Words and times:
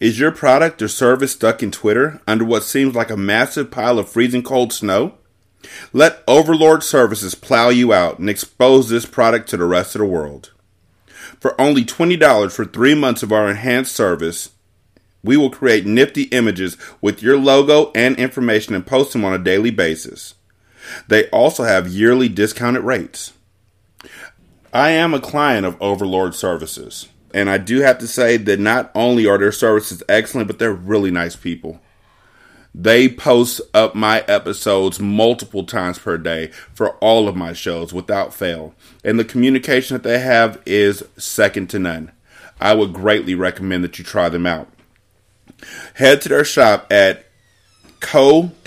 Is 0.00 0.18
your 0.18 0.32
product 0.32 0.80
or 0.80 0.88
service 0.88 1.32
stuck 1.32 1.62
in 1.62 1.70
Twitter 1.70 2.22
under 2.26 2.42
what 2.42 2.62
seems 2.62 2.94
like 2.94 3.10
a 3.10 3.18
massive 3.18 3.70
pile 3.70 3.98
of 3.98 4.08
freezing 4.08 4.42
cold 4.42 4.72
snow? 4.72 5.18
Let 5.92 6.24
Overlord 6.26 6.82
Services 6.82 7.34
plow 7.34 7.68
you 7.68 7.92
out 7.92 8.18
and 8.18 8.30
expose 8.30 8.88
this 8.88 9.04
product 9.04 9.50
to 9.50 9.58
the 9.58 9.66
rest 9.66 9.94
of 9.94 9.98
the 9.98 10.06
world. 10.06 10.52
For 11.38 11.60
only 11.60 11.84
$20 11.84 12.50
for 12.50 12.64
three 12.64 12.94
months 12.94 13.22
of 13.22 13.30
our 13.30 13.50
enhanced 13.50 13.94
service, 13.94 14.52
we 15.22 15.36
will 15.36 15.50
create 15.50 15.84
nifty 15.84 16.22
images 16.24 16.78
with 17.02 17.22
your 17.22 17.36
logo 17.36 17.92
and 17.94 18.16
information 18.16 18.74
and 18.74 18.86
post 18.86 19.12
them 19.12 19.26
on 19.26 19.34
a 19.34 19.38
daily 19.38 19.70
basis. 19.70 20.32
They 21.08 21.28
also 21.28 21.64
have 21.64 21.88
yearly 21.88 22.30
discounted 22.30 22.84
rates. 22.84 23.34
I 24.72 24.90
am 24.92 25.12
a 25.12 25.20
client 25.20 25.66
of 25.66 25.76
Overlord 25.78 26.34
Services, 26.34 27.08
and 27.32 27.50
I 27.50 27.58
do 27.58 27.80
have 27.80 27.98
to 27.98 28.06
say 28.06 28.36
that 28.36 28.60
not 28.60 28.90
only 28.94 29.26
are 29.26 29.38
their 29.38 29.52
services 29.52 30.02
excellent, 30.08 30.46
but 30.46 30.58
they're 30.58 30.72
really 30.72 31.10
nice 31.10 31.36
people. 31.36 31.80
They 32.74 33.08
post 33.08 33.60
up 33.74 33.94
my 33.94 34.20
episodes 34.28 35.00
multiple 35.00 35.64
times 35.64 35.98
per 35.98 36.16
day 36.18 36.48
for 36.72 36.96
all 36.98 37.26
of 37.26 37.34
my 37.36 37.52
shows 37.52 37.92
without 37.92 38.32
fail, 38.32 38.74
and 39.04 39.18
the 39.18 39.24
communication 39.24 39.94
that 39.94 40.04
they 40.04 40.20
have 40.20 40.62
is 40.64 41.02
second 41.16 41.68
to 41.70 41.78
none. 41.80 42.12
I 42.60 42.74
would 42.74 42.92
greatly 42.92 43.34
recommend 43.34 43.82
that 43.84 43.98
you 43.98 44.04
try 44.04 44.28
them 44.28 44.46
out. 44.46 44.68
Head 45.94 46.20
to 46.22 46.28
their 46.28 46.44
shop 46.44 46.86
at 46.92 47.26
ko-fi.com 48.00 48.60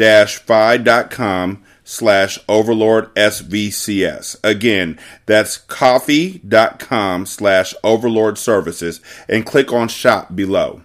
slash 1.83 2.39
overlord 2.47 3.13
svcs 3.15 4.35
again 4.43 4.97
that's 5.25 5.57
ko-fi.com 5.57 7.25
slash 7.25 7.73
overlord 7.83 8.37
services 8.37 9.01
and 9.27 9.45
click 9.45 9.73
on 9.73 9.87
shop 9.87 10.35
below. 10.35 10.81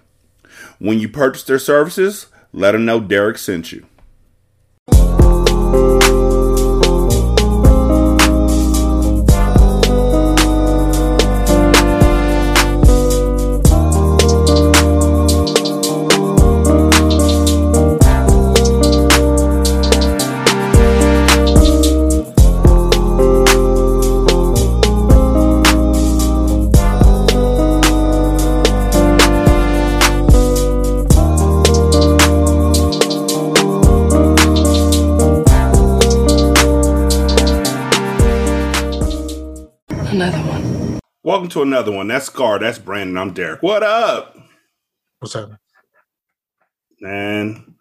When 0.78 0.98
you 0.98 1.08
purchase 1.08 1.44
their 1.44 1.58
services 1.58 2.26
let 2.52 2.72
them 2.72 2.84
know 2.84 3.00
derek 3.00 3.38
sent 3.38 3.72
you 3.72 3.86
to 41.58 41.62
another 41.62 41.92
one 41.92 42.08
that's 42.08 42.26
scar 42.26 42.58
that's 42.58 42.78
brandon 42.78 43.18
i'm 43.18 43.32
derek 43.32 43.62
what 43.62 43.82
up 43.82 44.36
What's 45.18 45.34
happening? 45.34 45.58
man 47.00 47.74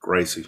gracie 0.00 0.46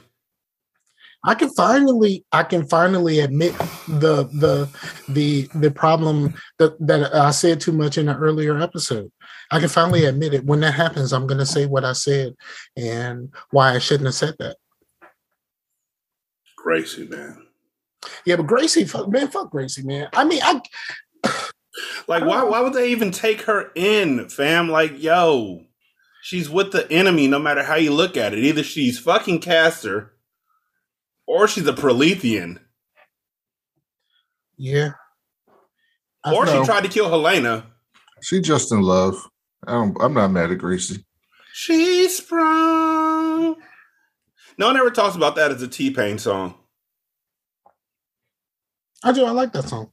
I 1.24 1.34
can 1.34 1.50
finally, 1.50 2.24
I 2.30 2.44
can 2.44 2.66
finally 2.68 3.18
admit 3.18 3.52
the 3.88 4.24
the 4.32 4.68
the 5.08 5.48
the 5.52 5.70
problem 5.72 6.32
that 6.58 6.78
that 6.86 7.12
I 7.12 7.32
said 7.32 7.60
too 7.60 7.72
much 7.72 7.98
in 7.98 8.08
an 8.08 8.16
earlier 8.16 8.56
episode. 8.58 9.10
I 9.50 9.58
can 9.58 9.68
finally 9.68 10.04
admit 10.04 10.32
it. 10.32 10.44
When 10.44 10.60
that 10.60 10.74
happens, 10.74 11.12
I'm 11.12 11.26
going 11.26 11.38
to 11.38 11.44
say 11.44 11.66
what 11.66 11.84
I 11.84 11.92
said 11.92 12.34
and 12.76 13.34
why 13.50 13.74
I 13.74 13.78
shouldn't 13.78 14.06
have 14.06 14.14
said 14.14 14.36
that. 14.38 14.56
gracie 16.56 17.08
man 17.08 17.42
Yeah, 18.24 18.36
but 18.36 18.46
Gracie, 18.46 18.84
fuck, 18.84 19.08
man, 19.08 19.28
fuck 19.28 19.50
Gracie, 19.50 19.82
man. 19.82 20.08
I 20.14 20.24
mean, 20.24 20.40
I 20.42 20.60
Like, 22.06 22.24
why? 22.24 22.42
Why 22.44 22.60
would 22.60 22.72
they 22.72 22.90
even 22.90 23.10
take 23.10 23.42
her 23.42 23.70
in, 23.74 24.28
fam? 24.28 24.68
Like, 24.70 25.00
yo, 25.02 25.64
she's 26.22 26.48
with 26.48 26.72
the 26.72 26.90
enemy. 26.90 27.26
No 27.26 27.38
matter 27.38 27.62
how 27.62 27.76
you 27.76 27.92
look 27.92 28.16
at 28.16 28.32
it, 28.32 28.40
either 28.40 28.62
she's 28.62 28.98
fucking 28.98 29.40
Castor, 29.40 30.14
or 31.26 31.48
she's 31.48 31.66
a 31.66 31.72
Prolethean, 31.72 32.60
yeah. 34.58 34.90
I 36.24 36.34
or 36.34 36.46
she 36.46 36.64
tried 36.64 36.82
to 36.82 36.90
kill 36.90 37.08
Helena. 37.08 37.66
She 38.22 38.40
just 38.40 38.72
in 38.72 38.82
love. 38.82 39.16
I 39.66 39.90
I'm 40.00 40.14
not 40.14 40.32
mad 40.32 40.50
at 40.50 40.58
Gracie. 40.58 41.04
She 41.52 42.08
sprung. 42.08 43.56
No 44.58 44.66
one 44.66 44.76
ever 44.76 44.90
talks 44.90 45.14
about 45.14 45.36
that 45.36 45.52
as 45.52 45.62
a 45.62 45.68
T 45.68 45.90
Pain 45.90 46.18
song, 46.18 46.54
I 49.04 49.12
do. 49.12 49.24
I 49.24 49.30
like 49.30 49.52
that 49.52 49.68
song. 49.68 49.92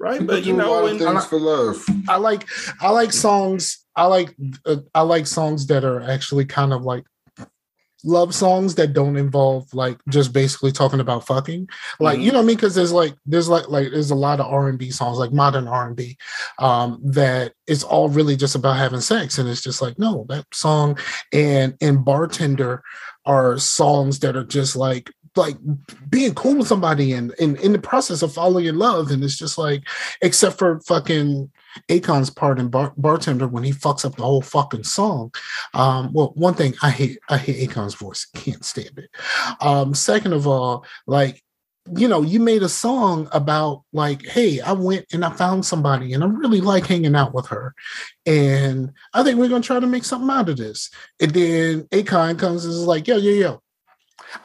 right? 0.00 0.20
People 0.20 0.36
But 0.36 0.44
you 0.44 0.54
know, 0.54 0.72
lot 0.72 0.84
when 0.84 0.94
of 0.94 1.00
things 1.00 1.26
for 1.26 1.38
love. 1.38 1.84
I 2.08 2.16
like 2.16 2.46
I 2.80 2.90
like 2.90 3.12
songs. 3.12 3.84
I 3.94 4.06
like 4.06 4.34
uh, 4.64 4.76
I 4.94 5.02
like 5.02 5.26
songs 5.26 5.66
that 5.66 5.84
are 5.84 6.00
actually 6.00 6.46
kind 6.46 6.72
of 6.72 6.82
like 6.82 7.04
love 8.04 8.32
songs 8.32 8.76
that 8.76 8.92
don't 8.92 9.16
involve 9.16 9.72
like 9.74 9.98
just 10.08 10.32
basically 10.32 10.70
talking 10.70 11.00
about 11.00 11.26
fucking 11.26 11.68
like 11.98 12.20
you 12.20 12.30
know 12.30 12.38
what 12.38 12.44
i 12.44 12.46
mean 12.46 12.56
because 12.56 12.74
there's 12.74 12.92
like 12.92 13.12
there's 13.26 13.48
like 13.48 13.68
like 13.68 13.90
there's 13.90 14.12
a 14.12 14.14
lot 14.14 14.38
of 14.38 14.46
r&b 14.46 14.88
songs 14.92 15.18
like 15.18 15.32
modern 15.32 15.66
r&b 15.66 16.16
um 16.60 17.00
that 17.02 17.52
it's 17.66 17.82
all 17.82 18.08
really 18.08 18.36
just 18.36 18.54
about 18.54 18.76
having 18.76 19.00
sex 19.00 19.36
and 19.36 19.48
it's 19.48 19.62
just 19.62 19.82
like 19.82 19.98
no 19.98 20.24
that 20.28 20.46
song 20.54 20.96
and 21.32 21.76
and 21.80 22.04
bartender 22.04 22.82
are 23.26 23.58
songs 23.58 24.20
that 24.20 24.36
are 24.36 24.44
just 24.44 24.76
like 24.76 25.12
like 25.36 25.56
being 26.08 26.34
cool 26.34 26.56
with 26.56 26.68
somebody 26.68 27.12
and 27.12 27.32
in 27.38 27.72
the 27.72 27.78
process 27.78 28.22
of 28.22 28.32
falling 28.32 28.66
in 28.66 28.78
love 28.78 29.10
and 29.10 29.22
it's 29.22 29.38
just 29.38 29.58
like 29.58 29.82
except 30.22 30.58
for 30.58 30.80
fucking 30.80 31.50
Akon's 31.88 32.30
part 32.30 32.58
in 32.58 32.68
bar- 32.68 32.94
bartender 32.96 33.46
when 33.46 33.62
he 33.62 33.72
fucks 33.72 34.04
up 34.04 34.16
the 34.16 34.22
whole 34.22 34.42
fucking 34.42 34.84
song. 34.84 35.32
Um, 35.74 36.12
well, 36.12 36.32
one 36.34 36.54
thing 36.54 36.74
I 36.82 36.90
hate, 36.90 37.18
I 37.28 37.36
hate 37.36 37.68
Akon's 37.68 37.94
voice. 37.94 38.26
Can't 38.34 38.64
stand 38.64 38.98
it. 38.98 39.10
Um, 39.60 39.94
second 39.94 40.32
of 40.32 40.46
all, 40.46 40.84
like 41.06 41.42
you 41.96 42.08
know, 42.08 42.22
you 42.22 42.40
made 42.40 42.62
a 42.62 42.68
song 42.68 43.28
about 43.32 43.82
like, 43.92 44.26
hey, 44.26 44.60
I 44.60 44.72
went 44.72 45.06
and 45.12 45.24
I 45.24 45.30
found 45.30 45.64
somebody 45.64 46.12
and 46.12 46.22
I 46.22 46.26
really 46.26 46.60
like 46.60 46.86
hanging 46.86 47.16
out 47.16 47.32
with 47.32 47.46
her. 47.46 47.74
And 48.26 48.92
I 49.14 49.22
think 49.22 49.38
we're 49.38 49.48
gonna 49.48 49.62
try 49.62 49.80
to 49.80 49.86
make 49.86 50.04
something 50.04 50.30
out 50.30 50.48
of 50.48 50.56
this. 50.56 50.90
And 51.20 51.30
then 51.30 51.82
Akon 51.84 52.38
comes 52.38 52.64
and 52.64 52.74
is 52.74 52.84
like, 52.84 53.06
yo, 53.06 53.16
yo, 53.16 53.30
yo, 53.32 53.62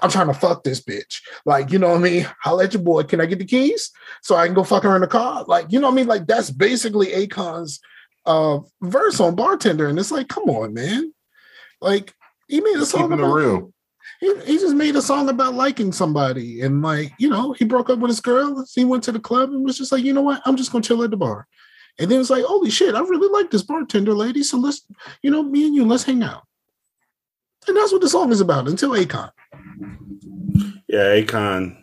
I'm 0.01 0.09
trying 0.09 0.27
to 0.27 0.33
fuck 0.33 0.63
this 0.63 0.81
bitch. 0.81 1.21
Like, 1.45 1.71
you 1.71 1.79
know 1.79 1.89
what 1.89 1.97
I 1.97 2.01
mean? 2.01 2.27
Holla 2.41 2.65
at 2.65 2.73
your 2.73 2.83
boy. 2.83 3.03
Can 3.03 3.21
I 3.21 3.25
get 3.25 3.39
the 3.39 3.45
keys 3.45 3.91
so 4.21 4.35
I 4.35 4.45
can 4.45 4.55
go 4.55 4.63
fuck 4.63 4.83
her 4.83 4.95
in 4.95 5.01
the 5.01 5.07
car? 5.07 5.43
Like, 5.47 5.71
you 5.71 5.79
know 5.79 5.87
what 5.87 5.93
I 5.93 5.95
mean? 5.97 6.07
Like, 6.07 6.25
that's 6.27 6.49
basically 6.49 7.07
Akon's 7.07 7.79
uh 8.25 8.59
verse 8.81 9.19
on 9.19 9.35
bartender. 9.35 9.87
And 9.87 9.99
it's 9.99 10.11
like, 10.11 10.27
come 10.29 10.45
on, 10.49 10.73
man. 10.73 11.13
Like, 11.81 12.13
he 12.47 12.61
made 12.61 12.77
a 12.77 12.85
song 12.85 13.11
about 13.11 13.33
real. 13.33 13.73
he, 14.19 14.33
he 14.45 14.57
just 14.57 14.75
made 14.75 14.95
a 14.95 15.01
song 15.01 15.27
about 15.29 15.55
liking 15.55 15.91
somebody 15.91 16.61
and 16.61 16.81
like 16.81 17.11
you 17.17 17.29
know 17.29 17.53
he 17.53 17.65
broke 17.65 17.89
up 17.89 17.99
with 17.99 18.09
his 18.09 18.19
girl 18.21 18.65
he 18.75 18.85
went 18.85 19.03
to 19.03 19.11
the 19.11 19.19
club 19.19 19.49
and 19.49 19.63
was 19.65 19.77
just 19.77 19.91
like 19.91 20.03
you 20.03 20.13
know 20.13 20.21
what 20.21 20.41
i'm 20.45 20.55
just 20.57 20.71
gonna 20.71 20.83
chill 20.83 21.01
at 21.03 21.09
the 21.09 21.17
bar 21.17 21.47
and 21.99 22.11
then 22.11 22.19
it's 22.19 22.29
like 22.29 22.43
holy 22.43 22.69
shit 22.69 22.95
i 22.95 22.99
really 22.99 23.29
like 23.29 23.49
this 23.49 23.63
bartender 23.63 24.13
lady 24.13 24.43
so 24.43 24.57
let's 24.57 24.85
you 25.21 25.31
know 25.31 25.41
me 25.41 25.65
and 25.65 25.73
you 25.73 25.85
let's 25.85 26.03
hang 26.03 26.21
out 26.21 26.43
and 27.67 27.75
that's 27.77 27.91
what 27.91 28.01
the 28.01 28.09
song 28.09 28.31
is 28.31 28.41
about 28.41 28.67
until 28.67 28.91
akon 28.91 29.31
yeah, 30.93 31.15
Akon, 31.17 31.75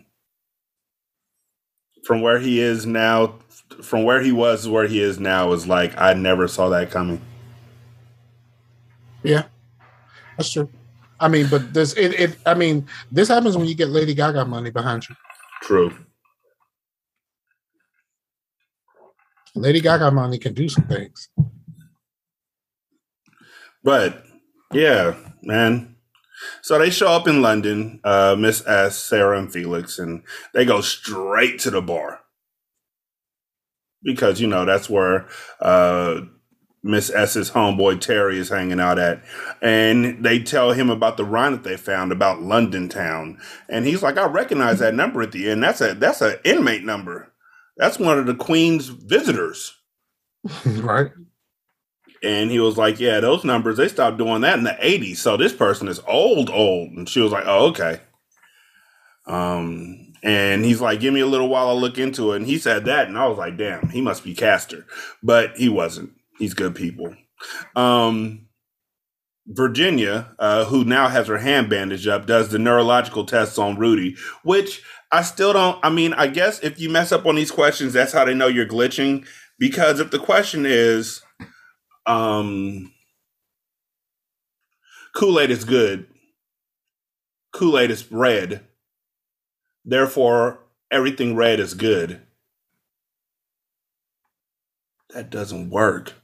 from 2.04 2.21
where 2.22 2.38
he 2.38 2.60
is 2.60 2.87
now, 2.87 3.34
from 3.82 4.04
where 4.04 4.21
he 4.22 4.31
was 4.31 4.69
where 4.69 4.87
he 4.87 5.00
is 5.03 5.19
now, 5.19 5.50
is 5.53 5.66
like 5.66 6.00
I 6.00 6.15
never 6.15 6.47
saw 6.47 6.69
that 6.69 6.93
coming. 6.93 7.20
yeah 9.22 9.44
that's 10.38 10.50
true 10.50 10.67
i 11.20 11.29
mean 11.29 11.46
but 11.50 11.75
this 11.75 11.93
it, 11.93 12.19
it 12.19 12.38
i 12.46 12.55
mean 12.55 12.87
this 13.12 13.29
happens 13.29 13.55
when 13.55 13.67
you 13.69 13.75
get 13.75 13.90
lady 13.90 14.14
gaga 14.14 14.46
money 14.46 14.70
behind 14.70 15.06
you 15.06 15.14
True. 15.61 15.93
lady 19.55 19.79
gaga 19.82 20.11
money 20.11 20.38
can 20.38 20.55
do 20.55 20.70
some 20.70 20.84
things 20.84 21.29
But 23.84 24.25
yeah, 24.73 25.14
man. 25.43 25.96
So 26.62 26.78
they 26.78 26.90
show 26.90 27.08
up 27.08 27.28
in 27.28 27.42
London, 27.42 28.00
uh, 28.04 28.37
Miss 28.38 28.66
S, 28.66 28.98
Sarah, 28.98 29.38
and 29.38 29.52
Felix, 29.52 29.98
and 29.98 30.22
they 30.54 30.64
go 30.64 30.81
straight 30.81 31.58
to 31.60 31.70
the 31.70 31.82
bar 31.82 32.20
because 34.02 34.40
you 34.40 34.46
know 34.46 34.64
that's 34.64 34.88
where 34.88 35.28
uh, 35.60 36.22
Miss 36.82 37.10
S's 37.10 37.50
homeboy 37.50 38.00
Terry 38.00 38.38
is 38.38 38.48
hanging 38.48 38.81
out 38.81 38.98
at, 38.98 39.22
and 39.60 40.25
they 40.25 40.38
tell 40.38 40.72
him 40.72 40.90
about 40.90 41.16
the 41.16 41.25
rhyme 41.25 41.52
that 41.52 41.64
they 41.64 41.76
found 41.76 42.12
about 42.12 42.43
London 42.43 42.88
town, 42.88 43.38
and 43.69 43.84
he's 43.84 44.02
like, 44.02 44.16
"I 44.16 44.26
recognize 44.26 44.78
that 44.78 44.94
number 44.94 45.22
at 45.22 45.32
the 45.32 45.50
end. 45.50 45.62
That's 45.62 45.81
a 45.81 45.94
that's 45.94 46.20
an 46.20 46.36
inmate 46.44 46.84
number. 46.84 47.32
That's 47.76 47.98
one 47.98 48.19
of 48.19 48.26
the 48.26 48.34
Queen's 48.34 48.88
visitors." 48.88 49.76
right 50.64 51.10
And 52.22 52.50
he 52.50 52.58
was 52.58 52.76
like, 52.76 53.00
Yeah, 53.00 53.20
those 53.20 53.44
numbers, 53.44 53.76
they 53.76 53.88
stopped 53.88 54.19
doing 54.19 54.43
that 54.43 54.58
in 54.58 54.64
the 54.64 54.76
80s. 54.81 55.17
So 55.17 55.37
this 55.37 55.52
person 55.52 55.88
is 55.88 56.00
old, 56.06 56.50
old. 56.50 56.90
And 56.90 57.08
she 57.08 57.20
was 57.20 57.32
like, 57.32 57.44
Oh, 57.46 57.69
okay. 57.69 58.00
Um, 59.26 60.12
and 60.22 60.64
he's 60.64 60.81
like, 60.81 61.00
Give 61.00 61.14
me 61.14 61.20
a 61.20 61.26
little 61.26 61.49
while, 61.49 61.69
I'll 61.69 61.81
look 61.81 61.99
into 61.99 62.32
it. 62.32 62.37
And 62.37 62.46
he 62.46 62.58
said 62.58 62.84
that, 62.87 63.08
and 63.08 63.19
I 63.19 63.26
was 63.26 63.38
like, 63.38 63.56
Damn, 63.56 63.88
he 63.88 64.00
must 64.00 64.25
be 64.25 64.34
Castor. 64.34 64.87
But 65.22 65.56
he 65.56 65.69
wasn't. 65.69 66.12
He's 66.38 66.55
good 66.55 66.75
people. 66.75 67.14
Um, 67.75 68.46
Virginia, 69.46 70.34
uh, 70.38 70.67
who 70.67 70.84
now 70.84 71.08
has 71.08 71.26
her 71.26 71.38
hand 71.38 71.69
bandaged 71.69 72.06
up, 72.06 72.26
does 72.26 72.50
the 72.50 72.58
neurological 72.58 73.25
tests 73.25 73.58
on 73.58 73.78
Rudy, 73.78 74.17
which 74.44 74.82
I 75.11 75.22
still 75.22 75.52
don't. 75.52 75.78
I 75.82 75.90
mean, 75.90 76.12
I 76.12 76.28
guess 76.28 76.61
if 76.61 76.78
you 76.78 76.88
mess 76.88 77.12
up 77.12 77.26
on 77.26 77.34
these 77.34 77.50
questions, 77.50 77.93
that's 77.93 78.12
how 78.12 78.25
they 78.25 78.34
know 78.34 78.46
you're 78.46 78.67
glitching. 78.67 79.26
Because 79.58 80.00
if 80.00 80.11
the 80.11 80.19
question 80.19 80.64
is, 80.67 81.22
um, 82.10 82.92
Kool 85.14 85.38
Aid 85.38 85.50
is 85.50 85.64
good, 85.64 86.06
Kool 87.52 87.78
Aid 87.78 87.90
is 87.90 88.10
red, 88.10 88.62
therefore 89.84 90.60
everything 90.90 91.36
red 91.36 91.60
is 91.60 91.74
good. 91.74 92.20
That 95.14 95.30
doesn't 95.30 95.70
work. 95.70 96.14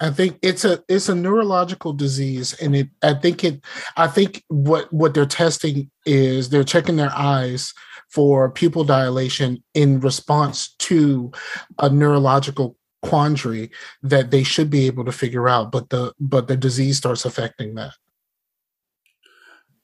I 0.00 0.10
think 0.10 0.38
it's 0.42 0.64
a 0.64 0.82
it's 0.88 1.08
a 1.08 1.14
neurological 1.14 1.92
disease, 1.92 2.54
and 2.54 2.74
it 2.74 2.88
I 3.02 3.14
think 3.14 3.44
it 3.44 3.60
I 3.96 4.08
think 4.08 4.42
what 4.48 4.92
what 4.92 5.14
they're 5.14 5.26
testing 5.26 5.90
is 6.04 6.48
they're 6.48 6.64
checking 6.64 6.96
their 6.96 7.12
eyes 7.14 7.72
for 8.08 8.50
pupil 8.50 8.82
dilation 8.82 9.62
in 9.74 10.00
response 10.00 10.74
to 10.78 11.30
a 11.78 11.88
neurological 11.88 12.76
quandary 13.02 13.70
that 14.02 14.30
they 14.30 14.42
should 14.42 14.70
be 14.70 14.86
able 14.86 15.04
to 15.04 15.12
figure 15.12 15.48
out, 15.48 15.72
but 15.72 15.90
the 15.90 16.12
but 16.20 16.48
the 16.48 16.56
disease 16.56 16.96
starts 16.96 17.24
affecting 17.24 17.74
that. 17.74 17.92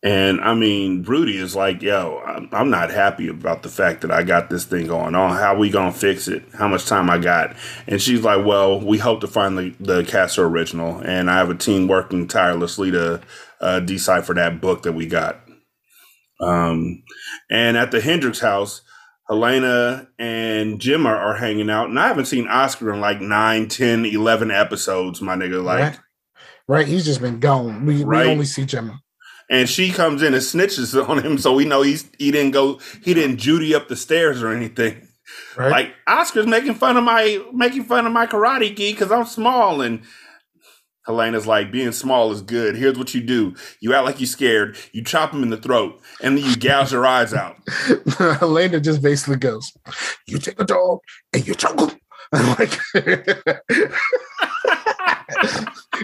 And 0.02 0.40
I 0.40 0.54
mean, 0.54 1.02
Rudy 1.02 1.36
is 1.36 1.56
like, 1.56 1.82
yo, 1.82 2.22
I'm, 2.52 2.70
not 2.70 2.90
happy 2.90 3.26
about 3.26 3.62
the 3.62 3.68
fact 3.68 4.02
that 4.02 4.12
I 4.12 4.22
got 4.22 4.50
this 4.50 4.64
thing 4.64 4.86
going 4.86 5.14
on. 5.14 5.36
How 5.36 5.56
we 5.56 5.70
gonna 5.70 5.90
fix 5.90 6.28
it? 6.28 6.44
How 6.54 6.68
much 6.68 6.86
time 6.86 7.10
I 7.10 7.18
got? 7.18 7.56
And 7.88 8.00
she's 8.00 8.20
like, 8.20 8.46
well, 8.46 8.78
we 8.78 8.98
hope 8.98 9.20
to 9.22 9.26
find 9.26 9.58
the, 9.58 9.74
the 9.80 10.04
Castor 10.04 10.44
original. 10.44 11.00
And 11.00 11.30
I 11.30 11.38
have 11.38 11.50
a 11.50 11.56
team 11.56 11.88
working 11.88 12.28
tirelessly 12.28 12.90
to 12.92 13.20
uh, 13.60 13.80
decipher 13.80 14.34
that 14.34 14.60
book 14.60 14.82
that 14.84 14.92
we 14.92 15.06
got. 15.06 15.40
Um, 16.40 17.02
and 17.50 17.76
at 17.76 17.90
the 17.90 18.00
Hendrix 18.00 18.38
house, 18.38 18.82
Helena 19.28 20.08
and 20.19 20.81
Jim 20.81 21.06
are, 21.06 21.17
are, 21.17 21.37
hanging 21.37 21.69
out. 21.69 21.88
And 21.88 21.99
I 21.99 22.06
haven't 22.06 22.26
seen 22.26 22.46
Oscar 22.46 22.93
in 22.93 23.00
like 23.00 23.20
9, 23.20 23.69
10, 23.69 24.06
11 24.06 24.50
episodes, 24.50 25.20
my 25.20 25.34
nigga. 25.34 25.62
Like, 25.62 25.81
right. 25.81 26.00
right. 26.69 26.87
He's 26.87 27.05
just 27.05 27.20
been 27.20 27.40
gone. 27.40 27.87
We, 27.87 28.05
right? 28.05 28.26
we 28.26 28.32
only 28.32 28.46
see 28.46 28.64
Jim 28.64 29.00
and 29.49 29.69
she 29.69 29.90
comes 29.90 30.23
in 30.23 30.34
and 30.34 30.43
snitches 30.43 31.08
on 31.08 31.23
him, 31.23 31.38
so 31.38 31.55
we 31.55 31.64
know 31.64 31.82
he's 31.82 32.08
he 32.19 32.31
didn't 32.31 32.52
go 32.52 32.81
he 33.02 33.14
didn't 33.14 33.38
Judy 33.38 33.75
up 33.75 33.88
the 33.88 33.96
stairs 33.96 34.43
or 34.43 34.52
anything. 34.52 35.08
Right. 35.56 35.70
Like 35.70 35.94
Oscar's 36.06 36.46
making 36.46 36.75
fun 36.75 36.96
of 36.96 37.05
my 37.05 37.43
making 37.52 37.84
fun 37.84 38.06
of 38.06 38.12
my 38.12 38.26
karate 38.26 38.75
gi 38.75 38.93
because 38.93 39.11
I'm 39.11 39.26
small, 39.26 39.81
and 39.81 40.02
Helena's 41.06 41.46
like 41.46 41.70
being 41.70 41.92
small 41.92 42.32
is 42.32 42.42
good. 42.42 42.76
Here's 42.76 42.98
what 42.98 43.14
you 43.14 43.22
do: 43.22 43.54
you 43.80 43.94
act 43.94 44.04
like 44.04 44.20
you're 44.20 44.26
scared, 44.26 44.76
you 44.92 45.02
chop 45.02 45.32
him 45.32 45.42
in 45.42 45.50
the 45.50 45.56
throat, 45.56 46.00
and 46.20 46.36
then 46.36 46.44
you 46.44 46.56
gouge 46.56 46.92
your 46.92 47.06
eyes 47.06 47.32
out. 47.32 47.56
Helena 48.18 48.80
just 48.80 49.02
basically 49.02 49.36
goes, 49.36 49.72
"You 50.26 50.38
take 50.38 50.60
a 50.60 50.64
dog 50.64 51.00
and 51.32 51.46
you 51.46 51.54
choke 51.54 51.80
him." 51.80 52.00
like, 52.32 52.76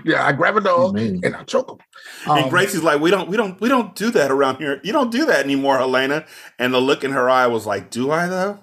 yeah, 0.05 0.25
I 0.25 0.33
grab 0.33 0.57
a 0.57 0.61
dog 0.61 0.97
and 0.99 1.35
I 1.35 1.43
choke 1.45 1.71
him. 1.71 1.79
Um, 2.31 2.39
and 2.39 2.51
Gracie's 2.51 2.85
like, 2.85 3.01
we 3.01 3.11
don't, 3.11 3.29
we 3.29 3.37
don't, 3.37 3.61
we 3.61 3.69
don't 3.69 3.95
do 3.97 4.11
that 4.13 4.31
around 4.31 4.59
here. 4.59 4.81
You 4.85 4.93
don't 4.93 5.11
do 5.11 5.25
that 5.27 5.45
anymore, 5.45 5.79
Helena. 5.79 6.25
And 6.61 6.73
the 6.73 6.81
look 6.81 7.03
in 7.03 7.11
her 7.11 7.29
eye 7.29 7.49
was 7.49 7.67
like, 7.67 7.91
do 7.91 8.13
I 8.13 8.29
though? 8.29 8.61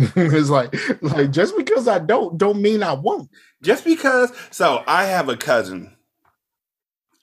it's 0.16 0.50
like, 0.50 0.74
like 1.02 1.30
just 1.30 1.56
because 1.56 1.88
I 1.88 1.98
don't, 1.98 2.38
don't 2.38 2.60
mean 2.60 2.82
I 2.82 2.94
won't. 2.94 3.30
Just 3.62 3.84
because. 3.84 4.32
So 4.50 4.82
I 4.86 5.04
have 5.04 5.28
a 5.28 5.36
cousin, 5.36 5.96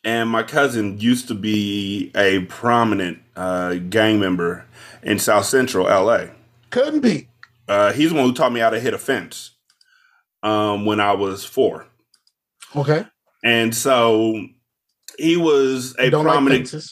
and 0.04 0.30
my 0.30 0.44
cousin 0.44 1.00
used 1.00 1.28
to 1.30 1.34
be 1.34 2.12
a 2.16 2.42
prominent 2.46 3.20
uh, 3.36 3.76
gang 3.76 4.20
member 4.20 4.66
in 5.02 5.20
South 5.20 5.46
Central 5.46 5.86
LA. 5.86 6.28
Couldn't 6.70 7.00
be. 7.00 7.30
Uh, 7.68 7.94
he's 7.94 8.12
the 8.12 8.16
one 8.16 8.26
who 8.26 8.34
taught 8.34 8.52
me 8.52 8.60
how 8.60 8.70
to 8.70 8.80
hit 8.80 8.94
a 8.94 8.98
fence 8.98 9.52
um, 10.44 10.86
when 10.86 11.00
I 11.00 11.14
was 11.14 11.44
four. 11.44 11.88
Okay. 12.76 13.06
And 13.44 13.76
so 13.76 14.48
he 15.18 15.38
was 15.38 15.96
a 16.00 16.10
prominent. 16.10 16.72
Like 16.72 16.84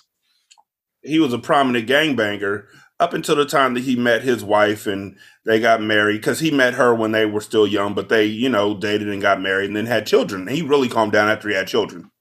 he 1.04 1.20
was 1.20 1.34
a 1.34 1.40
prominent 1.40 1.88
gangbanger 1.88 2.66
up 3.00 3.14
until 3.14 3.36
the 3.36 3.46
time 3.46 3.74
that 3.74 3.84
he 3.84 3.96
met 3.96 4.22
his 4.22 4.44
wife 4.44 4.88
and 4.88 5.18
they 5.46 5.60
got 5.60 5.82
married 5.82 6.18
because 6.18 6.40
he 6.40 6.52
met 6.52 6.76
her 6.76 6.96
when 6.96 7.12
they 7.12 7.26
were 7.26 7.42
still 7.42 7.68
young, 7.68 7.94
but 7.94 8.10
they, 8.10 8.26
you 8.26 8.50
know, 8.50 8.78
dated 8.78 9.10
and 9.10 9.22
got 9.22 9.42
married 9.42 9.68
and 9.68 9.76
then 9.76 9.86
had 9.86 10.08
children. 10.08 10.48
He 10.48 10.62
really 10.62 10.88
calmed 10.88 11.12
down 11.12 11.30
after 11.30 11.50
he 11.50 11.56
had 11.56 11.68
children. 11.68 12.12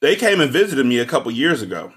They 0.00 0.16
came 0.16 0.40
and 0.40 0.50
visited 0.50 0.86
me 0.86 0.98
a 0.98 1.06
couple 1.06 1.30
years 1.32 1.60
ago 1.60 1.92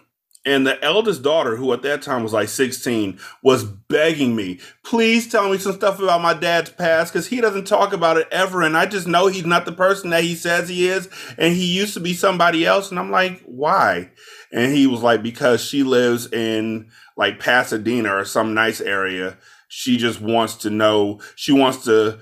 and 0.45 0.68
the 0.68 0.83
eldest 0.83 1.21
daughter, 1.21 1.56
who 1.56 1.71
at 1.71 1.83
that 1.83 2.01
time 2.01 2.21
was 2.21 2.33
like 2.33 2.50
16, 2.50 3.18
was 3.44 3.63
begging 3.63 4.36
me, 4.36 4.59
please 4.83 5.31
tell 5.31 5.50
me 5.50 5.57
some 5.57 5.71
stuff 5.74 6.00
about 6.00 6.21
my 6.21 6.33
dad's 6.33 6.69
past 6.69 7.13
because 7.13 7.27
he 7.27 7.39
doesn't 7.39 7.66
talk 7.66 7.94
about 7.94 8.18
it 8.18 8.27
ever. 8.30 8.62
And 8.62 8.75
I 8.75 8.86
just 8.86 9.07
know 9.07 9.27
he's 9.27 9.45
not 9.45 9.66
the 9.66 9.71
person 9.71 10.09
that 10.09 10.24
he 10.24 10.36
says 10.36 10.68
he 10.68 10.89
is. 10.89 11.07
And 11.38 11.54
he 11.54 11.77
used 11.77 11.94
to 11.94 12.01
be 12.01 12.13
somebody 12.13 12.66
else. 12.66 12.89
And 12.89 13.00
I'm 13.00 13.12
like, 13.12 13.42
why? 13.45 14.12
And 14.51 14.75
he 14.75 14.86
was 14.86 15.01
like, 15.01 15.24
because 15.24 15.63
she 15.63 15.83
lives 15.83 16.31
in 16.31 16.89
like 17.18 17.39
Pasadena 17.39 18.15
or 18.15 18.25
some 18.25 18.54
nice 18.54 18.81
area. 18.81 19.38
She 19.68 19.98
just 19.98 20.21
wants 20.21 20.56
to 20.57 20.69
know, 20.69 21.19
she 21.36 21.51
wants 21.51 21.83
to 21.86 22.19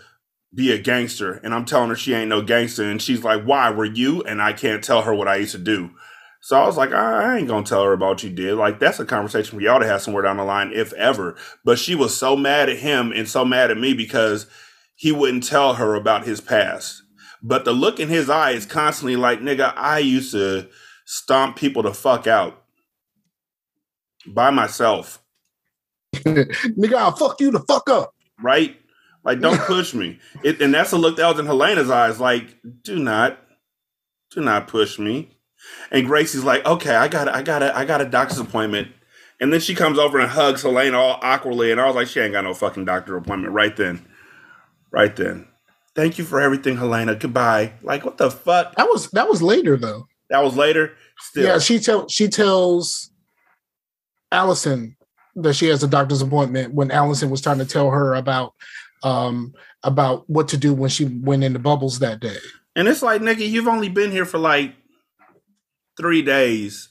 be 0.54 0.72
a 0.72 0.78
gangster. 0.78 1.34
And 1.44 1.54
I'm 1.54 1.66
telling 1.66 1.90
her 1.90 1.96
she 1.96 2.14
ain't 2.14 2.30
no 2.30 2.42
gangster. 2.42 2.84
And 2.84 3.02
she's 3.02 3.24
like, 3.24 3.44
why 3.44 3.70
were 3.70 3.86
you? 3.86 4.22
And 4.24 4.42
I 4.42 4.54
can't 4.54 4.84
tell 4.84 5.04
her 5.04 5.14
what 5.14 5.28
I 5.28 5.38
used 5.38 5.54
to 5.54 5.58
do. 5.58 5.92
So 6.44 6.60
I 6.60 6.66
was 6.66 6.76
like, 6.76 6.92
I 6.92 7.38
ain't 7.38 7.48
gonna 7.48 7.66
tell 7.66 7.84
her 7.84 7.94
about 7.94 8.10
what 8.10 8.24
you 8.24 8.32
did. 8.32 8.56
Like 8.56 8.80
that's 8.80 9.00
a 9.00 9.06
conversation 9.06 9.58
we 9.58 9.68
ought 9.68 9.80
to 9.80 9.88
have 9.88 10.02
somewhere 10.02 10.24
down 10.24 10.38
the 10.38 10.44
line, 10.44 10.72
if 10.74 10.92
ever. 10.94 11.36
But 11.64 11.78
she 11.78 11.94
was 11.94 12.18
so 12.18 12.36
mad 12.36 12.68
at 12.68 12.80
him 12.80 13.12
and 13.12 13.30
so 13.30 13.46
mad 13.46 13.70
at 13.70 13.78
me 13.78 13.94
because 13.94 14.48
he 14.96 15.12
wouldn't 15.12 15.44
tell 15.44 15.76
her 15.76 15.94
about 15.94 16.26
his 16.26 16.42
past. 16.42 17.04
But 17.44 17.64
the 17.64 17.74
look 17.74 18.00
in 18.00 18.10
his 18.10 18.30
eye 18.30 18.52
is 18.52 18.66
constantly 18.66 19.16
like, 19.16 19.40
nigga, 19.40 19.74
I 19.76 20.00
used 20.00 20.32
to 20.32 20.68
stomp 21.06 21.58
people 21.58 21.84
to 21.84 21.94
fuck 21.94 22.26
out 22.26 22.61
by 24.28 24.50
myself. 24.50 25.22
nigga, 26.16 26.94
I'll 26.94 27.16
fuck 27.16 27.40
you 27.40 27.52
to 27.52 27.60
fuck 27.60 27.90
up. 27.90 28.14
Right? 28.42 28.78
Like, 29.24 29.40
don't 29.40 29.60
push 29.68 29.94
me. 29.94 30.20
It, 30.44 30.62
and 30.62 30.74
that's 30.74 30.92
a 30.92 30.98
look 30.98 31.18
that 31.18 31.28
was 31.28 31.40
in 31.40 31.46
Helena's 31.46 31.90
eyes. 31.90 32.20
Like, 32.20 32.58
do 32.84 33.00
not, 33.00 33.40
do 34.32 34.42
not 34.42 34.68
push 34.68 35.00
me. 35.00 35.38
And 35.92 36.08
Gracie's 36.08 36.44
like, 36.44 36.66
okay, 36.66 36.96
I 36.96 37.08
got, 37.08 37.28
I 37.28 37.42
got, 37.44 37.62
a, 37.62 37.76
I 37.78 37.86
got 37.86 38.02
a 38.02 38.06
doctor's 38.06 38.40
appointment. 38.40 38.90
And 39.40 39.52
then 39.52 39.60
she 39.60 39.74
comes 39.74 39.98
over 39.98 40.20
and 40.20 40.30
hugs 40.30 40.62
Helena 40.62 40.98
all 40.98 41.20
awkwardly, 41.24 41.72
and 41.72 41.82
I 41.82 41.88
was 41.88 41.96
like, 41.96 42.08
she 42.08 42.20
ain't 42.20 42.34
got 42.34 42.44
no 42.44 42.54
fucking 42.54 42.86
doctor 42.86 43.18
appointment 43.18 43.54
right 43.54 43.76
then, 43.76 44.06
right 44.92 45.16
then. 45.16 45.48
Thank 45.96 46.20
you 46.20 46.24
for 46.24 46.40
everything, 46.40 46.78
Helena. 46.78 47.16
Goodbye. 47.16 47.74
Like, 47.82 48.06
what 48.06 48.18
the 48.18 48.30
fuck? 48.30 48.76
That 48.76 48.88
was 48.88 49.10
that 49.12 49.28
was 49.28 49.42
later 49.42 49.78
though. 49.78 50.08
That 50.30 50.44
was 50.44 50.56
later. 50.56 50.94
Still. 51.20 51.46
Yeah, 51.46 51.60
she 51.60 51.80
tell 51.80 52.08
she 52.08 52.28
tells 52.30 53.11
Allison 54.32 54.96
that 55.36 55.54
she 55.54 55.68
has 55.68 55.84
a 55.84 55.88
doctor's 55.88 56.22
appointment 56.22 56.74
when 56.74 56.92
Allison 56.92 57.30
was 57.30 57.42
trying 57.42 57.60
to 57.60 57.66
tell 57.66 57.90
her 57.90 58.14
about 58.14 58.54
um 59.04 59.54
about 59.84 60.30
what 60.30 60.48
to 60.50 60.58
do 60.58 60.74
when 60.74 60.90
she 60.90 61.06
went 61.06 61.44
into 61.44 61.60
bubbles 61.60 62.00
that 62.00 62.20
day. 62.20 62.38
And 62.76 62.88
it's 62.88 63.02
like, 63.02 63.22
nigga, 63.22 63.48
you've 63.48 63.68
only 63.68 63.90
been 63.90 64.12
here 64.12 64.26
for 64.26 64.38
like 64.38 64.74
three 65.98 66.22
days. 66.22 66.90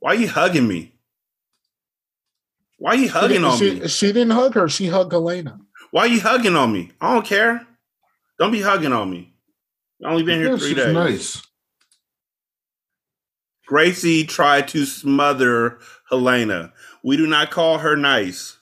Why 0.00 0.12
are 0.12 0.16
you 0.16 0.28
hugging 0.28 0.66
me? 0.66 0.94
Why 2.78 2.92
are 2.92 2.96
you 2.96 3.08
hugging 3.08 3.38
she, 3.38 3.44
on 3.44 3.58
she, 3.58 3.80
me? 3.80 3.88
She 3.88 4.06
didn't 4.08 4.30
hug 4.30 4.54
her. 4.54 4.68
She 4.68 4.88
hugged 4.88 5.12
Helena. 5.12 5.60
Why 5.90 6.02
are 6.02 6.08
you 6.08 6.20
hugging 6.20 6.56
on 6.56 6.72
me? 6.72 6.90
I 7.00 7.14
don't 7.14 7.24
care. 7.24 7.66
Don't 8.38 8.52
be 8.52 8.60
hugging 8.60 8.92
on 8.92 9.10
me. 9.10 9.32
You 9.98 10.08
only 10.08 10.22
been 10.24 10.40
here 10.40 10.58
three 10.58 10.74
days. 10.74 10.92
Nice. 10.92 11.42
Gracie 13.66 14.24
tried 14.24 14.68
to 14.68 14.84
smother 14.84 15.78
Helena. 16.10 16.72
We 17.02 17.16
do 17.16 17.26
not 17.26 17.50
call 17.50 17.78
her 17.78 17.96
nice. 17.96 18.58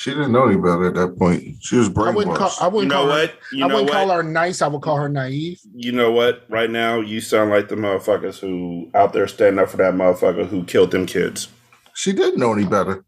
She 0.00 0.10
didn't 0.12 0.32
know 0.32 0.46
any 0.46 0.56
better 0.56 0.86
at 0.86 0.94
that 0.94 1.18
point. 1.18 1.56
She 1.60 1.76
was 1.76 1.90
brainwashed. 1.90 2.06
I 2.06 2.14
wouldn't 2.14 2.36
call, 2.36 2.52
I 2.58 2.68
wouldn't 2.68 2.82
you 2.84 2.88
know 2.88 3.02
call 3.02 3.08
what? 3.08 3.34
You 3.52 3.64
I 3.64 3.66
wouldn't 3.66 3.84
what? 3.90 3.92
call 3.92 4.10
her 4.10 4.22
nice. 4.22 4.62
I 4.62 4.68
would 4.68 4.80
call 4.80 4.96
her 4.96 5.10
naive. 5.10 5.60
You 5.74 5.92
know 5.92 6.10
what? 6.10 6.46
Right 6.48 6.70
now, 6.70 7.00
you 7.00 7.20
sound 7.20 7.50
like 7.50 7.68
the 7.68 7.74
motherfuckers 7.74 8.38
who 8.38 8.90
out 8.94 9.12
there 9.12 9.28
standing 9.28 9.62
up 9.62 9.68
for 9.68 9.76
that 9.76 9.92
motherfucker 9.92 10.46
who 10.46 10.64
killed 10.64 10.92
them 10.92 11.04
kids. 11.04 11.48
She 11.94 12.14
didn't 12.14 12.40
know 12.40 12.54
any 12.54 12.64
better. 12.64 13.04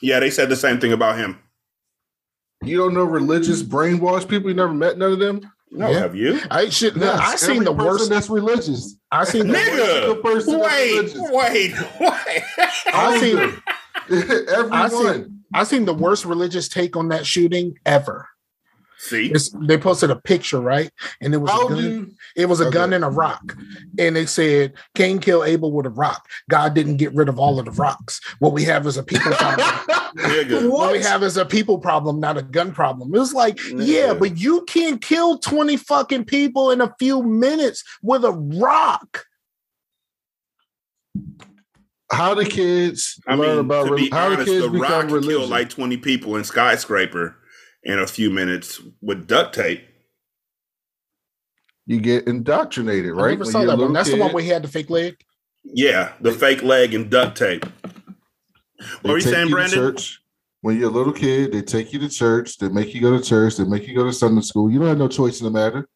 Yeah, 0.00 0.20
they 0.20 0.30
said 0.30 0.48
the 0.48 0.54
same 0.54 0.78
thing 0.78 0.92
about 0.92 1.18
him. 1.18 1.36
You 2.62 2.76
don't 2.76 2.94
know 2.94 3.04
religious 3.04 3.64
brainwashed 3.64 4.28
people. 4.28 4.48
You 4.48 4.54
never 4.54 4.72
met 4.72 4.98
none 4.98 5.14
of 5.14 5.18
them. 5.18 5.40
No, 5.70 5.90
Yeah. 5.90 5.98
have 5.98 6.14
you? 6.14 6.40
I 6.50 6.68
should. 6.70 6.96
Yes, 6.96 7.18
I 7.20 7.36
seen 7.36 7.50
every 7.56 7.64
the 7.66 7.72
worst. 7.72 8.08
That's 8.08 8.30
religious. 8.30 8.96
I 9.10 9.24
seen 9.24 9.48
the 9.48 9.54
Nigga. 9.58 10.22
person 10.22 10.54
Nigga, 10.54 11.02
that's 11.02 11.14
wait, 11.14 11.74
wait, 11.74 12.00
wait. 12.00 12.42
I 12.94 13.18
seen- 13.20 13.38
of 13.38 13.50
them. 13.50 13.62
Everyone. 14.48 14.90
seen- 14.90 15.44
I 15.54 15.64
seen 15.64 15.84
the 15.84 15.94
worst 15.94 16.24
religious 16.24 16.68
take 16.68 16.96
on 16.96 17.08
that 17.08 17.26
shooting 17.26 17.76
ever. 17.86 18.28
See, 18.98 19.30
It's, 19.30 19.50
they 19.50 19.76
posted 19.76 20.10
a 20.10 20.16
picture, 20.16 20.58
right? 20.60 20.90
And 21.20 21.34
it 21.34 21.36
was 21.36 21.50
How 21.50 21.66
a 21.66 21.68
gun. 21.70 21.78
do? 21.78 22.10
It 22.34 22.46
was 22.48 22.60
a 22.60 22.66
Okay. 22.66 22.74
gun 22.74 22.92
and 22.94 23.04
a 23.04 23.08
rock. 23.10 23.54
And 23.98 24.16
they 24.16 24.24
said 24.26 24.72
Cain 24.94 25.18
killed 25.18 25.46
Abel 25.46 25.70
with 25.70 25.84
a 25.86 25.90
rock. 25.90 26.26
God 26.48 26.72
didn't 26.74 26.96
get 26.96 27.14
rid 27.14 27.28
of 27.28 27.38
all 27.38 27.58
of 27.58 27.66
the 27.66 27.70
rocks. 27.72 28.20
What 28.38 28.52
we 28.54 28.64
have 28.64 28.86
is 28.86 28.96
a 28.96 29.02
people 29.02 29.32
problem. 29.34 29.66
nigga. 30.16 30.70
what 30.70 30.92
we 30.92 31.02
have 31.02 31.22
is 31.22 31.36
a 31.36 31.44
people 31.44 31.78
problem, 31.78 32.20
not 32.20 32.38
a 32.38 32.42
gun 32.42 32.72
problem. 32.72 33.14
It 33.14 33.18
was 33.18 33.34
like, 33.34 33.58
yeah, 33.68 34.14
Nigga. 34.14 34.18
but 34.18 34.38
you 34.38 34.62
can't 34.64 35.02
kill 35.02 35.38
20 35.38 35.76
fucking 35.76 36.24
people 36.24 36.70
in 36.70 36.80
a 36.80 36.94
few 36.98 37.22
minutes 37.22 37.84
with 38.02 38.24
a 38.24 38.32
rock. 38.32 39.24
How 42.10 42.34
do 42.34 42.44
kids 42.44 43.20
I 43.26 43.34
learn 43.34 43.48
mean, 43.56 43.58
about 43.66 43.88
to 43.88 43.96
be 43.96 44.02
re- 44.04 44.10
how 44.10 44.28
do 44.34 44.36
kids 44.44 44.64
the 44.64 44.70
become 44.70 44.80
Rock 44.80 45.04
religious? 45.06 45.26
killed 45.28 45.50
like 45.50 45.68
twenty 45.70 45.96
people 45.96 46.36
in 46.36 46.44
skyscraper 46.44 47.34
in 47.86 47.98
a 48.00 48.06
few 48.06 48.30
minutes 48.30 48.80
with 49.00 49.26
duct 49.26 49.54
tape. 49.54 49.82
you 51.86 52.00
get 52.00 52.26
indoctrinated, 52.26 53.12
I 53.12 53.14
right? 53.14 53.30
never 53.30 53.44
When 53.44 53.52
saw 53.52 53.60
that 53.60 53.68
one. 53.68 53.78
little 53.78 53.92
That's 53.94 54.10
the 54.10 54.16
one 54.18 54.28
kid, 54.30 54.34
where 54.34 54.42
he 54.44 54.50
had 54.50 54.62
the 54.64 54.68
fake 54.68 54.90
leg. 54.90 55.16
Yeah, 55.64 56.12
the 56.20 56.32
fake 56.32 56.62
leg 56.62 56.94
and 56.94 57.08
duct 57.08 57.36
tape. 57.38 57.64
What 59.02 59.14
are 59.14 59.16
you 59.16 59.20
saying, 59.20 59.48
to 59.48 59.52
Brandon? 59.54 59.78
Church. 59.78 60.20
When 60.62 60.76
you're 60.78 60.90
a 60.90 60.92
little 60.92 61.12
kid, 61.12 61.52
they 61.52 61.62
take 61.62 61.92
you 61.92 61.98
to 62.00 62.08
church. 62.08 62.58
They 62.58 62.68
make 62.68 62.92
you 62.92 63.00
go 63.00 63.16
to 63.16 63.22
church. 63.22 63.56
They 63.56 63.64
make 63.64 63.86
you 63.86 63.94
go 63.94 64.04
to 64.04 64.12
Sunday 64.12 64.40
school. 64.42 64.68
You 64.70 64.80
don't 64.80 64.88
have 64.88 64.98
no 64.98 65.06
choice 65.08 65.40
in 65.40 65.44
the 65.44 65.50
matter. 65.52 65.88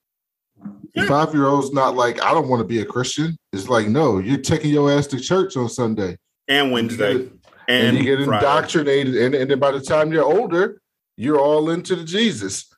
Yeah. 0.95 1.07
Five 1.07 1.35
year 1.35 1.47
olds 1.47 1.73
not 1.73 1.97
like 1.97 2.23
I 2.23 2.33
don't 2.33 2.49
want 2.49 2.61
to 2.61 2.65
be 2.69 2.81
a 2.81 2.85
Christian. 2.85 3.37
It's 3.53 3.69
like 3.69 3.89
no, 3.89 4.19
you're 4.19 4.39
taking 4.39 4.71
your 4.71 4.91
ass 4.93 5.07
to 5.09 5.19
church 5.19 5.57
on 5.57 5.69
Sunday, 5.69 6.19
And 6.47 6.71
Wednesday. 6.71 7.15
and, 7.15 7.41
And, 7.69 7.99
you 7.99 8.05
get 8.05 8.21
indoctrinated. 8.21 9.17
And, 9.17 9.35
and 9.35 9.51
then 9.51 9.59
by 9.59 9.73
the 9.73 9.81
time 9.81 10.13
you're 10.13 10.25
older, 10.25 10.81
you're 11.21 11.39
all 11.39 11.69
into 11.69 11.95
the 11.97 12.05
Jesus. 12.05 12.73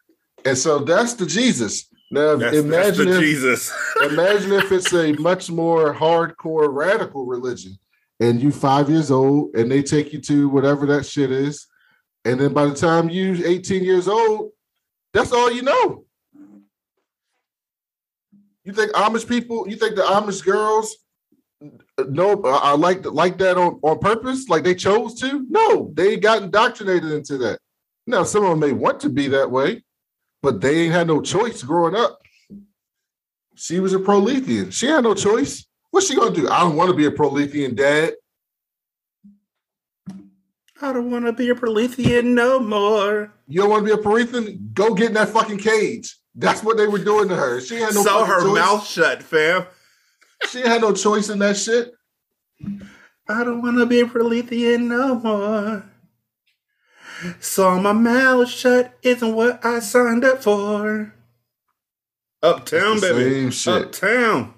And 0.45 0.59
so 0.59 0.81
that's 0.81 1.15
the 1.15 1.27
Jesus. 1.27 1.89
Now 2.11 2.35
That's, 2.35 2.57
that's 2.57 2.67
imagine 2.67 3.07
the 3.07 3.15
if 3.15 3.21
Jesus. 3.21 3.73
imagine 4.03 4.53
if 4.53 4.73
it's 4.73 4.93
a 4.93 5.13
much 5.13 5.49
more 5.49 5.95
hardcore 5.95 6.75
radical 6.75 7.25
religion 7.25 7.79
and 8.19 8.43
you 8.43 8.51
five 8.51 8.91
years 8.91 9.13
old 9.13 9.55
and 9.55 9.71
they 9.71 9.81
take 9.81 10.13
you 10.13 10.21
to 10.23 10.49
whatever 10.49 10.87
that 10.87 11.07
shit 11.07 11.31
is 11.31 11.67
and 12.25 12.41
then 12.41 12.53
by 12.53 12.67
the 12.67 12.75
time 12.75 13.09
you 13.09 13.41
18 13.45 13.83
years 13.83 14.09
old 14.09 14.51
that's 15.15 15.33
all 15.33 15.51
you 15.51 15.63
know 15.63 16.05
you 18.65 18.73
think 18.73 18.93
amish 18.93 19.27
people 19.27 19.67
you 19.69 19.77
think 19.77 19.97
the 19.97 20.03
amish 20.03 20.45
girls 20.45 20.97
no 22.09 22.43
i 22.45 22.73
like 22.73 23.05
like 23.07 23.39
that 23.39 23.57
on, 23.57 23.79
on 23.83 23.99
purpose 23.99 24.49
like 24.49 24.63
they 24.63 24.75
chose 24.75 25.19
to 25.19 25.47
no 25.49 25.91
they 25.95 26.17
got 26.19 26.43
indoctrinated 26.43 27.11
into 27.11 27.39
that 27.39 27.59
now 28.07 28.23
some 28.23 28.45
of 28.45 28.51
them 28.51 28.61
may 28.61 28.73
want 28.73 29.01
to 29.01 29.09
be 29.09 29.29
that 29.29 29.51
way 29.51 29.83
but 30.43 30.61
they 30.61 30.81
ain't 30.81 30.93
had 30.93 31.07
no 31.07 31.21
choice 31.21 31.63
growing 31.63 31.95
up 31.95 32.23
she 33.55 33.81
was 33.81 33.95
a 33.95 33.99
Prolethean. 33.99 34.73
She 34.73 34.87
had 34.87 35.05
no 35.05 35.15
choice. 35.15 35.67
What's 35.91 36.09
she 36.09 36.17
gonna 36.17 36.35
do? 36.35 36.49
I 36.49 36.61
don't 36.61 36.77
want 36.77 36.91
to 36.91 36.97
be 36.97 37.05
a 37.07 37.11
Prolethean, 37.11 37.77
Dad. 37.77 38.15
I 40.81 40.93
don't 40.93 41.11
want 41.11 41.27
to 41.27 41.33
be 41.33 41.51
a 41.51 41.55
Prolethean 41.55 42.25
no 42.25 42.59
more. 42.59 43.33
You 43.47 43.61
don't 43.61 43.71
want 43.71 43.87
to 43.87 43.95
be 43.95 44.01
a 44.01 44.03
Prolethean? 44.03 44.73
Go 44.75 44.95
get 44.95 45.09
in 45.09 45.15
that 45.15 45.29
fucking 45.29 45.59
cage. 45.59 46.17
That's 46.35 46.65
what 46.65 46.77
they 46.77 46.89
were 46.89 46.99
doing 46.99 47.29
to 47.29 47.37
her. 47.37 47.61
She 47.61 47.77
had 47.77 47.95
no 47.95 48.03
Sew 48.03 48.25
her 48.25 48.41
choice. 48.43 48.55
mouth 48.55 48.87
shut, 48.87 49.23
fam. 49.23 49.67
She 50.49 50.63
had 50.63 50.81
no 50.81 50.93
choice 50.93 51.29
in 51.29 51.39
that 51.39 51.57
shit. 51.57 51.93
I 53.29 53.45
don't 53.45 53.63
want 53.63 53.79
to 53.79 53.87
be 53.87 54.01
a 54.01 54.07
Prolethean 54.07 54.89
no 54.89 55.15
more. 55.17 55.85
So 57.41 57.79
my 57.81 57.93
mouth 57.93 58.49
shut 58.49 58.97
isn't 59.03 59.35
what 59.35 59.65
I 59.65 59.79
signed 59.81 60.25
up 60.25 60.43
for. 60.43 61.15
Uptown, 62.43 62.93
It's 62.95 63.01
the 63.03 63.15
baby. 63.15 63.31
same 63.31 63.51
shit. 63.51 63.83
Uptown. 63.87 64.55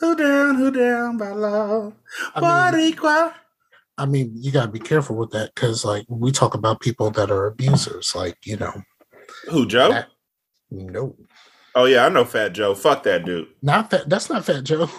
Who 0.00 0.16
down, 0.16 0.56
who 0.56 0.70
down 0.70 1.16
by 1.18 1.30
law? 1.30 1.92
I 2.34 2.40
mean, 2.72 2.94
Boricua. 2.94 3.34
I 3.98 4.06
mean, 4.06 4.32
you 4.34 4.50
gotta 4.50 4.70
be 4.70 4.78
careful 4.80 5.16
with 5.16 5.30
that 5.30 5.54
because, 5.54 5.84
like, 5.84 6.04
we 6.08 6.32
talk 6.32 6.54
about 6.54 6.80
people 6.80 7.10
that 7.12 7.30
are 7.30 7.46
abusers. 7.46 8.14
Like, 8.14 8.36
you 8.44 8.56
know, 8.56 8.82
Who, 9.50 9.66
Joe? 9.66 9.90
That- 9.90 10.08
no, 10.70 11.16
Oh, 11.74 11.84
yeah, 11.86 12.04
I 12.04 12.08
know 12.10 12.24
Fat 12.26 12.50
Joe. 12.52 12.74
Fuck 12.74 13.02
that 13.04 13.24
dude. 13.24 13.48
not 13.62 13.90
that. 13.90 14.08
That's 14.08 14.28
not 14.28 14.44
Fat 14.44 14.64
Joe. 14.64 14.90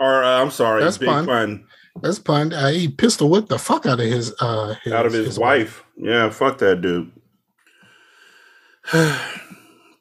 Or, 0.00 0.24
uh, 0.24 0.40
I'm 0.42 0.50
sorry, 0.50 0.82
That's 0.82 0.98
Big 0.98 1.08
fun. 1.08 1.26
Pun. 1.26 1.66
That's 2.00 2.18
pun. 2.18 2.52
Uh, 2.52 2.70
he 2.70 2.88
pistol 2.88 3.28
whipped 3.28 3.48
the 3.48 3.58
fuck 3.58 3.86
out 3.86 4.00
of 4.00 4.06
his 4.06 4.34
uh 4.40 4.74
his, 4.82 4.92
out 4.92 5.06
of 5.06 5.12
his, 5.12 5.38
wife. 5.38 5.84
Yeah, 5.96 6.30
fuck 6.30 6.58
that 6.58 6.80
dude. 6.80 7.12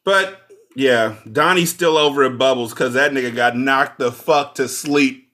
but 0.03 0.41
yeah, 0.75 1.15
Donnie's 1.31 1.71
still 1.71 1.97
over 1.97 2.23
at 2.23 2.37
Bubbles 2.37 2.73
because 2.73 2.93
that 2.93 3.11
nigga 3.11 3.35
got 3.35 3.57
knocked 3.57 3.99
the 3.99 4.11
fuck 4.11 4.55
to 4.55 4.67
sleep, 4.67 5.27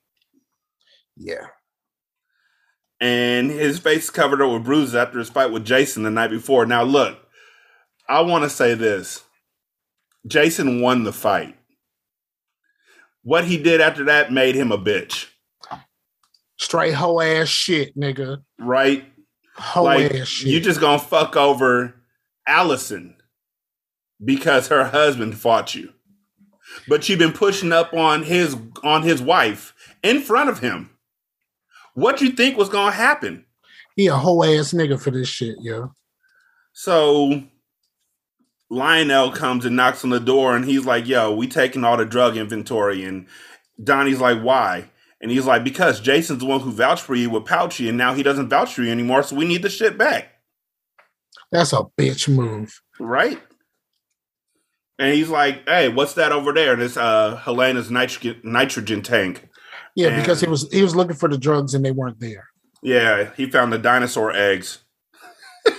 Yeah, 1.16 1.48
and 3.00 3.52
his 3.52 3.80
face 3.80 4.10
covered 4.10 4.42
up 4.42 4.52
with 4.52 4.66
bruises 4.66 4.96
after 4.96 5.20
his 5.20 5.30
fight 5.30 5.52
with 5.52 5.64
Jason 5.66 6.04
the 6.04 6.10
night 6.10 6.32
before. 6.32 6.66
Now 6.66 6.84
look, 6.84 7.20
I 8.10 8.22
want 8.22 8.44
to 8.44 8.50
say 8.50 8.74
this: 8.74 9.24
Jason 10.26 10.82
won 10.82 11.04
the 11.04 11.14
fight. 11.14 11.56
What 13.22 13.46
he 13.46 13.58
did 13.62 13.80
after 13.80 14.06
that 14.06 14.32
made 14.32 14.56
him 14.56 14.72
a 14.72 14.78
bitch, 14.78 15.28
straight 16.58 16.94
hoe 16.94 17.20
ass 17.22 17.48
shit, 17.48 17.98
nigga. 17.98 18.44
right? 18.60 19.06
Hoe 19.56 19.84
like 19.84 20.14
ass 20.14 20.28
shit. 20.28 20.50
you 20.50 20.60
just 20.60 20.80
gonna 20.80 21.00
fuck 21.00 21.36
over 21.36 21.96
Allison 22.48 23.16
because 24.24 24.68
her 24.68 24.86
husband 24.86 25.38
fought 25.38 25.76
you. 25.76 25.94
But 26.88 27.08
you've 27.08 27.20
been 27.20 27.34
pushing 27.34 27.72
up 27.72 27.94
on 27.94 28.24
his 28.24 28.56
on 28.84 29.04
his 29.04 29.22
wife 29.22 29.74
in 30.04 30.22
front 30.22 30.50
of 30.50 30.60
him. 30.60 30.92
What 31.94 32.22
you 32.22 32.32
think 32.32 32.58
was 32.58 32.70
gonna 32.70 32.92
happen? 32.92 33.46
he 33.98 34.08
a 34.08 34.16
hoe 34.16 34.44
ass 34.44 34.74
nigga 34.74 35.02
for 35.02 35.12
this 35.12 35.28
shit, 35.28 35.58
yo. 35.60 35.92
So 36.72 37.44
Lionel 38.70 39.32
comes 39.32 39.66
and 39.66 39.76
knocks 39.76 40.04
on 40.04 40.12
the 40.12 40.20
door 40.20 40.56
and 40.56 40.64
he's 40.64 40.86
like, 40.86 41.08
yo, 41.08 41.34
we 41.34 41.48
taking 41.48 41.84
all 41.84 41.98
the 41.98 42.06
drug 42.06 42.38
inventory. 42.38 43.04
And 43.04 43.26
Donnie's 43.84 44.22
like, 44.22 44.40
why? 44.40 44.92
And 45.22 45.32
he's 45.32 45.46
like, 45.46 45.64
because 45.64 46.00
Jason's 46.00 46.40
the 46.40 46.46
one 46.46 46.60
who 46.60 46.72
vouched 46.72 47.04
for 47.04 47.16
you 47.16 47.30
with 47.30 47.46
Pouchy, 47.46 47.90
and 47.90 47.98
now 47.98 48.14
he 48.14 48.22
doesn't 48.24 48.50
vouch 48.50 48.74
for 48.76 48.84
you 48.84 48.92
anymore, 48.92 49.24
so 49.24 49.36
we 49.36 49.46
need 49.46 49.64
the 49.64 49.70
shit 49.70 49.98
back. 49.98 50.30
That's 51.52 51.74
a 51.74 51.84
bitch 51.98 52.28
move. 52.34 52.82
right? 53.00 53.42
And 55.00 55.14
he's 55.14 55.30
like, 55.30 55.68
"Hey, 55.68 55.90
what's 55.90 56.14
that 56.16 56.32
over 56.32 56.52
there? 56.54 56.74
And 56.74 56.82
This 56.82 56.98
uh 56.98 57.36
Helena's 57.38 57.90
nitrogen 57.92 58.42
nitrogen 58.44 59.02
tank." 59.04 59.48
Yeah, 59.96 60.08
And- 60.10 60.22
because 60.24 60.42
he 60.42 60.48
was 60.48 60.68
he 60.72 60.82
was 60.82 60.96
looking 60.96 61.16
for 61.16 61.30
the 61.30 61.38
drugs 61.38 61.74
and 61.76 61.86
they 61.86 61.92
weren't 61.92 62.20
there. 62.20 62.48
Yeah, 62.84 63.32
he 63.38 63.50
found 63.50 63.72
the 63.74 63.78
dinosaur 63.78 64.32
eggs. 64.32 64.80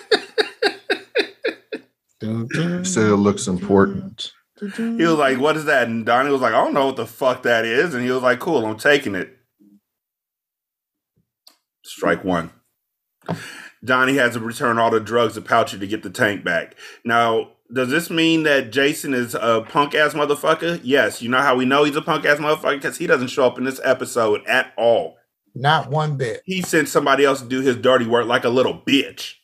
Said 2.20 3.10
it 3.10 3.16
looks 3.16 3.46
important. 3.46 4.32
He 4.60 5.04
was 5.04 5.14
like, 5.18 5.38
"What 5.38 5.56
is 5.56 5.64
that?" 5.66 5.88
And 5.88 6.04
Donnie 6.04 6.30
was 6.30 6.40
like, 6.40 6.54
"I 6.54 6.62
don't 6.64 6.74
know 6.74 6.86
what 6.86 6.96
the 6.96 7.06
fuck 7.06 7.42
that 7.44 7.64
is." 7.64 7.94
And 7.94 8.04
he 8.04 8.10
was 8.10 8.22
like, 8.22 8.40
"Cool, 8.40 8.66
I'm 8.66 8.76
taking 8.76 9.14
it." 9.14 9.36
Strike 11.84 12.24
one. 12.24 12.50
Donnie 13.84 14.16
has 14.16 14.34
to 14.34 14.40
return 14.40 14.78
all 14.78 14.90
the 14.90 15.00
drugs 15.00 15.34
to 15.34 15.40
Pouchy 15.40 15.78
to 15.78 15.86
get 15.86 16.02
the 16.02 16.10
tank 16.10 16.44
back. 16.44 16.74
Now, 17.04 17.52
does 17.72 17.90
this 17.90 18.10
mean 18.10 18.42
that 18.42 18.72
Jason 18.72 19.14
is 19.14 19.34
a 19.34 19.64
punk 19.68 19.94
ass 19.94 20.14
motherfucker? 20.14 20.80
Yes. 20.82 21.22
You 21.22 21.28
know 21.28 21.40
how 21.40 21.54
we 21.54 21.64
know 21.64 21.84
he's 21.84 21.96
a 21.96 22.02
punk 22.02 22.24
ass 22.24 22.38
motherfucker 22.38 22.76
because 22.76 22.98
he 22.98 23.06
doesn't 23.06 23.28
show 23.28 23.46
up 23.46 23.58
in 23.58 23.64
this 23.64 23.80
episode 23.84 24.44
at 24.46 24.72
all. 24.76 25.16
Not 25.54 25.90
one 25.90 26.16
bit. 26.16 26.42
he 26.44 26.62
sent 26.62 26.88
somebody 26.88 27.24
else 27.24 27.40
to 27.42 27.48
do 27.48 27.60
his 27.60 27.76
dirty 27.76 28.06
work 28.06 28.26
like 28.26 28.44
a 28.44 28.48
little 28.48 28.82
bitch. 28.86 29.34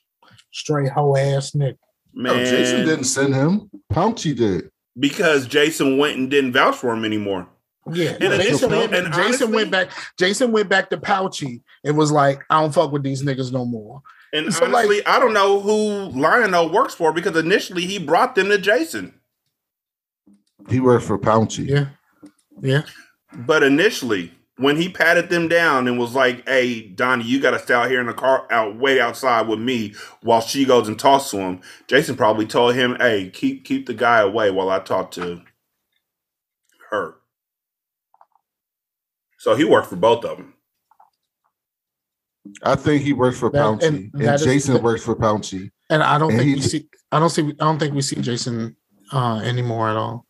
Straight 0.52 0.90
hoe 0.90 1.16
ass 1.16 1.52
nigga. 1.52 1.76
Man, 2.14 2.36
No, 2.36 2.44
Jason 2.44 2.86
didn't 2.86 3.04
send 3.04 3.34
him. 3.34 3.70
Pouchy 3.90 4.34
did. 4.34 4.70
Because 4.98 5.46
Jason 5.46 5.98
went 5.98 6.16
and 6.16 6.30
didn't 6.30 6.52
vouch 6.52 6.76
for 6.76 6.92
him 6.94 7.04
anymore. 7.04 7.48
Yeah, 7.92 8.10
And 8.12 8.20
Jason, 8.20 8.40
initially- 8.70 8.78
went, 8.78 8.94
and 8.94 9.06
Jason 9.08 9.22
honestly- 9.24 9.46
went 9.56 9.70
back. 9.70 9.90
Jason 10.18 10.52
went 10.52 10.68
back 10.68 10.88
to 10.90 10.96
Pouchy 10.96 11.62
and 11.84 11.96
was 11.98 12.10
like, 12.12 12.40
"I 12.48 12.60
don't 12.60 12.72
fuck 12.72 12.92
with 12.92 13.02
these 13.02 13.22
niggas 13.22 13.52
no 13.52 13.64
more." 13.66 14.02
And 14.32 14.52
So, 14.54 14.64
like- 14.64 14.86
honestly, 14.86 15.06
I 15.06 15.18
don't 15.20 15.32
know 15.34 15.60
who 15.60 16.18
Lionel 16.18 16.70
works 16.72 16.94
for 16.94 17.12
because 17.12 17.36
initially 17.36 17.84
he 17.86 17.98
brought 17.98 18.34
them 18.34 18.48
to 18.48 18.58
Jason. 18.58 19.14
He 20.68 20.80
worked 20.80 21.04
for 21.04 21.18
Pouchy. 21.18 21.64
Yeah, 21.64 21.86
yeah. 22.62 22.82
But 23.32 23.62
initially, 23.62 24.32
when 24.56 24.76
he 24.76 24.88
patted 24.88 25.30
them 25.30 25.48
down 25.48 25.88
and 25.88 25.98
was 25.98 26.14
like, 26.14 26.46
"Hey, 26.48 26.82
Donnie, 26.82 27.24
you 27.24 27.40
got 27.40 27.50
to 27.52 27.58
stay 27.58 27.74
out 27.74 27.90
here 27.90 28.00
in 28.00 28.06
the 28.06 28.14
car, 28.14 28.46
out 28.50 28.76
way 28.76 29.00
outside 29.00 29.48
with 29.48 29.58
me," 29.58 29.94
while 30.22 30.40
she 30.40 30.64
goes 30.64 30.86
and 30.88 30.98
talks 30.98 31.30
to 31.30 31.38
him. 31.38 31.60
Jason 31.88 32.16
probably 32.16 32.46
told 32.46 32.74
him, 32.74 32.96
"Hey, 33.00 33.30
keep 33.30 33.64
keep 33.64 33.86
the 33.86 33.94
guy 33.94 34.20
away 34.20 34.50
while 34.50 34.70
I 34.70 34.78
talk 34.78 35.10
to 35.12 35.42
her." 36.90 37.16
So 39.38 39.54
he 39.56 39.64
worked 39.64 39.88
for 39.88 39.96
both 39.96 40.24
of 40.24 40.38
them. 40.38 40.54
I 42.62 42.74
think 42.76 43.02
he 43.02 43.12
works 43.12 43.38
for 43.38 43.50
That- 43.50 43.58
Pouchy, 43.62 43.86
and 43.86 44.10
and, 44.14 44.24
that 44.24 44.34
is- 44.36 44.44
Jason 44.44 44.82
works 44.82 45.02
for 45.02 45.14
Pouchy. 45.16 45.72
And 45.90 46.02
I 46.02 46.18
don't 46.18 46.30
And 46.30 46.38
think 46.40 46.48
he- 46.48 46.54
we 46.56 46.60
see. 46.62 46.88
I 47.12 47.18
don't 47.18 47.30
see. 47.30 47.42
I 47.42 47.64
don't 47.64 47.78
think 47.78 47.94
we 47.94 48.02
see 48.02 48.16
Jason 48.16 48.76
uh, 49.12 49.36
anymore 49.44 49.88
at 49.88 49.96
all. 49.96 50.26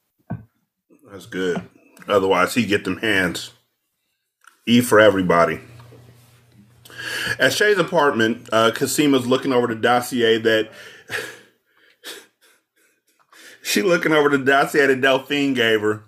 That's 1.10 1.26
good. 1.26 1.62
Otherwise, 2.08 2.54
he 2.54 2.66
get 2.66 2.84
them 2.84 2.98
hands. 2.98 3.52
E 4.66 4.80
for 4.80 4.98
everybody. 4.98 5.60
At 7.38 7.52
Shay's 7.52 7.78
apartment, 7.78 8.48
uh, 8.52 8.70
Cosima's 8.70 9.26
looking 9.26 9.52
over 9.52 9.66
the 9.66 9.74
dossier 9.74 10.38
that 10.38 10.70
she 13.62 13.82
looking 13.82 14.12
over 14.12 14.28
the 14.28 14.38
dossier 14.38 14.86
that 14.86 15.00
Delphine 15.00 15.54
gave 15.54 15.80
her, 15.80 16.04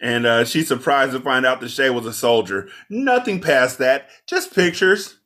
and 0.00 0.26
uh, 0.26 0.44
she's 0.44 0.68
surprised 0.68 1.12
to 1.12 1.20
find 1.20 1.46
out 1.46 1.60
that 1.60 1.70
Shay 1.70 1.90
was 1.90 2.06
a 2.06 2.12
soldier. 2.12 2.68
Nothing 2.88 3.40
past 3.40 3.78
that, 3.78 4.08
just 4.26 4.54
pictures, 4.54 5.16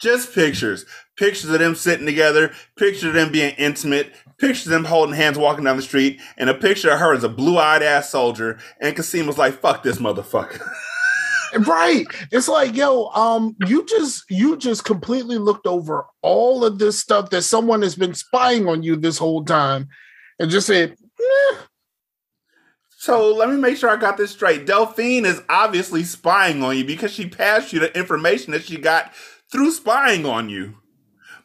just 0.00 0.34
pictures, 0.34 0.86
pictures 1.16 1.50
of 1.50 1.60
them 1.60 1.76
sitting 1.76 2.06
together, 2.06 2.52
pictures 2.76 3.04
of 3.04 3.14
them 3.14 3.30
being 3.30 3.54
intimate, 3.56 4.12
pictures 4.38 4.66
of 4.66 4.72
them 4.72 4.86
holding 4.86 5.14
hands 5.14 5.38
walking 5.38 5.64
down 5.64 5.76
the 5.76 5.82
street, 5.82 6.20
and 6.36 6.50
a 6.50 6.54
picture 6.54 6.90
of 6.90 6.98
her 6.98 7.14
as 7.14 7.22
a 7.22 7.28
blue-eyed 7.28 7.82
ass 7.82 8.10
soldier. 8.10 8.58
And 8.80 8.96
Cosima's 8.96 9.38
like, 9.38 9.60
"Fuck 9.60 9.84
this 9.84 9.98
motherfucker." 9.98 10.66
Right. 11.60 12.06
It's 12.30 12.48
like, 12.48 12.76
yo, 12.76 13.08
um, 13.08 13.56
you 13.66 13.86
just 13.86 14.24
you 14.30 14.56
just 14.56 14.84
completely 14.84 15.38
looked 15.38 15.66
over 15.66 16.06
all 16.22 16.64
of 16.64 16.78
this 16.78 16.98
stuff 16.98 17.30
that 17.30 17.42
someone 17.42 17.82
has 17.82 17.96
been 17.96 18.14
spying 18.14 18.68
on 18.68 18.82
you 18.82 18.96
this 18.96 19.18
whole 19.18 19.44
time 19.44 19.88
and 20.38 20.50
just 20.50 20.66
said, 20.66 20.96
eh, 21.20 21.56
So 22.98 23.34
let 23.34 23.48
me 23.48 23.56
make 23.56 23.76
sure 23.76 23.90
I 23.90 23.96
got 23.96 24.16
this 24.16 24.32
straight. 24.32 24.66
Delphine 24.66 25.24
is 25.24 25.42
obviously 25.48 26.04
spying 26.04 26.62
on 26.62 26.76
you 26.76 26.84
because 26.84 27.12
she 27.12 27.28
passed 27.28 27.72
you 27.72 27.80
the 27.80 27.96
information 27.96 28.52
that 28.52 28.64
she 28.64 28.76
got 28.76 29.14
through 29.50 29.70
spying 29.72 30.26
on 30.26 30.48
you. 30.48 30.74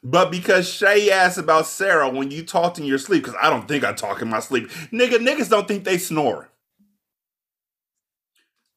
But 0.04 0.32
because 0.32 0.68
Shay 0.68 1.10
asked 1.10 1.38
about 1.38 1.66
Sarah 1.66 2.10
when 2.10 2.30
you 2.30 2.44
talked 2.44 2.78
in 2.78 2.84
your 2.84 2.98
sleep, 2.98 3.24
because 3.24 3.40
I 3.42 3.50
don't 3.50 3.68
think 3.70 3.86
I 3.86 3.94
talk 3.94 4.22
in 4.22 4.30
my 4.30 4.42
sleep. 4.42 4.70
Nigga, 4.92 5.18
niggas 5.18 5.50
don't 5.50 5.68
think 5.68 5.86
they 5.86 5.98
snore. 5.98 6.50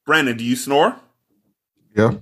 Brandon, 0.06 0.36
do 0.36 0.44
you 0.44 0.54
snore? 0.54 0.96
Yeah. 1.96 2.12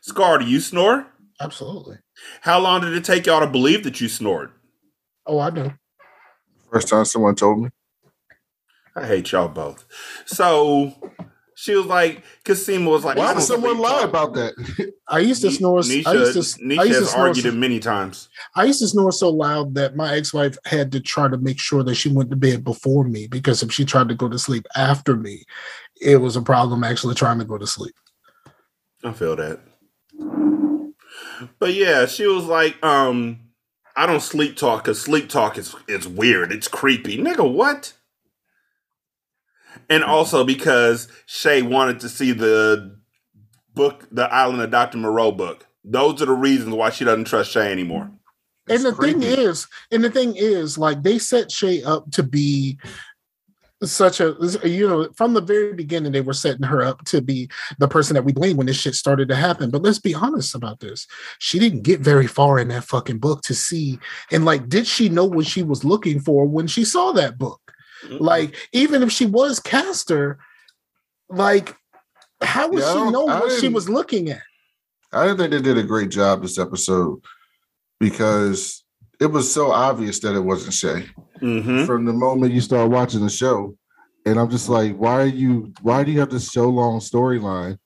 Scar, 0.00 0.38
do 0.38 0.46
you 0.46 0.60
snore? 0.60 1.06
absolutely. 1.40 1.98
How 2.42 2.60
long 2.60 2.80
did 2.80 2.94
it 2.94 3.04
take 3.04 3.26
y'all 3.26 3.40
to 3.40 3.46
believe 3.46 3.82
that 3.84 4.00
you 4.00 4.08
snored? 4.08 4.50
Oh, 5.26 5.40
I 5.40 5.50
know. 5.50 5.72
First 6.72 6.88
time 6.88 7.04
someone 7.04 7.34
told 7.34 7.60
me. 7.64 7.70
I 8.96 9.04
hate 9.06 9.32
y'all 9.32 9.48
both. 9.48 9.84
So 10.26 10.92
she 11.56 11.74
was 11.74 11.86
like, 11.86 12.22
Cosima 12.44 12.88
was 12.88 13.04
like, 13.04 13.16
Why 13.16 13.30
I 13.30 13.34
did 13.34 13.42
someone 13.42 13.78
lie 13.78 14.00
y'all. 14.00 14.08
about 14.08 14.34
that? 14.34 14.92
I 15.08 15.18
used 15.18 15.42
to 15.42 15.50
snore. 15.50 15.80
Nisha, 15.80 16.06
I 16.06 16.12
used 16.14 16.34
to, 16.58 16.64
Nisha 16.64 16.78
I 16.78 16.84
used 16.84 16.98
to 16.98 17.04
has 17.04 17.10
snore. 17.10 17.26
argued 17.28 17.42
So, 17.44 17.48
it 17.50 17.54
many 17.56 17.80
times. 17.80 18.28
I 18.54 18.64
used 18.64 18.78
to 18.80 18.88
snore 18.88 19.10
so 19.12 19.30
loud 19.30 19.74
that 19.74 19.96
my 19.96 20.14
ex-wife 20.14 20.56
had 20.66 20.92
to 20.92 21.00
try 21.00 21.28
to 21.28 21.36
make 21.36 21.58
sure 21.58 21.82
that 21.82 21.96
she 21.96 22.08
went 22.10 22.30
to 22.30 22.36
bed 22.36 22.62
before 22.62 23.04
me 23.04 23.26
because 23.26 23.62
if 23.62 23.72
she 23.72 23.84
tried 23.84 24.08
to 24.08 24.14
go 24.14 24.28
to 24.28 24.38
sleep 24.38 24.66
after 24.76 25.16
me, 25.16 25.42
it 26.00 26.18
was 26.18 26.36
a 26.36 26.42
problem 26.42 26.84
actually 26.84 27.16
trying 27.16 27.40
to 27.40 27.44
go 27.44 27.58
to 27.58 27.66
sleep. 27.66 27.94
I 29.04 29.12
feel 29.12 29.36
that. 29.36 29.60
But 31.58 31.74
yeah, 31.74 32.06
she 32.06 32.26
was 32.26 32.44
like, 32.44 32.82
um, 32.84 33.40
I 33.96 34.06
don't 34.06 34.20
sleep 34.22 34.56
talk 34.56 34.84
because 34.84 35.00
sleep 35.00 35.28
talk 35.28 35.58
is 35.58 35.74
is 35.88 36.08
weird. 36.08 36.52
It's 36.52 36.68
creepy. 36.68 37.18
Nigga, 37.18 37.50
what? 37.50 37.92
And 39.90 40.02
also 40.02 40.44
because 40.44 41.08
Shay 41.26 41.62
wanted 41.62 42.00
to 42.00 42.08
see 42.08 42.32
the 42.32 42.96
book, 43.74 44.08
the 44.10 44.32
Island 44.32 44.62
of 44.62 44.70
Dr. 44.70 44.98
Moreau 44.98 45.32
book. 45.32 45.66
Those 45.84 46.22
are 46.22 46.26
the 46.26 46.32
reasons 46.32 46.74
why 46.74 46.90
she 46.90 47.04
doesn't 47.04 47.26
trust 47.26 47.50
Shay 47.50 47.70
anymore. 47.70 48.10
and 48.68 48.82
the 48.84 48.88
It's 48.88 48.98
thing 48.98 49.22
is, 49.22 49.66
and 49.90 50.02
the 50.02 50.10
thing 50.10 50.34
is, 50.36 50.78
like 50.78 51.02
they 51.02 51.18
set 51.18 51.50
Shay 51.50 51.82
up 51.82 52.10
to 52.12 52.22
be 52.22 52.78
such 53.92 54.20
a 54.20 54.36
you 54.64 54.88
know 54.88 55.08
from 55.16 55.34
the 55.34 55.40
very 55.40 55.72
beginning 55.74 56.12
they 56.12 56.20
were 56.20 56.32
setting 56.32 56.66
her 56.66 56.82
up 56.82 57.04
to 57.04 57.20
be 57.20 57.48
the 57.78 57.88
person 57.88 58.14
that 58.14 58.24
we 58.24 58.32
blame 58.32 58.56
when 58.56 58.66
this 58.66 58.76
shit 58.76 58.94
started 58.94 59.28
to 59.28 59.34
happen. 59.36 59.70
But 59.70 59.82
let's 59.82 59.98
be 59.98 60.14
honest 60.14 60.54
about 60.54 60.80
this. 60.80 61.06
She 61.38 61.58
didn't 61.58 61.82
get 61.82 62.00
very 62.00 62.26
far 62.26 62.58
in 62.58 62.68
that 62.68 62.84
fucking 62.84 63.18
book 63.18 63.42
to 63.42 63.54
see 63.54 63.98
and 64.30 64.44
like 64.44 64.68
did 64.68 64.86
she 64.86 65.08
know 65.08 65.24
what 65.24 65.46
she 65.46 65.62
was 65.62 65.84
looking 65.84 66.20
for 66.20 66.46
when 66.46 66.66
she 66.66 66.84
saw 66.84 67.12
that 67.12 67.38
book? 67.38 67.60
Like 68.08 68.56
even 68.72 69.02
if 69.02 69.10
she 69.10 69.26
was 69.26 69.60
Castor 69.60 70.38
like 71.28 71.74
how 72.42 72.68
would 72.68 72.82
Yeah, 72.82 72.92
she 72.92 73.10
know 73.10 73.26
I 73.28 73.40
what 73.40 73.60
she 73.60 73.68
was 73.68 73.88
looking 73.88 74.30
at? 74.30 74.42
I 75.12 75.26
didn't 75.26 75.38
think 75.38 75.50
they 75.52 75.62
did 75.62 75.78
a 75.78 75.82
great 75.86 76.10
job 76.10 76.42
this 76.42 76.58
episode 76.58 77.24
because 78.00 78.83
it 79.20 79.26
was 79.26 79.52
so 79.52 79.70
obvious 79.70 80.18
that 80.20 80.34
it 80.34 80.40
wasn't 80.40 80.74
Shay 80.74 81.06
hmm 81.40 81.84
from 81.84 82.04
the 82.04 82.12
moment 82.12 82.52
you 82.52 82.60
start 82.60 82.90
watching 82.90 83.20
the 83.20 83.30
show. 83.30 83.76
And 84.26 84.38
I'm 84.38 84.50
just 84.50 84.68
like, 84.68 84.96
why 84.96 85.22
are 85.22 85.26
you 85.26 85.72
why 85.82 86.04
do 86.04 86.12
you 86.12 86.20
have 86.20 86.30
this 86.30 86.50
so 86.50 86.68
long 86.68 87.00
storyline 87.00 87.78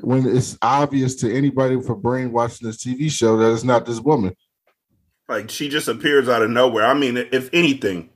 when 0.00 0.26
it's 0.26 0.58
obvious 0.60 1.14
to 1.16 1.34
anybody 1.34 1.76
with 1.76 1.88
a 1.88 1.94
brain 1.94 2.32
watching 2.32 2.66
this 2.66 2.84
TV 2.84 3.10
show 3.10 3.36
that 3.38 3.52
it's 3.52 3.64
not 3.64 3.86
this 3.86 4.00
woman? 4.00 4.34
Like 5.28 5.50
she 5.50 5.68
just 5.68 5.88
appears 5.88 6.28
out 6.28 6.42
of 6.42 6.50
nowhere. 6.50 6.86
I 6.86 6.94
mean, 6.94 7.16
if 7.16 7.48
anything, 7.52 8.10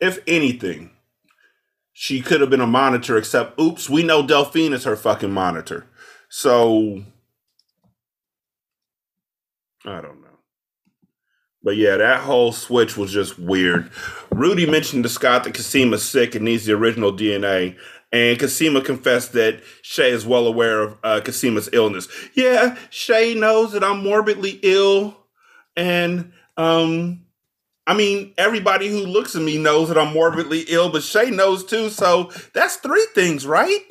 if 0.00 0.18
anything, 0.26 0.92
she 1.92 2.20
could 2.22 2.40
have 2.40 2.48
been 2.48 2.60
a 2.60 2.66
monitor, 2.66 3.18
except 3.18 3.60
oops, 3.60 3.90
we 3.90 4.02
know 4.02 4.26
Delphine 4.26 4.72
is 4.72 4.84
her 4.84 4.96
fucking 4.96 5.32
monitor. 5.32 5.86
So 6.30 7.02
I 9.84 10.00
don't 10.00 10.22
know. 10.22 10.27
But 11.68 11.76
yeah, 11.76 11.98
that 11.98 12.20
whole 12.20 12.52
switch 12.52 12.96
was 12.96 13.12
just 13.12 13.38
weird. 13.38 13.90
Rudy 14.32 14.64
mentioned 14.64 15.02
to 15.02 15.10
Scott 15.10 15.44
that 15.44 15.52
Cosima's 15.52 16.02
sick 16.02 16.34
and 16.34 16.46
needs 16.46 16.64
the 16.64 16.72
original 16.72 17.12
DNA. 17.12 17.76
And 18.10 18.38
Cosima 18.40 18.80
confessed 18.80 19.34
that 19.34 19.60
Shay 19.82 20.10
is 20.10 20.24
well 20.24 20.46
aware 20.46 20.80
of 20.80 20.96
uh, 21.04 21.20
Cosima's 21.22 21.68
illness. 21.74 22.08
Yeah, 22.32 22.78
Shay 22.88 23.34
knows 23.34 23.72
that 23.72 23.84
I'm 23.84 24.02
morbidly 24.02 24.58
ill. 24.62 25.14
And 25.76 26.32
um 26.56 27.26
I 27.86 27.92
mean, 27.92 28.32
everybody 28.38 28.88
who 28.88 29.00
looks 29.00 29.36
at 29.36 29.42
me 29.42 29.58
knows 29.58 29.88
that 29.88 29.98
I'm 29.98 30.14
morbidly 30.14 30.64
ill, 30.68 30.90
but 30.90 31.02
Shay 31.02 31.30
knows 31.30 31.66
too. 31.66 31.90
So 31.90 32.32
that's 32.54 32.76
three 32.76 33.06
things, 33.14 33.46
right? 33.46 33.84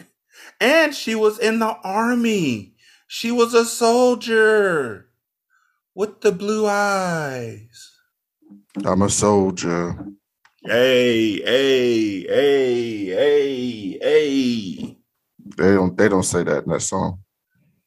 And 0.59 0.95
she 0.95 1.13
was 1.13 1.37
in 1.37 1.59
the 1.59 1.77
army. 1.83 2.73
She 3.05 3.31
was 3.31 3.53
a 3.53 3.65
soldier 3.65 5.06
with 5.97 6.21
the 6.21 6.31
blue 6.31 6.67
eyes. 6.67 7.91
I'm 8.85 9.01
a 9.01 9.09
soldier. 9.09 9.97
Hey, 10.63 11.41
hey, 11.41 12.21
hey, 12.21 13.05
hey, 13.07 13.97
hey. 13.99 14.97
They 15.57 15.73
don't 15.73 15.97
they 15.97 16.07
don't 16.07 16.21
say 16.23 16.43
that 16.43 16.65
in 16.65 16.69
that 16.69 16.81
song. 16.81 17.19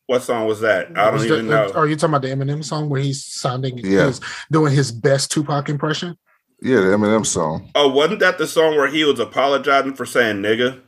What 0.06 0.22
song 0.22 0.48
was 0.48 0.60
that? 0.62 0.88
I 0.98 1.04
don't 1.04 1.12
Was 1.14 1.26
even 1.26 1.46
that- 1.48 1.66
uh, 1.70 1.72
know. 1.72 1.72
Are 1.74 1.86
you 1.86 1.94
talking 1.94 2.14
about 2.16 2.22
the 2.22 2.34
Eminem 2.34 2.64
song 2.64 2.88
where 2.88 3.00
he's 3.00 3.24
sounding, 3.24 3.78
Yeah. 3.78 4.06
he's 4.06 4.20
doing 4.50 4.74
his 4.74 4.90
best 4.90 5.30
Tupac 5.30 5.68
impression? 5.68 6.16
Yeah, 6.60 6.80
the 6.80 6.86
Eminem 6.88 7.24
song. 7.24 7.70
Oh, 7.76 7.88
wasn't 7.88 8.18
that 8.20 8.38
the 8.38 8.48
song 8.48 8.74
where 8.74 8.88
he 8.88 9.04
was 9.04 9.20
apologizing 9.20 9.94
for 9.94 10.04
saying 10.04 10.42
nigga? 10.42 10.80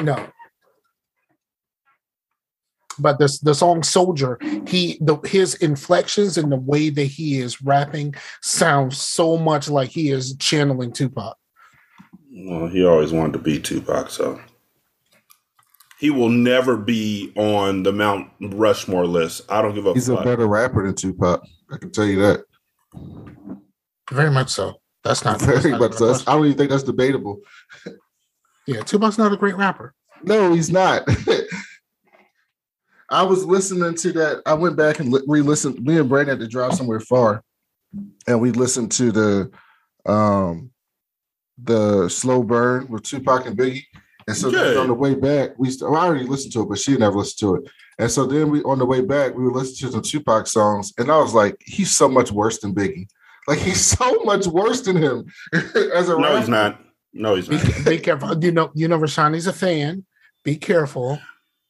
No. 0.00 0.28
But 2.98 3.18
this 3.18 3.38
the 3.38 3.54
song 3.54 3.82
Soldier, 3.82 4.38
he 4.66 4.98
the 5.00 5.16
his 5.24 5.54
inflections 5.56 6.36
and 6.38 6.50
the 6.50 6.56
way 6.56 6.90
that 6.90 7.04
he 7.04 7.38
is 7.38 7.62
rapping 7.62 8.14
sounds 8.42 9.00
so 9.00 9.36
much 9.36 9.68
like 9.68 9.90
he 9.90 10.10
is 10.10 10.34
channeling 10.36 10.92
Tupac. 10.92 11.36
Well, 12.32 12.66
he 12.68 12.84
always 12.84 13.12
wanted 13.12 13.32
to 13.34 13.38
be 13.38 13.58
Tupac, 13.60 14.10
so 14.10 14.40
he 15.98 16.10
will 16.10 16.28
never 16.28 16.76
be 16.76 17.32
on 17.36 17.82
the 17.82 17.92
Mount 17.92 18.30
Rushmore 18.40 19.06
list. 19.06 19.42
I 19.48 19.62
don't 19.62 19.74
give 19.74 19.86
a 19.86 19.94
He's 19.94 20.08
a 20.08 20.16
better 20.16 20.46
rapper 20.46 20.84
than 20.84 20.94
Tupac. 20.94 21.42
I 21.72 21.76
can 21.76 21.90
tell 21.90 22.06
you 22.06 22.20
that. 22.20 22.44
Very 24.10 24.30
much 24.30 24.48
so. 24.50 24.80
That's 25.04 25.24
not, 25.24 25.38
that's 25.40 25.62
Very 25.62 25.72
not 25.72 25.80
much. 25.80 25.92
so. 25.94 26.06
That's- 26.06 26.26
I 26.28 26.34
don't 26.34 26.46
even 26.46 26.58
think 26.58 26.70
that's 26.70 26.82
debatable. 26.82 27.40
Yeah, 28.66 28.82
Tupac's 28.82 29.18
not 29.18 29.32
a 29.32 29.36
great 29.36 29.56
rapper. 29.56 29.94
No, 30.22 30.52
he's 30.52 30.70
not. 30.70 31.08
I 33.10 33.22
was 33.22 33.44
listening 33.44 33.94
to 33.94 34.12
that. 34.12 34.42
I 34.46 34.54
went 34.54 34.76
back 34.76 35.00
and 35.00 35.10
li- 35.12 35.22
re-listened. 35.26 35.80
Me 35.82 35.98
and 35.98 36.08
Brandon 36.08 36.38
had 36.38 36.40
to 36.44 36.48
drive 36.48 36.74
somewhere 36.74 37.00
far, 37.00 37.42
and 38.26 38.40
we 38.40 38.50
listened 38.52 38.92
to 38.92 39.10
the 39.12 39.50
um 40.06 40.70
the 41.62 42.08
slow 42.08 42.42
burn 42.42 42.86
with 42.88 43.02
Tupac 43.02 43.46
and 43.46 43.56
Biggie. 43.56 43.84
And 44.26 44.36
so 44.36 44.50
Good. 44.50 44.74
then 44.74 44.76
on 44.76 44.86
the 44.88 44.94
way 44.94 45.14
back, 45.14 45.58
we 45.58 45.70
st- 45.70 45.90
well, 45.90 46.00
I 46.00 46.06
already 46.06 46.26
listened 46.26 46.52
to 46.52 46.62
it, 46.62 46.68
but 46.68 46.78
she 46.78 46.96
never 46.96 47.16
listened 47.16 47.38
to 47.40 47.54
it. 47.56 47.70
And 47.98 48.10
so 48.10 48.26
then 48.26 48.50
we 48.50 48.62
on 48.62 48.78
the 48.78 48.84
way 48.86 49.00
back, 49.00 49.34
we 49.34 49.42
were 49.42 49.52
listening 49.52 49.90
to 49.90 49.92
some 49.92 50.02
Tupac 50.02 50.46
songs, 50.46 50.92
and 50.98 51.10
I 51.10 51.16
was 51.18 51.34
like, 51.34 51.56
he's 51.64 51.96
so 51.96 52.08
much 52.08 52.30
worse 52.30 52.58
than 52.60 52.74
Biggie. 52.74 53.08
Like 53.48 53.58
he's 53.60 53.80
so 53.80 54.22
much 54.24 54.46
worse 54.46 54.82
than 54.82 54.96
him 54.96 55.24
as 55.54 56.10
a 56.10 56.12
No, 56.12 56.18
rapper. 56.18 56.38
he's 56.40 56.48
not. 56.50 56.80
No, 57.14 57.34
he's 57.36 57.48
Be, 57.48 57.56
not. 57.56 57.84
be 57.86 57.98
careful. 57.98 58.44
You 58.44 58.52
know, 58.52 58.70
you 58.74 58.86
know, 58.86 58.98
Rashani's 58.98 59.46
a 59.46 59.52
fan. 59.54 60.04
Be 60.44 60.56
careful. 60.56 61.18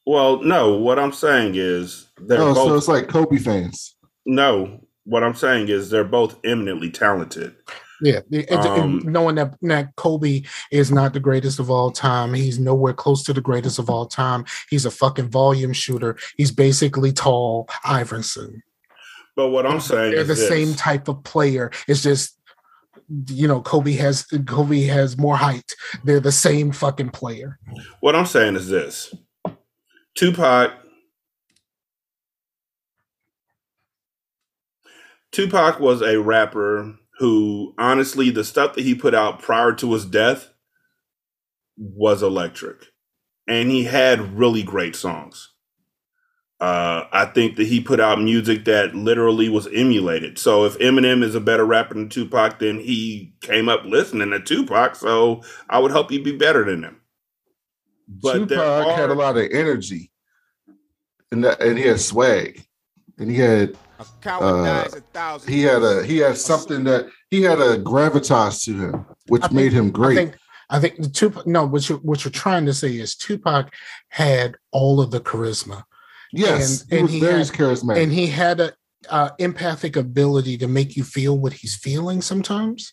Well, 0.09 0.43
no. 0.43 0.75
What 0.75 0.99
I'm 0.99 1.13
saying 1.13 1.53
is 1.57 2.09
they're 2.19 2.41
Oh, 2.41 2.55
so 2.55 2.75
it's 2.75 2.89
like 2.89 3.09
Kobe 3.09 3.37
fans. 3.37 3.95
no, 4.25 4.81
what 5.05 5.23
I'm 5.23 5.35
saying 5.35 5.69
is 5.69 5.91
they're 5.91 6.03
both 6.03 6.37
eminently 6.45 6.91
talented. 6.91 7.55
Yeah, 8.01 8.21
it- 8.31 8.51
it- 8.51 8.53
Um, 8.53 9.03
knowing 9.05 9.35
that, 9.35 9.55
that 9.63 9.95
Kobe 9.97 10.45
is 10.73 10.91
not 10.91 11.13
the 11.13 11.21
greatest 11.21 11.59
of 11.59 11.71
all 11.71 11.91
time, 11.91 12.33
he's 12.33 12.59
nowhere 12.59 12.95
close 12.95 13.23
to 13.25 13.35
the 13.35 13.43
greatest 13.43 13.79
of 13.79 13.91
all 13.91 14.07
time. 14.07 14.47
He's 14.71 14.87
a 14.87 14.91
fucking 14.91 15.29
volume 15.29 15.75
shooter. 15.75 16.17
He's 16.39 16.53
basically 16.53 17.13
tall 17.13 17.69
Iverson. 17.85 18.63
But 19.37 19.49
what 19.51 19.67
I'm 19.67 19.81
saying 19.81 20.13
They're 20.13 20.21
is 20.23 20.29
the 20.29 20.35
this. 20.35 20.49
same 20.49 20.75
type 20.75 21.09
of 21.09 21.23
player. 21.23 21.71
It's 21.87 22.03
just 22.03 22.35
you 23.29 23.47
know 23.49 23.61
Kobe 23.63 23.93
has 23.93 24.25
Kobe 24.47 24.83
has 24.85 25.17
more 25.19 25.37
height. 25.37 25.75
They're 26.05 26.21
the 26.21 26.33
same 26.33 26.73
fucking 26.73 27.11
player. 27.11 27.59
What 28.01 28.15
I'm 28.17 28.27
saying 28.27 28.57
is 28.57 28.69
this: 28.69 29.15
Tupac. 30.19 30.73
Tupac 35.31 35.79
was 35.79 36.03
a 36.03 36.21
rapper 36.21 36.99
who, 37.21 37.73
honestly, 37.79 38.31
the 38.31 38.43
stuff 38.43 38.75
that 38.75 38.83
he 38.83 38.97
put 38.97 39.15
out 39.15 39.41
prior 39.41 39.73
to 39.75 39.93
his 39.93 40.05
death 40.05 40.49
was 41.77 42.21
electric, 42.21 42.87
and 43.47 43.71
he 43.71 43.85
had 43.85 44.37
really 44.37 44.65
great 44.65 44.97
songs. 44.97 45.53
Uh, 46.61 47.05
I 47.13 47.27
think 47.27 47.55
that 47.55 47.69
he 47.69 47.81
put 47.81 48.01
out 48.01 48.21
music 48.21 48.65
that 48.65 48.97
literally 48.97 49.49
was 49.49 49.69
emulated. 49.69 50.37
So 50.37 50.65
if 50.65 50.77
Eminem 50.79 51.23
is 51.23 51.37
a 51.37 51.41
better 51.41 51.65
rapper 51.65 51.95
than 51.95 52.09
Tupac, 52.09 52.59
then 52.59 52.81
he 52.81 53.35
came 53.41 53.69
up 53.69 53.85
listening 53.85 54.31
to 54.31 54.41
Tupac. 54.41 54.97
So 54.97 55.45
I 55.71 55.79
would 55.79 55.93
hope 55.93 56.11
he'd 56.11 56.25
be 56.25 56.37
better 56.37 56.65
than 56.65 56.83
him. 56.83 57.01
But 58.09 58.49
there 58.49 58.59
Tupac 58.59 58.97
had 58.97 59.11
a 59.11 59.15
lot 59.15 59.37
of 59.37 59.49
energy, 59.53 60.11
and 61.31 61.45
that, 61.45 61.61
and 61.61 61.77
he 61.79 61.85
had 61.87 62.01
swag, 62.01 62.65
and 63.19 63.31
he 63.31 63.37
had 63.37 63.77
A 64.01 64.07
Uh, 64.31 64.65
dies 64.65 64.95
a 64.95 65.01
thousand. 65.01 65.53
he 65.53 65.63
had 65.63 65.83
a 65.83 66.05
he 66.05 66.19
had 66.19 66.39
something 66.39 66.85
that 66.85 67.09
he 67.31 67.43
had 67.43 67.59
a 67.61 67.79
gravitas 67.79 68.65
to 68.65 68.73
him, 68.79 69.07
which 69.29 69.43
think- 69.43 69.53
made 69.53 69.73
him 69.73 69.87
I 69.89 69.91
great. 69.91 70.15
think 70.17 70.35
I 70.71 70.81
think 70.81 70.97
the 71.03 71.09
Tupac. 71.09 71.47
No, 71.47 71.67
what 71.67 71.89
you 71.89 71.97
what 71.97 72.25
you're 72.25 72.33
trying 72.33 72.65
to 72.67 72.75
say 72.75 72.93
is 72.97 73.15
Tupac 73.15 73.73
had 74.09 74.57
all 74.73 75.01
of 75.01 75.11
the 75.11 75.21
charisma. 75.21 75.83
yes, 76.33 76.83
and- 76.83 76.91
he 76.91 76.97
and 76.99 77.03
was 77.05 77.13
he 77.13 77.21
very 77.21 77.39
had- 77.39 77.49
charismatic. 77.49 78.03
and 78.03 78.13
he 78.13 78.27
had 78.29 78.61
a 78.61 78.73
uh, 79.11 79.31
empathic 79.39 79.97
ability 79.97 80.59
to 80.59 80.67
make 80.69 80.97
you 80.97 81.05
feel 81.05 81.39
what 81.39 81.53
he's 81.53 81.77
feeling 81.77 82.21
sometimes 82.21 82.93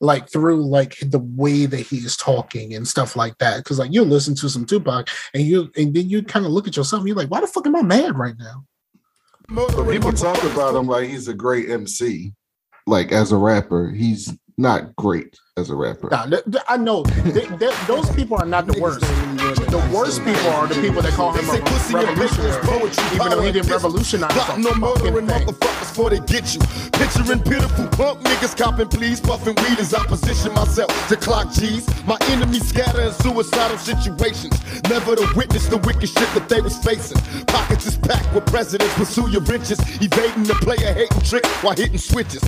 like 0.00 0.30
through 0.30 0.64
like 0.64 0.96
the 1.00 1.18
way 1.18 1.66
that 1.66 1.80
he 1.80 1.98
is 1.98 2.16
talking 2.16 2.74
and 2.74 2.86
stuff 2.86 3.16
like 3.16 3.36
that 3.38 3.58
because 3.58 3.78
like 3.78 3.92
you 3.92 4.02
listen 4.02 4.34
to 4.34 4.48
some 4.48 4.64
tupac 4.64 5.08
and 5.34 5.42
you 5.44 5.70
and 5.76 5.94
then 5.94 6.08
you 6.08 6.22
kind 6.22 6.44
of 6.46 6.52
look 6.52 6.66
at 6.66 6.76
yourself 6.76 7.00
and 7.00 7.08
you're 7.08 7.16
like 7.16 7.30
why 7.30 7.40
the 7.40 7.46
fuck 7.46 7.66
am 7.66 7.76
i 7.76 7.82
mad 7.82 8.16
right 8.16 8.36
now 8.38 8.64
But 9.48 9.90
people 9.90 10.12
talk 10.12 10.42
about 10.44 10.74
him 10.74 10.86
like 10.86 11.08
he's 11.08 11.28
a 11.28 11.34
great 11.34 11.68
MC, 11.68 12.32
like 12.86 13.12
as 13.12 13.32
a 13.32 13.36
rapper. 13.36 13.90
He's 13.90 14.32
not 14.62 14.94
great 14.96 15.36
as 15.58 15.68
a 15.70 15.74
rapper. 15.76 16.08
Nah, 16.10 16.24
th- 16.26 16.44
th- 16.44 16.64
i 16.68 16.76
know 16.78 17.02
th- 17.04 17.48
th- 17.58 17.74
those 17.86 18.08
people 18.14 18.36
are 18.38 18.46
not 18.46 18.66
the 18.66 18.80
worst 18.80 19.00
the 19.00 19.90
worst 19.92 20.18
people 20.24 20.46
are 20.56 20.66
the 20.66 20.80
people 20.80 21.02
that 21.02 21.12
call 21.12 21.32
him 21.32 21.44
a 21.50 21.52
revolutionary 21.92 22.52
even 23.14 23.30
though 23.30 23.42
he 23.42 23.52
didn't 23.52 23.70
revolutionize 23.70 24.32
the 24.32 24.40
Plotting 24.40 24.66
on 24.66 24.80
fucking 24.80 24.80
murdering 24.80 25.26
thing. 25.26 25.46
motherfuckers 25.46 25.88
before 25.92 26.10
they 26.10 26.20
get 26.20 26.54
you. 26.54 26.60
Picturing 26.92 27.42
pitiful 27.42 27.86
pump 27.88 28.20
niggas 28.22 28.56
copping 28.56 28.88
please, 28.88 29.20
puffing 29.20 29.54
weed 29.56 29.78
as 29.78 29.92
I 29.94 30.04
position 30.06 30.54
myself 30.54 30.90
to 31.08 31.16
clock 31.16 31.52
G's. 31.52 31.84
My 32.06 32.16
enemies 32.30 32.68
scatter 32.68 33.02
in 33.02 33.12
suicidal 33.12 33.78
situations. 33.78 34.54
Never 34.88 35.16
to 35.16 35.26
witness 35.36 35.66
the 35.66 35.78
wicked 35.78 36.08
shit 36.08 36.28
that 36.34 36.48
they 36.48 36.60
was 36.60 36.76
facing. 36.78 37.18
Pockets 37.46 37.86
is 37.86 37.96
packed 37.96 38.32
with 38.34 38.46
presidents 38.46 38.94
pursue 38.94 39.28
your 39.30 39.42
riches, 39.42 39.78
evading 40.00 40.44
the 40.44 40.54
player 40.62 40.92
hating 40.94 41.20
trick 41.22 41.44
while 41.62 41.74
hitting 41.76 41.98
switches. 41.98 42.42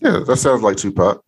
Yeah, 0.00 0.20
that 0.26 0.36
sounds 0.36 0.62
like 0.62 0.76
Tupac. 0.76 1.22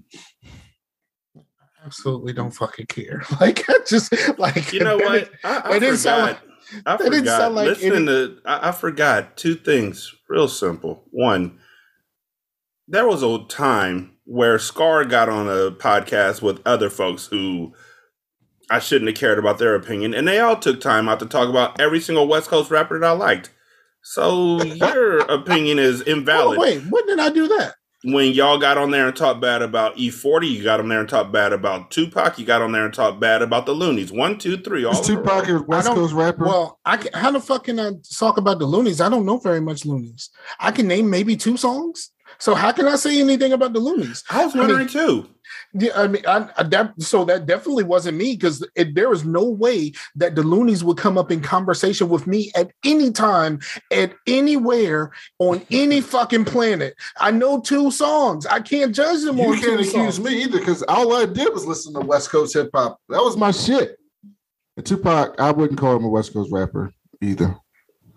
absolutely 1.84 2.32
don't 2.32 2.50
fucking 2.52 2.86
care 2.86 3.22
like 3.40 3.64
I 3.68 3.78
just 3.86 4.12
like 4.38 4.72
You 4.72 4.80
know 4.80 4.96
what? 4.96 5.30
I, 5.44 5.56
I 5.64 5.76
it 5.76 5.80
didn't 5.80 5.96
sound 5.98 6.36
forgot. 6.36 6.82
I 6.86 6.96
that 6.96 7.04
didn't 7.04 7.18
forgot. 7.20 7.38
sound 7.40 7.54
like 7.56 7.66
Listening 7.66 8.06
to, 8.06 8.36
I, 8.44 8.68
I 8.68 8.72
forgot 8.72 9.36
two 9.36 9.54
things. 9.56 10.14
Real 10.28 10.46
simple. 10.46 11.02
One, 11.10 11.58
there 12.86 13.08
was 13.08 13.22
a 13.24 13.44
time 13.48 14.12
where 14.24 14.58
Scar 14.60 15.04
got 15.04 15.28
on 15.28 15.48
a 15.48 15.72
podcast 15.72 16.42
with 16.42 16.60
other 16.64 16.88
folks 16.88 17.26
who 17.26 17.74
I 18.70 18.78
shouldn't 18.78 19.08
have 19.10 19.16
cared 19.18 19.38
about 19.40 19.58
their 19.58 19.74
opinion, 19.74 20.14
and 20.14 20.28
they 20.28 20.38
all 20.38 20.54
took 20.56 20.80
time 20.80 21.08
out 21.08 21.18
to 21.20 21.26
talk 21.26 21.48
about 21.48 21.80
every 21.80 21.98
single 21.98 22.28
West 22.28 22.48
Coast 22.48 22.70
rapper 22.70 23.00
that 23.00 23.06
I 23.06 23.10
liked. 23.12 23.50
So 24.02 24.62
your 24.62 25.18
opinion 25.22 25.80
is 25.80 26.02
Oh, 26.06 26.10
invalid. 26.12 26.58
wait 26.60 26.82
when 26.88 27.04
did 27.06 27.18
i 27.18 27.30
do 27.30 27.48
that 27.48 27.74
when 28.02 28.32
y'all 28.32 28.58
got 28.58 28.78
on 28.78 28.90
there 28.90 29.08
and 29.08 29.16
talked 29.16 29.40
bad 29.40 29.60
about 29.60 29.96
E40, 29.96 30.50
you 30.50 30.62
got 30.62 30.80
on 30.80 30.88
there 30.88 31.00
and 31.00 31.08
talked 31.08 31.32
bad 31.32 31.52
about 31.52 31.90
Tupac, 31.90 32.38
you 32.38 32.46
got 32.46 32.62
on 32.62 32.72
there 32.72 32.86
and 32.86 32.94
talked 32.94 33.20
bad 33.20 33.42
about 33.42 33.66
the 33.66 33.74
Luniz. 33.74 34.10
One, 34.10 34.38
two, 34.38 34.56
three. 34.56 34.84
All 34.84 34.94
Tupac 35.02 35.48
a 35.48 35.62
West 35.62 35.86
don't- 35.86 35.96
Coast 35.96 36.14
rapper? 36.14 36.44
Well, 36.44 36.78
I 36.84 36.96
can, 36.96 37.12
how 37.12 37.30
the 37.30 37.40
fuck 37.40 37.64
can 37.64 37.78
I 37.78 37.92
talk 38.18 38.38
about 38.38 38.58
the 38.58 38.66
Luniz? 38.66 39.04
I 39.04 39.08
don't 39.10 39.26
know 39.26 39.38
very 39.38 39.60
much 39.60 39.82
Luniz. 39.82 40.30
I 40.58 40.70
can 40.70 40.88
name 40.88 41.10
maybe 41.10 41.36
two 41.36 41.56
songs. 41.58 42.10
So 42.40 42.54
how 42.54 42.72
can 42.72 42.88
I 42.88 42.96
say 42.96 43.20
anything 43.20 43.52
about 43.52 43.74
the 43.74 43.80
Luniz? 43.80 44.24
I 44.30 44.44
was 44.44 44.54
wondering 44.54 44.88
too. 44.88 45.28
Yeah, 45.74 45.92
I 45.94 46.08
mean, 46.08 46.24
I, 46.26 46.48
I 46.56 46.62
that, 46.64 46.94
so 47.00 47.24
that 47.26 47.46
definitely 47.46 47.84
wasn't 47.84 48.16
me 48.16 48.34
because 48.34 48.66
there 48.74 49.12
is 49.12 49.24
no 49.24 49.44
way 49.44 49.92
that 50.16 50.34
the 50.34 50.42
Luniz 50.42 50.82
would 50.82 50.96
come 50.96 51.18
up 51.18 51.30
in 51.30 51.40
conversation 51.42 52.08
with 52.08 52.26
me 52.26 52.50
at 52.56 52.72
any 52.84 53.10
time, 53.10 53.60
at 53.92 54.14
anywhere, 54.26 55.12
on 55.38 55.64
any 55.70 56.00
fucking 56.00 56.46
planet. 56.46 56.94
I 57.18 57.30
know 57.30 57.60
two 57.60 57.90
songs. 57.90 58.46
I 58.46 58.60
can't 58.60 58.94
judge 58.94 59.22
them 59.22 59.38
you 59.38 59.44
on 59.44 59.52
can't 59.54 59.64
two 59.64 59.74
accuse 59.74 59.92
songs. 59.92 60.20
me 60.20 60.42
either 60.42 60.58
because 60.58 60.82
all 60.84 61.14
I 61.14 61.26
did 61.26 61.52
was 61.52 61.66
listen 61.66 61.92
to 61.94 62.00
West 62.00 62.30
Coast 62.30 62.54
hip 62.54 62.70
hop. 62.74 62.98
That 63.08 63.22
was 63.22 63.36
my 63.36 63.50
shit. 63.50 63.98
And 64.76 64.86
Tupac, 64.86 65.38
I 65.38 65.50
wouldn't 65.50 65.78
call 65.78 65.96
him 65.96 66.04
a 66.04 66.08
West 66.08 66.32
Coast 66.32 66.50
rapper 66.50 66.92
either. 67.20 67.56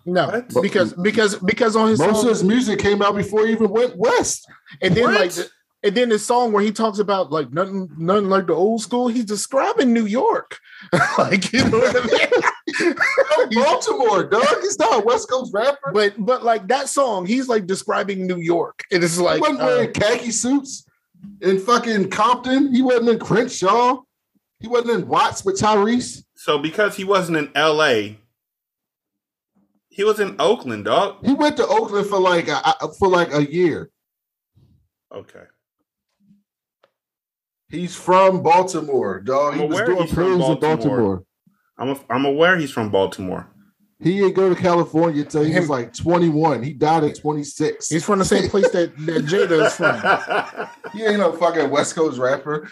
No, 0.06 0.26
What? 0.26 0.62
because 0.62 0.92
because 0.94 1.36
because 1.36 1.76
on 1.76 1.88
his 1.88 1.98
Most 1.98 2.16
song- 2.16 2.24
of 2.24 2.28
his 2.30 2.44
music 2.44 2.78
came 2.78 3.00
out 3.02 3.14
before 3.16 3.46
he 3.46 3.52
even 3.52 3.70
went 3.70 3.96
west. 3.96 4.46
And 4.82 4.94
then 4.94 5.04
What? 5.04 5.20
like 5.20 5.32
the- 5.32 5.48
and 5.82 5.94
then 5.94 6.10
his 6.10 6.24
song 6.24 6.52
where 6.52 6.62
he 6.62 6.72
talks 6.72 6.98
about 6.98 7.30
like 7.30 7.52
nothing 7.52 7.88
nothing 7.98 8.28
like 8.28 8.46
the 8.46 8.54
old 8.54 8.80
school, 8.82 9.08
he's 9.08 9.24
describing 9.26 9.92
New 9.92 10.06
York. 10.06 10.58
like 11.18 11.52
you 11.52 11.64
know 11.68 11.78
what 11.78 11.96
I 11.96 12.06
mean? 12.86 12.94
Baltimore, 13.52 14.24
dog. 14.24 14.44
He's 14.62 14.78
not 14.78 15.02
a 15.02 15.04
West 15.04 15.28
Coast 15.30 15.52
rapper. 15.54 15.90
but 15.92 16.14
but 16.18 16.42
like 16.44 16.68
that 16.68 16.88
song, 16.88 17.26
he's 17.26 17.48
like 17.48 17.66
describing 17.66 18.26
New 18.26 18.38
York. 18.38 18.82
and 18.90 19.02
It 19.02 19.04
is 19.04 19.16
he 19.16 19.22
like 19.22 19.40
wasn't 19.40 19.60
uh, 19.62 19.66
wearing 19.66 19.92
khaki 19.92 20.30
suits 20.30 20.84
in 21.40 21.58
fucking 21.58 22.10
Compton. 22.10 22.74
He 22.74 22.82
wasn't 22.82 23.08
in 23.10 23.18
Crenshaw. 23.18 24.02
He 24.60 24.68
wasn't 24.68 24.90
in 25.02 25.08
Watts 25.08 25.44
with 25.44 25.60
Tyrese. 25.60 26.24
So 26.36 26.58
because 26.58 26.96
he 26.96 27.04
wasn't 27.04 27.36
in 27.38 27.50
L.A., 27.54 28.18
he 29.94 30.02
was 30.04 30.18
in 30.18 30.34
Oakland, 30.40 30.84
dog. 30.86 31.24
He 31.24 31.32
went 31.34 31.56
to 31.58 31.66
Oakland 31.66 32.06
for 32.08 32.18
like 32.18 32.48
a, 32.48 32.60
a- 32.80 32.92
for 32.98 33.08
like 33.08 33.32
a 33.32 33.44
year. 33.50 33.90
Okay. 35.14 35.44
He's 37.68 37.94
from 37.96 38.42
Baltimore, 38.42 39.20
dog. 39.20 39.54
He 39.54 39.62
I'm 39.62 39.68
was 39.68 39.78
aware 39.78 39.86
doing 39.86 40.02
he's 40.06 40.14
from 40.14 40.32
in 40.32 40.38
Baltimore. 40.38 40.76
Baltimore. 40.76 41.24
I'm 41.78 41.88
a, 41.90 42.00
I'm 42.10 42.24
aware 42.24 42.56
he's 42.56 42.70
from 42.72 42.90
Baltimore. 42.90 43.48
He 44.00 44.18
didn't 44.18 44.34
go 44.34 44.52
to 44.52 44.60
California 44.60 45.22
until 45.22 45.44
he 45.44 45.54
was 45.58 45.70
like 45.70 45.94
21. 45.94 46.62
He 46.62 46.72
died 46.72 47.04
at 47.04 47.16
26. 47.18 47.88
he's 47.88 48.04
from 48.04 48.18
the 48.18 48.24
same 48.24 48.50
place 48.50 48.68
that, 48.70 48.96
that 49.06 49.24
Jada 49.24 49.66
is 49.66 49.76
from. 49.76 50.92
he 50.92 51.04
ain't 51.04 51.18
no 51.18 51.32
fucking 51.32 51.70
West 51.70 51.94
Coast 51.94 52.18
rapper. 52.18 52.68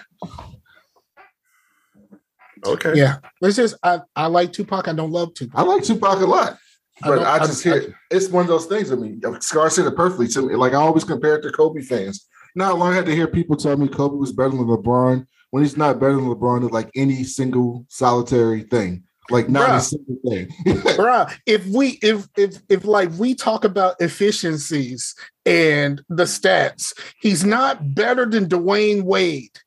okay. 2.67 2.93
Yeah. 2.97 3.19
It's 3.41 3.57
just 3.57 3.77
I, 3.83 4.01
I 4.15 4.27
like 4.27 4.53
Tupac. 4.53 4.89
I 4.89 4.93
don't 4.93 5.11
love 5.13 5.35
Tupac. 5.35 5.59
I 5.59 5.63
like 5.63 5.85
Tupac 5.85 6.21
a 6.21 6.27
lot. 6.27 6.59
I 7.03 7.09
But 7.09 7.19
I, 7.21 7.37
I- 7.37 7.47
just 7.47 7.63
hear 7.63 7.95
it's 8.11 8.29
one 8.29 8.43
of 8.43 8.49
those 8.49 8.67
things. 8.67 8.93
I 8.93 8.97
mean, 8.97 9.21
Scar 9.41 9.71
said 9.71 9.87
it 9.87 9.97
perfectly 9.97 10.29
to 10.29 10.43
me. 10.43 10.55
Like 10.57 10.73
I 10.73 10.77
always 10.77 11.05
compare 11.05 11.37
it 11.37 11.43
to 11.43 11.53
Kobe 11.53 11.83
fans. 11.83 12.27
Not 12.55 12.79
long 12.79 12.93
I 12.93 12.97
had 12.97 13.07
to 13.07 13.15
hear 13.15 13.27
people 13.27 13.57
tell 13.57 13.77
me 13.77 13.89
Kobe 13.89 14.17
was 14.17 14.33
better 14.33 14.51
than 14.51 14.67
LeBron 14.67 15.27
when 15.51 15.63
he's 15.63 15.77
not 15.77 15.99
better 16.01 16.17
than 16.17 16.27
LeBron 16.27 16.67
at 16.67 16.73
like 16.73 16.91
any 16.95 17.25
single 17.25 17.87
solitary 17.89 18.63
thing. 18.63 19.05
Like 19.31 19.49
not 19.49 19.71
a 19.71 19.81
single 19.81 20.17
thing. 20.29 20.49
Bruh, 20.67 21.33
if 21.47 21.65
we 21.67 21.99
if 22.03 22.27
if 22.37 22.57
if 22.69 22.85
like 22.85 23.11
we 23.19 23.35
talk 23.35 23.65
about 23.65 23.97
efficiencies 24.01 25.15
and 25.47 26.03
the 26.09 26.25
stats, 26.25 26.93
he's 27.21 27.45
not 27.45 27.95
better 27.95 28.27
than 28.27 28.47
Dwyane 28.49 29.03
Wade. 29.05 29.59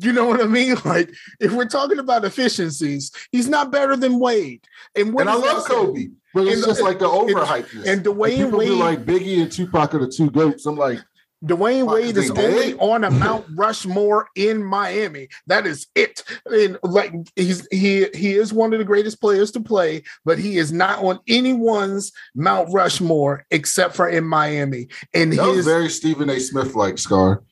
You 0.00 0.12
know 0.12 0.24
what 0.24 0.40
I 0.40 0.46
mean? 0.46 0.76
Like, 0.84 1.10
if 1.40 1.52
we're 1.52 1.66
talking 1.68 1.98
about 1.98 2.24
efficiencies, 2.24 3.10
he's 3.32 3.48
not 3.48 3.70
better 3.70 3.96
than 3.96 4.18
Wade. 4.18 4.64
And, 4.96 5.12
what 5.12 5.22
And 5.22 5.30
I 5.30 5.34
love 5.34 5.62
say? 5.64 6.08
But 6.34 6.46
it's 6.48 6.56
And- 6.56 6.64
just 6.66 6.82
like 6.82 6.98
the 6.98 7.06
overhypeness. 7.08 7.86
and 7.86 8.04
Dwyane 8.04 8.18
Like, 8.18 8.36
people 8.36 8.58
be 8.60 8.70
Wade- 8.70 8.78
like 8.78 9.04
Biggie 9.06 9.40
and 9.42 9.50
Tupac 9.52 9.94
are 9.94 10.00
the 10.00 10.08
two 10.08 10.30
goats. 10.30 10.66
I'm 10.66 10.76
like, 10.76 10.98
Dwyane 11.44 11.86
Wade 11.92 12.16
is 12.16 12.30
only 12.30 12.42
dead? 12.72 12.76
on 12.80 13.04
a 13.04 13.10
Mount 13.10 13.44
Rushmore 13.54 14.28
in 14.34 14.64
Miami. 14.64 15.28
That 15.46 15.66
is 15.66 15.86
it. 15.94 16.24
And 16.46 16.78
like 16.82 17.12
he's 17.36 17.68
he 17.70 18.06
he 18.14 18.32
is 18.32 18.50
one 18.52 18.72
of 18.72 18.78
the 18.78 18.84
greatest 18.84 19.20
players 19.20 19.50
to 19.52 19.60
play, 19.60 20.04
but 20.24 20.38
he 20.38 20.56
is 20.56 20.72
not 20.72 21.04
on 21.04 21.20
anyone's 21.28 22.12
Mount 22.34 22.72
Rushmore 22.72 23.44
except 23.50 23.94
for 23.94 24.08
in 24.08 24.24
Miami. 24.24 24.88
And 25.12 25.34
that 25.34 25.46
was 25.46 25.56
his 25.58 25.66
very 25.66 25.90
Stephen 25.90 26.30
A. 26.30 26.40
Smith 26.40 26.74
like 26.74 26.96
Scar. 26.98 27.42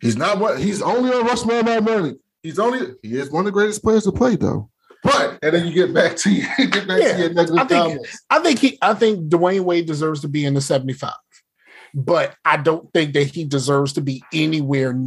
He's 0.00 0.16
not 0.18 0.38
what 0.38 0.58
he's 0.60 0.82
only 0.82 1.10
on 1.10 1.24
Rushmore 1.24 1.62
Mount 1.62 1.84
Money. 1.84 2.16
He's 2.42 2.58
only 2.58 2.80
he 3.02 3.16
is 3.18 3.30
one 3.30 3.40
of 3.40 3.46
the 3.46 3.52
greatest 3.52 3.82
players 3.82 4.04
to 4.04 4.12
play 4.12 4.36
though. 4.36 4.68
But 5.04 5.38
and 5.42 5.54
then 5.54 5.66
you 5.68 5.72
get 5.74 5.92
back 5.94 6.16
to 6.16 6.30
you 6.32 6.42
get 6.70 6.88
back 6.88 7.00
Yeah, 7.00 7.12
to 7.12 7.18
your 7.20 7.32
negative 7.34 7.56
I 7.58 7.64
think- 7.64 7.82
comments. 7.84 8.22
I 8.30 8.38
think 8.40 8.58
he 8.58 8.78
I 8.82 8.94
think 8.94 9.28
Dwyane 9.28 9.60
Wade 9.64 9.86
deserves 9.86 10.22
to 10.22 10.28
be 10.28 10.44
in 10.44 10.54
the 10.54 10.60
75. 10.60 11.12
But 11.94 12.34
I 12.44 12.56
don't 12.56 12.92
think 12.92 13.12
that 13.14 13.28
he 13.28 13.44
deserves 13.44 13.92
to 13.92 14.00
be 14.00 14.22
anywhere 14.32 14.98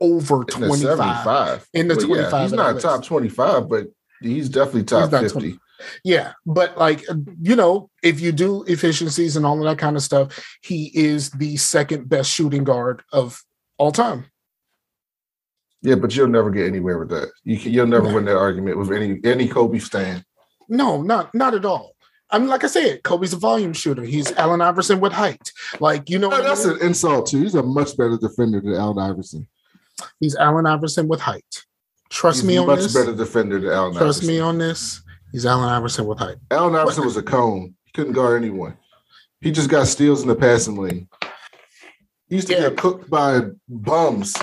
over 0.00 0.40
In 0.42 0.46
the 0.46 0.52
25. 0.66 0.80
75. 0.98 1.66
In 1.72 1.88
the 1.88 1.94
Well, 1.96 2.06
25 2.06 2.32
Yeah, 2.32 2.42
he's 2.42 2.52
not 2.52 2.80
top 2.80 3.04
25, 3.04 3.68
but 3.70 3.86
he's 4.20 4.48
definitely 4.50 4.84
top 4.84 5.10
not 5.12 5.22
50. 5.22 5.38
20. 5.40 5.58
Yeah, 6.04 6.32
but 6.46 6.76
like 6.78 7.04
you 7.40 7.54
know, 7.54 7.90
if 8.02 8.20
you 8.20 8.32
do 8.32 8.64
efficiencies 8.64 9.36
and 9.36 9.44
all 9.46 9.58
of 9.58 9.64
that 9.64 9.78
kind 9.78 9.94
of 9.96 10.02
stuff, 10.02 10.56
he 10.62 10.90
is 10.94 11.30
the 11.30 11.56
second 11.58 12.08
best 12.08 12.30
shooting 12.30 12.64
guard 12.64 13.02
of 13.12 13.40
all 13.78 13.92
time. 13.92 14.24
Yeah, 15.82 15.94
but 15.96 16.14
you'll 16.16 16.28
never 16.28 16.50
get 16.50 16.66
anywhere 16.66 16.98
with 16.98 17.10
that. 17.10 17.30
You 17.44 17.58
can, 17.58 17.72
you'll 17.72 17.86
never 17.86 18.12
win 18.12 18.24
that 18.24 18.36
argument 18.36 18.78
with 18.78 18.90
any 18.92 19.20
any 19.24 19.46
Kobe 19.48 19.78
stand. 19.78 20.24
No, 20.68 21.02
not 21.02 21.34
not 21.34 21.54
at 21.54 21.64
all. 21.64 21.92
I 22.30 22.38
mean, 22.38 22.48
like 22.48 22.64
I 22.64 22.66
said, 22.66 23.04
Kobe's 23.04 23.32
a 23.32 23.36
volume 23.36 23.72
shooter. 23.72 24.02
He's 24.02 24.32
Allen 24.32 24.60
Iverson 24.60 24.98
with 24.98 25.12
height. 25.12 25.52
Like 25.78 26.10
you 26.10 26.18
know, 26.18 26.28
No, 26.28 26.36
what 26.38 26.44
I 26.46 26.48
that's 26.48 26.66
mean? 26.66 26.76
an 26.80 26.82
insult 26.86 27.26
too. 27.28 27.42
He's 27.42 27.54
a 27.54 27.62
much 27.62 27.96
better 27.96 28.16
defender 28.16 28.60
than 28.60 28.74
Allen 28.74 28.98
Iverson. 28.98 29.46
he's 30.18 30.34
Allen 30.34 30.66
Iverson 30.66 31.06
with 31.08 31.20
height. 31.20 31.62
Trust 32.10 32.38
He's 32.40 32.48
me 32.48 32.56
on 32.56 32.66
much 32.66 32.80
this. 32.80 32.94
Much 32.94 33.04
better 33.06 33.16
defender 33.16 33.60
than 33.60 33.70
Allen 33.70 33.92
Trust 33.92 34.18
Iverson. 34.22 34.26
me 34.28 34.40
on 34.40 34.58
this. 34.58 35.02
He's 35.32 35.46
Allen 35.46 35.68
Iverson 35.68 36.06
with 36.06 36.18
height. 36.18 36.36
Allen 36.50 36.74
Iverson 36.74 37.04
was 37.04 37.16
a 37.16 37.22
cone. 37.22 37.74
He 37.84 37.92
couldn't 37.92 38.12
guard 38.14 38.42
anyone. 38.42 38.76
He 39.40 39.52
just 39.52 39.68
got 39.70 39.86
steals 39.86 40.22
in 40.22 40.28
the 40.28 40.34
passing 40.34 40.76
lane. 40.76 41.08
He 42.28 42.36
used 42.36 42.48
to 42.48 42.54
Yeah. 42.54 42.68
get 42.70 42.78
cooked 42.78 43.08
by 43.10 43.42
bums. 43.68 44.34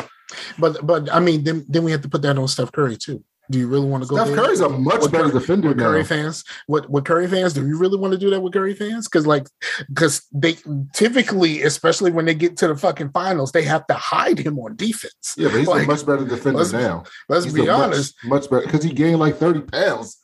But 0.58 0.86
but 0.86 1.14
I 1.14 1.20
mean, 1.20 1.44
then 1.44 1.66
then 1.70 1.84
we 1.84 1.92
have 1.92 2.02
to 2.02 2.10
put 2.10 2.22
that 2.24 2.38
on 2.38 2.48
Steph 2.48 2.72
Curry 2.72 2.98
too. 2.98 3.24
Do 3.52 3.60
you 3.60 3.68
really 3.68 3.88
want 3.88 4.04
to 4.04 4.10
go? 4.10 4.16
Steph? 4.24 4.36
Curry's 4.36 4.62
a 4.62 4.70
much 4.70 5.02
With 5.02 5.12
better 5.12 5.30
Curry- 5.30 5.40
defender 5.42 5.68
with 5.68 5.78
now. 5.78 5.84
Curry 5.84 6.06
fans, 6.06 6.46
what 6.68 6.90
with 6.90 7.04
Curry 7.04 7.28
fans, 7.28 7.52
do 7.54 7.68
you 7.68 7.78
really 7.78 7.98
want 7.98 8.14
to 8.14 8.18
do 8.18 8.30
that 8.30 8.40
with 8.42 8.54
Curry 8.54 8.74
fans? 8.74 9.08
Because 9.08 9.28
like, 9.28 9.48
because 9.90 10.22
they 10.32 10.56
typically, 10.94 11.62
especially 11.64 12.10
when 12.12 12.24
they 12.26 12.34
get 12.36 12.56
to 12.58 12.70
the 12.70 12.76
fucking 12.78 13.10
finals, 13.12 13.52
they 13.52 13.64
have 13.64 13.86
to 13.88 13.94
hide 13.96 14.40
him 14.40 14.58
on 14.60 14.78
defense. 14.78 15.36
Yeah, 15.38 15.50
but 15.50 15.58
he's 15.60 15.68
Like, 15.68 15.84
a 15.84 15.88
much 15.88 16.06
better 16.06 16.24
defender 16.26 16.60
let's- 16.60 16.72
now. 16.72 17.04
Let's 17.28 17.44
He's 17.44 17.54
be 17.54 17.68
honest. 17.70 18.16
much, 18.24 18.44
much 18.44 18.50
better 18.50 18.66
because 18.66 18.84
he 18.86 18.94
gained 18.94 19.20
like 19.20 19.36
30 19.38 19.62
pounds. 19.62 20.20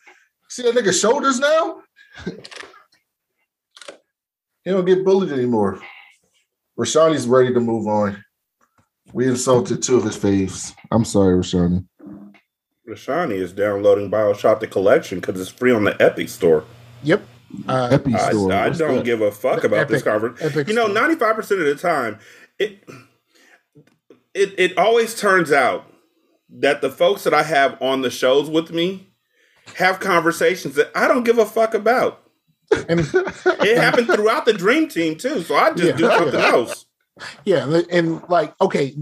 See 0.47 0.63
that 0.63 0.73
nigga's 0.73 0.99
shoulders 0.99 1.39
now? 1.39 1.81
he 2.25 2.31
don't 4.71 4.85
get 4.85 5.03
bullied 5.03 5.33
anymore. 5.33 5.81
Rashani's 6.79 7.27
ready 7.27 7.53
to 7.53 7.59
move 7.59 7.85
on. 7.87 8.23
We 9.13 9.27
insulted 9.27 9.81
two 9.81 9.97
of 9.97 10.03
his 10.03 10.17
faves. 10.17 10.75
I'm 10.91 11.03
sorry, 11.05 11.35
Rashani. 11.37 11.85
Rashani 12.87 13.33
is 13.33 13.53
downloading 13.53 14.09
Bioshock 14.09 14.59
the 14.59 14.67
collection 14.67 15.19
because 15.19 15.39
it's 15.39 15.49
free 15.49 15.71
on 15.73 15.83
the 15.83 15.99
Epic 16.01 16.29
store. 16.29 16.63
Yep. 17.03 17.21
Uh, 17.67 17.89
Epi 17.91 18.13
I, 18.13 18.29
store. 18.31 18.53
I 18.53 18.67
What's 18.67 18.79
don't 18.79 18.97
that? 18.97 19.05
give 19.05 19.21
a 19.21 19.31
fuck 19.31 19.63
about 19.63 19.87
this 19.87 20.01
Epic- 20.01 20.11
conversation. 20.11 20.51
Epic 20.51 20.67
You 20.67 20.73
know, 20.75 20.85
Store. 20.85 20.93
ninety 20.93 21.15
five 21.15 21.35
percent 21.35 21.59
of 21.61 21.65
the 21.67 21.75
time, 21.75 22.19
it 22.59 22.83
it 24.35 24.53
it 24.59 24.77
always 24.77 25.19
turns 25.19 25.51
out 25.51 25.85
that 26.51 26.81
the 26.81 26.89
folks 26.91 27.23
that 27.23 27.33
I 27.33 27.43
have 27.43 27.79
on 27.81 28.01
the 28.01 28.09
shows 28.11 28.49
with 28.49 28.71
me 28.71 29.07
have 29.75 29.99
conversations 29.99 30.75
that 30.75 30.91
I 30.95 31.07
don't 31.07 31.23
give 31.23 31.37
a 31.39 31.45
fuck 31.45 31.73
about. 31.73 32.21
and 32.87 32.99
It 33.01 33.77
happened 33.77 34.07
throughout 34.07 34.45
the 34.45 34.53
Dream 34.53 34.87
Team 34.87 35.15
too, 35.15 35.41
so 35.41 35.55
I 35.55 35.71
just 35.73 35.83
Yeah. 35.83 35.95
do 35.97 36.05
something 36.17 36.39
else. 36.39 36.85
Yeah, 37.45 37.81
and 37.91 38.21
like, 38.29 38.53
okay, 38.61 38.95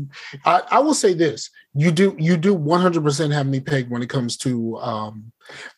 I, 0.45 0.61
I 0.71 0.79
will 0.79 0.93
say 0.93 1.13
this: 1.13 1.49
you 1.73 1.91
do 1.91 2.15
you 2.17 2.37
do 2.37 2.53
one 2.53 2.81
hundred 2.81 3.03
percent 3.03 3.33
have 3.33 3.47
me 3.47 3.59
pegged 3.59 3.89
when 3.89 4.01
it 4.01 4.09
comes 4.09 4.37
to 4.37 4.77
um 4.77 5.31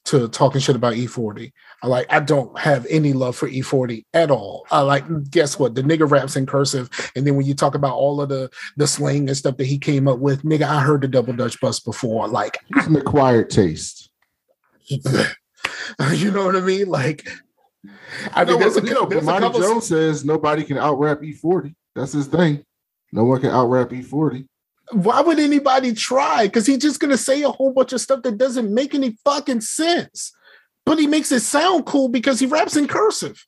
to 0.05 0.27
talking 0.29 0.61
shit 0.61 0.75
about 0.75 0.93
E40. 0.93 1.51
I 1.83 1.87
like 1.87 2.11
I 2.11 2.19
don't 2.19 2.57
have 2.59 2.85
any 2.89 3.13
love 3.13 3.35
for 3.35 3.47
E40 3.47 4.05
at 4.13 4.31
all. 4.31 4.65
I 4.71 4.81
like 4.81 5.05
guess 5.29 5.57
what? 5.59 5.75
The 5.75 5.81
nigga 5.83 6.09
raps 6.09 6.35
in 6.35 6.45
cursive, 6.45 6.89
and 7.15 7.25
then 7.25 7.35
when 7.35 7.45
you 7.45 7.53
talk 7.53 7.75
about 7.75 7.95
all 7.95 8.21
of 8.21 8.29
the 8.29 8.49
the 8.77 8.87
slang 8.87 9.27
and 9.27 9.37
stuff 9.37 9.57
that 9.57 9.67
he 9.67 9.77
came 9.77 10.07
up 10.07 10.19
with, 10.19 10.43
nigga, 10.43 10.63
I 10.63 10.81
heard 10.81 11.01
the 11.01 11.07
double 11.07 11.33
Dutch 11.33 11.59
bus 11.61 11.79
before. 11.79 12.27
Like, 12.27 12.57
an 12.71 12.95
acquired 12.95 13.49
taste. 13.49 14.09
you 14.89 16.31
know 16.31 16.45
what 16.45 16.55
I 16.55 16.61
mean? 16.61 16.87
Like, 16.87 17.27
I 18.33 18.43
No, 18.43 18.51
mean, 18.51 18.59
there's 18.61 18.77
a, 18.77 18.81
know, 18.81 19.05
there's 19.05 19.27
a 19.27 19.39
couple. 19.39 19.59
Jones 19.61 19.87
says 19.87 20.25
nobody 20.25 20.63
can 20.63 20.77
out 20.77 20.99
rap 20.99 21.19
E40. 21.21 21.75
That's 21.99 22.13
his 22.13 22.27
thing. 22.27 22.63
No 23.11 23.25
one 23.25 23.41
can 23.41 23.51
out 23.51 23.65
rap 23.67 23.91
E 23.91 24.01
E40. 24.01 24.45
Why 24.91 25.21
would 25.21 25.37
anybody 25.39 25.93
try? 25.93 26.45
Because 26.47 26.65
he's 26.65 26.79
just 26.79 26.99
gonna 26.99 27.17
say 27.17 27.43
a 27.43 27.49
whole 27.49 27.73
bunch 27.73 27.93
of 27.93 28.01
stuff 28.01 28.23
that 28.23 28.37
doesn't 28.37 28.73
make 28.73 28.95
any 28.95 29.17
fucking 29.25 29.61
sense. 29.61 30.31
But 30.85 30.97
he 30.97 31.07
makes 31.07 31.31
it 31.31 31.41
sound 31.41 31.85
cool 31.85 32.09
because 32.09 32.39
he 32.39 32.45
raps 32.45 32.75
in 32.75 32.87
cursive. 32.87 33.45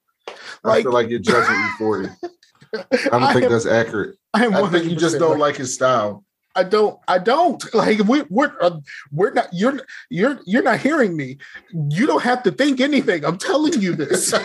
I 0.63 0.83
feel 0.83 0.91
like 0.91 1.09
you're 1.09 1.19
judging 1.19 1.55
E40. 1.55 2.15
I 2.75 2.85
don't 3.09 3.23
I 3.23 3.33
think 3.33 3.45
am- 3.45 3.51
that's 3.51 3.65
accurate. 3.65 4.17
I, 4.33 4.47
I 4.47 4.69
think 4.69 4.85
you 4.85 4.95
just 4.95 5.17
don't 5.17 5.31
like, 5.31 5.39
like 5.39 5.55
his 5.55 5.73
style. 5.73 6.23
I 6.55 6.63
don't. 6.63 6.99
I 7.07 7.17
don't 7.17 7.63
like. 7.73 7.99
We, 7.99 8.23
we're 8.29 8.53
uh, 8.61 8.79
we're 9.11 9.31
not. 9.31 9.47
You're 9.53 9.81
you're 10.09 10.39
you're 10.45 10.63
not 10.63 10.79
hearing 10.79 11.15
me. 11.15 11.37
You 11.71 12.05
don't 12.07 12.23
have 12.23 12.43
to 12.43 12.51
think 12.51 12.79
anything. 12.79 13.25
I'm 13.25 13.37
telling 13.37 13.81
you 13.81 13.95
this. 13.95 14.31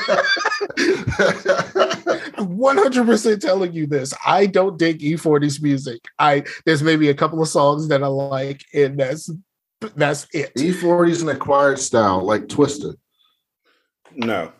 One 2.38 2.77
hundred 2.77 3.07
percent 3.07 3.42
telling 3.42 3.73
you 3.73 3.87
this. 3.87 4.14
I 4.25 4.47
don't 4.47 4.79
dig 4.79 5.01
E40's 5.01 5.61
music. 5.61 6.01
I 6.19 6.45
there's 6.64 6.83
maybe 6.83 7.09
a 7.09 7.14
couple 7.14 7.42
of 7.42 7.49
songs 7.49 7.88
that 7.88 8.03
I 8.03 8.09
like, 8.09 8.62
and 8.75 8.99
that's 8.99 9.31
that's 9.95 10.27
it. 10.33 10.55
E40 10.55 11.11
is 11.11 11.23
an 11.23 11.29
acquired 11.29 11.79
style, 11.79 12.23
like 12.23 12.49
Twisted. 12.49 12.97
No. 14.14 14.53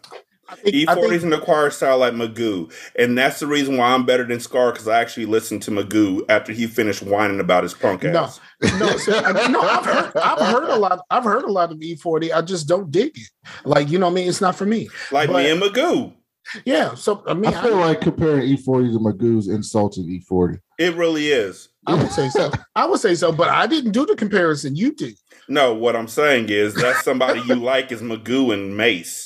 I 0.49 0.55
think- 0.55 0.75
E 0.75 0.85
I 0.89 0.95
forty 0.95 1.09
think- 1.09 1.17
is 1.19 1.25
an 1.25 1.33
acquired 1.33 1.73
style 1.73 1.99
like 1.99 2.13
Magoo, 2.15 2.73
and 2.99 3.17
that's 3.19 3.41
the 3.41 3.47
reason 3.47 3.77
why 3.77 3.89
I'm 3.89 4.07
better 4.07 4.25
than 4.25 4.41
Scar 4.41 4.73
because 4.73 4.87
I 4.89 5.01
actually 5.01 5.27
listened 5.27 5.63
to 5.63 5.71
Magoo 5.71 6.23
after 6.29 6.53
he 6.53 6.67
finished 6.67 7.03
whining 7.03 7.41
about 7.41 7.63
his 7.65 7.75
punk 7.75 8.05
ass. 8.05 8.41
no, 8.79 8.97
so, 8.97 9.13
I, 9.17 9.49
no, 9.49 9.61
I've 9.61 9.85
heard, 9.85 10.17
I've 10.17 10.39
heard 10.47 10.69
a 10.71 10.77
lot. 10.77 11.01
I've 11.11 11.25
heard 11.25 11.45
a 11.45 11.53
lot 11.53 11.73
of 11.73 11.79
E40. 11.79 12.33
I 12.33 12.43
just 12.43 12.69
don't 12.69 12.91
dig 12.91 13.13
it. 13.17 13.29
Like 13.65 13.91
you 13.91 13.99
know, 13.99 14.07
what 14.07 14.13
I 14.13 14.15
mean, 14.15 14.29
it's 14.29 14.41
not 14.41 14.57
for 14.57 14.67
me. 14.67 14.89
Like 15.13 15.31
But- 15.31 15.43
me 15.45 15.51
and 15.51 15.61
Magoo. 15.61 16.13
Yeah. 16.65 16.95
So 16.95 17.25
I 17.27 17.35
mean, 17.35 17.53
I 17.53 17.61
feel 17.61 17.75
I, 17.79 17.87
like 17.89 18.01
comparing 18.01 18.43
E40 18.43 18.93
to 18.93 18.99
Magoo's 19.01 19.49
insulting 19.49 20.05
E40. 20.05 20.61
It 20.79 20.95
really 20.95 21.29
is. 21.29 21.71
I 21.89 21.95
would 21.95 22.11
say 22.13 22.29
so. 22.29 22.53
I 22.77 22.87
would 22.87 23.01
say 23.01 23.15
so, 23.17 23.33
but 23.33 23.49
I 23.49 23.67
didn't 23.67 23.93
do 23.93 24.07
the 24.07 24.15
comparison. 24.15 24.77
You 24.77 24.93
did. 24.95 25.15
No, 25.49 25.75
what 25.75 25.97
I'm 25.97 26.07
saying 26.09 26.49
is 26.51 26.75
that 26.75 27.03
somebody 27.05 27.41
you 27.41 27.55
like 27.57 27.91
is 27.93 28.01
Magoo 28.03 28.53
and 28.53 28.77
Mase. 28.77 29.26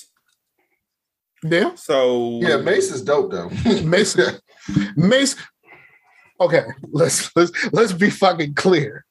Yeah. 1.43 1.75
So 1.75 2.41
Yeah, 2.43 2.59
Mase 2.59 2.93
is 2.93 3.03
dope 3.03 3.31
though. 3.33 3.49
Mase. 3.85 4.41
Mase. 4.97 5.37
Okay, 6.41 6.65
let's 6.91 7.35
let's 7.37 7.53
let's 7.73 7.93
be 7.93 8.11
fucking 8.11 8.55
clear. 8.55 9.05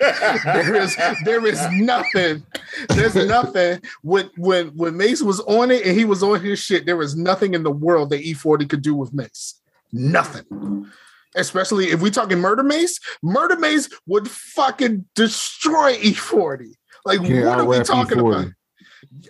there 0.00 0.74
is 0.74 0.96
there 1.24 1.44
is 1.46 1.60
nothing. 1.72 2.42
There's 2.90 3.14
nothing 3.14 3.80
when 4.02 4.30
when 4.36 4.68
when 4.68 4.96
Mase 4.96 5.22
was 5.22 5.40
on 5.40 5.70
it 5.70 5.84
and 5.84 5.96
he 5.96 6.04
was 6.04 6.22
on 6.22 6.40
his 6.40 6.58
shit. 6.58 6.86
There 6.86 6.96
was 6.96 7.16
nothing 7.16 7.54
in 7.54 7.62
the 7.62 7.70
world 7.70 8.10
that 8.10 8.22
E40 8.22 8.68
could 8.68 8.82
do 8.82 8.94
with 8.94 9.12
Mase. 9.12 9.60
Nothing. 9.92 10.86
Especially 11.34 11.90
if 11.90 12.00
we 12.00 12.10
talking 12.10 12.38
murder 12.38 12.62
Mase, 12.62 12.98
murder 13.22 13.56
Mase 13.56 13.90
would 14.06 14.30
fucking 14.30 15.04
destroy 15.14 15.96
E40. 15.98 16.68
Like 17.04 17.20
Can't 17.20 17.44
what 17.46 17.58
are 17.58 17.64
we 17.66 17.78
talking 17.80 18.18
E40. 18.18 18.52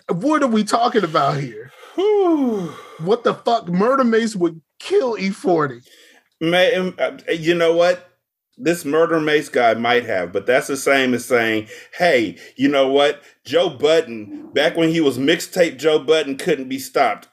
about? 0.09 0.23
What 0.23 0.43
are 0.43 0.49
we 0.49 0.63
talking 0.65 1.05
about 1.05 1.39
here? 1.39 1.73
What 1.97 3.25
the 3.25 3.35
fuck? 3.35 3.69
Murder 3.69 4.05
Mase 4.05 4.37
would 4.37 4.61
kill 4.79 5.19
E 5.19 5.31
E40. 5.31 5.83
Man, 6.41 6.95
uh, 6.99 7.19
you 7.33 7.55
know 7.55 7.75
what? 7.75 8.11
This 8.59 8.85
murder 8.85 9.21
Mase 9.21 9.49
guy 9.51 9.75
might 9.75 10.05
have, 10.07 10.33
but 10.33 10.47
that's 10.47 10.67
the 10.67 10.77
same 10.77 11.13
as 11.15 11.25
saying, 11.25 11.69
"Hey, 11.97 12.39
you 12.57 12.69
know 12.69 12.89
what? 12.89 13.23
Joe 13.45 13.69
Budden, 13.69 14.51
back 14.53 14.77
when 14.77 14.89
he 14.91 15.01
was 15.01 15.19
mixtape 15.19 15.77
Joe 15.79 15.99
Budden, 15.99 16.37
couldn't 16.37 16.69
be 16.69 16.79
stopped." 16.79 17.29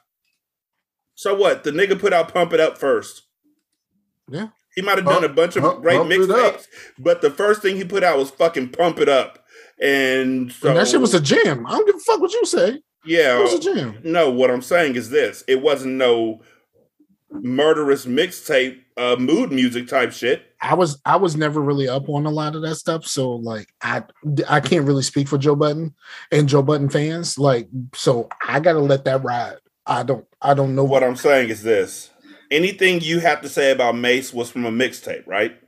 So 1.14 1.34
what? 1.34 1.64
The 1.64 1.70
nigga 1.70 1.98
put 1.98 2.12
out 2.12 2.32
"Pump 2.32 2.52
It 2.52 2.60
Up" 2.60 2.76
first. 2.78 3.22
Yeah. 4.30 4.48
He 4.74 4.82
might 4.82 4.96
have 4.98 5.06
done 5.06 5.20
Pump- 5.20 5.32
a 5.32 5.34
bunch 5.34 5.56
of 5.56 5.62
pump- 5.62 5.82
great 5.82 6.00
mixtapes, 6.00 6.66
but 6.98 7.22
the 7.22 7.30
first 7.30 7.62
thing 7.62 7.76
he 7.76 7.84
put 7.84 8.02
out 8.02 8.18
was 8.18 8.30
fucking 8.30 8.70
"Pump 8.70 8.98
It 8.98 9.08
Up," 9.08 9.44
and 9.80 10.52
so 10.52 10.68
and 10.68 10.76
that 10.76 10.88
shit 10.88 11.00
was 11.00 11.14
a 11.14 11.20
jam. 11.20 11.66
I 11.66 11.70
don't 11.72 11.86
give 11.86 11.96
a 11.96 12.00
fuck 12.00 12.20
what 12.20 12.32
you 12.32 12.44
say. 12.44 12.80
Yeah. 13.04 13.38
It 13.38 13.42
was 13.42 13.54
a 13.54 13.74
jam. 13.74 13.98
No, 14.02 14.30
what 14.30 14.50
I'm 14.50 14.62
saying 14.62 14.96
is 14.96 15.10
this: 15.10 15.44
it 15.46 15.62
wasn't 15.62 15.94
no 15.94 16.42
murderous 17.30 18.06
mixtape, 18.06 18.80
uh, 18.96 19.16
mood 19.16 19.50
music 19.52 19.88
type 19.88 20.12
shit. 20.12 20.54
I 20.60 20.74
was 20.74 21.00
I 21.04 21.16
was 21.16 21.36
never 21.36 21.60
really 21.60 21.88
up 21.88 22.08
on 22.08 22.26
a 22.26 22.30
lot 22.30 22.54
of 22.54 22.62
that 22.62 22.76
stuff. 22.76 23.06
So 23.06 23.32
like 23.32 23.68
I 23.82 24.02
I 24.48 24.60
can't 24.60 24.86
really 24.86 25.02
speak 25.02 25.28
for 25.28 25.38
Joe 25.38 25.56
Budden 25.56 25.94
and 26.30 26.48
Joe 26.48 26.62
Budden 26.62 26.88
fans. 26.88 27.38
Like 27.38 27.68
so 27.94 28.28
I 28.46 28.60
gotta 28.60 28.78
let 28.78 29.04
that 29.04 29.22
ride. 29.24 29.56
I 29.86 30.02
don't 30.02 30.26
I 30.40 30.54
don't 30.54 30.74
know 30.74 30.84
What 30.84 31.04
I'm 31.04 31.16
saying 31.16 31.50
is 31.50 31.62
this: 31.62 32.10
anything 32.50 33.00
you 33.00 33.20
have 33.20 33.42
to 33.42 33.48
say 33.48 33.72
about 33.72 33.96
Mase 33.96 34.32
was 34.32 34.50
from 34.50 34.64
a 34.64 34.72
mixtape, 34.72 35.26
right? 35.26 35.60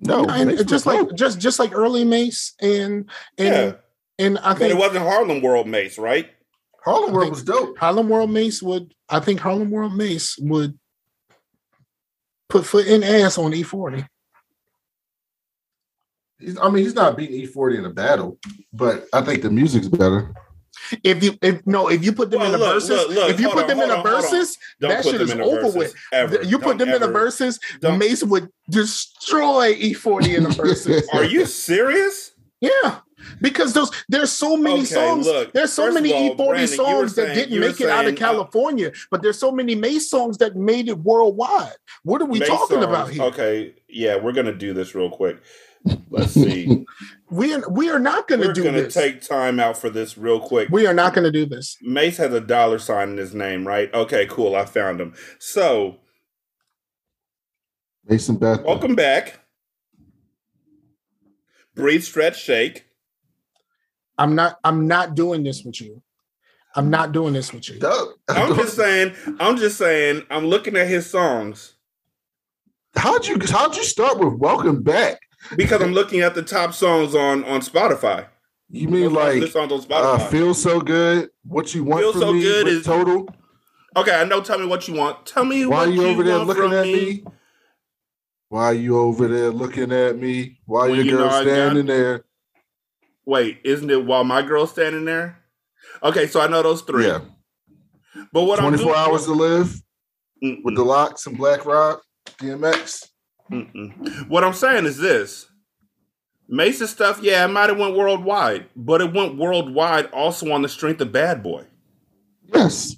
No, 0.00 0.24
Yeah, 0.26 0.36
and 0.36 0.68
just 0.68 0.86
like 0.86 1.14
just 1.14 1.38
just 1.38 1.58
like 1.58 1.74
early 1.74 2.04
Mase 2.04 2.54
and 2.60 3.08
and 3.36 3.54
yeah, 3.54 3.72
and 4.18 4.38
I 4.38 4.54
but 4.54 4.70
it 4.70 4.76
wasn't 4.76 5.04
Harlem 5.04 5.40
World 5.42 5.66
Mase, 5.66 5.98
right? 5.98 6.30
Harlem 6.84 7.12
World 7.12 7.30
was 7.30 7.42
dope. 7.42 7.76
Harlem 7.78 8.08
World 8.08 8.30
Mase 8.30 8.62
would 8.62 8.94
I 9.08 9.20
think 9.20 9.40
Harlem 9.40 9.70
World 9.70 9.94
Mase 9.94 10.36
would 10.40 10.78
put 12.48 12.64
foot 12.66 12.86
in 12.86 13.02
ass 13.02 13.36
on 13.38 13.52
E 13.54 13.62
E40. 13.62 14.06
He's, 16.38 16.56
I 16.58 16.70
mean, 16.70 16.84
he's 16.84 16.94
not 16.94 17.16
beating 17.16 17.46
E40 17.48 17.78
in 17.78 17.84
a 17.84 17.90
battle, 17.90 18.38
but 18.72 19.06
I 19.12 19.22
think 19.22 19.42
the 19.42 19.50
music's 19.50 19.88
better. 19.88 20.32
If 21.02 21.22
you 21.24 21.36
if 21.42 21.66
no 21.66 21.88
if 21.90 22.04
you 22.04 22.12
put 22.12 22.30
them 22.30 22.38
Well, 22.40 22.46
in 22.54 22.60
the 22.60 22.64
look, 22.64 22.74
verses 22.74 22.90
look, 22.90 23.08
look, 23.10 23.30
if 23.30 23.40
you 23.40 23.48
put 23.48 23.62
on, 23.62 23.66
them 23.68 23.80
in 23.80 23.88
hold 23.88 23.90
the 23.90 23.94
on, 23.96 24.06
hold 24.06 24.14
on. 24.14 24.22
verses 24.30 24.58
that 24.80 25.04
shit 25.04 25.20
is 25.20 25.32
over 25.32 25.60
verses, 25.62 25.74
with. 25.74 25.94
Ever. 26.12 26.42
you 26.44 26.58
put 26.58 26.78
Don't 26.78 26.78
them 26.78 26.88
in 26.90 27.00
the 27.00 27.06
ever- 27.08 27.12
verses 27.12 27.58
don't- 27.80 27.98
Mase 27.98 28.22
would 28.24 28.48
destroy 28.70 29.74
E40 29.74 30.36
in 30.36 30.42
the 30.44 30.50
verses. 30.50 31.08
Are 31.12 31.24
you 31.24 31.46
serious? 31.46 32.30
yeah. 32.60 33.00
Because 33.40 33.72
those 33.72 33.90
there's 34.08 34.32
so 34.32 34.56
many 34.56 34.76
Okay, 34.82 34.84
songs. 34.86 35.26
look, 35.26 35.52
there's 35.52 35.72
so 35.72 35.90
many 35.92 36.12
all, 36.12 36.34
E40 36.34 36.36
Brandon, 36.36 36.54
you 36.56 36.60
were 36.60 36.66
songs 36.66 37.14
that 37.14 37.22
saying- 37.26 37.34
didn't 37.34 37.52
you 37.54 37.60
were 37.60 37.66
make 37.68 37.80
it 37.80 37.88
out 37.88 38.04
saying, 38.04 38.08
of 38.08 38.14
uh, 38.14 38.26
California, 38.26 38.92
but 39.10 39.22
there's 39.22 39.38
so 39.38 39.50
many 39.52 39.74
Mase 39.74 40.08
songs 40.10 40.38
that 40.38 40.56
made 40.56 40.88
it 40.88 40.98
worldwide. 40.98 41.72
What 42.02 42.20
are 42.22 42.26
we 42.26 42.38
Mase 42.40 42.48
talking 42.48 42.76
songs- 42.80 42.84
about 42.84 43.10
here? 43.10 43.22
Okay, 43.24 43.74
yeah, 43.88 44.16
we're 44.16 44.32
gonna 44.32 44.54
do 44.54 44.72
this 44.72 44.94
real 44.94 45.10
quick. 45.10 45.38
Let's 46.10 46.32
see. 46.32 46.84
We 47.30 47.52
are, 47.52 47.62
we 47.68 47.90
are 47.90 47.98
not 47.98 48.26
going 48.26 48.40
to 48.40 48.46
we're 48.46 48.52
do 48.54 48.64
gonna 48.64 48.82
this. 48.84 48.94
take 48.94 49.20
time 49.20 49.60
out 49.60 49.76
for 49.76 49.90
this 49.90 50.16
real 50.16 50.40
quick. 50.40 50.70
we 50.70 50.86
are 50.86 50.94
not 50.94 51.12
going 51.12 51.24
to 51.24 51.30
do 51.30 51.44
this. 51.44 51.76
Mase 51.82 52.16
has 52.16 52.32
a 52.32 52.40
dollar 52.40 52.78
sign 52.78 53.10
in 53.10 53.16
his 53.18 53.34
name, 53.34 53.66
right? 53.68 53.92
Okay, 53.92 54.24
cool. 54.30 54.56
I 54.56 54.64
found 54.64 54.98
him. 54.98 55.12
So, 55.38 55.98
Mason 58.06 58.36
Beth. 58.38 58.62
welcome 58.62 58.94
back. 58.94 59.40
Breathe, 61.74 62.02
stretch, 62.02 62.42
shake. 62.42 62.86
I'm 64.18 64.34
not. 64.34 64.58
I'm 64.64 64.86
not 64.86 65.14
doing 65.14 65.44
this 65.44 65.62
with 65.64 65.80
you. 65.80 66.02
I'm 66.76 66.90
not 66.90 67.12
doing 67.12 67.32
this 67.32 67.52
with 67.52 67.68
you. 67.68 67.78
Dope. 67.78 68.18
I'm 68.28 68.54
just 68.56 68.76
saying. 68.82 69.14
I'm 69.40 69.56
just 69.56 69.78
saying. 69.78 70.24
I'm 70.30 70.46
looking 70.46 70.76
at 70.76 70.86
his 70.86 71.08
songs 71.08 71.74
How'd 72.96 73.26
you 73.26 73.38
how'd 73.50 73.76
you 73.76 73.84
start 73.84 74.18
with 74.18 74.34
Welcome 74.34 74.82
Back? 74.82 75.20
because 75.56 75.80
I'm 75.80 75.92
looking 75.92 76.20
at 76.20 76.34
the 76.34 76.42
top 76.42 76.72
songs 76.74 77.14
on 77.14 77.44
on 77.44 77.60
Spotify. 77.60 78.26
You 78.70 78.88
mean 78.88 79.12
like 79.14 79.40
this 79.40 79.52
songs 79.52 79.72
on 79.72 79.78
uh, 79.80 79.84
Spotify? 79.84 80.28
Feel 80.30 80.54
So 80.54 80.80
Good? 80.80 81.30
What 81.44 81.74
you 81.74 81.84
want 81.84 82.02
Feel 82.02 82.12
from 82.12 82.20
So 82.20 82.32
me 82.32 82.42
Good 82.42 82.64
with 82.64 82.74
is- 82.74 82.84
total? 82.86 83.28
okay, 83.96 84.14
I 84.14 84.24
know. 84.24 84.40
Tell 84.40 84.58
me 84.58 84.66
what 84.66 84.88
you 84.88 84.94
want. 84.94 85.26
Tell 85.26 85.44
me 85.44 85.64
Why 85.64 85.86
what 85.86 85.94
you 85.94 86.06
over 86.06 86.22
there 86.24 86.38
looking 86.38 86.72
at 86.72 86.84
me. 86.86 86.92
me? 86.94 87.24
Why 88.48 88.72
you 88.72 88.98
over 88.98 89.28
there 89.28 89.50
looking 89.50 89.92
at 89.92 90.18
me? 90.18 90.58
Why 90.64 90.86
Well, 90.88 90.96
your 90.96 91.04
you 91.04 91.12
know 91.12 91.18
girl 91.18 91.26
I 91.28 91.30
got- 91.30 91.42
standing 91.44 91.86
there? 91.86 92.24
Wait, 93.28 93.60
isn't 93.62 93.90
it 93.90 94.06
while 94.06 94.24
my 94.24 94.40
girl's 94.40 94.70
standing 94.70 95.04
there? 95.04 95.36
Okay, 96.02 96.26
so 96.26 96.40
I 96.40 96.46
know 96.46 96.62
those 96.62 96.80
three. 96.80 97.06
Yeah. 97.06 97.20
But 98.32 98.44
what 98.44 98.58
I'm 98.58 98.70
24 98.72 98.96
hours 98.96 99.26
to 99.26 99.32
live 99.32 99.82
Mm-mm, 100.42 100.64
with 100.64 100.76
the 100.76 100.82
locks 100.82 101.26
and 101.26 101.36
Black 101.36 101.66
Rock, 101.66 102.00
DMX. 102.38 103.06
mm-mm. 103.52 104.28
What 104.30 104.44
I'm 104.44 104.54
saying 104.54 104.86
is 104.86 104.96
this: 104.96 105.44
Mase's 106.48 106.88
stuff, 106.88 107.20
yeah, 107.20 107.44
it 107.44 107.48
might 107.48 107.68
have 107.68 107.78
went 107.78 107.94
worldwide, 107.98 108.68
but 108.74 109.02
it 109.02 109.12
went 109.12 109.36
worldwide 109.36 110.06
also 110.06 110.50
on 110.50 110.62
the 110.62 110.68
strength 110.70 111.02
of 111.02 111.12
Bad 111.12 111.42
Boy. 111.42 111.66
Yes. 112.46 112.96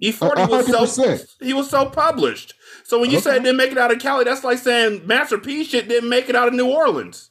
E40 0.00 0.36
A- 0.36 0.42
a 0.44 0.48
was 0.48 0.94
so 0.94 1.44
he 1.44 1.52
was 1.54 1.68
so 1.68 1.86
published. 1.90 2.54
So 2.84 3.00
when 3.00 3.10
you 3.10 3.18
say 3.18 3.34
it 3.34 3.42
didn't 3.42 3.56
make 3.56 3.72
it 3.72 3.78
out 3.78 3.90
of 3.90 3.98
Cali, 3.98 4.22
that's 4.22 4.44
like 4.44 4.58
saying 4.58 5.08
Master 5.08 5.38
P 5.38 5.64
shit 5.64 5.88
didn't 5.88 6.08
make 6.08 6.28
it 6.28 6.36
out 6.36 6.46
of 6.46 6.54
New 6.54 6.70
Orleans. 6.70 7.27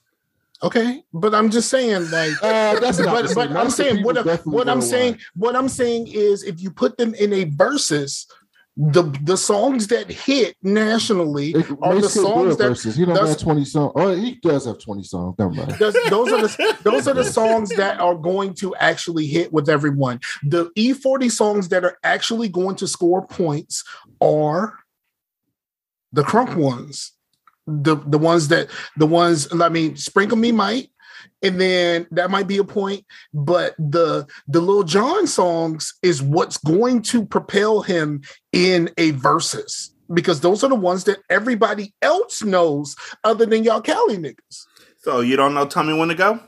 Okay, 0.63 1.03
but 1.13 1.35
I'm 1.35 1.51
just 1.51 1.69
saying, 1.69 2.09
like, 2.09 2.33
Uh, 2.41 2.79
that's 2.79 2.99
not 2.99 3.33
but. 3.35 3.55
I'm 3.55 3.69
saying 3.69 4.03
what 4.03 4.45
what 4.45 4.67
I'm 4.67 4.81
saying 4.81 5.19
what 5.35 5.55
I'm 5.55 5.69
saying 5.69 6.07
is 6.07 6.43
if 6.43 6.61
you 6.61 6.71
put 6.71 6.97
them 6.97 7.13
in 7.13 7.31
a 7.31 7.43
versus, 7.43 8.25
the 8.77 9.03
the 9.23 9.35
songs 9.37 9.87
that 9.87 10.09
hit 10.09 10.55
nationally 10.61 11.49
If 11.51 11.71
are 11.81 11.95
the 11.95 12.01
Mase 12.01 12.13
could 12.13 12.19
do 12.19 12.25
songs 12.25 12.53
it 12.53 12.57
that 12.59 12.67
versus, 12.69 12.95
he 12.95 13.05
don't 13.05 13.15
have 13.15 13.39
20 13.39 13.65
songs. 13.65 13.91
Oh, 13.95 14.15
he 14.15 14.35
does 14.35 14.65
have 14.65 14.79
20 14.79 15.03
songs. 15.03 15.35
Never 15.39 15.51
mind. 15.51 15.71
those, 15.79 15.93
those 16.09 16.31
are 16.31 16.41
the 16.41 16.77
those 16.83 17.07
are 17.07 17.15
the 17.15 17.23
songs 17.23 17.69
that 17.69 17.99
are 17.99 18.13
going 18.15 18.53
to 18.55 18.75
actually 18.75 19.25
hit 19.25 19.51
with 19.51 19.67
everyone. 19.67 20.19
The 20.43 20.69
E40 20.77 21.31
songs 21.31 21.69
that 21.69 21.83
are 21.85 21.97
actually 22.03 22.49
going 22.49 22.75
to 22.77 22.87
score 22.87 23.25
points 23.25 23.83
are 24.21 24.77
the 26.11 26.21
crunk 26.21 26.55
ones. 26.55 27.13
The 27.67 27.97
the 27.97 28.17
ones 28.17 28.47
that 28.47 28.69
the 28.95 29.07
ones 29.07 29.47
I 29.51 29.69
mean 29.69 29.97
sprinkle 29.97 30.37
me 30.37 30.51
might 30.51 30.89
and 31.43 31.59
then 31.59 32.07
that 32.11 32.31
might 32.31 32.47
be 32.47 32.57
a 32.57 32.63
point 32.63 33.05
but 33.33 33.75
the 33.77 34.25
the 34.47 34.61
Lil 34.61 34.83
Jon 34.83 35.27
songs 35.27 35.93
is 36.01 36.21
what's 36.21 36.57
going 36.57 37.01
to 37.03 37.25
propel 37.25 37.81
him 37.81 38.21
in 38.53 38.89
a 38.97 39.11
versus 39.11 39.93
because 40.13 40.39
those 40.41 40.63
are 40.63 40.69
the 40.69 40.75
ones 40.75 41.03
that 41.05 41.19
everybody 41.29 41.93
else 42.01 42.43
knows 42.43 42.95
other 43.23 43.45
than 43.45 43.63
y'all 43.63 43.81
Cali 43.81 44.17
niggas. 44.17 44.65
So 44.97 45.19
you 45.21 45.35
don't 45.35 45.53
know 45.53 45.65
tell 45.65 45.83
me 45.83 45.93
when 45.93 46.09
to 46.09 46.15
go? 46.15 46.39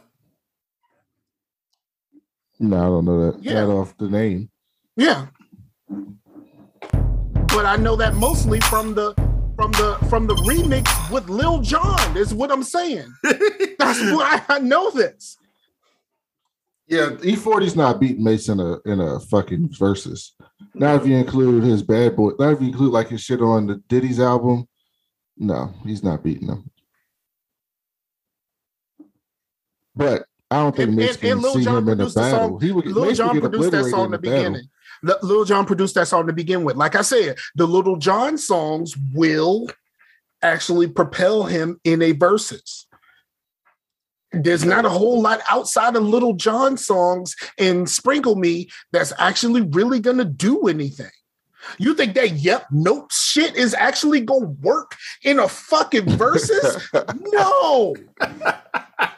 No, 2.59 2.77
I 2.77 2.85
don't 2.85 3.05
know 3.05 3.31
that. 3.31 3.43
Yeah. 3.43 3.65
Not 3.65 3.69
off 3.69 3.97
the 3.97 4.09
name. 4.09 4.49
Yeah. 4.95 5.27
But 7.47 7.65
I 7.65 7.77
know 7.77 7.95
that 7.95 8.15
mostly 8.15 8.59
from 8.61 8.95
the 8.95 9.13
from 9.59 9.71
the 9.73 9.97
from 10.09 10.25
the 10.25 10.35
remix 10.35 11.11
with 11.11 11.27
Lil 11.27 11.59
Jon 11.59 12.15
is 12.15 12.33
what 12.33 12.49
I'm 12.49 12.63
saying. 12.63 13.13
That's 13.23 13.99
why 14.13 14.41
I 14.47 14.59
know 14.59 14.89
this. 14.91 15.35
Yeah, 16.87 17.09
E40's 17.19 17.75
not 17.75 17.99
beating 17.99 18.23
Mase 18.23 18.47
in 18.47 18.61
a 18.61 18.77
in 18.85 19.01
a 19.01 19.19
fucking 19.19 19.69
versus. 19.77 20.33
Not 20.73 21.01
if 21.01 21.07
you 21.07 21.17
include 21.17 21.65
his 21.65 21.83
bad 21.83 22.15
boy. 22.15 22.31
Not 22.39 22.53
if 22.53 22.61
you 22.61 22.67
include 22.69 22.93
like 22.93 23.09
his 23.09 23.19
shit 23.21 23.41
on 23.41 23.67
the 23.67 23.75
Diddy's 23.89 24.21
album. 24.21 24.65
No, 25.37 25.73
he's 25.85 26.03
not 26.03 26.23
beating 26.23 26.47
him. 26.47 26.71
But 29.93 30.23
I 30.49 30.59
don't 30.59 30.73
think 30.75 30.87
And- 30.87 30.97
Mase 30.97 31.09
and- 31.11 31.19
can 31.19 31.31
and 31.31 31.45
see 31.45 31.63
Jon 31.65 31.77
him 31.79 31.89
in 31.89 31.99
a 32.01 32.05
the 32.05 32.13
battle. 32.13 32.39
song- 32.51 32.61
he 32.61 32.71
would 32.71 32.85
Lil 32.85 33.05
Mase 33.07 33.17
Jon 33.17 33.27
would 33.27 33.33
get 33.41 33.41
produced 33.51 33.71
that 33.71 33.77
obliterated 33.79 33.91
song 33.91 33.99
in 33.99 34.05
in 34.05 34.11
the 34.11 34.17
beginning. 34.19 34.53
battle. 34.53 34.67
Beginning. 35.03 35.21
L- 35.23 35.27
Lil 35.27 35.65
produced 35.65 35.95
that 35.95 36.07
song 36.07 36.27
to 36.27 36.33
begin 36.33 36.63
with. 36.63 36.75
Like 36.75 36.95
I 36.95 37.01
said, 37.01 37.37
the 37.55 37.67
Little 37.67 37.97
John 37.97 38.37
songs 38.37 38.95
will 39.13 39.69
actually 40.41 40.87
propel 40.87 41.43
him 41.43 41.79
in 41.83 42.01
a 42.01 42.13
versus. 42.13 42.87
There's 44.31 44.63
not 44.63 44.85
a 44.85 44.89
whole 44.89 45.21
lot 45.21 45.41
outside 45.49 45.95
of 45.95 46.03
Little 46.03 46.33
John 46.33 46.77
songs 46.77 47.35
and 47.57 47.89
Sprinkle 47.89 48.35
Me 48.35 48.69
that's 48.91 49.11
actually 49.17 49.61
really 49.61 49.99
gonna 49.99 50.25
do 50.25 50.67
anything. 50.67 51.09
You 51.77 51.93
think 51.93 52.15
that 52.15 52.31
yep, 52.31 52.65
nope 52.71 53.11
shit 53.11 53.55
is 53.55 53.73
actually 53.73 54.21
gonna 54.21 54.47
work 54.47 54.95
in 55.23 55.39
a 55.39 55.47
fucking 55.47 56.09
versus? 56.17 56.89
no. 56.93 57.95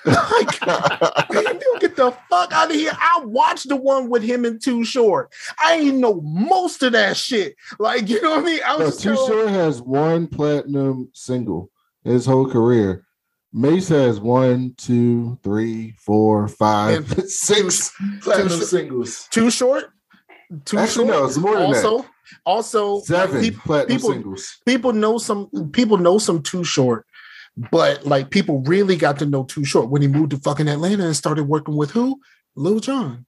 like, 0.06 0.62
you 0.62 1.78
get 1.80 1.96
the 1.96 2.16
fuck 2.30 2.52
out 2.52 2.70
of 2.70 2.76
here. 2.76 2.92
I 2.94 3.22
watched 3.26 3.70
the 3.70 3.76
one 3.76 4.10
with 4.10 4.24
him 4.24 4.46
and 4.46 4.62
Too 4.62 4.84
Short. 4.84 5.32
I 5.64 5.76
ain't 5.76 5.98
know 5.98 6.22
most 6.22 6.84
of 6.84 6.92
that 6.94 7.18
shit. 7.18 7.56
Like, 7.80 8.10
you 8.10 8.22
know 8.22 8.32
what 8.32 8.40
I 8.40 8.44
mean? 8.44 8.60
I 8.66 8.76
was 8.78 8.98
Too 8.98 9.16
just 9.16 9.28
Short 9.28 9.50
has 9.50 9.82
one 9.82 10.28
platinum 10.28 11.10
single 11.14 11.72
his 12.04 12.26
whole 12.26 12.50
career. 12.50 13.06
Mase 13.54 13.90
has 13.90 14.20
one, 14.20 14.74
two, 14.78 15.38
three, 15.44 15.94
four, 15.98 16.48
five, 16.48 17.08
six 17.28 17.92
platinum 18.22 18.50
Short- 18.50 18.64
singles. 18.64 19.28
Too 19.30 19.52
Short. 19.52 19.92
Too 20.66 20.78
Actually, 20.78 21.08
no, 21.08 21.26
it's 21.26 21.38
more 21.38 21.58
than 21.58 21.72
that. 21.72 22.06
Also, 22.46 23.02
Seven 23.02 23.42
peop- 23.42 23.58
platinum 23.60 23.98
people- 23.98 24.12
singles. 24.14 24.58
people 24.66 24.94
know 24.94 25.18
some 25.18 25.50
people 25.72 25.98
know 25.98 26.18
some 26.18 26.42
Too 26.42 26.64
Short, 26.64 27.06
but 27.72 28.06
like 28.06 28.30
people 28.30 28.62
really 28.62 28.96
got 28.96 29.20
to 29.20 29.26
know 29.26 29.44
Too 29.44 29.66
Short 29.66 29.90
when 29.90 30.02
he 30.02 30.08
moved 30.08 30.32
to 30.32 30.38
fucking 30.38 30.68
Atlanta 30.68 31.06
and 31.06 31.16
started 31.16 31.44
working 31.46 31.76
with 31.76 31.92
who? 31.92 32.20
Lil 32.56 32.80
Jon. 32.80 33.26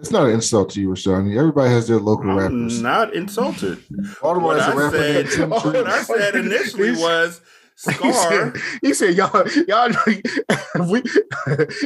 It's 0.00 0.10
not 0.10 0.26
an 0.26 0.34
insult 0.34 0.70
to 0.70 0.80
you, 0.80 0.88
Rashawn. 0.88 1.36
Everybody 1.36 1.70
has 1.70 1.86
their 1.86 1.98
local 1.98 2.28
I'm 2.30 2.36
rappers. 2.38 2.82
not 2.82 3.14
insulted. 3.14 3.78
Baltimore 4.20 4.54
What 4.54 4.60
has 4.60 4.68
a 4.68 4.72
I 4.72 4.74
rapper 4.74 5.30
said, 5.30 5.48
what 5.50 5.86
I 5.86 6.02
said 6.02 6.34
initially 6.34 6.90
was 6.96 7.40
Scar. 7.82 8.12
said, 8.12 8.56
he 8.80 8.94
said, 8.94 9.14
"Y'all, 9.14 9.44
y'all, 9.66 9.90
we, 10.88 11.02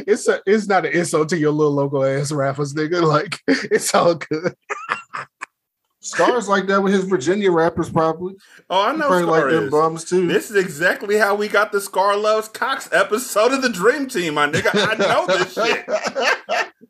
it's 0.05 0.27
a, 0.27 0.39
it's 0.45 0.67
not 0.67 0.85
an 0.85 0.91
insult 0.93 1.29
to 1.29 1.37
your 1.37 1.51
little 1.51 1.73
local 1.73 2.05
ass 2.05 2.31
rappers, 2.31 2.75
nigga. 2.75 3.01
Like, 3.01 3.39
it's 3.47 3.93
all 3.95 4.13
good. 4.15 4.55
Scars 5.99 6.47
like 6.47 6.67
that 6.67 6.83
with 6.83 6.93
his 6.93 7.05
Virginia 7.05 7.51
rappers, 7.51 7.89
probably. 7.89 8.35
Oh, 8.69 8.85
I 8.85 8.91
know 8.91 9.07
probably 9.07 9.23
Scar 9.23 9.41
like 9.41 9.51
them 9.51 9.63
is. 9.65 9.71
bums 9.71 10.03
too. 10.05 10.27
This 10.27 10.51
is 10.51 10.55
exactly 10.55 11.17
how 11.17 11.33
we 11.33 11.47
got 11.47 11.71
the 11.71 11.81
Scar 11.81 12.15
Loves 12.15 12.47
Cox 12.47 12.87
episode 12.93 13.51
of 13.51 13.63
the 13.63 13.69
Dream 13.69 14.07
Team, 14.07 14.35
my 14.35 14.47
nigga. 14.47 14.69
I 14.73 14.93
know 14.95 15.25
this 15.25 15.53
shit. 15.53 15.85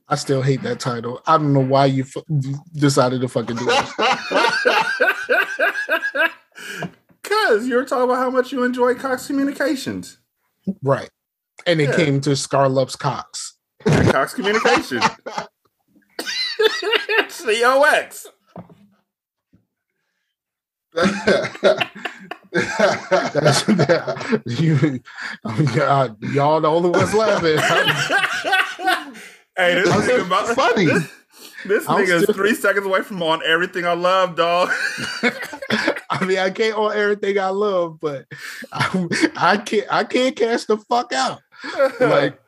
I 0.10 0.16
still 0.16 0.42
hate 0.42 0.62
that 0.64 0.80
title. 0.80 1.22
I 1.26 1.38
don't 1.38 1.54
know 1.54 1.62
why 1.62 1.86
you 1.86 2.04
fu- 2.04 2.24
decided 2.74 3.22
to 3.22 3.30
fucking 3.30 3.56
do 3.56 3.66
it. 3.70 3.86
Cause 7.58 7.66
you 7.68 7.74
were 7.74 7.86
talking 7.86 8.04
about 8.04 8.18
how 8.18 8.30
much 8.30 8.52
you 8.52 8.64
enjoy 8.64 8.94
Cox 8.94 9.26
Communications. 9.26 10.20
right. 10.84 11.10
And 11.66 11.82
it 11.82 11.90
Yeah. 11.90 11.96
came 11.96 12.22
to 12.22 12.36
Scarlops 12.36 12.96
Cox. 12.96 13.56
Cox 13.84 14.36
Communications. 14.36 15.04
COX. 17.32 18.28
That's, 23.34 23.68
you, 24.46 25.00
God, 25.76 26.22
y'all 26.24 26.62
the 26.62 26.68
only 26.68 26.90
ones 26.92 27.14
laughing. 27.16 27.58
hey, 29.58 29.74
this 29.76 29.90
nigga 29.90 30.26
about 30.28 30.56
funny? 30.56 30.86
This, 30.86 31.10
this 31.66 31.86
nigga 31.88 32.22
is 32.22 32.36
three 32.36 32.54
seconds 32.54 32.86
away 32.86 33.02
from 33.02 33.22
on 33.24 33.42
everything 33.46 33.86
I 33.86 33.94
love, 33.94 34.36
dog. 34.36 34.70
I 36.20 36.26
mean, 36.26 36.40
I 36.40 36.50
can't 36.50 36.76
on 36.76 36.96
everything 36.96 37.40
I 37.40 37.50
love, 37.50 38.00
but 38.00 38.26
I, 38.72 39.08
I 39.36 39.58
can't. 39.58 39.88
I 39.90 40.04
can't 40.04 40.36
cash 40.36 40.66
the 40.66 40.78
fuck 40.78 41.14
out. 41.14 41.42
Like, 42.00 42.40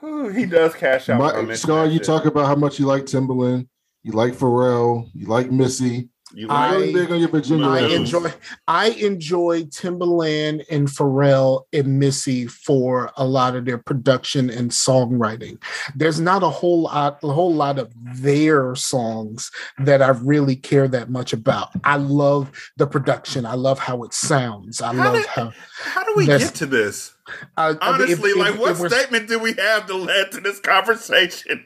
he 0.34 0.46
does 0.46 0.74
cash 0.74 1.08
out. 1.08 1.46
My, 1.46 1.54
Scar, 1.54 1.86
you 1.86 1.98
talk 1.98 2.26
about 2.26 2.46
how 2.46 2.56
much 2.56 2.78
you 2.78 2.86
like 2.86 3.04
Timbaland, 3.04 3.68
you 4.02 4.12
like 4.12 4.34
Pharrell, 4.34 5.08
you 5.14 5.26
like 5.26 5.50
Missy. 5.50 6.08
You 6.34 6.48
I- 6.48 6.76
like 6.76 6.92
big 6.94 7.10
on 7.10 7.20
your 7.20 7.28
Virginia 7.28 7.66
I 7.66 7.80
enjoy. 7.80 8.32
I 8.66 8.88
enjoy 8.90 9.64
Timbaland 9.64 10.64
and 10.70 10.88
Pharrell 10.88 11.64
and 11.72 11.98
Missy 11.98 12.46
for 12.46 13.10
a 13.16 13.24
lot 13.24 13.54
of 13.56 13.64
their 13.64 13.78
production 13.78 14.48
and 14.50 14.70
songwriting. 14.70 15.58
There's 15.94 16.20
not 16.20 16.42
a 16.42 16.48
whole 16.48 16.82
lot, 16.82 17.18
a 17.22 17.28
whole 17.28 17.52
lot 17.54 17.78
of 17.78 17.92
their 17.96 18.74
songs 18.74 19.50
that 19.78 20.00
I 20.02 20.08
really 20.10 20.56
care 20.56 20.88
that 20.88 21.10
much 21.10 21.32
about. 21.32 21.70
I 21.84 21.96
love 21.96 22.50
the 22.76 22.86
production. 22.86 23.44
I 23.46 23.54
love 23.54 23.78
how 23.78 24.02
it 24.04 24.14
sounds. 24.14 24.80
I 24.80 24.94
How 24.94 25.04
love 25.04 25.14
did- 25.14 25.26
how. 25.26 25.52
how 25.76 26.04
do 26.04 26.12
we 26.16 26.26
get 26.26 26.54
to 26.56 26.66
this? 26.66 27.12
I- 27.56 27.68
I 27.80 27.98
mean, 27.98 28.08
if- 28.10 28.18
Honestly, 28.18 28.32
like 28.34 28.54
if 28.54 28.60
what 28.60 28.78
we're- 28.78 28.90
statement 28.90 29.28
did 29.28 29.40
we 29.40 29.52
have 29.54 29.86
to 29.86 29.94
lead 29.94 30.32
to 30.32 30.40
this 30.40 30.58
conversation? 30.60 31.64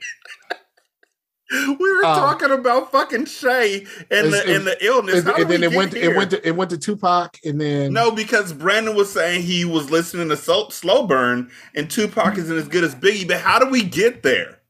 we 1.79 1.93
were 1.93 2.05
Um, 2.05 2.17
talking 2.17 2.51
about 2.51 2.91
fucking 2.91 3.27
Shay 3.27 3.87
and 4.11 4.33
the 4.33 4.43
and 4.55 4.67
the 4.67 4.77
illness. 4.85 5.17
And, 5.21 5.29
How 5.29 5.35
and 5.37 5.49
then 5.51 5.63
it 5.63 5.73
went. 5.73 5.95
here? 5.95 6.11
It 6.11 6.17
went. 6.17 6.31
To, 6.33 6.49
it 6.49 6.57
went 6.57 6.71
to 6.71 6.79
Tupac, 6.79 7.39
and 7.45 7.61
then 7.61 7.93
No, 7.93 8.11
because 8.11 8.53
Brandon 8.53 8.97
was 8.97 9.13
saying 9.13 9.43
he 9.43 9.65
was 9.65 9.91
listening 9.91 10.29
to 10.31 10.37
so- 10.37 10.69
Slow 10.71 11.07
Burn 11.07 11.51
and 11.75 11.89
Tupac 11.91 12.37
isn't 12.37 12.57
as 12.59 12.67
good 12.69 12.83
as 12.85 12.95
Biggie, 12.97 13.29
but 13.29 13.41
how 13.41 13.59
do 13.61 13.67
we 13.71 13.83
get 13.85 14.23
there? 14.25 14.61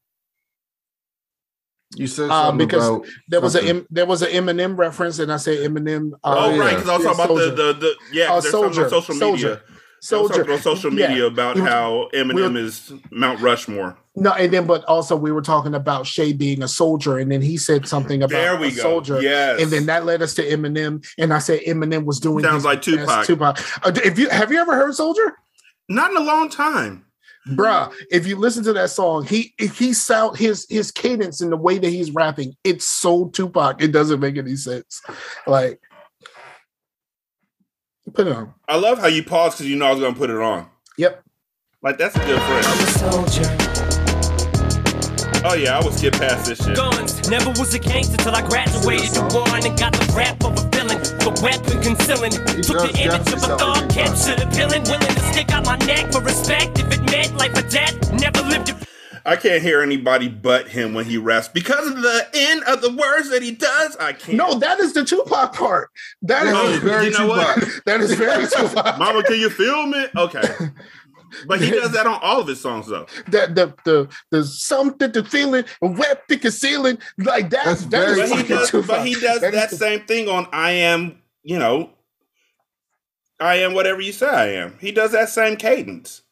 You 1.94 2.06
said 2.08 2.28
something 2.28 2.58
because 2.66 2.86
about 2.88 3.06
there 3.28 3.40
was 3.40 3.54
a 3.54 3.58
something. 3.58 3.76
M- 3.78 3.86
there 3.90 4.04
was 4.06 4.20
an 4.20 4.28
Eminem 4.30 4.76
reference, 4.76 5.18
and 5.18 5.32
I 5.32 5.38
said 5.38 5.58
Eminem. 5.58 6.12
Uh, 6.22 6.34
Oh, 6.52 6.58
right, 6.58 6.74
because 6.74 6.88
I 6.90 6.96
was 6.96 7.04
Yeah, 7.06 7.12
talking 7.14 7.36
about 7.36 7.56
the, 7.56 7.62
the 7.62 7.72
the 7.72 7.94
yeah, 8.12 8.26
'cause 8.26 8.46
Uh, 8.46 8.50
there's 8.60 8.74
something 8.76 8.84
on 8.84 8.90
social 8.90 9.14
media. 9.32 9.56
Soulja. 9.56 9.60
Was 10.11 10.28
Soldier. 10.34 10.52
on 10.52 10.61
social 10.61 10.92
Yeah. 10.94 11.09
media 11.09 11.26
about 11.26 11.57
We 11.57 11.62
were- 11.62 11.68
how 11.68 12.09
Eminem 12.14 12.34
we 12.34 12.42
were- 12.42 12.57
is 12.59 12.92
Mount 13.11 13.40
Rushmore. 13.40 13.96
No, 14.14 14.30
and 14.32 14.52
then 14.52 14.66
but 14.66 14.84
also 14.84 15.14
we 15.16 15.30
were 15.32 15.42
talking 15.42 15.74
about 15.74 16.07
Shay 16.07 16.32
being 16.32 16.62
a 16.62 16.68
soldier, 16.68 17.18
and 17.18 17.30
then 17.30 17.42
he 17.42 17.57
said 17.57 17.86
something 17.86 18.22
about 18.22 18.30
There 18.36 18.57
we 18.57 18.68
a 18.68 18.70
go. 18.70 18.82
soldier. 18.82 19.20
Yes, 19.20 19.61
And 19.61 19.70
then 19.70 19.86
that 19.86 20.07
led 20.07 20.22
us 20.22 20.32
to 20.34 20.42
Eminem, 20.48 21.04
and 21.18 21.34
I 21.34 21.38
said 21.38 21.61
Eminem 21.66 22.04
was 22.04 22.18
doing 22.20 22.42
Sounds 22.44 22.64
like 22.64 22.78
best 22.84 22.98
Tupac. 22.98 23.26
Tupac. 23.26 23.59
Uh, 23.86 23.92
if 24.04 24.18
you 24.18 24.28
have 24.30 24.50
you 24.50 24.59
ever 24.59 24.74
heard 24.74 24.94
Soldier, 24.94 25.34
not 25.88 26.11
in 26.12 26.16
a 26.16 26.20
long 26.24 26.48
time. 26.48 27.02
bruh? 27.50 27.92
If 28.11 28.26
you 28.26 28.34
listen 28.36 28.64
to 28.64 28.72
that 28.72 28.90
song, 28.90 29.24
he 29.24 29.54
he 29.59 29.92
sound 29.92 30.36
his 30.36 30.66
his 30.70 30.90
cadence 30.90 31.40
and 31.40 31.52
the 31.52 31.57
way 31.57 31.78
that 31.78 31.90
he's 31.90 32.11
rapping, 32.11 32.54
it's 32.64 32.84
so 32.86 33.26
Tupac. 33.34 33.82
It 33.82 33.92
doesn't 33.92 34.18
make 34.20 34.36
any 34.36 34.57
sense. 34.57 35.00
Like, 35.46 35.78
put 38.16 38.26
it 38.26 38.32
on. 38.34 38.54
I 38.66 38.76
love 38.76 38.98
how 38.98 39.06
you 39.06 39.22
paused 39.22 39.58
because 39.58 39.70
you 39.70 39.76
know 39.76 39.86
I 39.86 39.90
was 39.90 40.00
going 40.00 40.14
to 40.14 40.18
put 40.18 40.30
it 40.30 40.36
on. 40.36 40.66
Yep. 40.96 41.22
Like 41.82 41.98
that's 41.98 42.16
a 42.16 42.20
good 42.20 42.40
friend. 42.40 42.66
I'm 42.66 42.80
a 42.80 42.90
soldier. 42.98 43.56
Oh 45.44 45.54
yeah, 45.54 45.78
I 45.78 45.84
would 45.84 45.92
skip 45.94 46.14
past 46.14 46.46
this 46.46 46.64
shit. 46.64 46.74
Guns. 46.74 47.28
Never 47.28 47.50
was 47.50 47.74
a 47.74 47.78
gangster 47.78 48.16
till 48.16 48.34
I 48.34 48.40
graduated 48.42 49.10
the 49.10 49.22
war 49.32 49.46
and 49.46 49.78
got 49.78 49.92
the 49.92 50.12
rap 50.16 50.42
of 50.42 50.58
a 50.58 50.68
villain. 50.74 50.98
The 51.22 51.38
weapon 51.44 51.80
concealing. 51.82 52.32
Took 52.32 52.90
the 52.90 52.98
image 52.98 53.28
of 53.28 53.34
a 53.34 53.40
sound 53.40 53.60
thug, 53.60 53.90
captured 53.90 54.40
a 54.42 54.50
villain. 54.50 54.82
Willing 54.84 55.14
to 55.14 55.20
stick 55.32 55.52
out 55.52 55.64
my 55.66 55.76
neck 55.86 56.10
for 56.10 56.22
respect 56.22 56.80
if 56.80 56.90
it 56.90 57.02
meant 57.12 57.36
life 57.36 57.56
or 57.56 57.68
death. 57.68 57.94
Never 58.12 58.42
lived 58.42 58.70
it. 58.70 58.86
I 59.26 59.34
can't 59.36 59.60
hear 59.62 59.82
anybody 59.82 60.28
but 60.28 60.68
him 60.68 60.94
when 60.94 61.04
he 61.04 61.18
raps 61.18 61.48
because 61.48 61.88
of 61.88 62.00
the 62.00 62.28
end 62.32 62.62
of 62.64 62.80
the 62.80 62.90
words 62.94 63.28
that 63.30 63.42
he 63.42 63.50
does. 63.50 63.96
I 63.96 64.12
can't. 64.12 64.38
No, 64.38 64.54
that 64.60 64.78
is 64.78 64.92
the 64.94 65.04
Tupac 65.04 65.52
part. 65.54 65.90
That 66.22 66.46
is 66.46 66.52
That 66.52 66.64
Oh, 66.64 66.68
is 66.70 66.78
very 66.78 67.04
you 67.06 67.10
know 67.10 67.26
what? 67.26 67.54
Tupac. 67.56 67.84
that 67.86 68.00
is 68.00 68.14
very 68.14 68.46
Tupac. 68.56 68.98
Mama, 68.98 69.22
can 69.24 69.38
you 69.40 69.50
feel 69.50 69.84
me? 69.86 70.06
Okay. 70.16 70.42
But 71.48 71.60
he 71.60 71.70
does 71.70 71.90
that 71.92 72.06
on 72.06 72.20
all 72.22 72.40
of 72.40 72.46
his 72.46 72.60
songs, 72.60 72.86
though. 72.86 73.06
that 73.28 73.56
the 73.56 73.74
the 73.84 74.08
the 74.30 74.44
something 74.44 75.10
the 75.10 75.24
feeling 75.24 75.64
a 75.82 75.88
wet 75.88 76.26
pick 76.28 76.44
a 76.44 76.50
ceiling 76.52 76.98
like 77.18 77.50
that. 77.50 77.64
That's 77.64 77.84
that 77.86 78.08
is 78.10 78.16
very 78.16 78.30
But 78.30 78.38
he 78.38 78.48
does, 78.54 78.70
Tupac. 78.70 78.86
but 78.88 79.06
he 79.06 79.14
does 79.14 79.40
That 79.40 79.52
is 79.54 79.60
that 79.60 79.70
same 79.72 80.00
thing 80.06 80.28
on 80.28 80.46
I 80.52 80.70
Am, 80.70 81.20
you 81.42 81.58
know, 81.58 81.90
I 83.40 83.56
Am 83.56 83.74
Whatever 83.74 84.00
You 84.00 84.12
Say 84.12 84.28
I 84.28 84.46
Am. 84.62 84.78
He 84.80 84.92
does 84.92 85.10
that 85.12 85.28
same 85.28 85.56
cadence. 85.56 86.22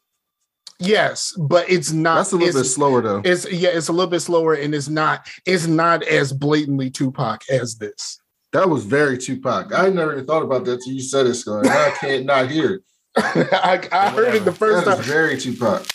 Yes, 0.79 1.33
but 1.37 1.69
it's 1.69 1.91
not. 1.91 2.15
That's 2.15 2.31
a 2.33 2.37
little 2.37 2.61
bit 2.61 2.67
slower 2.67 3.01
though. 3.01 3.21
It's 3.23 3.49
yeah, 3.51 3.69
it's 3.69 3.87
a 3.87 3.93
little 3.93 4.09
bit 4.09 4.19
slower, 4.21 4.53
and 4.53 4.73
it's 4.75 4.89
not. 4.89 5.27
It's 5.45 5.67
not 5.67 6.03
as 6.03 6.33
blatantly 6.33 6.89
Tupac 6.89 7.43
as 7.49 7.75
this. 7.77 8.19
That 8.53 8.69
was 8.69 8.85
very 8.85 9.17
Tupac. 9.17 9.73
I 9.73 9.89
never 9.89 10.13
even 10.13 10.25
thought 10.25 10.43
about 10.43 10.65
that 10.65 10.81
till 10.83 10.93
you 10.93 11.01
said 11.01 11.25
it, 11.25 11.35
Scar. 11.35 11.65
I 11.65 11.91
can't 11.99 12.25
not 12.25 12.49
hear 12.49 12.75
it. 12.75 12.81
I, 13.17 13.87
I 13.91 14.09
heard 14.09 14.35
it 14.35 14.45
the 14.45 14.51
first 14.51 14.85
That 14.85 14.91
time. 14.91 15.01
is 15.01 15.05
very 15.07 15.37
Tupac. 15.39 15.85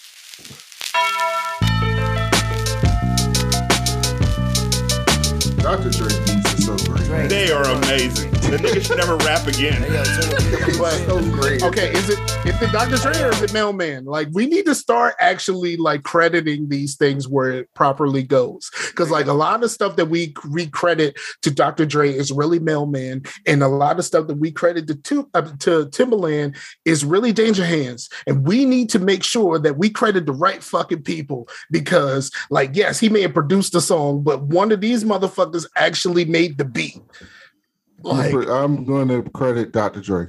Dr. 5.63 5.91
Dre 5.91 6.09
beats 6.25 6.69
are 6.69 6.79
so 6.79 6.93
great. 6.93 7.29
They 7.29 7.51
are 7.53 7.65
amazing. 7.65 8.40
The 8.51 8.57
nigga 8.57 8.85
should 8.85 8.97
never 8.99 9.17
rap 9.19 9.47
again. 9.47 9.81
But- 10.79 11.07
Okay, 11.63 11.93
is 11.93 12.09
it 12.11 12.19
is 12.47 12.61
it 12.63 12.73
Dr. 12.73 12.97
Dre 12.97 13.23
or 13.23 13.31
is 13.31 13.43
it 13.43 13.53
Mel-Man? 13.53 14.07
Like 14.07 14.29
we 14.33 14.47
need 14.47 14.65
to 14.67 14.75
start 14.75 15.15
actually 15.21 15.77
like 15.77 16.03
crediting 16.03 16.69
these 16.69 16.97
things 16.97 17.29
where 17.29 17.51
it 17.51 17.73
properly 17.75 18.23
goes. 18.23 18.71
Because 18.89 19.11
like 19.11 19.27
a 19.27 19.33
lot 19.33 19.63
of 19.63 19.71
stuff 19.71 19.97
that 19.97 20.07
we 20.07 20.33
recredit 20.35 21.17
to 21.43 21.51
Dr. 21.51 21.85
Dre 21.87 22.11
is 22.11 22.33
really 22.33 22.59
Mel-Man, 22.59 23.23
and 23.47 23.63
a 23.63 23.69
lot 23.69 23.99
of 23.99 24.05
stuff 24.05 24.27
that 24.29 24.37
we 24.39 24.51
credit 24.51 24.87
to 24.89 24.95
Tu- 24.97 25.29
uh, 25.35 25.43
to 25.61 25.87
Timbaland 25.87 26.57
is 26.85 27.05
really 27.05 27.33
Danja 27.33 27.65
Handz. 27.65 28.09
And 28.27 28.47
we 28.47 28.65
need 28.65 28.89
to 28.91 28.99
make 28.99 29.23
sure 29.23 29.59
that 29.59 29.77
we 29.77 29.91
credit 29.91 30.27
the 30.27 30.33
right 30.33 30.63
fucking 30.63 31.03
people 31.03 31.49
because, 31.71 32.31
like, 32.51 32.71
yes, 32.75 32.99
he 32.99 33.09
may 33.09 33.21
have 33.23 33.35
produced 33.35 33.73
the 33.75 33.81
song, 33.81 34.23
but 34.23 34.43
one 34.43 34.73
of 34.73 34.81
these 34.81 35.05
motherfuckers 35.05 35.67
actually 35.77 36.25
made 36.25 36.59
the 36.59 36.65
beat. 36.65 36.99
Like, 38.03 38.49
I'm 38.49 38.85
going 38.85 39.09
to 39.09 39.23
credit 39.31 39.73
Dr. 39.73 40.01
Dre. 40.01 40.29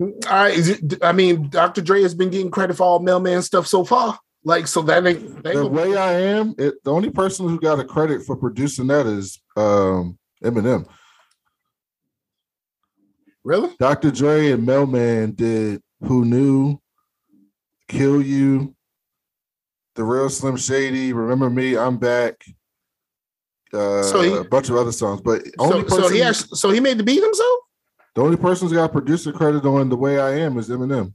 Is 0.00 0.68
it, 0.68 1.02
I 1.02 1.12
mean, 1.12 1.48
Dr. 1.50 1.82
Dre 1.82 2.02
has 2.02 2.14
been 2.14 2.30
getting 2.30 2.50
credit 2.50 2.76
for 2.76 2.84
all 2.84 2.98
Mel-Man 3.00 3.42
stuff 3.42 3.66
so 3.66 3.84
far. 3.84 4.18
Like, 4.44 4.66
so 4.66 4.80
that 4.82 5.06
ain't, 5.06 5.42
that 5.42 5.54
The 5.54 5.66
way 5.66 5.96
I 5.96 6.12
am, 6.12 6.54
it, 6.56 6.82
the 6.84 6.92
only 6.92 7.10
person 7.10 7.48
who 7.48 7.60
got 7.60 7.78
a 7.78 7.84
credit 7.84 8.22
for 8.24 8.36
producing 8.36 8.86
that 8.86 9.06
is 9.06 9.38
um, 9.56 10.18
Eminem. 10.42 10.86
really. 13.44 13.70
Dr. 13.78 14.10
Dre 14.10 14.52
and 14.52 14.64
Mel-Man 14.64 15.32
did 15.32 15.82
Who 16.02 16.24
Knew, 16.24 16.80
Kill 17.88 18.22
You, 18.22 18.74
The 19.96 20.04
Real 20.04 20.30
Slim 20.30 20.56
Shady, 20.56 21.12
Remember 21.12 21.50
Me, 21.50 21.76
I'm 21.76 21.98
Back, 21.98 22.42
uh, 23.74 24.02
So 24.02 24.22
he- 24.22 24.32
a 24.36 24.44
bunch 24.44 24.68
of 24.70 24.76
other 24.76 24.92
songs. 24.92 25.20
But 25.20 25.44
So, 25.46 25.52
only 25.58 25.82
person, 25.84 26.02
so 26.02 26.08
he 26.08 26.22
actually, 26.22 26.56
so 26.56 26.70
he 26.70 26.80
made 26.80 26.98
the 26.98 27.04
beat 27.04 27.22
himself. 27.22 27.58
the 28.14 28.22
only 28.22 28.36
person 28.36 28.68
who's 28.68 28.76
got 28.76 28.92
producer 28.92 29.32
credit 29.32 29.64
on 29.64 29.88
The 29.88 29.96
Way 29.96 30.18
I 30.18 30.30
Am 30.40 30.58
is 30.58 30.68
Eminem. 30.68 31.12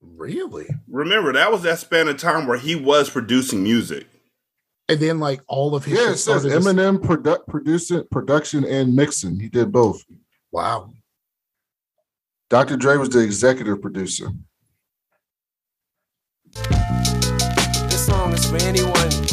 Really? 0.00 0.66
Remember, 0.88 1.32
that 1.32 1.50
was 1.52 1.62
that 1.62 1.78
span 1.78 2.08
of 2.08 2.16
time 2.16 2.46
where 2.46 2.56
he 2.58 2.74
was 2.74 3.10
producing 3.10 3.62
music. 3.62 4.06
and 4.88 5.00
then 5.00 5.18
like 5.18 5.40
all 5.48 5.74
of 5.74 5.84
his 5.84 5.94
Yeah, 5.98 6.04
shit 6.04 6.12
it 6.12 6.18
says 6.18 6.42
started 6.42 6.50
to- 6.50 6.56
Eminem 6.70 6.98
produ- 6.98 7.44
producing, 7.48 8.04
production, 8.12 8.64
and 8.64 8.94
mixing. 8.94 9.38
He 9.40 9.48
did 9.48 9.72
both. 9.72 10.00
Wow. 10.52 10.92
Dr. 12.48 12.76
Dre 12.76 12.96
was 12.96 13.08
the 13.08 13.18
executive 13.18 13.82
producer. 13.82 14.28
This 16.52 18.06
song 18.06 18.32
is 18.32 18.46
for 18.48 18.56
anyone. 18.62 19.25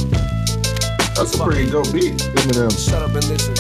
That's 1.15 1.35
a 1.39 1.43
pretty 1.43 1.69
dope 1.69 1.91
beat. 1.93 2.13
Eminem. 2.13 2.71
Shut 2.89 3.01
up 3.01 3.09
and 3.15 3.27
listen. 3.29 3.55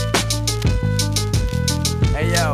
Hey 2.13 2.29
yo, 2.31 2.51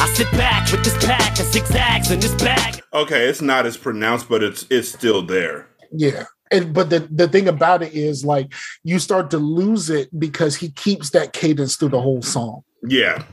I 0.00 0.12
sit 0.14 0.30
back 0.32 0.70
with 0.70 0.84
this 0.84 0.96
pack 1.04 1.38
of 1.38 1.46
zigzags 1.46 2.10
in 2.10 2.20
this 2.20 2.34
bag. 2.34 2.80
Okay, 2.92 3.26
it's 3.28 3.42
not 3.42 3.66
as 3.66 3.76
pronounced, 3.76 4.28
but 4.28 4.42
it's 4.42 4.66
it's 4.70 4.88
still 4.88 5.22
there. 5.22 5.68
Yeah. 5.92 6.24
And 6.52 6.72
but 6.72 6.90
the, 6.90 7.00
the 7.10 7.26
thing 7.28 7.48
about 7.48 7.82
it 7.82 7.92
is 7.92 8.24
like 8.24 8.54
you 8.84 8.98
start 9.00 9.30
to 9.30 9.38
lose 9.38 9.90
it 9.90 10.08
because 10.18 10.54
he 10.56 10.70
keeps 10.70 11.10
that 11.10 11.32
cadence 11.32 11.76
through 11.76 11.88
the 11.90 12.00
whole 12.00 12.22
song. 12.22 12.62
Yeah. 12.86 13.24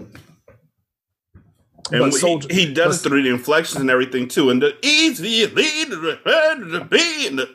And 1.91 1.99
But 2.11 2.15
he- 2.49 2.65
he, 2.65 2.73
does 2.73 2.97
but- 3.01 3.05
it 3.05 3.09
through 3.09 3.23
the 3.23 3.29
inflections 3.29 3.79
and 3.81 3.89
everything 3.91 4.27
too. 4.27 4.49
And 4.49 4.61
the 4.61 4.75
easy 4.81 5.45
lead 5.45 5.89
to 5.91 5.95
the 5.97 6.19
head 6.25 6.89
beat. 6.89 7.35
The, 7.35 7.49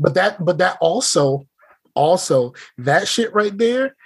But 0.00 0.14
that 0.14 0.44
but 0.44 0.58
that 0.58 0.76
also 0.80 1.46
also 1.96 2.54
that 2.78 3.08
shit 3.08 3.34
right 3.34 3.56
there 3.58 3.96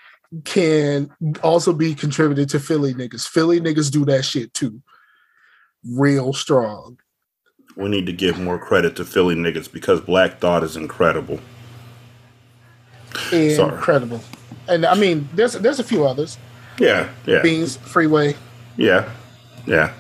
can 0.45 1.11
also 1.43 1.75
be 1.75 1.95
contributed 1.95 2.49
to 2.51 2.59
Philly 2.61 2.95
niggas. 2.95 3.29
Philly 3.29 3.61
niggas 3.61 3.91
do 3.93 4.05
that 4.07 4.25
shit 4.25 4.55
too. 4.55 4.81
Real 5.91 6.33
strong. 6.33 6.99
we 7.77 7.89
need 7.89 8.07
to 8.07 8.13
give 8.13 8.39
more 8.39 8.59
credit 8.59 8.97
to 8.97 9.05
Philly 9.05 9.35
niggas 9.35 9.71
because 9.71 10.01
Black 10.01 10.39
Thought 10.39 10.63
is 10.63 10.77
incredible. 10.77 11.41
Sorry. 13.31 13.53
Incredible. 13.53 14.21
And 14.69 14.87
I 14.87 14.95
mean 14.95 15.29
there's 15.35 15.55
there's 15.55 15.81
a 15.81 15.85
few 15.85 16.07
others. 16.07 16.39
Yeah, 16.79 17.11
yeah, 17.27 17.43
Beans, 17.43 17.77
Freeway. 17.77 18.35
yeah, 18.79 19.11
yeah. 19.67 19.93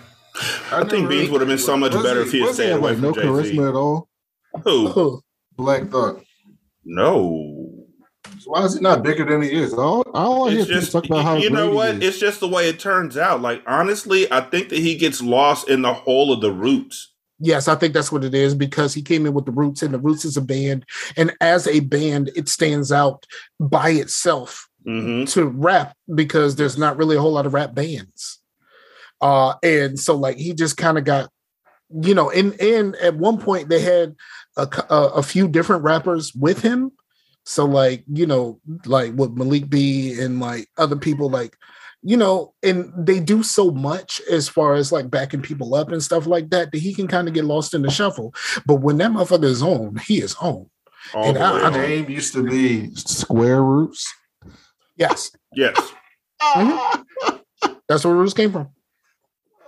I 0.72 0.84
think 0.84 1.08
Beans 1.10 1.28
would 1.28 1.40
have 1.42 1.48
been 1.48 1.58
so 1.58 1.76
much 1.76 1.92
Was 1.92 2.02
better 2.02 2.20
if 2.22 2.32
he 2.32 2.38
had 2.38 2.46
was 2.46 2.54
stayed 2.54 2.68
have, 2.70 2.78
away 2.78 2.92
like, 2.92 3.00
from 3.00 3.02
no 3.02 3.12
Jay 3.12 3.20
Z. 3.22 3.56
charisma 3.56 3.68
at 3.68 3.74
all. 3.74 4.08
Who? 4.64 5.20
Black 5.56 5.88
Thought. 5.90 6.22
No. 6.84 7.59
Why 8.46 8.64
is 8.64 8.74
he 8.74 8.80
not 8.80 9.02
bigger 9.02 9.24
than 9.24 9.42
he 9.42 9.50
is? 9.50 9.74
All, 9.74 10.02
all 10.14 10.48
I 10.48 10.52
hear 10.52 10.64
just 10.64 10.92
talk 10.92 11.04
about 11.04 11.24
how 11.24 11.36
you 11.36 11.50
know 11.50 11.70
what? 11.70 12.02
It's 12.02 12.18
just 12.18 12.40
the 12.40 12.48
way 12.48 12.68
it 12.68 12.78
turns 12.78 13.16
out. 13.16 13.42
Like 13.42 13.62
honestly, 13.66 14.30
I 14.32 14.40
think 14.40 14.68
that 14.70 14.78
he 14.78 14.96
gets 14.96 15.22
lost 15.22 15.68
in 15.68 15.82
the 15.82 15.92
whole 15.92 16.32
of 16.32 16.40
the 16.40 16.52
roots. 16.52 17.12
Yes, 17.42 17.68
I 17.68 17.74
think 17.74 17.94
that's 17.94 18.12
what 18.12 18.22
it 18.22 18.34
is 18.34 18.54
because 18.54 18.92
he 18.92 19.00
came 19.00 19.24
in 19.24 19.32
with 19.32 19.46
the 19.46 19.50
Roots, 19.50 19.82
and 19.82 19.94
the 19.94 19.98
Roots 19.98 20.26
is 20.26 20.36
a 20.36 20.42
band, 20.42 20.84
and 21.16 21.34
as 21.40 21.66
a 21.66 21.80
band, 21.80 22.30
it 22.36 22.50
stands 22.50 22.92
out 22.92 23.26
by 23.58 23.90
itself 23.90 24.68
hmm 24.84 25.24
to 25.26 25.46
rap 25.46 25.94
because 26.14 26.56
there's 26.56 26.78
not 26.78 26.96
really 26.96 27.16
a 27.16 27.20
whole 27.20 27.32
lot 27.32 27.46
of 27.46 27.54
rap 27.54 27.74
bands. 27.74 28.40
Uh, 29.20 29.54
and 29.62 29.98
so 30.00 30.16
like 30.16 30.38
he 30.38 30.54
just 30.54 30.76
kind 30.78 30.96
of 30.96 31.04
got, 31.04 31.30
you 31.90 32.14
know, 32.14 32.30
and 32.30 32.58
and 32.60 32.96
at 32.96 33.16
one 33.16 33.38
point 33.38 33.68
they 33.68 33.80
had 33.80 34.16
a, 34.56 34.66
a 34.88 34.94
a 35.16 35.22
few 35.22 35.48
different 35.48 35.82
rappers 35.82 36.32
with 36.34 36.62
him. 36.62 36.92
So 37.44 37.64
like 37.64 38.04
you 38.06 38.26
know, 38.26 38.60
like 38.86 39.12
with 39.14 39.32
Malik 39.32 39.68
B 39.70 40.18
and 40.20 40.40
like 40.40 40.68
other 40.78 40.96
people 40.96 41.28
like. 41.30 41.56
You 42.02 42.16
know, 42.16 42.54
and 42.62 42.90
they 42.96 43.20
do 43.20 43.42
so 43.42 43.70
much 43.70 44.22
as 44.30 44.48
far 44.48 44.72
as 44.72 44.90
like 44.90 45.10
backing 45.10 45.42
people 45.42 45.74
up 45.74 45.92
and 45.92 46.02
stuff 46.02 46.26
like 46.26 46.48
that 46.48 46.72
that 46.72 46.78
he 46.78 46.94
can 46.94 47.06
kind 47.06 47.28
of 47.28 47.34
get 47.34 47.44
lost 47.44 47.74
in 47.74 47.82
the 47.82 47.90
shuffle. 47.90 48.32
But 48.64 48.76
when 48.76 48.96
that 48.96 49.10
motherfucker 49.10 49.44
is 49.44 49.62
on, 49.62 49.96
he 50.06 50.22
is 50.22 50.34
on. 50.36 50.70
All 51.12 51.24
And 51.28 51.36
the 51.36 51.40
I- 51.42 51.52
way 51.52 51.62
I 51.62 51.70
name 51.88 52.08
used 52.10 52.32
to 52.32 52.42
be 52.42 52.90
Square 52.94 53.62
Roots. 53.64 54.10
Yes, 54.96 55.30
Yes. 55.54 55.76
Mm-hmm. 56.42 57.72
that's 57.86 58.02
where 58.06 58.14
Roots 58.14 58.32
came 58.32 58.50
from. 58.50 58.68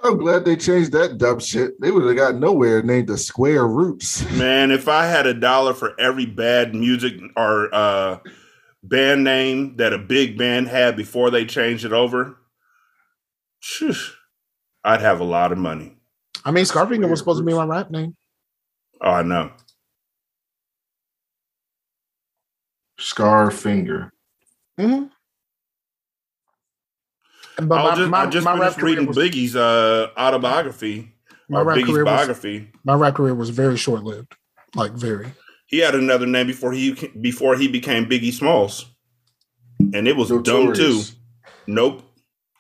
I'm 0.05 0.19
glad 0.19 0.45
they 0.45 0.57
changed 0.57 0.93
that 0.93 1.19
dumb 1.19 1.39
shit. 1.39 1.81
They 1.81 1.93
would 1.93 2.05
have 2.05 2.17
got 2.17 2.41
nowhere 2.41 2.83
named 2.83 3.09
the 3.09 3.17
Square 3.17 3.69
Roots. 3.69 4.29
Man, 4.33 4.73
if 4.73 4.89
I 4.89 5.07
had 5.07 5.27
a 5.27 5.35
dollar 5.35 5.75
for 5.75 5.99
every 6.01 6.27
bad 6.27 6.75
music 6.75 7.15
or 7.37 7.73
uh, 7.73 8.19
band 8.83 9.23
name 9.23 9.77
that 9.77 9.93
a 9.93 9.99
big 9.99 10.37
band 10.37 10.67
had 10.67 10.97
before 10.97 11.31
they 11.31 11.45
changed 11.45 11.85
it 11.85 11.93
over, 11.93 12.37
shush, 13.61 14.13
I'd 14.83 15.01
have 15.01 15.21
a 15.21 15.25
lot 15.25 15.53
of 15.53 15.59
money. 15.59 15.97
I 16.45 16.51
mean, 16.51 16.65
Scarfinger 16.65 17.09
was 17.09 17.21
supposed 17.21 17.39
to 17.39 17.45
be 17.45 17.55
my 17.55 17.65
rap 17.65 17.91
name. 17.91 18.17
Oh, 19.01 19.11
I 19.11 19.23
know. 19.23 19.53
Scar 22.99 23.53
Finger. 23.53 24.13
Mm-hmm. 24.79 25.07
But 27.57 27.65
I 27.65 27.67
my, 27.67 27.83
was 27.83 27.99
just, 27.99 28.11
my, 28.11 28.23
I 28.23 28.27
just 28.27 28.45
my 28.45 28.59
finished 28.59 28.83
reading 28.83 29.07
was, 29.07 29.17
Biggie's 29.17 29.57
uh, 29.57 30.09
autobiography 30.17 31.13
my 31.49 31.61
or 31.61 31.65
rap 31.65 31.79
Biggie's 31.79 31.87
career 31.87 32.05
was 32.05 32.13
biography. 32.13 32.71
my 32.85 32.95
rap 32.95 33.15
career 33.15 33.35
was 33.35 33.51
very 33.51 33.77
short 33.77 34.03
lived, 34.03 34.35
like 34.75 34.93
very. 34.93 35.33
He 35.67 35.79
had 35.79 35.95
another 35.95 36.27
name 36.27 36.47
before 36.47 36.73
he 36.73 36.95
before 37.21 37.57
he 37.57 37.69
became 37.69 38.07
Biggie 38.07 38.33
Smalls, 38.33 38.87
and 39.79 40.09
it 40.09 40.17
was 40.17 40.29
dumb 40.43 40.73
too. 40.73 41.03
Nope, 41.67 42.03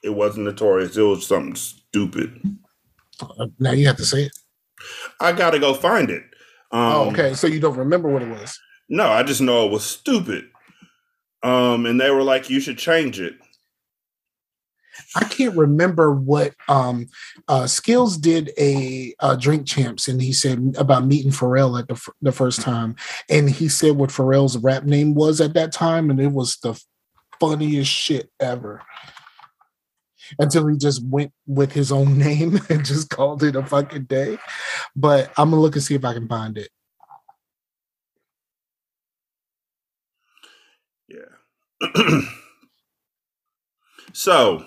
it 0.05 0.11
wasn't 0.11 0.47
notorious. 0.47 0.97
It 0.97 1.03
was 1.03 1.26
something 1.26 1.57
stupid. 1.57 2.40
Uh, 3.20 3.47
now 3.59 3.72
you 3.72 3.86
have 3.86 3.97
to 3.97 4.05
say 4.05 4.24
it. 4.24 4.32
I 5.20 5.32
gotta 5.32 5.59
go 5.59 5.74
find 5.74 6.11
it. 6.11 6.22
Um, 6.70 6.80
oh, 6.80 7.11
okay. 7.11 7.34
So 7.34 7.47
you 7.47 7.61
don't 7.61 7.76
remember 7.76 8.09
what 8.09 8.22
it 8.22 8.28
was? 8.28 8.59
No, 8.88 9.09
I 9.09 9.22
just 9.22 9.40
know 9.40 9.66
it 9.66 9.72
was 9.72 9.84
stupid. 9.84 10.45
Um, 11.43 11.86
and 11.86 12.01
they 12.01 12.11
were 12.11 12.22
like, 12.22 12.51
"You 12.51 12.61
should 12.61 12.78
change 12.78 13.20
it." 13.20 13.34
I 15.14 15.24
can't 15.24 15.57
remember 15.57 16.12
what 16.12 16.55
um 16.68 17.09
uh 17.49 17.66
Skills 17.66 18.16
did 18.16 18.53
a 18.59 19.14
uh, 19.20 19.36
drink 19.36 19.66
champs 19.66 20.09
and 20.09 20.20
he 20.20 20.32
said 20.32 20.74
about 20.78 21.07
meeting 21.07 21.32
Pharrell 21.32 21.78
at 21.78 21.88
the 21.88 21.95
f- 21.95 22.09
the 22.20 22.32
first 22.32 22.61
time 22.61 22.97
and 23.28 23.49
he 23.49 23.68
said 23.68 23.97
what 23.97 24.11
Pharrell's 24.11 24.59
rap 24.59 24.84
name 24.84 25.14
was 25.14 25.40
at 25.40 25.55
that 25.55 25.72
time 25.72 26.11
and 26.11 26.20
it 26.20 26.32
was 26.32 26.57
the 26.59 26.80
funniest 27.43 27.90
shit 27.90 28.30
ever. 28.38 28.82
Until 30.38 30.68
he 30.68 30.78
just 30.78 31.05
went 31.05 31.32
with 31.47 31.72
his 31.72 31.90
own 31.90 32.16
name 32.26 32.61
and 32.68 32.84
just 32.84 33.11
called 33.11 33.43
it 33.43 33.57
a 33.57 33.66
fucking 33.66 34.05
day. 34.05 34.38
But 34.95 35.32
I'm 35.36 35.51
gonna 35.51 35.61
look 35.61 35.74
and 35.74 35.82
see 35.82 35.97
if 35.97 36.05
I 36.05 36.14
can 36.14 36.28
find 36.28 36.57
it. 36.57 36.68
Yeah. 41.09 42.20
so, 44.12 44.66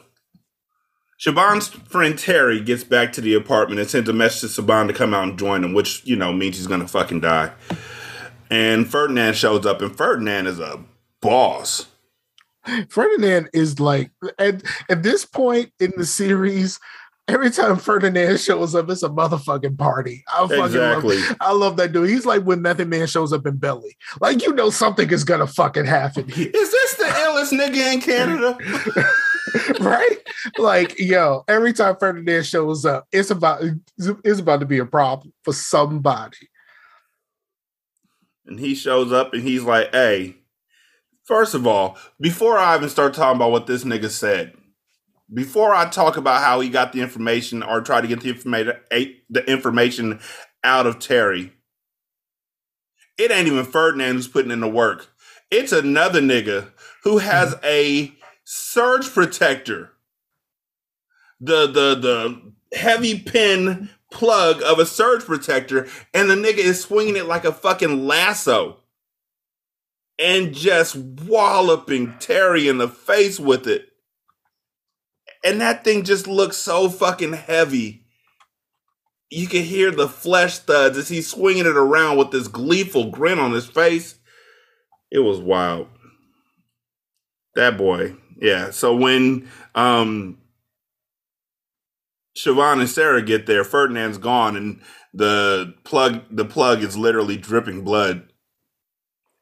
Siobhan's 1.20 1.70
friend 1.70 2.18
Terry 2.18 2.59
gets 2.59 2.84
back 2.84 3.13
to 3.13 3.22
the 3.22 3.34
apartment 3.34 3.80
and 3.80 3.89
sends 3.89 4.09
a 4.09 4.13
message 4.13 4.55
to 4.55 4.61
Siobhan 4.61 4.88
to 4.88 4.93
come 4.93 5.13
out 5.13 5.24
and 5.24 5.39
join 5.39 5.63
him, 5.63 5.74
which, 5.74 6.05
you 6.05 6.16
know, 6.16 6.34
means 6.34 6.57
he's 6.57 6.68
gonna 6.68 6.88
fucking 6.88 7.22
die. 7.22 7.51
And 8.49 8.89
Ferdinand 8.89 9.36
shows 9.36 9.66
up, 9.66 9.82
and 9.82 9.95
Ferdinand 9.95 10.47
is 10.47 10.59
a 10.59 10.84
boss. 11.22 11.88
Ferdinand 12.89 13.49
is 13.53 13.80
like 13.80 14.11
at, 14.39 14.61
at 14.89 15.03
this 15.03 15.26
point 15.26 15.72
in 15.80 15.93
the 15.95 16.05
series, 16.05 16.80
every 17.28 17.49
time 17.49 17.78
Ferdinand 17.78 18.39
shows 18.39 18.76
up, 18.76 18.89
it's 18.89 19.03
a 19.03 19.09
motherfucking 19.09 19.78
party. 19.78 20.24
I 20.34 20.47
fucking 20.47 20.78
love 20.78 21.38
I 21.39 21.51
love 21.53 21.78
that 21.78 21.91
dude. 21.91 22.09
He's 22.09 22.26
like 22.26 22.43
when 22.43 22.61
Method 22.61 22.88
Man 22.88 23.07
shows 23.07 23.34
up 23.34 23.45
in 23.45 23.57
Belly. 23.57 23.95
Like 24.20 24.43
you 24.43 24.53
know 24.53 24.70
something 24.70 25.09
is 25.11 25.24
gonna 25.24 25.47
fucking 25.47 25.86
happen 25.86 26.28
here. 26.28 26.49
Is 26.53 26.72
this 26.72 26.95
the 26.95 27.05
illest 27.05 27.51
nigga 27.53 27.93
in 27.93 28.01
Canada? 28.01 28.57
right? 29.80 30.18
Like, 30.58 31.00
yo, 31.00 31.43
every 31.48 31.74
time 31.74 31.96
Ferdinand 32.00 32.46
shows 32.46 32.86
up, 32.86 33.08
it's 33.12 33.32
about 33.32 33.64
it's 34.24 34.39
about 34.39 34.60
to 34.60 34.66
be 34.66 34.80
a 34.80 34.86
problem 34.86 35.34
for 35.43 35.54
somebody. 35.54 36.50
And 38.46 38.60
he 38.60 38.76
shows 38.76 39.12
up 39.12 39.34
and 39.34 39.41
he's 39.43 39.64
like, 39.64 39.91
hey, 39.91 40.38
first 41.24 41.54
of 41.54 41.66
all, 41.66 41.98
before 42.20 42.58
I 42.58 42.76
even 42.76 42.89
start 42.89 43.14
talking 43.14 43.38
about 43.38 43.52
what 43.52 43.68
this 43.68 43.84
nigga 43.84 44.10
said, 44.10 44.54
before 45.34 45.74
I 45.74 45.89
talk 45.89 46.18
about 46.18 46.43
how 46.43 46.60
he 46.60 46.70
got 46.70 46.93
the 46.93 47.02
information 47.02 47.64
or 47.64 47.82
try 47.82 48.02
to 48.02 48.08
get 48.08 48.22
the 48.22 48.30
information 48.30 48.76
the 49.30 49.52
information 49.52 50.20
out 50.64 50.86
of 50.86 51.00
Terry, 51.00 51.52
it 53.18 53.32
ain't 53.32 53.48
even 53.48 53.66
Ferdinand 53.66 54.16
who's 54.16 54.28
putting 54.28 54.52
in 54.52 54.60
the 54.60 54.68
work. 54.68 55.10
It's 55.50 55.72
another 55.72 56.22
nigga 56.22 56.72
who 57.04 57.18
has 57.20 57.56
mm-hmm. 57.56 57.66
a 57.66 58.14
surge 58.46 59.12
protector. 59.12 59.91
The 61.41 61.68
the 61.68 61.96
the 61.96 62.78
heavy 62.78 63.20
pin 63.20 63.89
plug 64.10 64.62
of 64.64 64.80
a 64.80 64.86
surge 64.86 65.26
protector, 65.26 65.88
and 66.14 66.30
the 66.30 66.36
nigga 66.36 66.60
is 66.60 66.80
swinging 66.80 67.18
it 67.18 67.26
like 67.26 67.43
a 67.43 67.52
fucking 67.52 68.08
lasso 68.08 68.78
and 70.18 70.54
just 70.54 70.96
walloping 70.96 72.16
Terry 72.20 72.70
in 72.70 72.78
the 72.78 72.88
face 72.88 73.39
with 73.39 73.68
it. 73.68 73.89
And 75.43 75.62
that 75.62 75.84
thing 75.84 76.04
just 76.04 76.28
looks 76.28 76.58
so 76.58 76.89
fucking 76.89 77.34
heavy. 77.34 78.06
You 79.30 79.48
can 79.48 79.64
hear 79.64 79.91
the 79.91 80.08
flesh 80.08 80.60
thuds 80.60 80.98
as 80.98 81.10
he's 81.10 81.30
swinging 81.30 81.66
it 81.66 81.76
around 81.76 82.18
with 82.18 82.32
this 82.32 82.48
gleeful 82.48 83.12
grin 83.12 83.39
on 83.39 83.52
his 83.52 83.66
face. 83.66 84.16
It 85.12 85.20
was 85.20 85.39
wild. 85.39 85.88
That 87.56 87.78
boy. 87.78 88.16
Yeah. 88.38 88.71
So 88.71 88.95
when 88.95 89.49
um 89.75 90.38
Siobhan 92.38 92.79
and 92.79 92.89
Sarah 92.89 93.21
get 93.21 93.45
there, 93.45 93.63
Ferdinand's 93.63 94.17
gone 94.17 94.55
and 94.55 94.81
the 95.13 95.73
plug 95.86 96.21
the 96.29 96.45
plug 96.45 96.83
is 96.83 96.97
literally 96.97 97.38
dripping 97.38 97.83
blood 97.83 98.31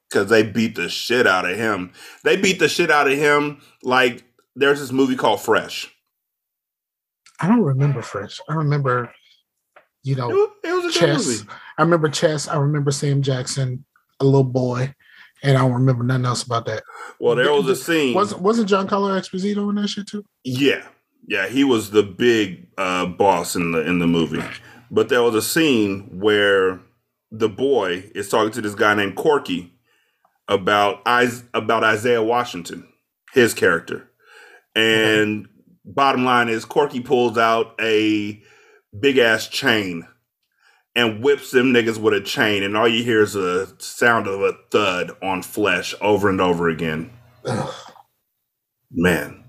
because 0.10 0.30
they 0.30 0.44
beat 0.44 0.76
the 0.76 0.90
shit 0.90 1.26
out 1.26 1.50
of 1.50 1.58
him. 1.58 1.92
They 2.24 2.38
beat 2.38 2.60
the 2.60 2.70
shit 2.70 2.92
out 2.92 3.10
of 3.12 3.18
him 3.18 3.62
like 3.82 4.24
there's 4.56 4.80
this 4.80 4.92
movie 4.92 5.16
called 5.16 5.42
Fresh. 5.42 5.90
I 7.40 7.48
don't 7.48 7.62
remember 7.64 8.04
Fresh. 8.04 8.40
I 8.48 8.54
remember, 8.54 9.12
you 10.04 10.14
It 10.14 10.18
know, 10.20 10.28
was, 10.30 10.50
it 10.64 10.72
was 10.74 10.84
a 10.96 11.00
good 11.00 11.08
Chess. 11.08 11.26
movie. 11.26 11.50
I 11.80 11.82
remember 11.82 12.10
Chess. 12.10 12.48
I 12.48 12.58
remember 12.58 12.92
Sam 12.92 13.24
Jackson, 13.24 13.84
a 14.20 14.26
little 14.26 14.44
boy, 14.44 14.94
and 15.44 15.58
I 15.58 15.62
don't 15.62 15.74
remember 15.74 16.04
nothing 16.04 16.26
else 16.26 16.42
about 16.44 16.66
that. 16.66 16.84
Well, 17.20 17.36
there 17.36 17.52
was 17.52 17.68
a 17.68 17.76
scene. 17.76 18.14
Wasn't 18.16 18.42
wasn't 18.42 18.70
Giancarlo 18.70 19.20
Esposito 19.20 19.70
in 19.70 19.76
that 19.76 19.90
shit 19.90 20.08
too? 20.08 20.26
Yeah, 20.44 20.84
yeah, 21.28 21.48
he 21.48 21.64
was 21.64 21.92
the 21.92 22.04
big 22.04 22.68
uh, 22.78 23.06
boss 23.06 23.56
in 23.56 23.72
the 23.74 23.82
in 23.86 24.00
the 24.00 24.08
movie. 24.08 24.44
But 24.90 25.10
there 25.10 25.22
was 25.24 25.36
a 25.36 25.42
scene 25.42 26.20
where 26.20 26.80
the 27.32 27.50
boy 27.50 28.10
is 28.16 28.30
talking 28.30 28.52
to 28.54 28.62
this 28.62 28.76
guy 28.76 28.94
named 28.94 29.16
Corky 29.16 29.74
about 30.48 31.02
Is- 31.08 31.44
about 31.54 31.84
Isaiah 31.84 32.24
Washington, 32.24 32.88
his 33.34 33.54
character. 33.54 34.10
And 34.76 35.48
bottom 35.86 36.26
line 36.26 36.50
is 36.50 36.66
Corky 36.66 37.00
pulls 37.00 37.38
out 37.38 37.76
a 37.80 38.42
big 39.00 39.18
ass 39.18 39.48
chain 39.48 40.08
and 40.96 41.24
whips 41.24 41.52
them 41.52 41.74
niggas 41.74 41.98
with 41.98 42.14
a 42.14 42.22
chain, 42.22 42.64
and 42.64 42.78
all 42.78 42.88
you 42.88 43.04
hear 43.04 43.24
is 43.24 43.36
a 43.36 43.68
sound 43.82 44.28
of 44.28 44.42
a 44.42 44.54
thud 44.72 45.12
on 45.22 45.42
flesh 45.42 45.96
over 46.02 46.30
and 46.30 46.40
over 46.40 46.70
again. 46.70 47.12
Man. 48.92 49.44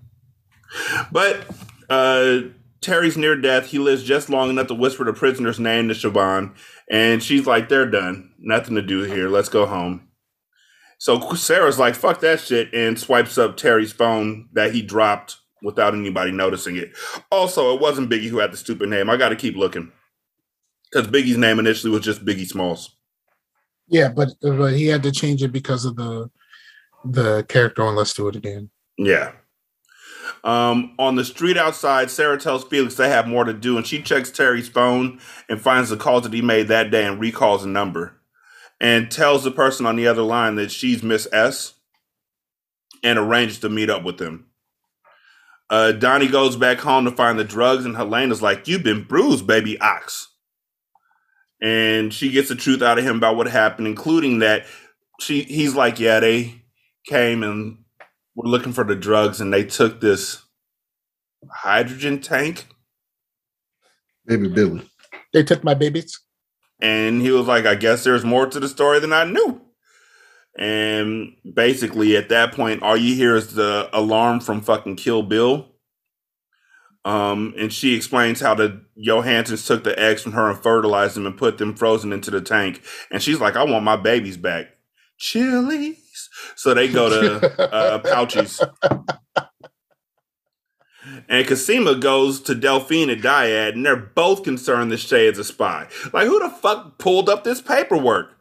But 1.12 1.46
uh, 1.90 2.40
Terry's 2.80 3.16
near 3.16 3.36
death. 3.36 3.66
He 3.66 3.78
lives 3.78 4.02
just 4.02 4.30
long 4.30 4.50
enough 4.50 4.68
to 4.68 4.74
whisper 4.74 5.04
the 5.04 5.12
prisoner's 5.12 5.60
name 5.60 5.88
to 5.88 5.94
Siobhan, 5.94 6.54
and 6.90 7.22
she's 7.22 7.46
like, 7.46 7.68
"They're 7.68 7.90
done. 7.90 8.32
Nothing 8.38 8.74
to 8.76 8.82
do 8.82 9.02
here. 9.02 9.28
Let's 9.28 9.48
go 9.48 9.66
home." 9.66 10.08
So 10.98 11.34
Sarah's 11.34 11.78
like, 11.78 11.94
"Fuck 11.94 12.20
that 12.20 12.40
shit," 12.40 12.72
and 12.72 12.98
swipes 12.98 13.36
up 13.36 13.56
Terry's 13.56 13.92
phone 13.92 14.48
that 14.54 14.74
he 14.74 14.80
dropped 14.80 15.36
without 15.62 15.94
anybody 15.94 16.30
noticing 16.30 16.76
it. 16.76 16.92
Also, 17.30 17.74
it 17.74 17.80
wasn't 17.80 18.10
Biggie 18.10 18.28
who 18.28 18.38
had 18.38 18.52
the 18.52 18.56
stupid 18.56 18.88
name. 18.88 19.08
I 19.08 19.16
got 19.16 19.30
to 19.30 19.36
keep 19.36 19.56
looking 19.56 19.92
because 20.94 21.10
Biggie's 21.10 21.36
name 21.36 21.58
initially 21.58 21.92
was 21.92 22.02
just 22.02 22.24
Biggie 22.24 22.46
Smalls. 22.46 22.96
Yeah, 23.88 24.08
but 24.08 24.30
but 24.40 24.74
he 24.74 24.86
had 24.86 25.02
to 25.02 25.12
change 25.12 25.42
it 25.42 25.52
because 25.52 25.84
of 25.84 25.96
the 25.96 26.30
the 27.04 27.44
character 27.48 27.82
on 27.82 27.96
Let's 27.96 28.14
Do 28.14 28.28
It 28.28 28.36
Again. 28.36 28.70
Yeah. 28.96 29.32
Um, 30.42 30.94
on 30.98 31.16
the 31.16 31.24
street 31.24 31.56
outside, 31.56 32.10
Sarah 32.10 32.38
tells 32.38 32.64
Felix 32.64 32.94
they 32.94 33.08
have 33.08 33.26
more 33.26 33.44
to 33.44 33.52
do, 33.52 33.76
and 33.76 33.86
she 33.86 34.00
checks 34.00 34.30
Terry's 34.30 34.68
phone 34.68 35.18
and 35.48 35.60
finds 35.60 35.90
the 35.90 35.96
calls 35.96 36.22
that 36.22 36.32
he 36.32 36.42
made 36.42 36.68
that 36.68 36.90
day 36.90 37.04
and 37.04 37.20
recalls 37.20 37.64
a 37.64 37.68
number, 37.68 38.20
and 38.80 39.10
tells 39.10 39.44
the 39.44 39.50
person 39.50 39.84
on 39.84 39.96
the 39.96 40.06
other 40.06 40.22
line 40.22 40.54
that 40.54 40.70
she's 40.70 41.02
Miss 41.02 41.26
S, 41.32 41.74
and 43.02 43.18
arranges 43.18 43.58
to 43.60 43.68
meet 43.68 43.90
up 43.90 44.02
with 44.02 44.18
them. 44.18 44.46
Uh, 45.68 45.92
Donnie 45.92 46.28
goes 46.28 46.56
back 46.56 46.78
home 46.78 47.04
to 47.04 47.10
find 47.10 47.38
the 47.38 47.44
drugs, 47.44 47.84
and 47.84 47.96
Helena's 47.96 48.42
like, 48.42 48.68
"You've 48.68 48.84
been 48.84 49.04
bruised, 49.04 49.46
baby 49.46 49.78
ox," 49.80 50.28
and 51.64 52.14
she 52.14 52.30
gets 52.30 52.50
the 52.50 52.56
truth 52.56 52.82
out 52.82 52.98
of 52.98 53.04
him 53.06 53.16
about 53.18 53.36
what 53.38 53.48
happened, 53.48 53.88
including 53.88 54.40
that 54.40 54.66
she 55.20 55.44
he's 55.44 55.74
like, 55.76 56.00
"Yeah, 56.00 56.20
they 56.20 56.62
came 57.08 57.42
and." 57.44 57.78
were 58.36 58.48
looking 58.48 58.72
for 58.72 58.84
the 58.84 58.96
drugs 58.96 59.40
and 59.42 59.52
they 59.54 59.64
took 59.64 60.00
this 60.00 60.42
hydrogen 61.52 62.20
tank 62.20 62.66
Baby 64.26 64.48
Billy. 64.48 64.90
They 65.34 65.44
took 65.44 65.64
my 65.64 65.74
babies. 65.74 66.20
and 66.82 67.22
he 67.22 67.30
was 67.32 67.46
like 67.48 67.66
i 67.66 67.74
guess 67.76 68.04
there's 68.04 68.24
more 68.24 68.46
to 68.46 68.60
the 68.60 68.68
story 68.68 69.00
than 69.00 69.12
i 69.14 69.24
knew 69.24 69.60
and 70.58 71.34
basically 71.54 72.16
at 72.16 72.30
that 72.30 72.54
point 72.54 72.82
all 72.82 72.96
you 72.96 73.14
hear 73.16 73.36
is 73.36 73.54
the 73.54 73.88
alarm 73.92 74.40
from 74.40 74.62
fucking 74.62 74.96
kill 74.96 75.22
bill 75.22 75.73
um, 77.04 77.54
and 77.58 77.72
she 77.72 77.94
explains 77.94 78.40
how 78.40 78.54
the 78.54 78.82
Johanssens 78.98 79.66
took 79.66 79.84
the 79.84 79.98
eggs 79.98 80.22
from 80.22 80.32
her 80.32 80.50
and 80.50 80.58
fertilized 80.58 81.16
them 81.16 81.26
and 81.26 81.36
put 81.36 81.58
them 81.58 81.74
frozen 81.74 82.12
into 82.12 82.30
the 82.30 82.40
tank. 82.40 82.82
And 83.10 83.22
she's 83.22 83.40
like, 83.40 83.56
I 83.56 83.64
want 83.64 83.84
my 83.84 83.96
babies 83.96 84.36
back. 84.36 84.68
Chilies. 85.18 86.28
So 86.56 86.72
they 86.72 86.88
go 86.88 87.08
to 87.08 87.62
uh, 87.74 87.98
Pouchy's. 87.98 88.60
And 91.28 91.46
Cosima 91.46 91.96
goes 91.96 92.40
to 92.42 92.54
Delphine 92.54 93.10
and 93.10 93.22
Dyad, 93.22 93.74
and 93.74 93.84
they're 93.84 93.96
both 93.96 94.42
concerned 94.42 94.90
that 94.90 94.98
Shay 94.98 95.26
is 95.26 95.38
a 95.38 95.44
spy. 95.44 95.86
Like, 96.12 96.26
who 96.26 96.40
the 96.40 96.48
fuck 96.48 96.98
pulled 96.98 97.28
up 97.28 97.44
this 97.44 97.60
paperwork? 97.60 98.33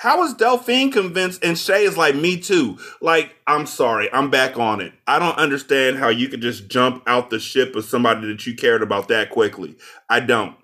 How 0.00 0.24
is 0.24 0.32
Delphine 0.32 0.90
convinced 0.90 1.44
and 1.44 1.58
Shay 1.58 1.84
is 1.84 1.98
like, 1.98 2.14
me 2.14 2.40
too? 2.40 2.78
Like, 3.02 3.36
I'm 3.46 3.66
sorry, 3.66 4.10
I'm 4.14 4.30
back 4.30 4.58
on 4.58 4.80
it. 4.80 4.94
I 5.06 5.18
don't 5.18 5.36
understand 5.36 5.98
how 5.98 6.08
you 6.08 6.28
could 6.28 6.40
just 6.40 6.68
jump 6.68 7.02
out 7.06 7.28
the 7.28 7.38
ship 7.38 7.76
of 7.76 7.84
somebody 7.84 8.26
that 8.28 8.46
you 8.46 8.56
cared 8.56 8.82
about 8.82 9.08
that 9.08 9.28
quickly. 9.28 9.76
I 10.08 10.20
don't. 10.20 10.56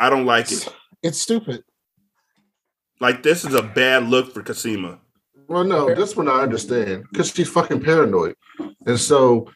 I 0.00 0.08
don't 0.08 0.24
like 0.24 0.50
it. 0.50 0.66
It's 1.02 1.20
stupid. 1.20 1.64
Like, 2.98 3.22
this 3.22 3.44
is 3.44 3.52
a 3.52 3.62
bad 3.62 4.04
look 4.04 4.32
for 4.32 4.42
Cosima. 4.42 5.00
Well, 5.46 5.64
no, 5.64 5.94
this 5.94 6.16
one 6.16 6.28
I 6.30 6.40
understand 6.40 7.04
because 7.12 7.30
she's 7.30 7.50
fucking 7.50 7.82
paranoid, 7.82 8.36
and 8.86 8.98
so 8.98 9.50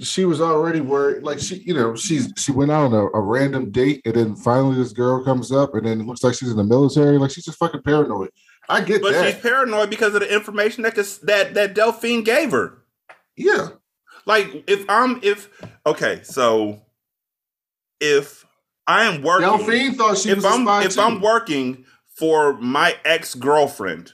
she 0.00 0.24
was 0.24 0.40
already 0.40 0.80
worried. 0.80 1.22
Like 1.22 1.38
she, 1.38 1.56
you 1.56 1.74
know, 1.74 1.94
she's 1.94 2.32
she 2.36 2.52
went 2.52 2.70
out 2.70 2.86
on 2.86 2.92
a, 2.94 3.06
a 3.06 3.20
random 3.20 3.70
date, 3.70 4.02
and 4.04 4.14
then 4.14 4.36
finally 4.36 4.76
this 4.76 4.92
girl 4.92 5.22
comes 5.24 5.52
up, 5.52 5.74
and 5.74 5.86
then 5.86 6.00
it 6.00 6.06
looks 6.06 6.22
like 6.24 6.34
she's 6.34 6.50
in 6.50 6.56
the 6.56 6.64
military. 6.64 7.18
Like 7.18 7.30
she's 7.30 7.44
just 7.44 7.58
fucking 7.58 7.82
paranoid. 7.82 8.30
I 8.68 8.80
get 8.82 9.02
But 9.02 9.12
that. 9.12 9.32
she's 9.34 9.42
paranoid 9.42 9.90
because 9.90 10.14
of 10.14 10.20
the 10.20 10.34
information 10.34 10.82
that 10.84 10.94
Cas- 10.94 11.18
that 11.18 11.54
that 11.54 11.74
Delphine 11.74 12.24
gave 12.24 12.50
her. 12.52 12.78
yeah, 13.36 13.68
Like 14.26 14.64
if 14.66 14.84
I'm 14.88 15.20
if 15.22 15.48
okay, 15.86 16.20
so 16.24 16.80
if 18.00 18.44
I 18.86 19.04
am 19.04 19.22
working 19.22 19.48
Delphine 19.48 19.94
thought 19.94 20.18
she 20.18 20.34
was 20.34 20.44
if 20.44 20.50
a 20.50 20.54
I'm 20.54 20.82
if 20.86 20.94
too. 20.94 21.00
I'm 21.00 21.20
working 21.20 21.84
for 22.16 22.54
my 22.58 22.96
ex-girlfriend 23.04 24.12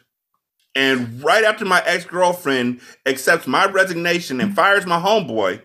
and 0.74 1.22
right 1.22 1.45
after 1.45 1.64
my 1.64 1.83
ex-girlfriend 1.85 2.81
accepts 3.05 3.47
my 3.47 3.66
resignation 3.66 4.41
and 4.41 4.55
fires 4.55 4.87
my 4.87 4.99
homeboy 5.01 5.61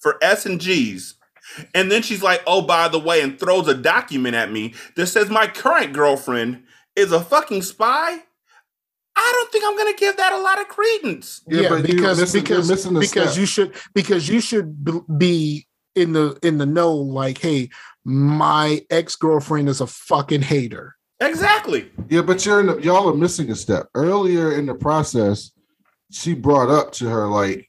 for 0.00 0.18
S 0.22 0.46
and 0.46 0.60
G's 0.60 1.14
and 1.74 1.90
then 1.90 2.02
she's 2.02 2.22
like, 2.22 2.42
"Oh, 2.46 2.62
by 2.62 2.88
the 2.88 2.98
way," 2.98 3.20
and 3.22 3.38
throws 3.38 3.68
a 3.68 3.74
document 3.74 4.34
at 4.34 4.52
me 4.52 4.74
that 4.96 5.06
says 5.06 5.30
my 5.30 5.46
current 5.46 5.92
girlfriend 5.92 6.62
is 6.96 7.12
a 7.12 7.20
fucking 7.20 7.62
spy. 7.62 8.18
I 9.16 9.32
don't 9.34 9.52
think 9.52 9.64
I'm 9.66 9.76
going 9.76 9.92
to 9.92 9.98
give 9.98 10.16
that 10.16 10.32
a 10.32 10.38
lot 10.38 10.60
of 10.60 10.68
credence. 10.68 11.42
Yeah, 11.48 11.62
Yeah, 11.62 11.68
but 11.70 11.88
you're 11.88 11.96
because 11.96 12.20
missing- 12.20 12.46
you're 12.46 12.58
because 12.58 12.70
missing 12.70 12.94
the 12.94 13.00
because 13.00 13.36
you 13.36 13.46
should 13.46 13.74
because 13.94 14.28
you 14.28 14.40
should 14.40 14.84
be 15.18 15.66
in 15.94 16.12
the 16.12 16.38
in 16.42 16.58
the 16.58 16.66
know. 16.66 16.94
Like, 16.94 17.38
hey, 17.38 17.70
my 18.04 18.82
ex 18.90 19.16
girlfriend 19.16 19.68
is 19.68 19.80
a 19.80 19.86
fucking 19.86 20.42
hater. 20.42 20.96
Exactly. 21.20 21.90
Yeah, 22.08 22.22
but 22.22 22.46
you're 22.46 22.60
in 22.60 22.66
the, 22.66 22.78
y'all 22.78 23.10
are 23.10 23.14
missing 23.14 23.50
a 23.50 23.54
step. 23.56 23.88
Earlier 23.94 24.52
in 24.56 24.64
the 24.66 24.74
process, 24.74 25.50
she 26.10 26.32
brought 26.34 26.70
up 26.70 26.92
to 26.92 27.08
her 27.10 27.26
like, 27.26 27.68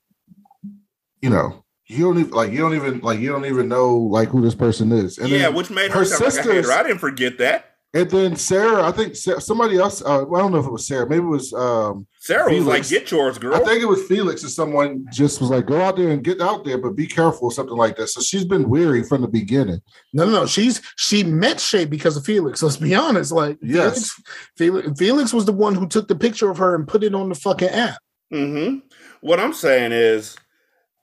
you 1.22 1.30
know, 1.30 1.61
you 1.92 2.04
don't 2.06 2.20
even 2.20 2.32
like 2.32 2.52
you 2.52 2.58
don't 2.60 2.74
even 2.76 3.00
like 3.02 3.20
you 3.20 3.30
don't 3.30 3.46
even 3.46 3.68
know 3.68 3.96
like 3.98 4.30
who 4.30 4.42
this 4.42 4.56
person 4.56 4.92
is. 4.92 5.18
And 5.18 5.30
yeah, 5.30 5.40
then, 5.40 5.56
which 5.56 5.70
made 5.70 5.92
her 5.92 6.00
her 6.00 6.06
sound 6.06 6.22
like 6.22 6.28
a 6.28 6.32
sisters- 6.32 6.54
hater. 6.68 6.72
I 6.72 6.84
didn't 6.84 7.00
forget 7.00 7.38
that. 7.40 7.66
and 7.94 8.10
then 8.10 8.36
Sarah, 8.38 8.84
I 8.88 8.92
think 8.94 9.16
somebody 9.18 9.78
else. 9.78 10.02
Uh, 10.02 10.24
well, 10.28 10.40
I 10.40 10.44
don't 10.44 10.54
know 10.54 10.60
if 10.60 10.66
it 10.66 10.72
was 10.72 10.88
Sarah. 10.88 11.08
Maybe 11.10 11.24
it 11.24 11.28
was. 11.28 11.52
um 11.54 12.08
Sarah 12.22 12.54
was 12.54 12.66
like, 12.66 12.88
"Get 12.88 13.10
yours, 13.12 13.38
girl." 13.40 13.56
I 13.56 13.60
think 13.66 13.82
it 13.82 13.88
was 13.88 14.04
Felix 14.04 14.44
or 14.44 14.48
someone 14.50 15.06
just 15.12 15.42
was 15.42 15.50
like, 15.50 15.66
go 15.66 15.82
out 15.82 15.98
there 15.98 16.10
and 16.10 16.24
get 16.24 16.40
out 16.40 16.64
there, 16.64 16.78
but 16.78 16.96
be 16.96 17.08
careful, 17.08 17.48
or 17.48 17.52
something 17.52 17.76
like 17.76 17.98
that. 17.98 18.08
So 18.10 18.22
she's 18.22 18.46
been 18.46 18.70
weary 18.70 19.04
from 19.04 19.22
the 19.22 19.28
beginning. 19.28 19.82
No, 20.14 20.26
no, 20.26 20.32
no. 20.32 20.46
She's 20.46 20.82
she 20.98 21.24
met 21.24 21.60
Shay 21.60 21.84
because 21.86 22.16
of 22.16 22.24
Felix. 22.24 22.62
Let's 22.64 22.78
be 22.78 22.94
honest. 22.96 23.32
Like, 23.32 23.58
Yes. 23.62 24.14
Felix, 24.56 24.84
Felix, 24.84 25.00
Felix 25.00 25.34
was 25.34 25.46
the 25.46 25.52
one 25.52 25.76
who 25.76 25.88
took 25.88 26.08
the 26.08 26.16
picture 26.16 26.50
of 26.50 26.58
her 26.60 26.76
and 26.76 26.88
put 26.88 27.04
it 27.04 27.14
on 27.16 27.28
the 27.30 27.36
fucking 27.36 27.70
app. 27.70 27.98
hmm 28.32 28.76
What 29.22 29.40
I'm 29.40 29.54
saying 29.54 29.92
is, 29.92 30.38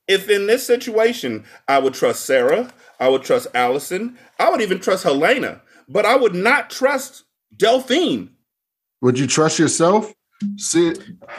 if 0.09 0.28
in 0.28 0.46
this 0.46 0.66
situation, 0.66 1.44
I 1.68 1.78
would 1.78 1.94
trust 1.94 2.24
Sarah, 2.26 2.72
I 2.98 3.09
would 3.09 3.22
trust 3.22 3.46
Allison, 3.54 4.18
I 4.38 4.50
would 4.50 4.61
even 4.62 4.80
trust 4.80 5.04
Helena, 5.04 5.62
but 5.88 6.04
I 6.06 6.16
would 6.16 6.34
not 6.34 6.70
trust 6.70 7.24
Delphine. 7.56 8.30
Would 9.02 9.18
you 9.18 9.26
trust 9.26 9.59
yourself? 9.59 10.12
See, 10.56 10.92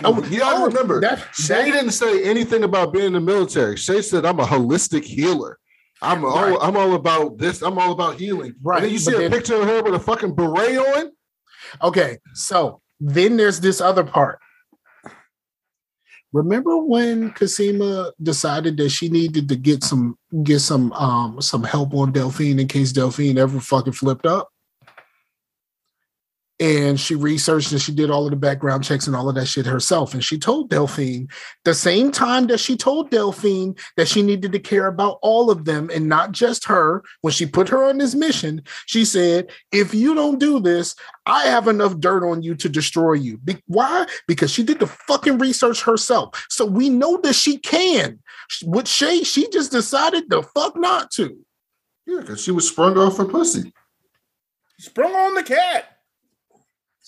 I, 0.03 0.09
you 0.29 0.39
gotta 0.39 0.65
remember, 0.65 0.99
that- 1.01 1.25
Shay 1.33 1.71
didn't 1.71 1.91
say 1.91 2.23
anything 2.23 2.63
about 2.63 2.93
being 2.93 3.07
in 3.07 3.13
the 3.13 3.19
military. 3.21 3.75
Shay 3.77 4.01
said, 4.01 4.25
"I'm 4.25 4.39
a 4.39 4.45
holistic 4.45 5.03
healer. 5.03 5.57
I'm 6.01 6.23
all, 6.23 6.35
Right. 6.51 6.57
I'm 6.61 6.75
all 6.77 6.93
about 6.95 7.37
this. 7.37 7.61
I'm 7.61 7.77
all 7.77 7.91
about 7.93 8.15
healing." 8.15 8.55
Right, 8.61 8.77
And 8.77 8.85
then 8.85 8.91
you 8.93 8.99
see 8.99 9.11
but 9.11 9.17
a 9.17 9.21
then- 9.23 9.31
picture 9.31 9.55
of 9.55 9.67
her 9.67 9.83
with 9.83 9.93
a 9.95 9.99
fucking 9.99 10.35
beret 10.35 10.77
on. 10.77 11.11
Okay, 11.81 12.17
so 12.33 12.81
Then 13.01 13.37
there's 13.37 13.61
this 13.61 13.79
other 13.79 14.03
part. 14.03 14.39
Remember 16.31 16.77
when 16.77 17.31
Cosima 17.31 18.11
decided 18.21 18.77
that 18.77 18.89
she 18.89 19.09
needed 19.09 19.49
to 19.49 19.55
get 19.55 19.83
some 19.83 20.17
get 20.43 20.59
some 20.59 20.93
um 20.93 21.41
some 21.41 21.63
help 21.63 21.93
on 21.93 22.11
Delphine 22.11 22.59
in 22.59 22.67
case 22.67 22.91
Delphine 22.91 23.37
ever 23.37 23.59
fucking 23.59 23.93
flipped 23.93 24.27
up? 24.27 24.49
And 26.59 26.99
she 26.99 27.15
researched 27.15 27.71
and 27.71 27.81
she 27.81 27.93
did 27.93 28.11
all 28.11 28.25
of 28.25 28.31
the 28.31 28.37
background 28.37 28.83
checks 28.83 29.07
and 29.07 29.15
all 29.15 29.29
of 29.29 29.35
that 29.35 29.47
shit 29.47 29.65
herself. 29.65 30.13
And 30.13 30.23
she 30.23 30.37
told 30.37 30.69
Delphine 30.69 31.29
the 31.63 31.73
same 31.73 32.11
time 32.11 32.47
that 32.47 32.59
she 32.59 32.75
told 32.75 33.09
Delphine 33.09 33.75
that 33.95 34.09
she 34.09 34.21
needed 34.21 34.51
to 34.51 34.59
care 34.59 34.87
about 34.87 35.19
all 35.21 35.49
of 35.49 35.63
them 35.63 35.89
and 35.93 36.09
not 36.09 36.33
just 36.33 36.65
her. 36.65 37.03
When 37.21 37.31
she 37.31 37.45
put 37.45 37.69
her 37.69 37.85
on 37.85 37.97
this 37.97 38.13
mission, 38.13 38.63
she 38.87 39.05
said, 39.05 39.49
"If 39.71 39.93
you 39.93 40.13
don't 40.13 40.39
do 40.39 40.59
this, 40.59 40.95
I 41.25 41.45
have 41.45 41.67
enough 41.67 41.97
dirt 41.97 42.27
on 42.29 42.43
you 42.43 42.55
to 42.55 42.67
destroy 42.67 43.13
you." 43.13 43.37
Be- 43.37 43.63
why? 43.67 44.05
Because 44.27 44.51
she 44.51 44.63
did 44.63 44.79
the 44.79 44.87
fucking 44.87 45.37
research 45.37 45.81
herself. 45.81 46.45
So 46.49 46.65
we 46.65 46.89
know 46.89 47.19
that 47.23 47.35
she 47.35 47.57
can. 47.57 48.19
With 48.65 48.87
Shay, 48.87 49.23
she 49.23 49.47
just 49.49 49.71
decided 49.71 50.29
the 50.29 50.43
fuck 50.43 50.75
not 50.75 51.11
to. 51.11 51.37
Yeah, 52.05 52.21
because 52.21 52.41
she 52.41 52.51
was 52.51 52.67
sprung 52.67 52.97
off 52.97 53.17
her 53.17 53.25
pussy. 53.25 53.71
Sprung 54.79 55.13
on 55.13 55.35
the 55.35 55.43
cat. 55.43 55.98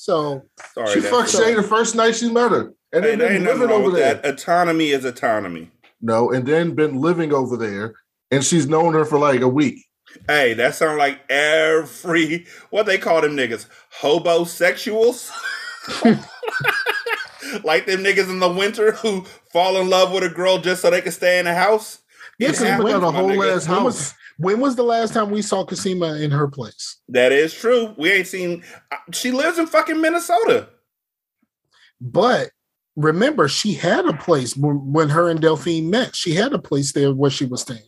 So 0.02 0.48
Sorry, 0.74 0.94
she 0.94 1.00
fucked 1.00 1.30
Shay 1.30 1.54
the 1.54 1.62
first 1.62 1.94
night 1.94 2.16
she 2.16 2.28
met 2.28 2.50
her, 2.50 2.74
and 2.92 3.04
then 3.04 3.20
been 3.20 3.44
living 3.44 3.70
over 3.70 3.92
there. 3.92 4.16
that. 4.16 4.26
Autonomy 4.26 4.90
is 4.90 5.06
autonomy. 5.06 5.70
No, 6.02 6.32
and 6.32 6.48
then 6.48 6.74
been 6.74 7.00
living 7.00 7.32
over 7.32 7.56
there, 7.56 7.94
and 8.32 8.44
she's 8.44 8.68
known 8.68 8.94
her 8.94 9.06
for 9.06 9.20
like 9.20 9.42
a 9.42 9.48
week. 9.48 9.86
Hey, 10.26 10.56
that 10.56 10.74
sounds 10.74 10.98
like 10.98 11.20
every 11.30 12.48
what 12.72 12.88
they 12.88 12.98
call 12.98 13.22
them 13.22 13.38
niggas 13.38 13.68
hobosexuals. 14.00 15.30
like 17.64 17.86
them 17.86 18.04
niggas 18.04 18.28
in 18.28 18.40
the 18.40 18.50
winter 18.50 18.94
who 18.94 19.24
fall 19.54 19.80
in 19.80 19.88
love 19.88 20.12
with 20.12 20.24
a 20.24 20.30
girl 20.30 20.58
just 20.58 20.82
so 20.82 20.90
they 20.90 21.02
can 21.02 21.12
stay 21.12 21.38
in 21.38 21.46
the 21.46 21.54
house. 21.54 22.00
Yeah, 22.40 22.54
happens, 22.54 22.90
got 22.90 23.04
a 23.04 23.12
whole 23.12 23.44
ass 23.44 23.66
house. 23.66 24.16
When 24.38 24.60
was 24.60 24.76
the 24.76 24.84
last 24.84 25.14
time 25.14 25.30
we 25.30 25.42
saw 25.42 25.66
Cosima 25.66 26.16
in 26.16 26.32
her 26.32 26.48
place? 26.48 26.98
That 27.10 27.32
is 27.32 27.54
true. 27.54 27.94
We 27.98 28.12
ain't 28.12 28.28
seen. 28.28 28.64
uh, 28.92 28.98
She 29.12 29.32
lives 29.32 29.58
in 29.60 29.68
fucking 29.68 30.00
Minnesota. 30.02 30.70
But 32.00 32.50
remember, 32.96 33.48
she 33.48 33.74
had 33.74 34.06
a 34.06 34.14
place 34.14 34.56
when, 34.58 34.92
when 34.94 35.10
her 35.10 35.30
and 35.30 35.40
Delphine 35.42 35.90
met. 35.90 36.16
She 36.16 36.34
had 36.34 36.54
a 36.54 36.60
place 36.60 36.94
there 36.94 37.14
where 37.14 37.32
she 37.32 37.46
was 37.46 37.62
staying. 37.62 37.82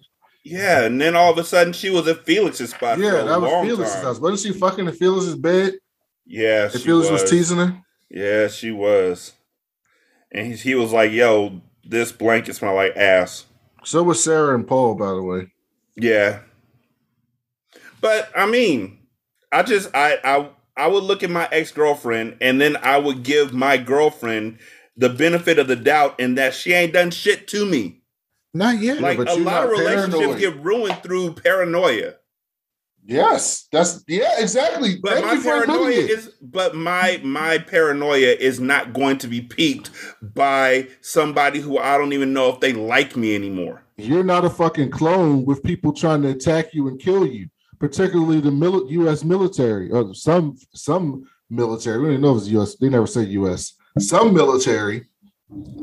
Yeah, 0.46 0.84
and 0.84 1.00
then 1.00 1.16
all 1.16 1.32
of 1.32 1.38
a 1.38 1.44
sudden 1.44 1.72
she 1.74 1.90
was 1.90 2.08
at 2.08 2.26
Felix's 2.26 2.72
spot. 2.72 3.00
Yeah, 3.00 3.12
that 3.24 3.42
was 3.42 3.66
Felix's 3.66 3.96
time. 3.96 4.04
house. 4.04 4.20
Wasn't 4.20 4.40
she 4.54 4.60
fucking 4.60 4.88
in 4.88 4.94
Felix's 4.94 5.36
bed? 5.36 5.76
Yeah, 6.26 6.64
And 6.72 6.82
Felix 6.82 7.10
was. 7.10 7.22
was 7.22 7.30
teasing 7.32 7.58
her. 7.58 7.82
Yeah, 8.10 8.48
she 8.50 8.72
was. 8.72 9.34
And 10.32 10.48
he, 10.48 10.54
he 10.56 10.76
was 10.76 10.92
like, 10.92 11.12
"Yo, 11.12 11.62
this 11.86 12.12
blanket 12.12 12.56
smell 12.56 12.76
like 12.76 12.96
ass." 12.98 13.46
So 13.86 14.04
was 14.04 14.22
Sarah 14.24 14.54
and 14.56 14.68
Paul, 14.68 14.96
by 14.96 15.08
the 15.14 15.22
way. 15.24 15.53
Yeah. 15.96 16.40
But 18.02 18.30
I 18.36 18.46
mean, 18.46 19.00
I 19.52 19.64
just 19.64 19.90
I 19.94 20.18
I 20.24 20.50
I 20.76 20.88
would 20.88 21.04
look 21.04 21.24
at 21.24 21.30
my 21.30 21.48
ex-girlfriend 21.52 22.38
and 22.42 22.60
then 22.60 22.78
I 22.78 22.98
would 22.98 23.24
give 23.24 23.54
my 23.54 23.78
girlfriend 23.78 24.60
the 24.98 25.10
benefit 25.10 25.60
of 25.60 25.68
the 25.68 25.76
doubt 25.76 26.16
and 26.20 26.38
that 26.38 26.54
she 26.54 26.74
ain't 26.74 26.94
done 26.94 27.12
shit 27.12 27.48
to 27.50 27.66
me. 27.66 28.02
Not 28.54 28.80
yet. 28.80 29.02
Like 29.02 29.18
but 29.18 29.30
a 29.30 29.36
lot 29.36 29.66
of 29.66 29.72
relationships 29.72 30.18
paranoid. 30.18 30.40
get 30.40 30.64
ruined 30.64 31.04
through 31.04 31.34
paranoia. 31.34 32.16
Yes, 33.06 33.68
that's 33.72 34.04
yeah, 34.08 34.40
exactly. 34.40 34.98
But 35.02 35.14
Thank 35.14 35.26
my 35.26 35.34
you 35.34 35.42
for 35.42 35.64
admitting 35.64 35.76
paranoia 35.76 35.90
it. 36.04 36.10
is 36.10 36.32
but 36.42 36.76
my 36.76 37.20
my 37.24 37.58
paranoia 37.58 38.36
is 38.40 38.60
not 38.60 38.94
going 38.94 39.18
to 39.20 39.28
be 39.28 39.42
piqued 39.42 39.90
by 40.22 40.88
somebody 41.02 41.60
who 41.60 41.78
I 41.78 41.98
don't 41.98 42.14
even 42.14 42.32
know 42.34 42.50
if 42.50 42.60
they 42.62 42.72
like 42.74 43.18
me 43.18 43.36
anymore. 43.36 43.84
You're 43.98 44.24
not 44.24 44.46
a 44.46 44.50
fucking 44.50 44.92
clone 44.92 45.46
with 45.46 45.64
people 45.64 45.92
trying 45.94 46.22
to 46.24 46.30
attack 46.30 46.74
you 46.74 46.88
and 46.88 47.00
kill 47.00 47.28
you, 47.28 47.48
particularly 47.80 48.40
the 48.40 48.52
mil- 48.52 48.90
U.S. 48.90 49.24
military 49.24 49.92
or 49.92 50.14
some 50.16 50.56
some 50.74 51.24
military. 51.50 52.00
We 52.00 52.12
don't 52.14 52.22
know 52.22 52.36
if 52.36 52.44
it's 52.44 52.50
U.S. 52.52 52.76
They 52.78 52.90
never 52.90 53.08
say 53.08 53.24
U.S. 53.24 53.74
Some 54.00 54.34
military. 54.34 55.08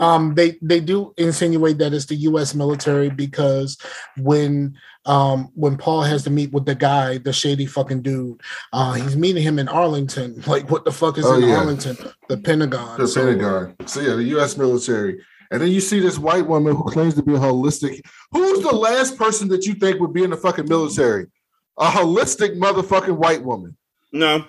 Um, 0.00 0.34
they 0.34 0.56
they 0.62 0.80
do 0.80 1.14
insinuate 1.16 1.78
that 1.78 1.92
it's 1.92 2.06
the 2.06 2.16
U.S. 2.16 2.54
military 2.54 3.08
because 3.10 3.78
when 4.16 4.74
um 5.10 5.50
when 5.54 5.76
Paul 5.76 6.02
has 6.02 6.22
to 6.24 6.30
meet 6.30 6.52
with 6.52 6.64
the 6.66 6.74
guy, 6.74 7.18
the 7.18 7.32
shady 7.32 7.66
fucking 7.66 8.02
dude, 8.02 8.40
uh, 8.72 8.92
he's 8.92 9.16
meeting 9.16 9.42
him 9.42 9.58
in 9.58 9.68
Arlington. 9.68 10.40
Like, 10.46 10.70
what 10.70 10.84
the 10.84 10.92
fuck 10.92 11.18
is 11.18 11.26
Oh, 11.26 11.34
in 11.34 11.48
yeah. 11.48 11.56
Arlington? 11.56 11.96
The 12.28 12.36
Pentagon. 12.38 12.98
The 12.98 13.08
So, 13.08 13.20
Pentagon. 13.24 13.74
So 13.86 14.00
yeah, 14.00 14.14
the 14.14 14.24
U.S. 14.36 14.56
military. 14.56 15.20
And 15.50 15.60
then 15.60 15.70
you 15.70 15.80
see 15.80 15.98
this 15.98 16.16
white 16.16 16.46
woman 16.46 16.76
who 16.76 16.84
claims 16.84 17.14
to 17.14 17.22
be 17.24 17.34
a 17.34 17.38
holistic. 17.38 18.00
Who's 18.30 18.62
the 18.62 18.74
last 18.74 19.18
person 19.18 19.48
that 19.48 19.66
you 19.66 19.74
think 19.74 19.98
would 20.00 20.12
be 20.12 20.22
in 20.22 20.30
the 20.30 20.36
fucking 20.36 20.68
military? 20.68 21.26
A 21.78 21.86
holistic 21.86 22.56
motherfucking 22.56 23.16
white 23.16 23.42
woman. 23.42 23.76
No, 24.12 24.44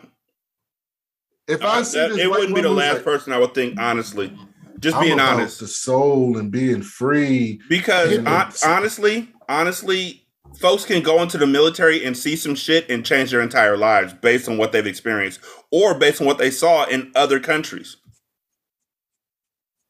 If 1.48 1.64
Uh, 1.64 1.68
I 1.68 1.82
see 1.82 1.98
that- 1.98 2.10
this 2.10 2.20
it 2.20 2.30
white 2.30 2.40
wouldn't 2.42 2.56
be 2.56 2.62
the 2.62 2.70
last 2.70 2.96
like, 2.98 3.04
person 3.04 3.34
I 3.34 3.40
would 3.40 3.54
think, 3.56 3.80
honestly. 3.80 4.32
Just 4.80 4.96
I'm 4.96 5.04
being 5.04 5.14
about 5.14 5.34
honest. 5.40 5.60
the 5.60 5.68
soul 5.68 6.38
and 6.38 6.52
being 6.52 6.82
free. 6.84 7.60
Because 7.68 8.12
And 8.18 8.28
hon- 8.28 8.54
honestly, 8.66 9.30
honestly, 9.50 10.21
folks 10.60 10.86
can 10.86 11.02
go 11.02 11.22
into 11.22 11.38
the 11.38 11.48
military 11.48 12.06
and 12.06 12.16
see 12.18 12.36
some 12.36 12.56
shit 12.56 12.90
and 12.90 13.06
change 13.06 13.32
their 13.32 13.42
entire 13.42 13.78
lives 13.78 14.14
based 14.14 14.48
on 14.48 14.58
what 14.58 14.72
they've 14.72 14.86
experienced 14.86 15.40
or 15.72 15.94
based 15.96 16.22
on 16.22 16.28
what 16.28 16.38
they 16.38 16.52
saw 16.52 16.86
in 16.86 17.12
other 17.16 17.40
countries. 17.40 17.98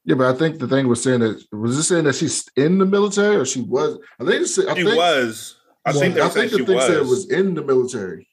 Yeah, 0.05 0.15
but 0.15 0.33
I 0.33 0.37
think 0.37 0.59
the 0.59 0.67
thing 0.67 0.87
was 0.87 1.03
saying 1.03 1.19
that 1.19 1.43
was 1.51 1.77
it 1.77 1.83
saying 1.83 2.05
that 2.05 2.15
she's 2.15 2.49
in 2.55 2.79
the 2.79 2.85
military 2.85 3.35
or 3.35 3.45
she 3.45 3.61
was? 3.61 3.99
I 4.19 4.25
think 4.25 4.41
it's, 4.41 4.57
I 4.57 4.73
She 4.73 4.83
think, 4.83 4.97
was. 4.97 5.57
I 5.85 5.91
Well, 5.91 5.99
think 5.99 6.15
they 6.15 6.21
I 6.21 6.25
were 6.25 6.31
saying 6.31 6.49
think 6.49 6.59
she 6.59 6.65
the 6.65 6.65
thing 6.65 6.75
was. 6.77 6.85
said 6.87 6.97
it 6.97 7.05
was 7.05 7.31
in 7.31 7.53
the 7.53 7.61
military. 7.63 8.27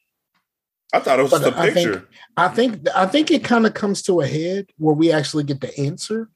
I 0.95 1.01
thought 1.01 1.19
it 1.19 1.23
was 1.23 1.31
But 1.33 1.43
just 1.43 1.57
a 1.57 1.59
I 1.61 1.71
think- 1.71 1.75
picture. 1.93 2.09
I 2.39 2.49
think 2.49 2.89
I 2.95 3.05
think 3.07 3.31
it 3.31 3.45
kind 3.45 3.67
of 3.67 3.75
comes 3.75 4.01
to 4.03 4.21
a 4.23 4.27
head 4.27 4.69
where 4.79 4.95
we 4.95 5.13
actually 5.13 5.45
get 5.45 5.61
the 5.61 5.79
answer. 5.79 6.31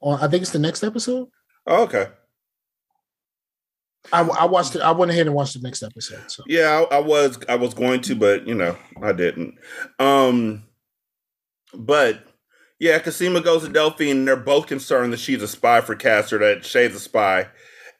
On 0.00 0.20
I 0.20 0.28
think 0.28 0.42
it's 0.42 0.50
the 0.52 0.58
next 0.58 0.84
episode. 0.84 1.28
Oh, 1.66 1.84
okay. 1.84 2.08
I, 4.12 4.22
I 4.22 4.44
watched 4.44 4.76
it. 4.76 4.82
I 4.82 4.92
went 4.92 5.10
ahead 5.10 5.26
and 5.26 5.34
watched 5.34 5.54
the 5.54 5.60
next 5.60 5.82
episode. 5.82 6.30
So 6.30 6.42
Yeah, 6.46 6.84
I, 6.90 6.96
I 6.96 6.98
was 6.98 7.38
I 7.48 7.56
was 7.56 7.74
going 7.74 8.00
to, 8.02 8.14
but 8.14 8.46
you 8.46 8.54
know, 8.54 8.76
I 9.02 9.12
didn't. 9.12 9.54
Um 9.98 10.64
but 11.72 12.26
yeah, 12.78 12.98
Cosima 12.98 13.40
goes 13.40 13.64
to 13.64 13.72
Delphine 13.72 14.10
and 14.10 14.28
they're 14.28 14.36
both 14.36 14.66
concerned 14.66 15.12
that 15.12 15.20
she's 15.20 15.42
a 15.42 15.48
spy 15.48 15.80
for 15.80 15.94
Castor, 15.94 16.38
that 16.38 16.64
Shay's 16.64 16.94
a 16.94 17.00
spy. 17.00 17.48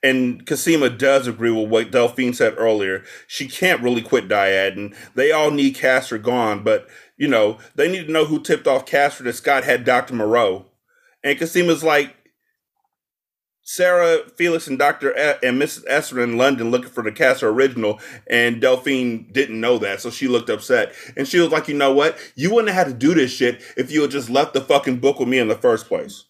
And 0.03 0.47
Cosima 0.47 0.91
does 0.91 1.27
agree 1.27 1.51
with 1.51 1.71
what 1.71 1.91
Delphine 1.91 2.35
said 2.35 2.55
earlier. 2.59 3.03
She 3.27 3.49
can't 3.49 3.81
really 3.81 4.03
quit 4.03 4.29
Dyad, 4.29 4.77
and 4.77 4.95
they 5.15 5.33
all 5.33 5.51
need 5.51 5.77
Castor 5.77 6.19
gone, 6.19 6.63
but 6.63 6.87
you 7.17 7.27
know, 7.27 7.59
they 7.75 7.91
need 7.91 8.07
to 8.07 8.13
know 8.13 8.27
who 8.27 8.43
tipped 8.43 8.67
off 8.67 8.85
Castor 8.85 9.25
that 9.25 9.33
Scott 9.33 9.65
had 9.65 9.85
Dr. 9.85 10.15
Moreau. 10.15 10.67
And 11.23 11.39
Cosima's 11.39 11.83
like, 11.83 12.15
Sarah, 13.65 14.19
Felix, 14.37 14.67
and 14.67 14.81
e- 14.81 14.85
and 15.43 15.61
Mrs. 15.61 15.85
Esther 15.89 16.23
in 16.23 16.37
London 16.37 16.71
looking 16.71 16.91
for 16.91 17.03
the 17.03 17.11
Castor 17.11 17.49
original, 17.49 17.99
and 18.29 18.61
Delphine 18.61 19.33
didn't 19.33 19.61
know 19.61 19.79
that, 19.79 20.01
so 20.01 20.11
she 20.11 20.29
looked 20.29 20.51
upset. 20.51 20.93
And 21.17 21.27
she 21.27 21.41
was 21.41 21.51
like, 21.51 21.67
"You 21.67 21.75
know 21.75 21.93
what? 21.93 22.19
You 22.37 22.53
wouldn't 22.53 22.75
have 22.75 22.87
had 22.87 22.93
to 22.93 23.07
do 23.07 23.15
this 23.15 23.33
shit 23.33 23.63
if 23.77 23.91
you 23.91 24.03
had 24.03 24.11
just 24.11 24.31
left 24.31 24.55
the 24.55 24.61
fucking 24.61 24.99
book 24.99 25.19
with 25.19 25.29
me 25.29 25.39
in 25.39 25.49
the 25.49 25.57
first 25.57 25.89
place." 25.89 26.25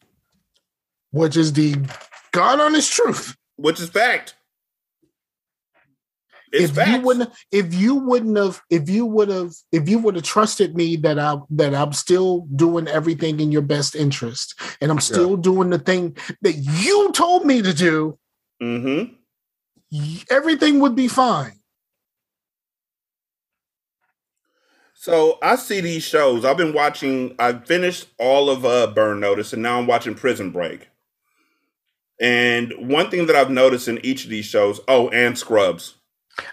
which 1.14 1.36
is 1.36 1.52
the 1.52 1.76
God 2.32 2.60
honest 2.60 2.92
truth. 2.92 3.36
Which 3.56 3.80
is 3.80 3.88
fact. 3.88 4.34
It's 6.54 6.70
if 6.70 6.76
fact. 6.76 6.90
you 6.90 7.00
wouldn't 7.00 7.30
if 7.50 7.74
you 7.74 7.96
wouldn't 7.96 8.36
have 8.36 8.62
if 8.70 8.88
you 8.88 9.04
would 9.06 9.28
have 9.28 9.52
if 9.72 9.88
you 9.88 9.98
would 9.98 10.14
have 10.14 10.24
trusted 10.24 10.76
me 10.76 10.94
that 10.96 11.18
I 11.18 11.36
that 11.50 11.74
I'm 11.74 11.92
still 11.92 12.46
doing 12.54 12.86
everything 12.86 13.40
in 13.40 13.50
your 13.50 13.62
best 13.62 13.96
interest 13.96 14.54
and 14.80 14.90
I'm 14.90 15.00
still 15.00 15.36
doing 15.36 15.70
the 15.70 15.80
thing 15.80 16.16
that 16.42 16.52
you 16.52 17.10
told 17.12 17.44
me 17.44 17.60
to 17.60 17.74
do, 17.74 18.18
mm-hmm. 18.62 19.14
everything 20.30 20.78
would 20.78 20.94
be 20.94 21.08
fine. 21.08 21.54
So 24.94 25.38
I 25.42 25.56
see 25.56 25.80
these 25.80 26.04
shows. 26.04 26.44
I've 26.44 26.56
been 26.56 26.72
watching. 26.72 27.34
I 27.38 27.52
finished 27.52 28.06
all 28.18 28.48
of 28.48 28.64
uh, 28.64 28.86
Burn 28.86 29.20
Notice, 29.20 29.52
and 29.52 29.60
now 29.60 29.78
I'm 29.78 29.86
watching 29.86 30.14
Prison 30.14 30.50
Break. 30.50 30.88
And 32.20 32.72
one 32.78 33.10
thing 33.10 33.26
that 33.26 33.36
I've 33.36 33.50
noticed 33.50 33.88
in 33.88 34.02
each 34.04 34.24
of 34.24 34.30
these 34.30 34.46
shows, 34.46 34.80
oh, 34.88 35.08
and 35.10 35.36
Scrubs. 35.36 35.96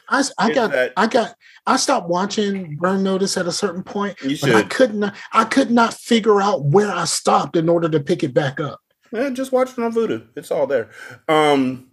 I, 0.10 0.24
I 0.38 0.54
got 0.54 0.72
that- 0.72 0.94
I 0.98 1.08
got 1.08 1.36
I 1.68 1.78
stopped 1.78 2.10
watching 2.10 2.76
Burn 2.78 3.04
Notice 3.04 3.38
at 3.38 3.46
a 3.48 3.52
certain 3.52 3.84
point, 3.84 4.20
You 4.22 4.38
but 4.42 4.52
I 4.56 4.64
could 4.64 4.94
not 4.96 5.16
I 5.32 5.46
could 5.46 5.72
not 5.72 5.94
figure 5.94 6.42
out 6.42 6.64
where 6.66 6.92
I 6.92 7.06
stopped 7.06 7.56
in 7.56 7.70
order 7.70 7.88
to 7.90 8.00
pick 8.00 8.24
it 8.24 8.34
back 8.34 8.60
up. 8.60 8.80
Yeah, 9.12 9.30
just 9.30 9.52
watch 9.52 9.72
it 9.72 9.80
on 9.80 9.94
Vudu. 9.94 10.28
It's 10.36 10.52
all 10.52 10.66
there. 10.68 10.90
Um, 11.28 11.92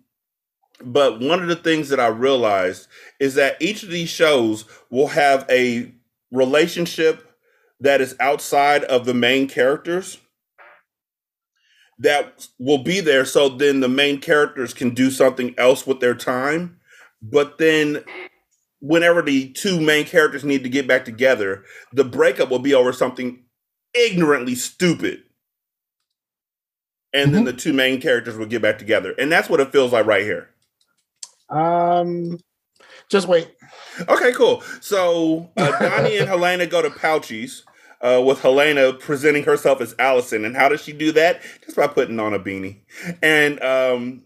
but 0.80 1.20
one 1.20 1.43
of 1.43 1.49
the 1.49 1.57
things 1.57 1.89
that 1.89 1.99
I 2.01 2.07
realized 2.07 2.86
is 3.18 3.34
that 3.34 3.61
each 3.61 3.82
of 3.82 3.91
these 3.91 4.09
shows 4.09 4.64
will 4.91 5.09
have 5.09 5.45
a 5.51 5.93
relationship 6.30 7.24
that 7.80 8.01
is 8.01 8.14
outside 8.20 8.84
of 8.84 9.05
the 9.05 9.14
main 9.14 9.49
characters 9.49 10.18
that 11.99 12.47
will 12.59 12.78
be 12.84 13.01
there 13.01 13.24
so 13.24 13.49
then 13.49 13.80
the 13.80 13.89
main 13.89 14.20
characters 14.20 14.72
can 14.72 14.91
do 14.91 15.11
something 15.11 15.55
else 15.59 15.86
with 15.86 16.01
their 16.01 16.14
time 16.14 16.77
but 17.22 17.58
then 17.58 18.04
whenever 18.80 19.22
the 19.22 19.50
two 19.50 19.80
main 19.80 20.04
characters 20.04 20.44
need 20.44 20.62
to 20.62 20.68
get 20.68 20.86
back 20.86 21.04
together 21.04 21.64
the 21.92 22.04
breakup 22.04 22.50
will 22.50 22.58
be 22.60 22.74
over 22.74 22.92
something 22.92 23.42
ignorantly 23.94 24.54
stupid 24.54 25.22
and 27.14 27.34
then 27.34 27.44
the 27.44 27.52
two 27.52 27.72
main 27.72 28.00
characters 28.00 28.36
will 28.36 28.46
get 28.46 28.62
back 28.62 28.78
together 28.78 29.14
and 29.18 29.32
that's 29.32 29.48
what 29.48 29.60
it 29.60 29.72
feels 29.72 29.92
like 29.92 30.06
right 30.06 30.24
here 30.24 30.50
Um, 31.50 32.38
just 33.08 33.28
wait. 33.28 33.50
Okay, 34.08 34.32
cool. 34.32 34.62
So 34.80 35.50
uh, 35.56 35.72
Donnie 35.80 36.18
and 36.18 36.28
Helena 36.28 36.66
go 36.66 36.82
to 36.82 36.90
Pouchy's, 36.90 37.64
uh, 38.02 38.22
with 38.24 38.40
Helena 38.42 38.92
presenting 38.92 39.44
herself 39.44 39.80
as 39.80 39.94
Allison. 39.98 40.44
And 40.44 40.56
how 40.56 40.68
does 40.68 40.82
she 40.82 40.92
do 40.92 41.12
that? 41.12 41.42
Just 41.64 41.76
by 41.76 41.86
putting 41.86 42.20
on 42.20 42.34
a 42.34 42.38
beanie. 42.38 42.80
And 43.22 43.62
um, 43.62 44.24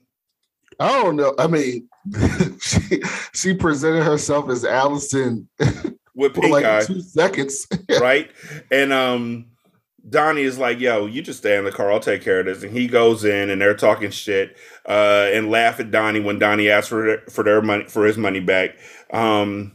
I 0.78 1.02
don't 1.02 1.16
know. 1.16 1.34
I 1.38 1.46
mean, 1.46 1.88
she 2.60 3.02
she 3.34 3.54
presented 3.54 4.04
herself 4.04 4.48
as 4.50 4.64
Allison 4.64 5.48
with 6.14 6.34
for 6.34 6.48
like 6.48 6.64
eye, 6.64 6.84
two 6.84 7.00
seconds. 7.00 7.66
right? 8.00 8.30
And 8.70 8.92
um, 8.92 9.46
Donnie 10.08 10.42
is 10.42 10.58
like, 10.58 10.80
"Yo, 10.80 11.06
you 11.06 11.22
just 11.22 11.40
stay 11.40 11.56
in 11.56 11.64
the 11.64 11.72
car. 11.72 11.92
I'll 11.92 12.00
take 12.00 12.22
care 12.22 12.40
of 12.40 12.46
this." 12.46 12.62
And 12.62 12.72
he 12.72 12.88
goes 12.88 13.24
in, 13.24 13.50
and 13.50 13.60
they're 13.60 13.74
talking 13.74 14.10
shit 14.10 14.56
uh, 14.86 15.28
and 15.32 15.50
laugh 15.50 15.80
at 15.80 15.90
Donnie 15.90 16.20
when 16.20 16.38
Donnie 16.38 16.70
asks 16.70 16.88
for 16.88 17.06
their, 17.06 17.18
for 17.30 17.44
their 17.44 17.62
money 17.62 17.84
for 17.88 18.04
his 18.04 18.18
money 18.18 18.40
back. 18.40 18.76
Um, 19.12 19.72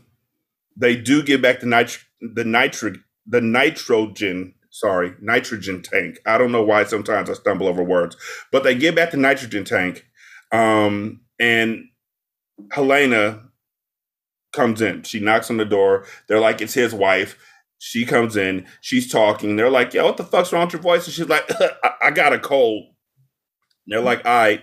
they 0.75 0.95
do 0.95 1.23
get 1.23 1.41
back 1.41 1.59
the 1.59 1.65
nit 1.65 1.97
the 2.21 2.43
nitric 2.43 2.95
the 3.25 3.41
nitrogen 3.41 4.53
sorry 4.69 5.13
nitrogen 5.21 5.81
tank. 5.81 6.19
I 6.25 6.37
don't 6.37 6.51
know 6.51 6.63
why 6.63 6.83
sometimes 6.83 7.29
I 7.29 7.33
stumble 7.33 7.67
over 7.67 7.83
words, 7.83 8.15
but 8.51 8.63
they 8.63 8.75
get 8.75 8.95
back 8.95 9.11
the 9.11 9.17
nitrogen 9.17 9.63
tank, 9.63 10.05
um, 10.51 11.21
and 11.39 11.85
Helena 12.71 13.43
comes 14.53 14.81
in. 14.81 15.03
She 15.03 15.19
knocks 15.19 15.49
on 15.49 15.57
the 15.57 15.65
door. 15.65 16.05
They're 16.27 16.39
like, 16.39 16.61
"It's 16.61 16.73
his 16.73 16.93
wife." 16.93 17.37
She 17.79 18.05
comes 18.05 18.35
in. 18.35 18.65
She's 18.81 19.11
talking. 19.11 19.55
They're 19.55 19.69
like, 19.69 19.93
"Yo, 19.93 20.05
what 20.05 20.17
the 20.17 20.23
fuck's 20.23 20.51
wrong 20.51 20.65
with 20.65 20.73
your 20.73 20.81
voice?" 20.81 21.05
And 21.05 21.13
she's 21.13 21.29
like, 21.29 21.45
"I, 21.83 21.91
I 22.05 22.11
got 22.11 22.33
a 22.33 22.39
cold." 22.39 22.85
And 23.85 23.93
they're 23.93 24.01
like, 24.01 24.25
"All 24.25 24.31
right." 24.33 24.61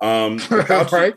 Um, 0.00 0.38
Pouchy- 0.66 0.94
right? 0.96 1.14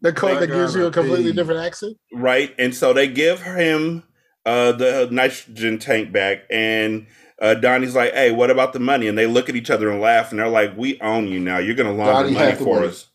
The 0.00 0.12
cold 0.14 0.40
that 0.40 0.46
gives 0.48 0.74
you 0.74 0.86
a 0.86 0.90
completely 0.90 1.32
pee. 1.32 1.36
different 1.36 1.60
accent. 1.60 1.96
right? 2.12 2.54
And 2.58 2.74
so 2.74 2.92
they 2.92 3.08
give 3.08 3.42
him 3.42 4.04
uh, 4.46 4.72
the 4.72 5.08
nitrogen 5.10 5.78
tank 5.78 6.12
back, 6.12 6.42
and 6.50 7.06
uh, 7.40 7.54
Donnie's 7.54 7.94
like, 7.94 8.12
"Hey, 8.14 8.30
what 8.32 8.50
about 8.50 8.72
the 8.72 8.80
money?" 8.80 9.06
And 9.08 9.16
they 9.18 9.26
look 9.26 9.48
at 9.48 9.56
each 9.56 9.70
other 9.70 9.90
and 9.90 10.00
laugh, 10.00 10.30
and 10.30 10.38
they're 10.40 10.48
like, 10.48 10.76
"We 10.76 11.00
own 11.00 11.28
you 11.28 11.40
now. 11.40 11.58
You're 11.58 11.74
gonna 11.76 11.92
launder 11.94 12.22
Donnie 12.24 12.32
money 12.34 12.52
for 12.54 12.74
Hathaway. 12.80 12.86
us." 12.88 13.06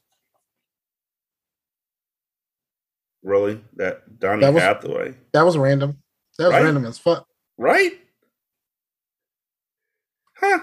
Really? 3.24 3.64
That 3.76 4.20
Donny 4.20 4.42
That 4.42 4.54
was- 4.54 4.64
Hathaway, 4.64 5.16
That 5.34 5.44
was 5.44 5.58
random. 5.58 6.02
That 6.38 6.46
was 6.46 6.54
Right? 6.54 6.64
random 6.64 6.86
as 6.86 6.98
fuck. 6.98 7.28
right? 7.58 8.00
Huh. 10.38 10.60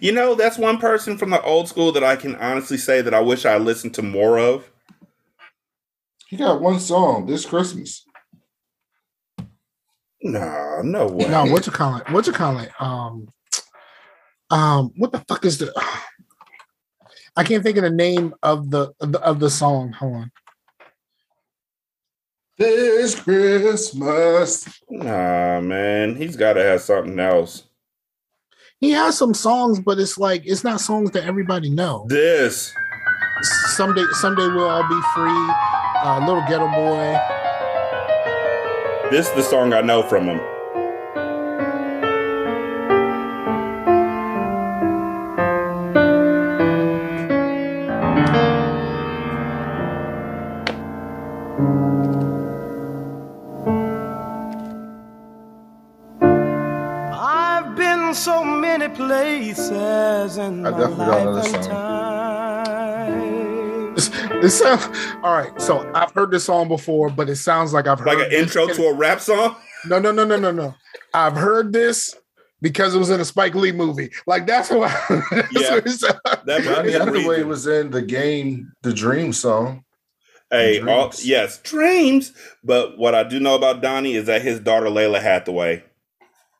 You 0.00 0.10
know, 0.12 0.34
that's 0.34 0.58
one 0.58 0.78
person 0.78 1.16
from 1.16 1.30
the 1.30 1.40
old 1.42 1.68
school 1.68 1.92
that 1.92 2.02
I 2.04 2.16
can 2.16 2.34
honestly 2.36 2.76
say 2.76 3.00
that 3.00 3.14
I 3.14 3.20
wish 3.20 3.46
I 3.46 3.56
listened 3.58 3.94
to 3.94 4.02
more 4.02 4.38
of. 4.38 4.70
He 6.28 6.36
got 6.36 6.60
one 6.60 6.80
song 6.80 7.26
this 7.26 7.46
Christmas. 7.46 8.04
Nah, 10.22 10.82
no 10.82 11.06
way. 11.06 11.28
No, 11.28 11.46
what 11.46 11.64
you 11.66 11.72
call 11.72 11.96
it? 11.96 12.10
What 12.10 12.26
you 12.26 12.32
call 12.32 12.58
it? 12.58 12.70
Um, 12.80 13.28
um, 14.50 14.92
what 14.96 15.12
the 15.12 15.20
fuck 15.20 15.44
is 15.44 15.58
the? 15.58 15.72
I 17.36 17.44
can't 17.44 17.62
think 17.62 17.76
of 17.78 17.84
the 17.84 17.90
name 17.90 18.34
of 18.42 18.70
the 18.70 18.92
of 19.00 19.12
the, 19.12 19.20
of 19.20 19.38
the 19.40 19.48
song. 19.48 19.92
Hold 19.92 20.14
on. 20.16 20.32
This 22.60 23.18
Christmas. 23.18 24.82
Nah, 24.90 25.62
man, 25.62 26.14
he's 26.14 26.36
got 26.36 26.52
to 26.52 26.62
have 26.62 26.82
something 26.82 27.18
else. 27.18 27.64
He 28.80 28.90
has 28.90 29.16
some 29.16 29.32
songs, 29.32 29.80
but 29.80 29.98
it's 29.98 30.18
like 30.18 30.42
it's 30.44 30.62
not 30.62 30.82
songs 30.82 31.10
that 31.12 31.24
everybody 31.24 31.70
know. 31.70 32.04
This. 32.10 32.70
Someday, 33.76 34.04
someday 34.12 34.46
we'll 34.48 34.68
all 34.68 34.82
be 34.82 35.00
free. 35.14 35.54
Uh, 36.04 36.22
little 36.26 36.42
ghetto 36.42 36.68
boy. 36.68 37.18
This 39.10 39.26
is 39.26 39.34
the 39.36 39.42
song 39.42 39.72
I 39.72 39.80
know 39.80 40.02
from 40.02 40.26
him. 40.26 40.59
I 60.74 60.78
my 60.78 60.78
definitely 60.78 61.06
don't 61.06 61.24
know 61.24 61.34
this 61.42 61.50
song. 61.50 61.62
time. 61.64 62.30
It 64.42 64.50
sounds 64.50 64.84
all 65.22 65.34
right. 65.36 65.60
So 65.60 65.90
I've 65.94 66.10
heard 66.12 66.30
this 66.30 66.44
song 66.44 66.68
before, 66.68 67.10
but 67.10 67.28
it 67.28 67.36
sounds 67.36 67.72
like 67.74 67.86
I've 67.86 67.98
heard 67.98 68.08
Like 68.08 68.18
an 68.18 68.30
this 68.30 68.42
intro 68.56 68.66
to 68.68 68.84
a 68.84 68.94
rap 68.94 69.20
song? 69.20 69.56
No, 69.86 69.98
no, 69.98 70.12
no, 70.12 70.24
no, 70.24 70.36
no, 70.36 70.50
no. 70.50 70.74
I've 71.12 71.34
heard 71.36 71.72
this 71.72 72.14
because 72.62 72.94
it 72.94 72.98
was 72.98 73.10
in 73.10 73.20
a 73.20 73.24
Spike 73.24 73.54
Lee 73.54 73.72
movie. 73.72 74.10
Like 74.26 74.46
that's 74.46 74.70
what. 74.70 74.90
that's 75.30 75.52
Yeah. 75.52 75.74
what 75.74 75.86
it 75.86 75.90
sounds- 75.90 76.18
That 76.46 76.64
might 76.64 76.74
Donny 76.74 76.92
the 76.92 76.98
Hathaway 76.98 77.28
reason. 77.36 77.48
was 77.48 77.66
in 77.66 77.90
the 77.90 78.02
game, 78.02 78.72
the 78.82 78.92
Dream 78.94 79.32
song. 79.34 79.84
Hey, 80.50 80.80
all, 80.80 81.12
yes, 81.22 81.58
dreams. 81.62 82.32
But 82.64 82.98
what 82.98 83.14
I 83.14 83.22
do 83.22 83.38
know 83.38 83.54
about 83.54 83.82
Donny 83.82 84.14
is 84.14 84.26
that 84.26 84.42
his 84.42 84.58
daughter 84.58 84.86
Lalah 84.86 85.22
Hathaway. 85.22 85.84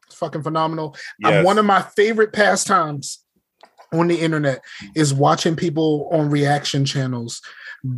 It's 0.06 0.14
fucking 0.14 0.42
phenomenal. 0.44 0.94
Yes. 1.18 1.38
Um, 1.40 1.44
one 1.44 1.58
of 1.58 1.64
my 1.64 1.82
favorite 1.82 2.32
pastimes 2.32 3.24
on 3.93 4.09
the 4.09 4.20
internet 4.20 4.62
is 4.95 5.12
watching 5.12 5.57
people 5.57 6.09
on 6.12 6.30
reaction 6.30 6.84
channels 6.84 7.41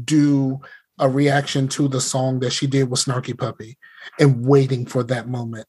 do 0.04 0.60
a 0.98 1.08
reaction 1.08 1.68
to 1.68 1.88
the 1.88 2.00
song 2.00 2.40
that 2.40 2.52
she 2.52 2.66
did 2.66 2.90
with 2.90 3.00
Snarky 3.00 3.36
Puppy 3.36 3.76
and 4.20 4.46
waiting 4.46 4.86
for 4.86 5.02
that 5.04 5.28
moment 5.28 5.66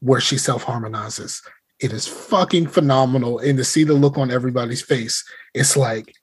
where 0.00 0.20
she 0.20 0.36
self 0.38 0.64
harmonizes. 0.64 1.42
It 1.80 1.92
is 1.92 2.06
fucking 2.06 2.68
phenomenal. 2.68 3.38
And 3.38 3.58
to 3.58 3.64
see 3.64 3.84
the 3.84 3.94
look 3.94 4.16
on 4.16 4.30
everybody's 4.30 4.82
face, 4.82 5.24
it's 5.54 5.76
like 5.76 6.14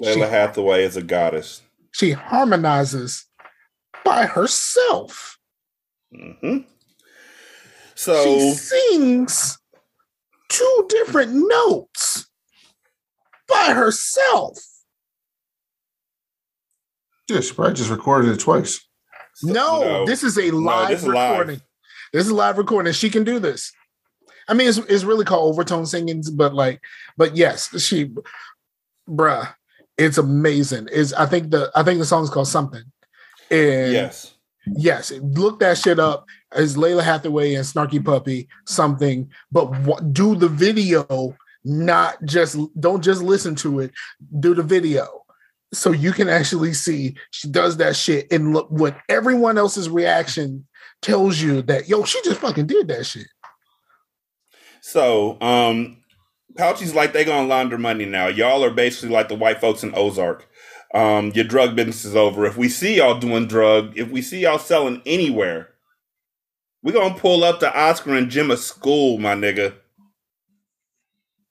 Lalah 0.00 0.28
Hathaway 0.30 0.84
is 0.84 0.96
a 0.96 1.02
goddess. 1.02 1.62
she 1.92 2.12
harmonizes 2.12 3.26
by 4.04 4.26
herself. 4.26 5.38
hmm 6.14 6.58
she 7.96 8.52
sings 8.54 9.58
two 10.48 10.86
different 10.88 11.32
notes 11.34 12.28
by 13.48 13.72
herself. 13.72 14.58
Yeah, 17.28 17.40
she 17.40 17.52
probably 17.52 17.74
just 17.74 17.90
recorded 17.90 18.30
it 18.30 18.40
twice. 18.40 18.86
No, 19.42 19.82
no. 19.82 20.06
this 20.06 20.22
is 20.22 20.38
a 20.38 20.50
live 20.50 20.88
this 20.88 21.02
is 21.02 21.08
live. 21.08 21.30
recording. 21.30 21.60
This 22.12 22.26
is 22.26 22.32
live 22.32 22.58
recording. 22.58 22.92
She 22.92 23.10
can 23.10 23.24
do 23.24 23.38
this. 23.38 23.72
I 24.48 24.54
mean, 24.54 24.68
it's, 24.68 24.78
it's 24.78 25.04
really 25.04 25.26
called 25.26 25.52
overtone 25.52 25.84
singing, 25.84 26.22
but 26.32 26.54
like, 26.54 26.80
but 27.18 27.36
yes, 27.36 27.78
she, 27.80 28.10
bruh, 29.08 29.54
it's 29.98 30.16
amazing. 30.16 30.88
Is 30.90 31.12
I 31.12 31.26
think 31.26 31.50
the 31.50 31.70
I 31.74 31.82
think 31.82 31.98
the 31.98 32.06
song's 32.06 32.30
called 32.30 32.48
something. 32.48 32.82
And 33.50 33.92
yes, 33.92 34.34
yes, 34.76 35.12
look 35.22 35.60
that 35.60 35.78
shit 35.78 35.98
up. 35.98 36.26
Is 36.56 36.76
Lalah 36.76 37.04
Hathaway 37.04 37.54
and 37.54 37.64
Snarky 37.64 38.04
Puppy 38.04 38.48
something? 38.66 39.30
But 39.52 40.12
do 40.12 40.34
the 40.34 40.48
video, 40.48 41.36
not 41.64 42.22
just 42.24 42.58
don't 42.80 43.02
just 43.02 43.22
listen 43.22 43.54
to 43.56 43.80
it. 43.80 43.92
Do 44.40 44.54
the 44.54 44.62
video 44.62 45.24
so 45.72 45.92
you 45.92 46.12
can 46.12 46.28
actually 46.28 46.72
see 46.72 47.14
she 47.30 47.48
does 47.48 47.76
that 47.76 47.94
shit 47.94 48.30
and 48.32 48.54
look 48.54 48.70
what 48.70 48.96
everyone 49.08 49.58
else's 49.58 49.90
reaction 49.90 50.66
tells 51.02 51.40
you 51.40 51.62
that 51.62 51.88
yo 51.88 52.04
she 52.04 52.20
just 52.22 52.40
fucking 52.40 52.66
did 52.66 52.88
that 52.88 53.04
shit. 53.04 53.28
So, 54.80 55.38
um, 55.42 55.98
Pouchy's 56.56 56.94
like 56.94 57.12
they 57.12 57.24
gonna 57.24 57.46
launder 57.46 57.78
money 57.78 58.06
now. 58.06 58.28
Y'all 58.28 58.64
are 58.64 58.70
basically 58.70 59.10
like 59.10 59.28
the 59.28 59.34
white 59.34 59.60
folks 59.60 59.82
in 59.82 59.94
Ozark. 59.94 60.47
Um, 60.94 61.32
your 61.34 61.44
drug 61.44 61.76
business 61.76 62.04
is 62.04 62.16
over. 62.16 62.46
If 62.46 62.56
we 62.56 62.68
see 62.68 62.96
y'all 62.96 63.18
doing 63.18 63.46
drug, 63.46 63.96
if 63.98 64.10
we 64.10 64.22
see 64.22 64.40
y'all 64.40 64.58
selling 64.58 65.02
anywhere, 65.04 65.70
we 66.82 66.92
gonna 66.92 67.14
pull 67.14 67.44
up 67.44 67.60
to 67.60 67.78
Oscar 67.78 68.14
and 68.14 68.30
Gemma 68.30 68.56
school, 68.56 69.18
my 69.18 69.34
nigga. 69.34 69.74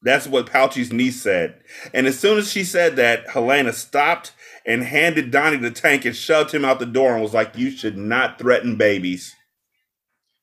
That's 0.01 0.27
what 0.27 0.49
Pouchy's 0.49 0.93
niece 0.93 1.21
said. 1.21 1.59
And 1.93 2.07
as 2.07 2.19
soon 2.19 2.37
as 2.37 2.51
she 2.51 2.63
said 2.63 2.95
that, 2.95 3.29
Helena 3.29 3.73
stopped 3.73 4.31
and 4.65 4.83
handed 4.83 5.31
Donnie 5.31 5.57
the 5.57 5.71
tank 5.71 6.05
and 6.05 6.15
shoved 6.15 6.53
him 6.53 6.65
out 6.65 6.79
the 6.79 6.85
door 6.85 7.13
and 7.13 7.21
was 7.21 7.33
like, 7.33 7.57
"You 7.57 7.71
should 7.71 7.97
not 7.97 8.39
threaten 8.39 8.75
babies." 8.75 9.35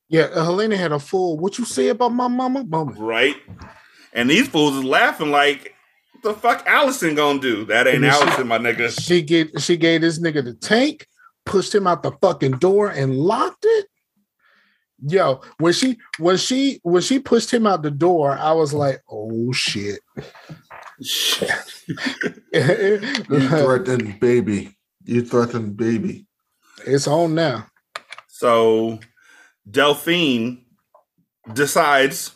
Yeah, 0.08 0.24
uh, 0.24 0.44
Helena 0.44 0.76
had 0.76 0.92
a 0.92 0.98
full 1.00 1.38
"What 1.38 1.58
you 1.58 1.64
say 1.64 1.88
about 1.88 2.10
my 2.12 2.28
mama?" 2.28 2.64
moment. 2.64 2.98
right? 2.98 3.36
And 4.12 4.30
these 4.30 4.46
fools 4.46 4.76
is 4.76 4.84
laughing 4.84 5.32
like, 5.32 5.73
"The 6.24 6.34
fuck, 6.34 6.66
Allison 6.66 7.14
gonna 7.14 7.38
do? 7.38 7.64
That 7.66 7.86
ain't 7.86 8.02
And 8.02 8.12
she- 8.12 8.20
Allison, 8.20 8.48
my 8.48 8.58
nigga." 8.58 8.90
She 9.00 9.22
get 9.22 9.60
she 9.60 9.76
gave 9.76 10.00
this 10.00 10.18
nigga 10.18 10.42
the 10.44 10.54
tank, 10.54 11.06
pushed 11.46 11.74
him 11.74 11.86
out 11.86 12.02
the 12.02 12.12
fucking 12.20 12.52
door, 12.58 12.88
and 12.88 13.14
locked 13.16 13.64
it. 13.66 13.86
Yo, 15.06 15.42
when 15.58 15.72
she 15.74 15.98
when 16.18 16.36
she 16.38 16.80
when 16.82 17.02
she 17.02 17.18
pushed 17.18 17.52
him 17.52 17.66
out 17.66 17.82
the 17.82 17.90
door, 17.90 18.32
I 18.38 18.52
was 18.52 18.72
like, 18.72 19.02
"Oh 19.10 19.52
shit. 19.52 20.00
shit!" 21.02 21.50
You 22.52 22.98
threatened 23.48 24.18
baby. 24.20 24.76
You 25.04 25.22
threatened 25.24 25.76
baby. 25.76 26.26
it's 26.86 27.06
on 27.06 27.34
now. 27.34 27.66
So 28.28 28.98
Delphine 29.70 30.64
decides 31.52 32.30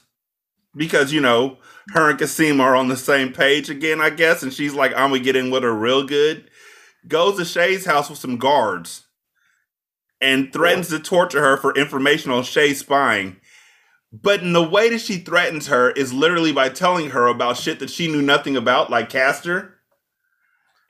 because 0.77 1.13
you 1.13 1.21
know 1.23 1.59
her 1.93 2.11
and 2.11 2.19
Cosima 2.19 2.63
are 2.63 2.77
on 2.77 2.89
the 2.89 2.97
same 2.97 3.33
page 3.33 3.71
again, 3.71 4.01
I 4.01 4.11
guess, 4.11 4.43
and 4.43 4.53
she's 4.53 4.75
like, 4.75 4.93
"I'm 4.93 5.11
gonna 5.11 5.21
get 5.21 5.37
in 5.37 5.51
with 5.51 5.63
her 5.63 5.75
real 5.75 6.05
good." 6.05 6.51
Goes 7.07 7.37
to 7.37 7.45
Shay's 7.45 7.87
house 7.87 8.11
with 8.11 8.19
some 8.19 8.37
guards 8.37 9.07
and 10.21 10.53
threatens 10.53 10.89
to 10.89 10.99
torture 10.99 11.41
her 11.41 11.57
for 11.57 11.75
information 11.75 12.31
on 12.31 12.43
Shay 12.43 12.75
spying. 12.75 13.37
But 14.13 14.41
in 14.41 14.53
the 14.53 14.63
way 14.63 14.89
that 14.91 15.01
she 15.01 15.19
threatens 15.19 15.67
her 15.67 15.91
is 15.91 16.13
literally 16.13 16.53
by 16.53 16.71
telling 16.71 17.11
her 17.11 17.27
about 17.27 17.57
shit 17.57 17.79
that 17.79 17.91
she 17.91 18.09
knew 18.09 18.23
nothing 18.23 18.57
about, 18.57 18.91
like 18.91 19.11
Castor. 19.11 19.75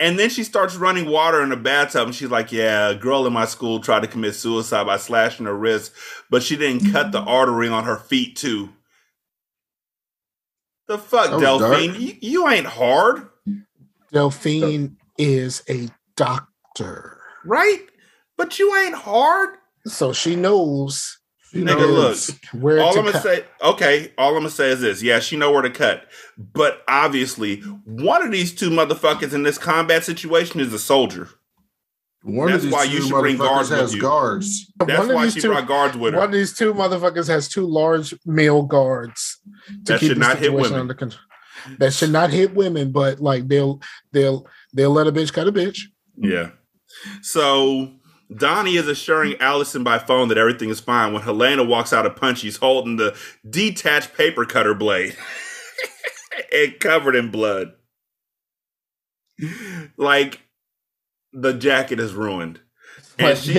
And 0.01 0.17
then 0.19 0.31
she 0.31 0.45
starts 0.45 0.77
running 0.77 1.11
water 1.11 1.43
in 1.43 1.51
a 1.51 1.57
bathtub, 1.57 2.07
and 2.07 2.15
she's 2.15 2.31
like, 2.31 2.53
"Yeah, 2.53 2.91
a 2.91 2.95
girl 2.95 3.27
in 3.27 3.33
my 3.33 3.45
school 3.45 3.81
tried 3.81 4.01
to 4.01 4.07
commit 4.07 4.37
suicide 4.37 4.87
by 4.87 4.97
slashing 4.97 5.47
her 5.47 5.57
wrist, 5.57 5.93
but 6.31 6.45
she 6.45 6.57
didn't 6.57 6.93
cut 6.93 7.11
the 7.11 7.19
mm-hmm. 7.19 7.29
artery 7.29 7.69
on 7.69 7.85
her 7.85 7.97
feet 7.97 8.37
too." 8.37 8.71
The 10.89 10.99
fuck, 10.99 11.39
Delphine? 11.41 11.95
You, 12.01 12.15
you 12.21 12.49
ain't 12.49 12.67
hard, 12.67 13.29
Delphine 14.13 14.97
is 15.19 15.63
a 15.69 15.89
doctor, 16.17 17.21
right? 17.45 17.81
But 18.37 18.59
you 18.59 18.75
ain't 18.77 18.95
hard, 18.95 19.51
so 19.87 20.13
she 20.13 20.35
knows 20.35 21.19
She 21.53 21.59
nigga. 21.59 21.65
knows. 21.79 22.31
Look, 22.31 22.63
where 22.63 22.81
all 22.81 22.93
to 22.95 22.99
I'm 23.01 23.05
gonna 23.05 23.13
cut. 23.13 23.23
say, 23.23 23.45
okay, 23.63 24.13
all 24.17 24.31
I'm 24.31 24.39
gonna 24.41 24.51
say 24.51 24.71
is 24.71 24.81
this: 24.81 25.03
yeah, 25.03 25.19
she 25.19 25.37
know 25.37 25.53
where 25.53 25.63
to 25.63 25.71
cut, 25.71 26.05
but 26.39 26.83
obviously, 26.89 27.61
one 27.85 28.25
of 28.25 28.33
these 28.33 28.55
two 28.55 28.71
motherfuckers 28.71 29.35
in 29.35 29.43
this 29.43 29.59
combat 29.59 30.05
situation 30.05 30.59
is 30.61 30.73
a 30.73 30.79
soldier. 30.79 31.29
One 32.31 32.49
That's 32.51 32.57
of 32.59 32.63
these 32.65 32.73
why 32.73 32.87
two 32.87 32.93
you 32.93 33.03
should 33.03 33.11
bring 33.21 33.37
motherfuckers 33.39 33.71
guards 33.71 33.71
with 33.71 33.95
you. 33.95 34.01
guards. 34.03 34.73
That's 34.77 34.99
One 34.99 35.11
of 35.11 35.15
why 35.17 35.25
these 35.25 35.33
she 35.35 35.41
two- 35.41 35.49
brought 35.49 35.67
guards 35.67 35.97
with 35.97 36.13
her. 36.13 36.19
One 36.21 36.29
of 36.29 36.33
these 36.35 36.53
two 36.55 36.75
motherfuckers 36.75 37.27
has 37.29 37.49
two 37.49 37.67
large 37.67 38.15
male 38.27 38.63
guards 38.65 39.39
to 39.87 39.93
That 39.95 40.01
keep 40.01 40.09
should 40.09 40.17
the 40.19 40.21
not 40.21 40.37
hit 40.37 40.47
situation 40.51 40.63
women. 40.63 40.81
under 40.81 40.95
control. 40.95 41.23
That 41.79 41.93
should 41.95 42.11
not 42.13 42.31
hit 42.31 42.55
women, 42.55 42.93
but 42.93 43.21
like 43.21 43.49
they'll 43.49 43.81
they'll 44.13 44.47
they'll 44.75 44.91
let 44.93 45.07
a 45.07 45.13
bitch 45.13 45.33
cut 45.33 45.49
a 45.49 45.53
bitch. 45.53 45.81
Yeah. 46.17 46.51
So 47.23 47.93
Donnie 48.37 48.77
is 48.77 48.89
assuring 48.89 49.37
Allison 49.41 49.83
by 49.83 49.99
phone 49.99 50.29
that 50.29 50.37
everything 50.39 50.69
is 50.69 50.81
fine. 50.81 51.15
When 51.15 51.23
Helena 51.23 51.65
walks 51.65 51.93
out 51.95 52.05
of 52.07 52.15
punch, 52.15 52.43
he's 52.43 52.59
holding 52.59 52.97
the 52.97 53.17
detached 53.49 54.15
paper 54.15 54.45
cutter 54.45 54.75
blade 54.75 55.17
and 56.53 56.79
covered 56.79 57.17
in 57.17 57.31
blood. 57.31 57.73
Like 59.97 60.41
the 61.33 61.53
jacket 61.53 62.01
is 62.01 62.15
ruined. 62.15 62.61
And 63.19 63.29
But 63.29 63.39
she, 63.39 63.53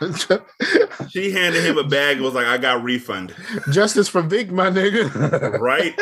she 1.08 1.32
handed 1.32 1.64
him 1.64 1.78
a 1.78 1.84
bag 1.84 2.16
and 2.16 2.24
was 2.24 2.34
like, 2.34 2.46
I 2.46 2.58
got 2.58 2.82
refund. 2.82 3.34
Justice 3.70 4.08
for 4.08 4.22
Vic, 4.22 4.50
my 4.50 4.70
nigga. 4.70 5.58
right? 5.60 5.98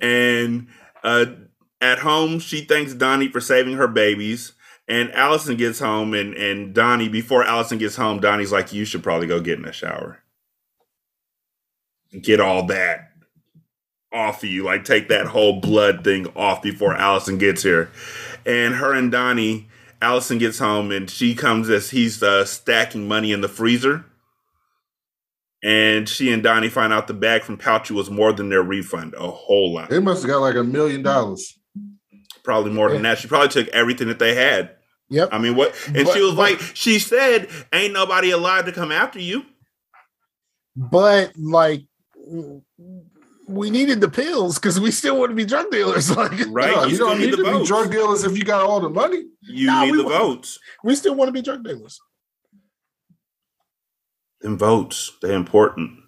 and 0.00 0.68
uh, 1.02 1.26
at 1.80 1.98
home, 1.98 2.38
she 2.38 2.64
thanks 2.64 2.94
Donnie 2.94 3.28
for 3.28 3.40
saving 3.40 3.74
her 3.74 3.88
babies. 3.88 4.52
And 4.88 5.12
Allison 5.12 5.56
gets 5.56 5.78
home, 5.78 6.12
and 6.12 6.34
and 6.34 6.74
Donnie, 6.74 7.08
before 7.08 7.44
Allison 7.44 7.78
gets 7.78 7.96
home, 7.96 8.20
Donnie's 8.20 8.52
like, 8.52 8.72
"You 8.72 8.84
should 8.84 9.02
probably 9.02 9.28
go 9.28 9.40
get 9.40 9.56
in 9.58 9.64
the 9.64 9.72
shower, 9.72 10.18
get 12.20 12.40
all 12.40 12.66
that 12.66 13.12
off 14.12 14.42
of 14.42 14.50
you, 14.50 14.64
like 14.64 14.84
take 14.84 15.08
that 15.08 15.26
whole 15.26 15.60
blood 15.60 16.02
thing 16.02 16.26
off 16.34 16.62
before 16.62 16.94
Allison 16.94 17.38
gets 17.38 17.62
here." 17.62 17.90
And 18.46 18.74
her 18.76 18.92
and 18.92 19.10
Donnie, 19.12 19.68
Allison 20.00 20.38
gets 20.38 20.58
home, 20.58 20.90
and 20.90 21.08
she 21.08 21.34
comes 21.34 21.68
as 21.70 21.90
he's 21.90 22.22
uh, 22.22 22.44
stacking 22.44 23.06
money 23.08 23.32
in 23.32 23.40
the 23.40 23.48
freezer 23.48 24.04
and 25.64 26.08
she 26.08 26.32
and 26.32 26.42
Donnie 26.42 26.68
find 26.68 26.92
out 26.92 27.06
the 27.06 27.14
bag 27.14 27.42
from 27.42 27.56
Pouchy 27.56 27.94
was 27.94 28.10
more 28.10 28.32
than 28.32 28.48
their 28.48 28.62
refund, 28.64 29.14
a 29.16 29.30
whole 29.30 29.72
lot, 29.74 29.90
They 29.90 30.00
must 30.00 30.22
have 30.22 30.30
got 30.30 30.38
like 30.40 30.56
a 30.56 30.64
million 30.64 31.02
dollars. 31.02 31.56
probably 32.42 32.72
more 32.72 32.90
than 32.90 33.02
that. 33.02 33.18
She 33.18 33.28
probably 33.28 33.48
took 33.48 33.68
everything 33.68 34.08
that 34.08 34.18
they 34.18 34.34
had. 34.34 34.70
Yep. 35.10 35.28
I 35.30 35.38
mean, 35.38 35.54
what? 35.54 35.72
And 35.86 36.04
But- 36.06 36.14
she 36.14 36.20
was 36.20 36.32
but- 36.34 36.38
like, 36.38 36.60
she 36.74 36.98
said, 36.98 37.48
"Ain't 37.72 37.92
nobody 37.92 38.30
alive 38.32 38.64
to 38.64 38.72
come 38.72 38.90
after 38.90 39.20
you." 39.20 39.44
But 40.74 41.32
like 41.36 41.84
we 43.52 43.70
needed 43.70 44.00
the 44.00 44.08
pills 44.10 44.58
because 44.58 44.80
we 44.80 44.90
still 44.90 45.18
want 45.18 45.30
to 45.30 45.36
be 45.36 45.44
drug 45.44 45.70
dealers. 45.70 46.10
Like 46.16 46.32
Right? 46.48 46.74
No, 46.74 46.84
you 46.84 46.88
you 46.90 46.94
still 46.96 47.08
don't 47.08 47.18
need 47.18 47.24
need 47.30 47.38
the 47.38 47.44
to 47.44 47.58
be 47.60 47.66
drug 47.66 47.90
dealers 47.90 48.24
if 48.24 48.36
you 48.36 48.44
got 48.44 48.62
all 48.62 48.80
the 48.80 48.88
money. 48.90 49.24
You 49.42 49.66
Nah, 49.66 49.84
need 49.84 49.92
we 49.92 49.96
the 49.98 50.04
wa- 50.04 50.10
votes. 50.10 50.58
we 50.84 50.94
still 50.94 51.14
want 51.14 51.28
to 51.28 51.32
be 51.32 51.42
drug 51.42 51.64
dealers. 51.64 52.00
Them 54.40 54.58
votes, 54.58 55.12
they're 55.22 55.32
important. 55.34 55.98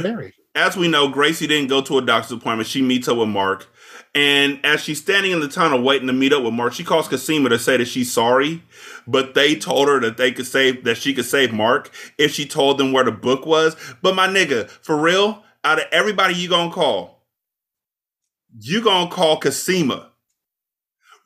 Very. 0.00 0.34
As 0.54 0.76
we 0.76 0.88
know, 0.88 1.08
Gracie 1.08 1.46
didn't 1.46 1.68
go 1.68 1.80
to 1.82 1.98
a 1.98 2.02
doctor's 2.02 2.32
appointment. 2.32 2.68
She 2.68 2.82
meets 2.82 3.06
up 3.08 3.16
with 3.16 3.28
Mark. 3.28 3.68
And 4.14 4.58
as 4.64 4.80
she's 4.82 5.00
standing 5.00 5.30
in 5.32 5.40
the 5.40 5.48
tunnel 5.48 5.82
waiting 5.82 6.06
to 6.08 6.12
meet 6.12 6.32
up 6.32 6.42
with 6.42 6.54
Mark, 6.54 6.72
she 6.72 6.82
calls 6.82 7.06
Cosima 7.06 7.48
to 7.50 7.58
say 7.58 7.76
that 7.76 7.86
she's 7.86 8.12
sorry, 8.12 8.64
but 9.06 9.34
they 9.34 9.54
told 9.54 9.86
her 9.88 10.00
that 10.00 10.16
they 10.16 10.32
could 10.32 10.46
save 10.46 10.82
that 10.84 10.96
she 10.96 11.14
could 11.14 11.26
save 11.26 11.52
Mark 11.52 11.90
if 12.16 12.32
she 12.32 12.44
told 12.46 12.78
them 12.78 12.92
where 12.92 13.04
the 13.04 13.12
book 13.12 13.46
was. 13.46 13.76
But 14.02 14.16
my 14.16 14.26
nigga, 14.26 14.68
for 14.68 14.96
real, 14.96 15.44
out 15.64 15.78
of 15.78 15.86
everybody 15.92 16.34
you 16.34 16.48
gonna 16.48 16.72
call, 16.72 17.26
you 18.58 18.82
gonna 18.82 19.10
call 19.10 19.40
Cosima. 19.40 20.12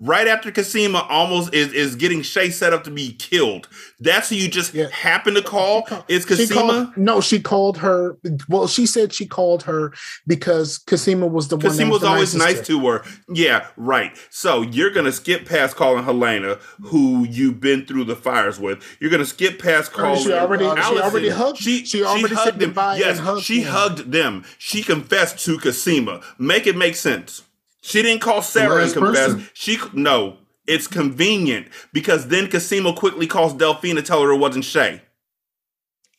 Right 0.04 0.26
after 0.26 0.50
Cosima 0.50 1.06
almost 1.08 1.54
is, 1.54 1.72
is 1.72 1.94
getting 1.94 2.22
Shay 2.22 2.50
set 2.50 2.72
up 2.72 2.82
to 2.84 2.90
be 2.90 3.12
killed. 3.12 3.68
That's 4.00 4.30
who 4.30 4.34
you 4.34 4.48
just 4.48 4.74
Yeah. 4.74 4.88
happen 4.88 5.34
to 5.34 5.42
call 5.42 5.86
is 6.08 6.22
She 6.24 6.28
Cosima. 6.28 6.54
called, 6.60 6.96
no, 6.96 7.20
she 7.20 7.38
called 7.38 7.78
her. 7.78 8.16
Well, 8.48 8.66
she 8.66 8.84
said 8.84 9.12
she 9.12 9.26
called 9.26 9.62
her 9.62 9.92
because 10.26 10.78
Cosima 10.78 11.28
was 11.28 11.46
the 11.48 11.56
one. 11.56 11.60
Because 11.62 11.76
that 11.78 11.88
was 11.88 12.02
always 12.02 12.34
nice 12.34 12.60
to 12.66 12.84
her. 12.88 13.04
Yeah, 13.32 13.66
right. 13.76 14.10
So 14.30 14.62
you're 14.62 14.90
gonna 14.90 15.12
skip 15.12 15.46
past 15.46 15.76
calling 15.76 16.02
Helena, 16.02 16.58
who 16.82 17.24
you've 17.24 17.60
been 17.60 17.86
through 17.86 18.04
the 18.06 18.16
fires 18.16 18.58
with. 18.58 18.82
You're 18.98 19.10
gonna 19.10 19.24
skip 19.24 19.60
past 19.62 19.92
calling. 19.92 20.20
she 20.20 20.32
already- 20.32 20.64
she 20.64 20.98
already 21.00 21.28
hugged- 21.28 21.58
She, 21.58 21.84
she 21.84 22.02
already 22.02 22.34
said 22.34 22.58
them. 22.58 22.70
goodbye 22.70 22.96
Yes, 22.96 23.20
hugged 23.20 23.44
she 23.44 23.60
him. 23.60 23.72
hugged 23.72 24.10
them. 24.10 24.44
She 24.58 24.82
confessed 24.82 25.38
to 25.44 25.58
Cosima. 25.58 26.20
Make 26.38 26.66
it 26.66 26.76
make 26.76 26.96
sense. 26.96 27.42
She 27.82 28.00
didn't 28.00 28.22
call 28.22 28.42
Sarah 28.42 28.82
and 28.82 28.92
confess. 28.92 29.34
person. 29.34 29.48
She 29.52 29.78
no. 29.92 30.38
It's 30.66 30.86
convenient 30.86 31.66
because 31.92 32.28
then 32.28 32.48
Cosima 32.48 32.94
quickly 32.94 33.26
calls 33.26 33.52
Delphine 33.52 33.96
to 33.96 34.02
tell 34.02 34.22
her 34.22 34.30
it 34.30 34.38
wasn't 34.38 34.64
Shay. 34.64 35.02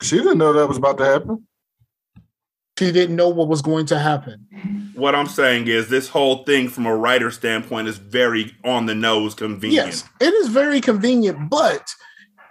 She 0.02 0.18
didn't 0.18 0.38
know 0.38 0.52
that 0.52 0.68
was 0.68 0.78
about 0.78 0.98
to 0.98 1.06
happen. 1.06 1.48
She 2.78 2.92
didn't 2.92 3.16
know 3.16 3.30
what 3.30 3.48
was 3.48 3.62
going 3.62 3.86
to 3.88 4.00
happen. 4.00 4.92
What 4.96 5.16
I'm 5.16 5.28
saying 5.28 5.68
is 5.68 5.88
this 5.88 6.10
whole 6.10 6.44
thing 6.44 6.68
from 6.68 6.86
a 6.86 6.96
writer 6.96 7.32
standpoint 7.32 7.88
is 7.88 7.98
very 7.98 8.52
on 8.66 8.86
the 8.86 8.96
nose 8.96 9.34
convenient. 9.34 9.88
Yes, 9.88 10.04
it 10.20 10.34
is 10.34 10.50
very 10.50 10.82
convenient, 10.82 11.50
but 11.50 11.88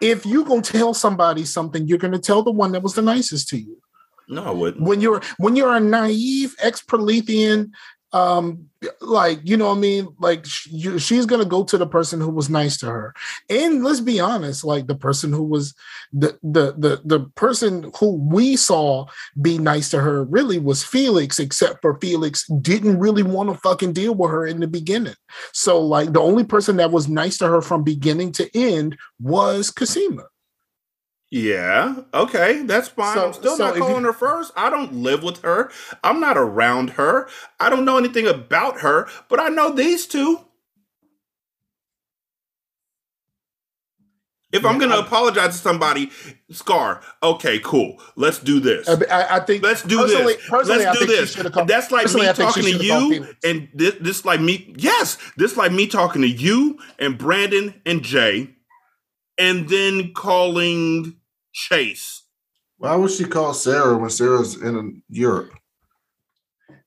if 0.00 0.24
you're 0.24 0.44
gonna 0.44 0.62
tell 0.62 0.94
somebody 0.94 1.44
something, 1.44 1.86
you're 1.86 1.98
gonna 1.98 2.18
tell 2.18 2.42
the 2.42 2.50
one 2.50 2.72
that 2.72 2.82
was 2.82 2.94
the 2.94 3.02
nicest 3.02 3.48
to 3.48 3.58
you. 3.58 3.76
No, 4.28 4.44
I 4.44 4.50
wouldn't. 4.50 4.82
When 4.84 5.00
you're 5.00 5.20
when 5.38 5.56
you're 5.56 5.74
a 5.74 5.80
naive 5.80 6.54
ex-Prolethean, 6.60 7.70
um, 8.12 8.68
like 9.00 9.40
you 9.44 9.56
know 9.56 9.68
what 9.68 9.78
I 9.78 9.80
mean, 9.80 10.14
like 10.18 10.46
you, 10.66 10.98
she's 10.98 11.24
gonna 11.24 11.44
go 11.44 11.64
to 11.64 11.78
the 11.78 11.86
person 11.86 12.20
who 12.20 12.30
was 12.30 12.50
nice 12.50 12.76
to 12.78 12.86
her. 12.86 13.14
And 13.48 13.82
let's 13.82 14.00
be 14.00 14.20
honest, 14.20 14.64
like 14.64 14.86
the 14.86 14.94
person 14.94 15.32
who 15.32 15.44
was 15.44 15.74
the 16.12 16.38
the 16.42 16.74
the 16.76 17.00
the 17.04 17.20
person 17.34 17.90
who 17.98 18.12
we 18.16 18.56
saw 18.56 19.06
be 19.40 19.56
nice 19.58 19.90
to 19.90 20.00
her 20.00 20.24
really 20.24 20.58
was 20.58 20.84
Felix, 20.84 21.38
except 21.38 21.80
for 21.80 21.98
Felix 22.00 22.46
didn't 22.48 22.98
really 22.98 23.22
want 23.22 23.50
to 23.50 23.58
fucking 23.58 23.92
deal 23.92 24.14
with 24.14 24.30
her 24.30 24.46
in 24.46 24.60
the 24.60 24.68
beginning. 24.68 25.16
So 25.52 25.80
like 25.80 26.12
the 26.12 26.20
only 26.20 26.44
person 26.44 26.76
that 26.76 26.90
was 26.90 27.08
nice 27.08 27.38
to 27.38 27.48
her 27.48 27.62
from 27.62 27.84
beginning 27.84 28.32
to 28.32 28.50
end 28.54 28.98
was 29.20 29.70
Cosima. 29.70 30.24
Yeah. 31.32 31.94
Okay. 32.12 32.62
That's 32.64 32.88
fine. 32.88 33.16
So- 33.16 33.26
I'm 33.28 33.32
still 33.32 33.56
so 33.56 33.64
not 33.64 33.70
if 33.70 33.76
you- 33.78 33.84
calling 33.84 34.04
her 34.04 34.12
first. 34.12 34.52
I 34.54 34.68
don't 34.68 34.92
live 34.96 35.22
with 35.22 35.40
her. 35.40 35.70
I'm 36.04 36.20
not 36.20 36.36
around 36.36 36.90
her. 36.90 37.26
I 37.58 37.70
don't 37.70 37.86
know 37.86 37.96
anything 37.96 38.26
about 38.26 38.80
her, 38.80 39.08
but 39.30 39.40
I 39.40 39.48
know 39.48 39.70
these 39.72 40.06
two. 40.06 40.44
If 44.52 44.66
I'm 44.66 44.76
gonna 44.78 44.98
apologize 44.98 45.52
to 45.56 45.62
somebody, 45.62 46.10
Scar, 46.50 47.00
okay, 47.22 47.58
cool. 47.60 47.98
Let's 48.16 48.38
do 48.38 48.60
this. 48.60 48.86
I, 48.86 49.36
I- 49.38 49.40
think 49.40 49.62
Let's 49.62 49.80
do 49.82 49.96
personally, 50.00 50.34
this. 50.34 50.46
Personally, 50.46 50.84
Let's 50.84 50.98
do 50.98 51.06
this. 51.06 51.34
called- 51.50 51.68
That's 51.68 51.90
like 51.90 52.12
me 52.12 52.28
I 52.28 52.34
think 52.34 52.52
she 52.52 52.72
talking 52.72 52.78
to 52.78 52.84
you, 52.84 53.34
and 53.42 53.68
this, 53.72 53.94
this 54.02 54.24
like 54.26 54.42
me. 54.42 54.74
Yes, 54.76 55.16
this 55.38 55.56
like 55.56 55.72
me 55.72 55.86
talking 55.86 56.20
to 56.20 56.28
you 56.28 56.78
and 56.98 57.16
Brandon 57.16 57.80
and 57.86 58.02
Jay, 58.02 58.50
and 59.38 59.70
then 59.70 60.12
calling 60.12 61.16
Chase. 61.52 62.22
Why 62.78 62.96
would 62.96 63.10
she 63.10 63.24
call 63.24 63.54
Sarah 63.54 63.96
when 63.96 64.10
Sarah's 64.10 64.60
in 64.60 65.02
Europe? 65.08 65.52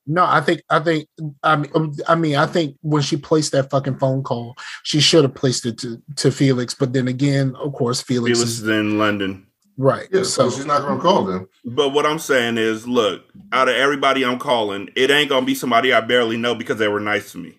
No, 0.06 0.24
I 0.24 0.40
think 0.40 0.62
I 0.70 0.78
think 0.78 1.08
I 1.42 1.56
mean 1.56 1.70
um, 1.74 1.92
I 2.06 2.14
mean 2.14 2.36
I 2.36 2.46
think 2.46 2.76
when 2.82 3.02
she 3.02 3.16
placed 3.16 3.52
that 3.52 3.70
fucking 3.70 3.98
phone 3.98 4.22
call, 4.22 4.56
she 4.84 5.00
should 5.00 5.24
have 5.24 5.34
placed 5.34 5.66
it 5.66 5.78
to 5.78 6.00
to 6.16 6.30
Felix. 6.30 6.74
But 6.74 6.92
then 6.92 7.08
again, 7.08 7.56
of 7.56 7.72
course, 7.72 8.00
Felix, 8.00 8.38
Felix 8.38 8.50
is 8.52 8.62
is 8.62 8.68
in 8.68 8.98
London. 8.98 9.46
right. 9.76 10.06
Yeah, 10.12 10.22
so 10.22 10.48
so 10.48 10.56
she's 10.56 10.66
not 10.66 10.82
gonna 10.82 11.00
call 11.00 11.24
them. 11.24 11.48
But 11.64 11.88
what 11.88 12.06
I'm 12.06 12.20
saying 12.20 12.56
is, 12.56 12.86
look, 12.86 13.24
out 13.52 13.68
of 13.68 13.74
everybody 13.74 14.24
I'm 14.24 14.38
calling, 14.38 14.90
it 14.94 15.10
ain't 15.10 15.28
gonna 15.28 15.44
be 15.44 15.56
somebody 15.56 15.92
I 15.92 16.00
barely 16.00 16.36
know 16.36 16.54
because 16.54 16.78
they 16.78 16.88
were 16.88 17.00
nice 17.00 17.32
to 17.32 17.38
me. 17.38 17.58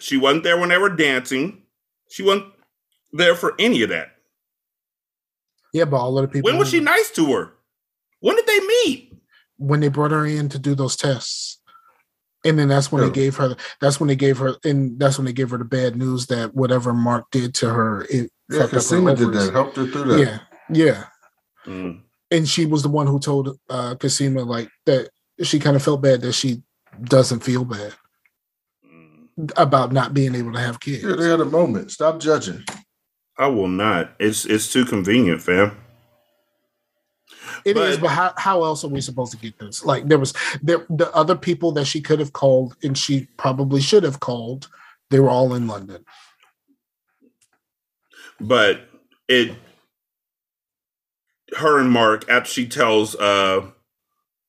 She 0.00 0.16
wasn't 0.16 0.44
there 0.44 0.58
when 0.58 0.70
they 0.70 0.78
were 0.78 0.96
dancing. 0.96 1.62
She 2.10 2.22
wasn't 2.22 2.46
there 3.12 3.34
for 3.34 3.54
any 3.58 3.82
of 3.82 3.90
that. 3.90 4.13
Yeah, 5.74 5.84
but 5.84 5.96
all 5.98 6.16
of 6.16 6.22
the 6.22 6.28
people 6.28 6.48
When 6.50 6.58
was 6.58 6.70
she 6.70 6.80
nice 6.80 7.10
to 7.10 7.32
her? 7.34 7.52
When 8.20 8.36
did 8.36 8.46
they 8.46 8.60
meet? 8.60 9.10
when 9.56 9.78
they 9.78 9.86
brought 9.88 10.10
her 10.10 10.26
in 10.26 10.48
to 10.48 10.58
do 10.58 10.74
those 10.74 10.96
tests. 10.96 11.60
And 12.44 12.58
then 12.58 12.66
that's 12.68 12.90
when 12.90 13.02
Yeah. 13.02 13.08
they 13.08 13.14
gave 13.14 13.36
her 13.36 13.56
that's 13.80 14.00
when 14.00 14.08
they 14.08 14.16
gave 14.16 14.38
her 14.38 14.56
and 14.64 14.98
that's 14.98 15.16
when 15.16 15.26
they 15.26 15.32
gave 15.32 15.50
her 15.50 15.58
the 15.58 15.64
bad 15.64 15.94
news 15.96 16.26
that 16.26 16.54
whatever 16.56 16.92
Mark 16.92 17.30
did 17.30 17.54
to 17.56 17.68
her, 17.70 18.02
it 18.10 18.30
Yeah, 18.50 18.58
fucked 18.60 18.62
up 18.64 18.70
her 18.70 18.76
Cosima 18.78 19.14
did 19.16 19.32
that. 19.32 19.52
Helped 19.52 19.76
her 19.76 19.86
through 19.86 20.04
that. 20.04 20.18
Yeah, 20.18 20.38
yeah. 20.70 21.04
Mm. 21.66 22.02
And 22.32 22.48
she 22.48 22.66
was 22.66 22.82
the 22.82 22.88
one 22.88 23.06
who 23.06 23.20
told 23.20 23.56
uh 23.70 23.94
Cosima 23.94 24.42
like 24.42 24.68
that 24.86 25.10
she 25.42 25.60
kind 25.60 25.76
of 25.76 25.82
felt 25.84 26.02
bad 26.02 26.20
that 26.22 26.32
she 26.32 26.62
doesn't 27.02 27.40
feel 27.44 27.64
bad 27.64 27.94
Mm. 28.84 29.52
about 29.56 29.92
not 29.92 30.12
being 30.14 30.34
able 30.34 30.52
to 30.52 30.60
have 30.60 30.80
kids. 30.80 31.04
Yeah, 31.04 31.14
they 31.16 31.28
had 31.30 31.40
a 31.40 31.44
moment. 31.44 31.92
Stop 31.92 32.18
judging. 32.18 32.64
I 33.36 33.46
will 33.48 33.68
not. 33.68 34.12
It's 34.18 34.44
it's 34.44 34.72
too 34.72 34.84
convenient, 34.84 35.42
fam. 35.42 35.76
It 37.64 37.76
is, 37.76 37.96
But- 37.96 38.02
but 38.02 38.10
how, 38.10 38.34
how 38.36 38.64
else 38.64 38.84
are 38.84 38.88
we 38.88 39.00
supposed 39.00 39.32
to 39.32 39.38
get 39.38 39.58
this? 39.58 39.84
Like 39.84 40.06
there 40.08 40.18
was 40.18 40.32
there 40.62 40.86
the 40.88 41.10
other 41.14 41.34
people 41.36 41.72
that 41.72 41.86
she 41.86 42.00
could 42.00 42.20
have 42.20 42.32
called 42.32 42.76
and 42.82 42.96
she 42.96 43.28
probably 43.36 43.80
should 43.80 44.02
have 44.02 44.20
called. 44.20 44.68
They 45.10 45.20
were 45.20 45.30
all 45.30 45.54
in 45.54 45.66
London. 45.66 46.04
But 48.40 48.88
it 49.28 49.54
her 51.56 51.78
and 51.78 51.90
Mark 51.90 52.28
after 52.28 52.50
she 52.50 52.66
tells 52.66 53.14
uh 53.16 53.70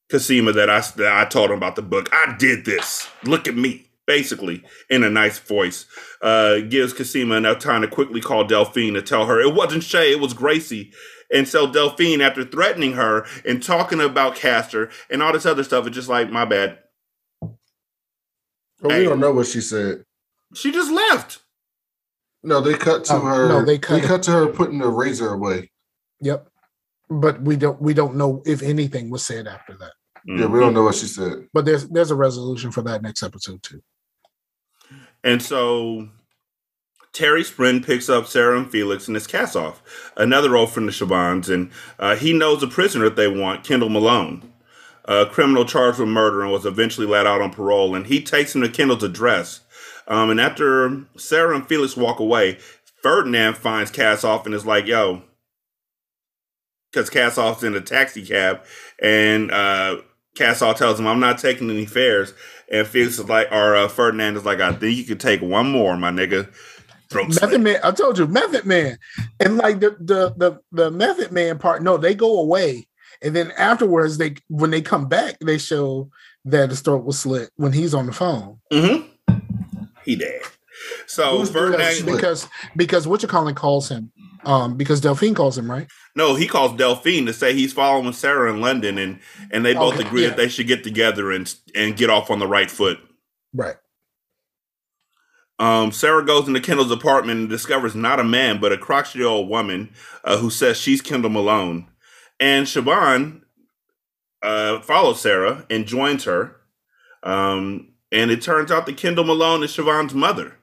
Cosima 0.09 0.51
that 0.53 0.69
I 0.69 0.81
that 0.97 1.17
I 1.17 1.25
told 1.25 1.51
him 1.51 1.57
about 1.57 1.75
the 1.75 1.81
book. 1.81 2.09
I 2.11 2.35
did 2.37 2.65
this. 2.65 3.07
Look 3.23 3.47
at 3.47 3.55
me. 3.55 3.84
Basically, 4.07 4.63
in 4.89 5.03
a 5.03 5.09
nice 5.09 5.39
voice, 5.39 5.85
uh, 6.21 6.59
gives 6.59 6.93
Cosima 6.93 7.35
enough 7.35 7.57
time 7.59 7.81
to 7.81 7.87
quickly 7.87 8.21
call 8.21 8.43
Delphine 8.45 8.93
to 8.93 9.01
tell 9.01 9.25
her 9.25 9.39
it 9.41 9.55
wasn't 9.55 9.83
Shay, 9.83 10.11
it 10.11 10.19
was 10.19 10.33
Gracie. 10.33 10.93
And 11.33 11.47
so 11.47 11.65
Delphine, 11.65 12.21
after 12.21 12.43
threatening 12.45 12.93
her 12.93 13.25
and 13.47 13.63
talking 13.63 13.99
about 13.99 14.35
Castor 14.35 14.91
and 15.09 15.23
all 15.23 15.33
this 15.33 15.45
other 15.47 15.63
stuff, 15.63 15.87
is 15.87 15.95
just 15.95 16.07
like, 16.07 16.29
my 16.31 16.45
bad. 16.45 16.77
But 17.41 18.91
Hey. 18.91 18.99
we 18.99 19.05
don't 19.05 19.19
know 19.19 19.31
what 19.33 19.47
she 19.47 19.61
said. 19.61 20.03
She 20.53 20.71
just 20.71 20.91
left. 20.91 21.39
No, 22.43 22.61
they 22.61 22.75
cut 22.75 23.05
to 23.05 23.13
Oh, 23.15 23.19
her. 23.21 23.49
no, 23.49 23.65
they 23.65 23.79
cut, 23.79 23.95
they 23.95 24.01
cut 24.01 24.07
cut, 24.07 24.23
to 24.23 24.31
her 24.31 24.47
putting 24.47 24.77
the 24.77 24.87
razor 24.87 25.29
away. 25.33 25.71
Yep. 26.21 26.47
But 27.09 27.41
we 27.41 27.55
don't 27.55 27.81
we 27.81 27.93
don't 27.95 28.15
know 28.15 28.43
if 28.45 28.61
anything 28.61 29.09
was 29.09 29.23
said 29.25 29.47
after 29.47 29.75
that. 29.77 29.93
Yeah, 30.27 30.45
we 30.47 30.59
don't 30.59 30.73
know 30.73 30.83
what 30.83 30.95
she 30.95 31.05
said. 31.07 31.47
But 31.53 31.65
there's 31.65 31.87
there's 31.89 32.11
a 32.11 32.15
resolution 32.15 32.71
for 32.71 32.81
that 32.83 33.01
next 33.01 33.23
episode 33.23 33.61
too. 33.63 33.81
And 35.25 35.41
so 35.41 36.07
Terry 37.11 37.43
Sprint 37.43 37.85
picks 37.85 38.09
up 38.09 38.27
Sarah 38.27 38.59
and 38.59 38.69
Felix 38.69 39.07
and 39.07 39.17
it's 39.17 39.25
Kassoff, 39.25 39.77
another 40.15 40.55
old 40.55 40.69
friend 40.69 40.87
of 40.87 40.93
Siobhan's, 40.93 41.49
and 41.49 41.71
uh, 41.97 42.15
he 42.15 42.31
knows 42.31 42.61
the 42.61 42.67
prisoner 42.67 43.05
that 43.05 43.15
they 43.15 43.27
want, 43.27 43.63
Kendall 43.63 43.89
Malone, 43.89 44.53
a 45.05 45.25
criminal 45.25 45.65
charged 45.65 45.97
with 45.97 46.09
murder 46.09 46.43
and 46.43 46.51
was 46.51 46.65
eventually 46.65 47.07
let 47.07 47.25
out 47.25 47.41
on 47.41 47.49
parole. 47.49 47.95
And 47.95 48.05
he 48.05 48.21
takes 48.21 48.53
him 48.53 48.61
to 48.61 48.69
Kendall's 48.69 49.03
address. 49.03 49.61
Um, 50.07 50.29
and 50.29 50.39
after 50.39 51.05
Sarah 51.17 51.55
and 51.55 51.67
Felix 51.67 51.97
walk 51.97 52.19
away, 52.19 52.59
Ferdinand 53.01 53.57
finds 53.57 53.91
Kassoff 53.91 54.45
and 54.45 54.53
is 54.53 54.65
like, 54.65 54.85
yo, 54.85 55.23
because 56.91 57.09
Kassoff's 57.09 57.63
in 57.63 57.75
a 57.75 57.81
taxi 57.81 58.23
cab, 58.23 58.63
and 59.01 59.51
uh, 59.51 60.01
Kassoff 60.35 60.75
tells 60.75 60.99
him, 60.99 61.07
I'm 61.07 61.19
not 61.19 61.39
taking 61.39 61.69
any 61.69 61.85
fares. 61.85 62.33
And 62.71 62.87
Felix 62.87 63.19
is 63.19 63.29
like, 63.29 63.51
or 63.51 63.75
uh, 63.75 63.87
Ferdinand 63.87 64.37
is 64.37 64.45
like, 64.45 64.59
I 64.59 64.73
think 64.73 64.97
you 64.97 65.03
could 65.03 65.19
take 65.19 65.41
one 65.41 65.71
more, 65.71 65.95
my 65.97 66.11
nigga. 66.11 66.51
Throat 67.09 67.29
Method 67.29 67.49
slit. 67.49 67.61
Man, 67.61 67.79
I 67.83 67.91
told 67.91 68.17
you, 68.17 68.25
Method 68.27 68.65
Man. 68.65 68.97
And 69.39 69.57
like 69.57 69.79
the 69.79 69.91
the 69.99 70.33
the 70.35 70.59
the 70.71 70.91
Method 70.91 71.31
Man 71.31 71.59
part, 71.59 71.83
no, 71.83 71.97
they 71.97 72.15
go 72.15 72.39
away. 72.39 72.87
And 73.21 73.35
then 73.35 73.51
afterwards, 73.57 74.17
they 74.17 74.35
when 74.47 74.71
they 74.71 74.81
come 74.81 75.07
back, 75.07 75.37
they 75.39 75.57
show 75.57 76.09
that 76.45 76.69
his 76.69 76.81
throat 76.81 77.05
was 77.05 77.19
slit 77.19 77.49
when 77.55 77.73
he's 77.73 77.93
on 77.93 78.07
the 78.07 78.11
phone. 78.11 78.59
Mm-hmm. 78.71 79.35
He 80.03 80.15
dead. 80.15 80.41
So 81.07 81.37
Who's 81.37 81.49
Ferdinand, 81.49 81.93
slit? 81.93 82.15
Because 82.15 82.47
because 82.75 83.07
what 83.07 83.21
you 83.21 83.27
calling 83.27 83.55
calls 83.55 83.89
him. 83.89 84.11
Um, 84.45 84.77
because 84.77 85.01
Delphine 85.01 85.33
calls 85.35 85.57
him, 85.57 85.69
right? 85.69 85.87
no, 86.15 86.35
he 86.35 86.47
calls 86.47 86.77
Delphine 86.77 87.25
to 87.25 87.33
say 87.33 87.53
he's 87.53 87.73
following 87.73 88.13
Sarah 88.13 88.53
in 88.53 88.61
London, 88.61 88.97
and 88.97 89.19
and 89.51 89.65
they 89.65 89.73
both 89.73 89.95
Okay, 89.95 90.05
agree 90.07 90.21
yeah. 90.23 90.29
that 90.29 90.37
they 90.37 90.47
should 90.47 90.67
get 90.67 90.83
together 90.83 91.31
and 91.31 91.53
and 91.75 91.97
get 91.97 92.09
off 92.09 92.29
on 92.29 92.39
the 92.39 92.47
right 92.47 92.69
foot. 92.69 92.99
Right. 93.53 93.75
Um, 95.57 95.91
Sarah 95.91 96.25
goes 96.25 96.47
into 96.47 96.59
Kendall's 96.59 96.91
apartment 96.91 97.39
and 97.39 97.49
discovers 97.49 97.95
not 97.95 98.19
a 98.19 98.23
man, 98.25 98.59
but 98.59 98.73
a 98.73 98.77
crotchety 98.77 99.23
old 99.23 99.47
woman 99.49 99.93
uh, 100.25 100.37
who 100.37 100.49
says 100.49 100.77
she's 100.77 101.01
Kendall 101.01 101.31
Malone. 101.31 101.87
And 102.41 102.67
Siobhan 102.67 103.41
uh, 104.43 104.81
follows 104.81 105.21
Sarah 105.21 105.65
and 105.69 105.85
joins 105.85 106.25
her. 106.25 106.57
Um, 107.23 107.93
and 108.11 108.31
it 108.31 108.41
turns 108.41 108.69
out 108.69 108.85
that 108.85 108.97
Kendall 108.97 109.23
Malone 109.23 109.63
is 109.63 109.71
Siobhan's 109.71 110.13
mother. 110.13 110.57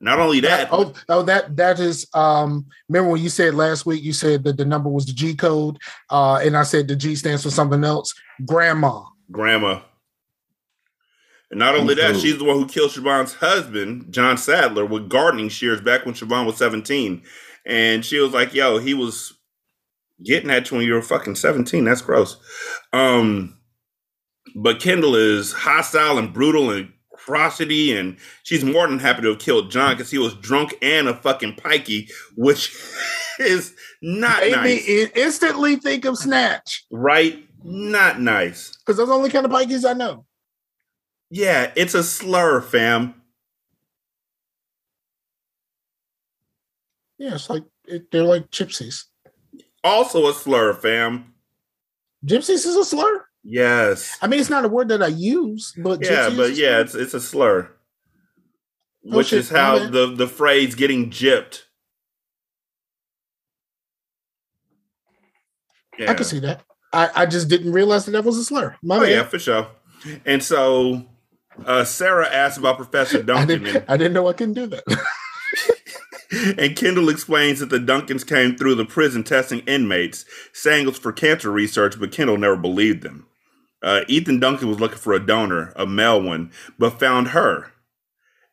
Not 0.00 0.20
only 0.20 0.40
that, 0.40 0.68
Oh, 0.70 0.92
oh, 1.08 1.22
that 1.22 1.56
that 1.56 1.80
is. 1.80 2.06
Um, 2.14 2.66
remember 2.88 3.10
when 3.10 3.22
you 3.22 3.28
said 3.28 3.54
last 3.54 3.84
week? 3.84 4.02
You 4.02 4.12
said 4.12 4.44
that 4.44 4.56
the 4.56 4.64
number 4.64 4.88
was 4.88 5.06
the 5.06 5.12
G 5.12 5.34
code, 5.34 5.78
uh, 6.10 6.36
and 6.36 6.56
I 6.56 6.62
said 6.62 6.86
the 6.86 6.94
G 6.94 7.16
stands 7.16 7.42
for 7.42 7.50
something 7.50 7.82
else. 7.82 8.14
Grandma. 8.46 9.02
grandma. 9.32 9.80
And 11.50 11.58
not 11.58 11.74
only 11.74 11.94
that, 11.94 12.16
she's 12.16 12.36
the 12.36 12.44
one 12.44 12.56
who 12.58 12.66
killed 12.66 12.90
Siobhan's 12.90 13.34
husband, 13.34 14.12
John 14.12 14.36
Sadler, 14.36 14.84
with 14.84 15.08
gardening 15.08 15.48
shears 15.48 15.80
back 15.80 16.04
when 16.04 16.14
Siobhan 16.14 16.44
was 16.44 16.58
17. 16.58 17.22
And 17.64 18.04
she 18.04 18.18
was 18.18 18.32
like, 18.32 18.52
yo, 18.52 18.76
he 18.76 18.92
was 18.92 19.32
getting 20.22 20.50
at 20.50 20.70
you 20.70 20.76
when 20.76 20.86
you 20.86 20.92
were 20.92 21.00
fucking 21.00 21.36
17. 21.36 21.84
That's 21.84 22.02
gross. 22.02 22.36
Um, 22.92 23.58
but 24.54 24.78
Kendall 24.78 25.14
is 25.16 25.52
hostile 25.54 26.18
and 26.18 26.34
brutal 26.34 26.70
and 26.70 26.92
crotchety, 27.28 27.94
and 27.94 28.16
she's 28.42 28.64
more 28.64 28.88
than 28.88 28.98
happy 28.98 29.20
to 29.22 29.28
have 29.28 29.38
killed 29.38 29.70
John 29.70 29.94
because 29.94 30.10
he 30.10 30.16
was 30.18 30.32
drunk 30.36 30.74
and 30.80 31.08
a 31.08 31.14
fucking 31.14 31.56
pikey, 31.56 32.10
which 32.36 32.74
is 33.38 33.74
not 34.00 34.40
Made 34.40 34.52
nice. 34.52 34.88
in- 34.88 35.10
instantly 35.14 35.76
think 35.76 36.04
of 36.06 36.16
Snatch 36.16 36.84
right? 36.90 37.44
Not 37.62 38.18
nice. 38.20 38.74
because 38.78 38.96
those 38.96 39.08
are 39.08 39.12
the 39.12 39.14
only 39.14 39.30
kind 39.30 39.44
of 39.44 39.52
pikeys 39.52 39.88
I 39.88 39.92
know. 39.92 40.24
Yeah, 41.30 41.70
it's 41.76 41.92
a 41.94 42.02
slur, 42.02 42.62
fam. 42.62 43.14
Yeah, 47.18 47.34
it's 47.34 47.50
like 47.50 47.64
it, 47.86 48.10
they're 48.10 48.22
like 48.22 48.50
gypsies. 48.50 49.04
Also 49.84 50.28
a 50.28 50.32
slur, 50.32 50.72
fam. 50.72 51.34
Gypsies 52.24 52.64
is 52.66 52.76
a 52.76 52.84
slur. 52.84 53.24
Yes. 53.44 54.16
I 54.20 54.26
mean, 54.26 54.40
it's 54.40 54.50
not 54.50 54.64
a 54.64 54.68
word 54.68 54.88
that 54.88 55.02
I 55.02 55.08
use, 55.08 55.72
but 55.82 56.04
Yeah, 56.04 56.30
but 56.36 56.54
yeah, 56.56 56.80
it's 56.80 56.94
it's 56.94 57.14
a 57.14 57.20
slur. 57.20 57.70
Oh, 59.10 59.18
Which 59.18 59.28
shit, 59.28 59.38
is 59.40 59.48
how 59.50 59.78
the, 59.90 60.06
the 60.14 60.26
phrase 60.28 60.74
getting 60.74 61.10
gypped. 61.10 61.62
Yeah. 65.98 66.10
I 66.10 66.14
can 66.14 66.24
see 66.24 66.40
that. 66.40 66.62
I, 66.92 67.10
I 67.14 67.26
just 67.26 67.48
didn't 67.48 67.72
realize 67.72 68.04
that 68.06 68.12
that 68.12 68.24
was 68.24 68.38
a 68.38 68.44
slur. 68.44 68.76
My 68.82 68.98
Oh 68.98 69.00
bad. 69.00 69.10
yeah, 69.10 69.22
for 69.24 69.38
sure. 69.38 69.68
And 70.24 70.42
so 70.42 71.06
uh, 71.64 71.84
Sarah 71.84 72.28
asked 72.28 72.58
about 72.58 72.76
Professor 72.76 73.18
I 73.20 73.22
Duncan, 73.22 73.62
didn't. 73.64 73.84
I 73.88 73.96
didn't 73.96 74.12
know 74.12 74.28
I 74.28 74.32
couldn't 74.32 74.54
do 74.54 74.66
that. 74.66 74.84
and, 76.32 76.58
and 76.60 76.76
Kendall 76.76 77.08
explains 77.08 77.60
that 77.60 77.70
the 77.70 77.78
Duncans 77.78 78.26
came 78.26 78.56
through 78.56 78.74
the 78.76 78.84
prison 78.84 79.24
testing 79.24 79.60
inmates, 79.60 80.24
saying 80.52 80.84
it 80.84 80.88
was 80.90 80.98
for 80.98 81.12
cancer 81.12 81.50
research, 81.50 81.98
but 81.98 82.12
Kendall 82.12 82.38
never 82.38 82.56
believed 82.56 83.02
them. 83.02 83.26
Uh, 83.82 84.00
Ethan 84.08 84.40
Duncan 84.40 84.68
was 84.68 84.80
looking 84.80 84.98
for 84.98 85.12
a 85.12 85.24
donor, 85.24 85.72
a 85.76 85.86
male 85.86 86.20
one, 86.20 86.50
but 86.78 86.98
found 86.98 87.28
her. 87.28 87.72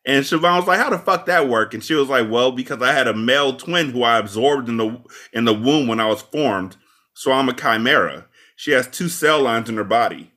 And 0.06 0.24
Siobhan 0.24 0.56
was 0.56 0.68
like, 0.68 0.78
"How 0.78 0.90
the 0.90 0.98
fuck 0.98 1.26
that 1.26 1.48
work?" 1.48 1.74
And 1.74 1.82
she 1.82 1.94
was 1.94 2.08
like, 2.08 2.30
"Well, 2.30 2.52
because 2.52 2.80
I 2.80 2.92
had 2.92 3.08
a 3.08 3.14
male 3.14 3.56
twin 3.56 3.90
who 3.90 4.04
I 4.04 4.18
absorbed 4.18 4.68
in 4.68 4.76
the 4.76 5.02
in 5.32 5.44
the 5.44 5.52
womb 5.52 5.88
when 5.88 5.98
I 5.98 6.06
was 6.06 6.22
formed, 6.22 6.76
so 7.12 7.32
I'm 7.32 7.48
a 7.48 7.52
chimera. 7.52 8.26
She 8.54 8.70
has 8.70 8.86
two 8.86 9.08
cell 9.08 9.42
lines 9.42 9.68
in 9.68 9.76
her 9.76 9.84
body." 9.84 10.32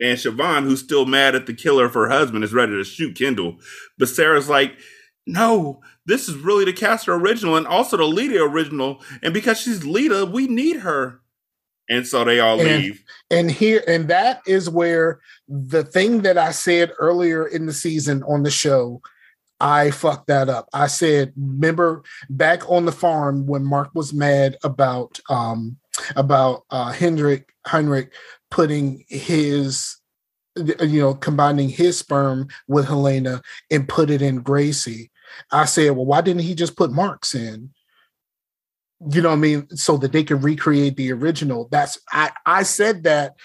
And 0.00 0.16
Siobhan, 0.16 0.62
who's 0.62 0.80
still 0.80 1.06
mad 1.06 1.34
at 1.34 1.46
the 1.46 1.54
killer 1.54 1.86
of 1.86 1.94
her 1.94 2.08
husband, 2.08 2.44
is 2.44 2.52
ready 2.52 2.72
to 2.72 2.84
shoot 2.84 3.16
Kendall. 3.16 3.58
But 3.98 4.08
Sarah's 4.08 4.48
like, 4.48 4.76
"No, 5.26 5.80
this 6.06 6.28
is 6.28 6.36
really 6.36 6.64
the 6.64 6.72
Castor 6.72 7.14
original 7.14 7.56
and 7.56 7.66
also 7.66 7.96
the 7.96 8.04
Leda 8.04 8.42
original. 8.42 9.02
And 9.22 9.34
because 9.34 9.60
she's 9.60 9.84
Leda, 9.84 10.24
we 10.24 10.46
need 10.46 10.76
her." 10.80 11.20
And 11.88 12.06
so 12.06 12.24
they 12.24 12.40
all 12.40 12.60
And- 12.60 12.82
leave. 12.82 13.02
And 13.30 13.50
here 13.50 13.82
and 13.86 14.08
that 14.08 14.40
is 14.46 14.70
where 14.70 15.20
the 15.48 15.82
thing 15.84 16.22
that 16.22 16.38
I 16.38 16.50
said 16.52 16.92
earlier 16.98 17.46
in 17.46 17.66
the 17.66 17.72
season 17.72 18.22
on 18.24 18.42
the 18.42 18.50
show, 18.50 19.02
I 19.60 19.90
fucked 19.90 20.26
that 20.28 20.48
up. 20.48 20.68
I 20.72 20.86
said, 20.86 21.32
remember 21.36 22.02
back 22.30 22.68
on 22.70 22.84
the 22.84 22.92
farm 22.92 23.46
when 23.46 23.64
Mark 23.64 23.90
was 23.94 24.12
mad 24.12 24.56
about 24.62 25.20
um 25.28 25.76
about 26.16 26.64
uh 26.70 26.92
Hendrik 26.92 27.52
Heinrich 27.66 28.12
putting 28.50 29.04
his 29.08 29.96
you 30.56 31.00
know 31.00 31.14
combining 31.14 31.68
his 31.68 31.98
sperm 31.98 32.48
with 32.68 32.86
Helena 32.86 33.42
and 33.70 33.88
put 33.88 34.10
it 34.10 34.22
in 34.22 34.36
Gracie. 34.36 35.10
I 35.50 35.64
said, 35.64 35.90
well, 35.90 36.06
why 36.06 36.20
didn't 36.20 36.42
he 36.42 36.54
just 36.54 36.76
put 36.76 36.92
Mark's 36.92 37.34
in? 37.34 37.73
You 39.10 39.20
know 39.20 39.30
what 39.30 39.36
I 39.36 39.38
mean, 39.38 39.68
so 39.76 39.96
that 39.98 40.12
they 40.12 40.24
can 40.24 40.40
recreate 40.40 40.96
the 40.96 41.12
original. 41.12 41.68
That's 41.70 41.98
I 42.12 42.30
I 42.46 42.62
said 42.62 43.04
that 43.04 43.36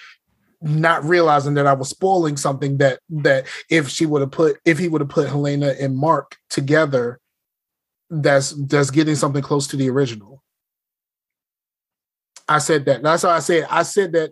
not 0.61 1.03
realizing 1.05 1.53
that 1.53 1.67
I 1.67 1.73
was 1.73 1.89
spoiling 1.89 2.37
something 2.37 2.77
that 2.77 2.99
that 3.09 3.47
if 3.69 3.89
she 3.89 4.05
would 4.05 4.21
have 4.21 4.31
put 4.31 4.59
if 4.65 4.77
he 4.77 4.87
would 4.87 5.01
have 5.01 5.09
put 5.09 5.27
Helena 5.27 5.75
and 5.79 5.97
Mark 5.97 6.37
together, 6.49 7.19
that's 8.09 8.51
that's 8.67 8.91
getting 8.91 9.15
something 9.15 9.41
close 9.41 9.67
to 9.67 9.77
the 9.77 9.89
original. 9.89 10.43
I 12.47 12.57
said 12.59 12.85
that. 12.85 13.03
That's 13.03 13.23
how 13.23 13.29
I 13.29 13.39
said. 13.39 13.67
I 13.69 13.83
said 13.83 14.13
that 14.13 14.31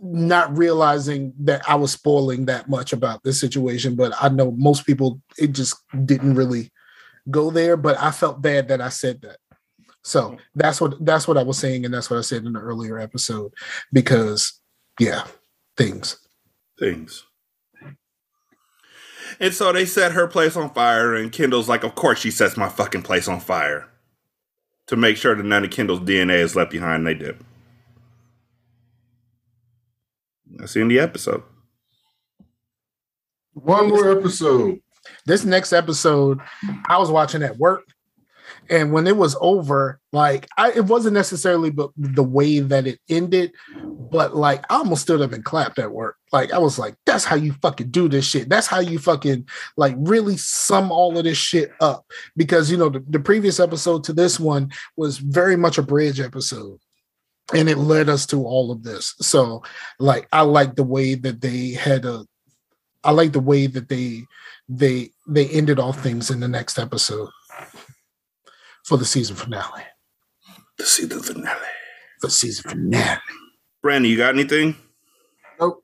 not 0.00 0.56
realizing 0.56 1.32
that 1.40 1.68
I 1.68 1.74
was 1.74 1.90
spoiling 1.92 2.46
that 2.46 2.68
much 2.68 2.92
about 2.92 3.22
this 3.24 3.40
situation, 3.40 3.96
but 3.96 4.12
I 4.20 4.28
know 4.28 4.52
most 4.52 4.86
people 4.86 5.20
it 5.38 5.48
just 5.48 5.76
didn't 6.04 6.34
really 6.34 6.70
go 7.30 7.50
there. 7.50 7.76
But 7.76 7.98
I 7.98 8.10
felt 8.10 8.42
bad 8.42 8.68
that 8.68 8.80
I 8.80 8.90
said 8.90 9.22
that. 9.22 9.38
So 10.06 10.22
mm-hmm. 10.22 10.36
that's 10.54 10.80
what 10.80 11.04
that's 11.04 11.26
what 11.26 11.36
I 11.36 11.42
was 11.42 11.58
saying, 11.58 11.84
and 11.84 11.92
that's 11.92 12.08
what 12.08 12.18
I 12.18 12.22
said 12.22 12.44
in 12.44 12.52
the 12.52 12.60
earlier 12.60 12.96
episode. 12.96 13.52
Because 13.92 14.60
yeah, 15.00 15.24
things. 15.76 16.16
things. 16.78 17.24
And 19.40 19.52
so 19.52 19.72
they 19.72 19.84
set 19.84 20.12
her 20.12 20.28
place 20.28 20.56
on 20.56 20.70
fire, 20.70 21.16
and 21.16 21.32
Kendall's 21.32 21.68
like, 21.68 21.82
Of 21.82 21.96
course, 21.96 22.20
she 22.20 22.30
sets 22.30 22.56
my 22.56 22.68
fucking 22.68 23.02
place 23.02 23.26
on 23.26 23.40
fire. 23.40 23.88
To 24.86 24.94
make 24.94 25.16
sure 25.16 25.34
that 25.34 25.42
none 25.42 25.64
of 25.64 25.72
Kendall's 25.72 25.98
DNA 25.98 26.38
is 26.38 26.54
left 26.54 26.70
behind, 26.70 26.98
and 26.98 27.06
they 27.08 27.14
did. 27.14 27.40
That's 30.52 30.74
the 30.74 30.82
end 30.82 30.92
of 30.92 30.96
the 30.96 31.02
episode. 31.02 31.42
One 33.54 33.88
more 33.88 34.16
episode. 34.16 34.80
This 35.24 35.44
next 35.44 35.72
episode, 35.72 36.38
I 36.88 36.98
was 36.98 37.10
watching 37.10 37.42
at 37.42 37.56
work, 37.56 37.82
and 38.70 38.92
when 38.92 39.06
it 39.06 39.16
was 39.16 39.36
over, 39.40 40.00
like 40.12 40.48
I, 40.56 40.72
it 40.72 40.84
wasn't 40.86 41.14
necessarily 41.14 41.70
but 41.70 41.90
the 41.96 42.22
way 42.22 42.60
that 42.60 42.86
it 42.86 43.00
ended, 43.08 43.52
but 44.10 44.36
like 44.36 44.64
I 44.70 44.76
almost 44.76 45.02
stood 45.02 45.20
up 45.20 45.32
and 45.32 45.44
clapped 45.44 45.78
at 45.78 45.92
work. 45.92 46.16
Like 46.32 46.52
I 46.52 46.58
was 46.58 46.78
like, 46.78 46.96
"That's 47.06 47.24
how 47.24 47.36
you 47.36 47.52
fucking 47.62 47.90
do 47.90 48.08
this 48.08 48.26
shit. 48.26 48.48
That's 48.48 48.66
how 48.66 48.80
you 48.80 48.98
fucking 48.98 49.48
like 49.76 49.94
really 49.98 50.36
sum 50.36 50.90
all 50.90 51.16
of 51.16 51.24
this 51.24 51.38
shit 51.38 51.72
up." 51.80 52.06
Because 52.36 52.70
you 52.70 52.76
know 52.76 52.88
the, 52.88 53.04
the 53.08 53.20
previous 53.20 53.60
episode 53.60 54.04
to 54.04 54.12
this 54.12 54.40
one 54.40 54.70
was 54.96 55.18
very 55.18 55.56
much 55.56 55.78
a 55.78 55.82
bridge 55.82 56.20
episode. 56.20 56.78
And 57.54 57.68
it 57.68 57.78
led 57.78 58.08
us 58.08 58.26
to 58.26 58.44
all 58.44 58.72
of 58.72 58.82
this. 58.82 59.14
So, 59.20 59.62
like, 60.00 60.26
I 60.32 60.40
like 60.40 60.74
the 60.74 60.82
way 60.82 61.14
that 61.14 61.40
they 61.40 61.70
had 61.70 62.04
a 62.04 62.26
I 63.04 63.12
like 63.12 63.32
the 63.32 63.40
way 63.40 63.68
that 63.68 63.88
they 63.88 64.24
they 64.68 65.10
they 65.28 65.46
ended 65.48 65.78
all 65.78 65.92
things 65.92 66.30
in 66.30 66.40
the 66.40 66.48
next 66.48 66.78
episode 66.78 67.30
for 68.86 68.96
the 68.96 69.04
season 69.04 69.34
finale. 69.36 69.82
The 70.78 70.84
season 70.84 71.18
the 71.18 71.22
finale. 71.22 71.60
The 72.22 72.30
season 72.30 72.70
finale. 72.70 73.20
Brandon, 73.82 74.10
you 74.10 74.16
got 74.16 74.32
anything? 74.34 74.76
Nope. 75.60 75.82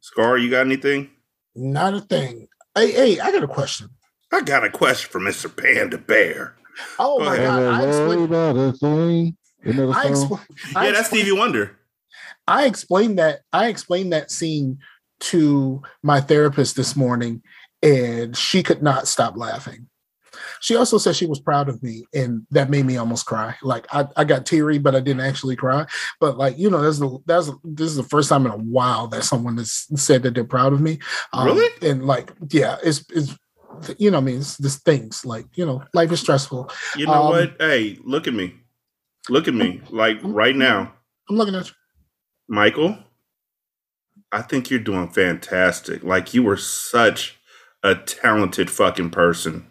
Scar, 0.00 0.36
you 0.36 0.50
got 0.50 0.66
anything? 0.66 1.10
Not 1.54 1.94
a 1.94 2.00
thing. 2.00 2.46
Hey, 2.74 2.92
hey, 2.92 3.20
I 3.20 3.32
got 3.32 3.42
a 3.42 3.48
question. 3.48 3.88
I 4.32 4.42
got 4.42 4.64
a 4.64 4.70
question 4.70 5.10
for 5.10 5.20
Mr. 5.20 5.54
Panda 5.54 5.98
Bear. 5.98 6.56
Oh 6.98 7.18
Go 7.18 7.24
my 7.24 7.34
ahead. 7.34 7.48
god! 7.48 7.74
I 7.74 7.86
explained. 7.88 8.24
about 8.24 8.56
a 8.56 8.72
thing. 8.72 9.36
Another 9.64 9.92
I, 9.92 10.12
song. 10.12 10.28
expl- 10.28 10.76
I, 10.76 10.86
yeah, 10.86 10.92
that's 10.92 11.08
Stevie 11.08 11.32
Wonder. 11.32 11.76
I 12.46 12.66
explained 12.66 13.18
that. 13.18 13.40
I 13.52 13.68
explained 13.68 14.12
that 14.12 14.30
scene 14.30 14.78
to 15.20 15.82
my 16.02 16.20
therapist 16.20 16.76
this 16.76 16.94
morning, 16.96 17.42
and 17.82 18.36
she 18.36 18.62
could 18.62 18.82
not 18.82 19.08
stop 19.08 19.36
laughing. 19.36 19.89
She 20.60 20.76
also 20.76 20.98
said 20.98 21.16
she 21.16 21.26
was 21.26 21.40
proud 21.40 21.68
of 21.68 21.82
me, 21.82 22.04
and 22.14 22.46
that 22.50 22.70
made 22.70 22.84
me 22.84 22.96
almost 22.96 23.26
cry. 23.26 23.56
Like 23.62 23.86
I, 23.92 24.06
I 24.16 24.24
got 24.24 24.46
teary, 24.46 24.78
but 24.78 24.94
I 24.94 25.00
didn't 25.00 25.22
actually 25.22 25.56
cry. 25.56 25.86
But 26.20 26.36
like 26.38 26.58
you 26.58 26.70
know, 26.70 26.80
that's 26.82 26.98
the 26.98 27.18
that's 27.26 27.50
this 27.64 27.88
is 27.90 27.96
the 27.96 28.02
first 28.02 28.28
time 28.28 28.46
in 28.46 28.52
a 28.52 28.56
while 28.58 29.06
that 29.08 29.24
someone 29.24 29.56
has 29.56 29.86
said 29.96 30.22
that 30.22 30.34
they're 30.34 30.44
proud 30.44 30.72
of 30.72 30.80
me. 30.80 30.98
Um, 31.32 31.46
Really? 31.46 31.88
And 31.88 32.06
like, 32.06 32.32
yeah, 32.50 32.76
it's 32.84 33.04
it's 33.10 33.36
you 33.98 34.10
know, 34.10 34.18
I 34.18 34.20
mean, 34.20 34.38
it's 34.38 34.56
this 34.58 34.76
things 34.76 35.24
like 35.24 35.46
you 35.54 35.64
know, 35.64 35.82
life 35.94 36.12
is 36.12 36.20
stressful. 36.20 36.70
You 36.96 37.06
know 37.06 37.12
Um, 37.12 37.30
what? 37.30 37.56
Hey, 37.58 37.98
look 38.04 38.26
at 38.26 38.34
me. 38.34 38.54
Look 39.28 39.48
at 39.48 39.54
me. 39.54 39.80
Like 39.90 40.18
right 40.22 40.56
now. 40.56 40.92
I'm 41.28 41.36
looking 41.36 41.54
at 41.54 41.68
you. 41.68 41.74
Michael, 42.48 42.98
I 44.32 44.42
think 44.42 44.70
you're 44.70 44.80
doing 44.80 45.08
fantastic. 45.08 46.02
Like 46.02 46.34
you 46.34 46.42
were 46.42 46.56
such 46.56 47.38
a 47.82 47.94
talented 47.94 48.70
fucking 48.70 49.10
person. 49.10 49.69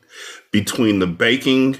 Between 0.52 1.00
the 1.00 1.08
baking, 1.08 1.80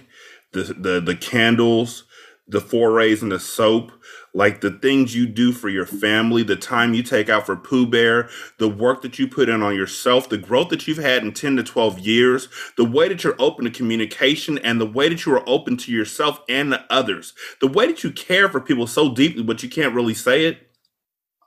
the 0.54 0.76
the 0.78 1.00
the 1.00 1.16
candles, 1.16 2.04
the 2.48 2.62
forays 2.62 3.22
and 3.22 3.32
the 3.32 3.40
soap, 3.40 3.92
like 4.34 4.62
the 4.62 4.72
things 4.72 5.16
you 5.16 5.26
do 5.26 5.52
for 5.52 5.70
your 5.70 5.86
family, 5.86 6.44
the 6.44 6.56
time 6.56 6.94
you 6.94 7.04
take 7.04 7.30
out 7.30 7.46
for 7.46 7.56
Pooh 7.56 7.88
Bear, 7.88 8.30
the 8.58 8.70
work 8.70 9.02
that 9.02 9.20
you 9.20 9.28
put 9.28 9.50
in 9.50 9.62
on 9.62 9.76
yourself, 9.76 10.30
the 10.30 10.38
growth 10.38 10.70
that 10.70 10.88
you've 10.88 10.98
had 10.98 11.24
in 11.24 11.34
10 11.34 11.58
to 11.58 11.64
12 11.64 12.00
years, 12.00 12.50
the 12.78 12.86
way 12.86 13.08
that 13.08 13.24
you're 13.24 13.40
open 13.40 13.66
to 13.66 13.72
communication, 13.72 14.58
and 14.60 14.80
the 14.80 14.86
way 14.86 15.10
that 15.10 15.26
you 15.26 15.34
are 15.34 15.48
open 15.48 15.78
to 15.78 15.92
yourself 15.92 16.42
and 16.50 16.72
the 16.72 16.84
others, 16.90 17.34
the 17.62 17.68
way 17.68 17.88
that 17.88 18.04
you 18.04 18.12
care 18.12 18.50
for 18.50 18.60
people 18.60 18.88
so 18.88 19.14
deeply, 19.14 19.44
but 19.44 19.64
you 19.64 19.70
can't 19.70 19.96
really 19.96 20.14
say 20.14 20.46
it. 20.46 20.70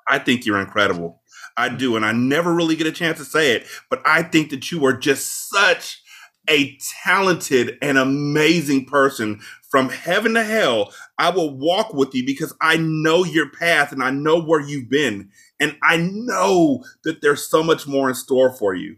I 0.09 0.19
think 0.19 0.44
you're 0.44 0.60
incredible. 0.60 1.20
I 1.56 1.69
do. 1.69 1.97
And 1.97 2.05
I 2.05 2.12
never 2.12 2.55
really 2.55 2.77
get 2.77 2.86
a 2.86 2.93
chance 2.93 3.19
to 3.19 3.24
say 3.24 3.52
it, 3.52 3.66
but 3.90 4.01
I 4.05 4.23
think 4.23 4.51
that 4.51 4.70
you 4.70 4.85
are 4.86 4.97
just 4.97 5.51
such 5.51 6.01
a 6.48 6.77
talented 7.05 7.78
and 7.82 7.98
amazing 7.98 8.85
person 8.86 9.40
from 9.70 9.89
heaven 9.89 10.35
to 10.35 10.43
hell. 10.44 10.93
I 11.19 11.31
will 11.31 11.56
walk 11.56 11.94
with 11.94 12.14
you 12.14 12.24
because 12.27 12.55
I 12.60 12.77
know 12.77 13.24
your 13.24 13.48
path 13.51 13.93
and 13.93 14.02
I 14.02 14.10
know 14.10 14.40
where 14.40 14.60
you've 14.60 14.89
been. 14.90 15.31
And 15.60 15.77
I 15.82 15.97
know 15.98 16.85
that 17.05 17.23
there's 17.23 17.47
so 17.48 17.62
much 17.62 17.86
more 17.86 18.09
in 18.09 18.14
store 18.14 18.52
for 18.52 18.74
you. 18.74 18.97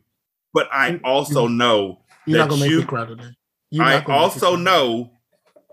But 0.53 0.69
I 0.73 1.01
also 1.05 1.47
know 1.49 2.01
You're 2.27 2.39
not 2.39 2.45
That 2.45 2.51
gonna 2.51 2.61
make 2.63 2.71
you- 2.71 2.79
me 2.81 2.85
cry 2.87 3.05
today. 3.05 3.31
You're 3.71 3.85
I 3.85 3.95
not 3.97 4.05
gonna 4.07 4.19
make 4.19 4.23
also 4.25 4.57
know 4.57 5.13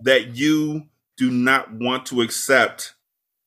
that 0.02 0.35
you 0.35 0.84
do 1.18 1.31
not 1.31 1.72
want 1.72 2.06
to 2.07 2.22
accept 2.22 2.95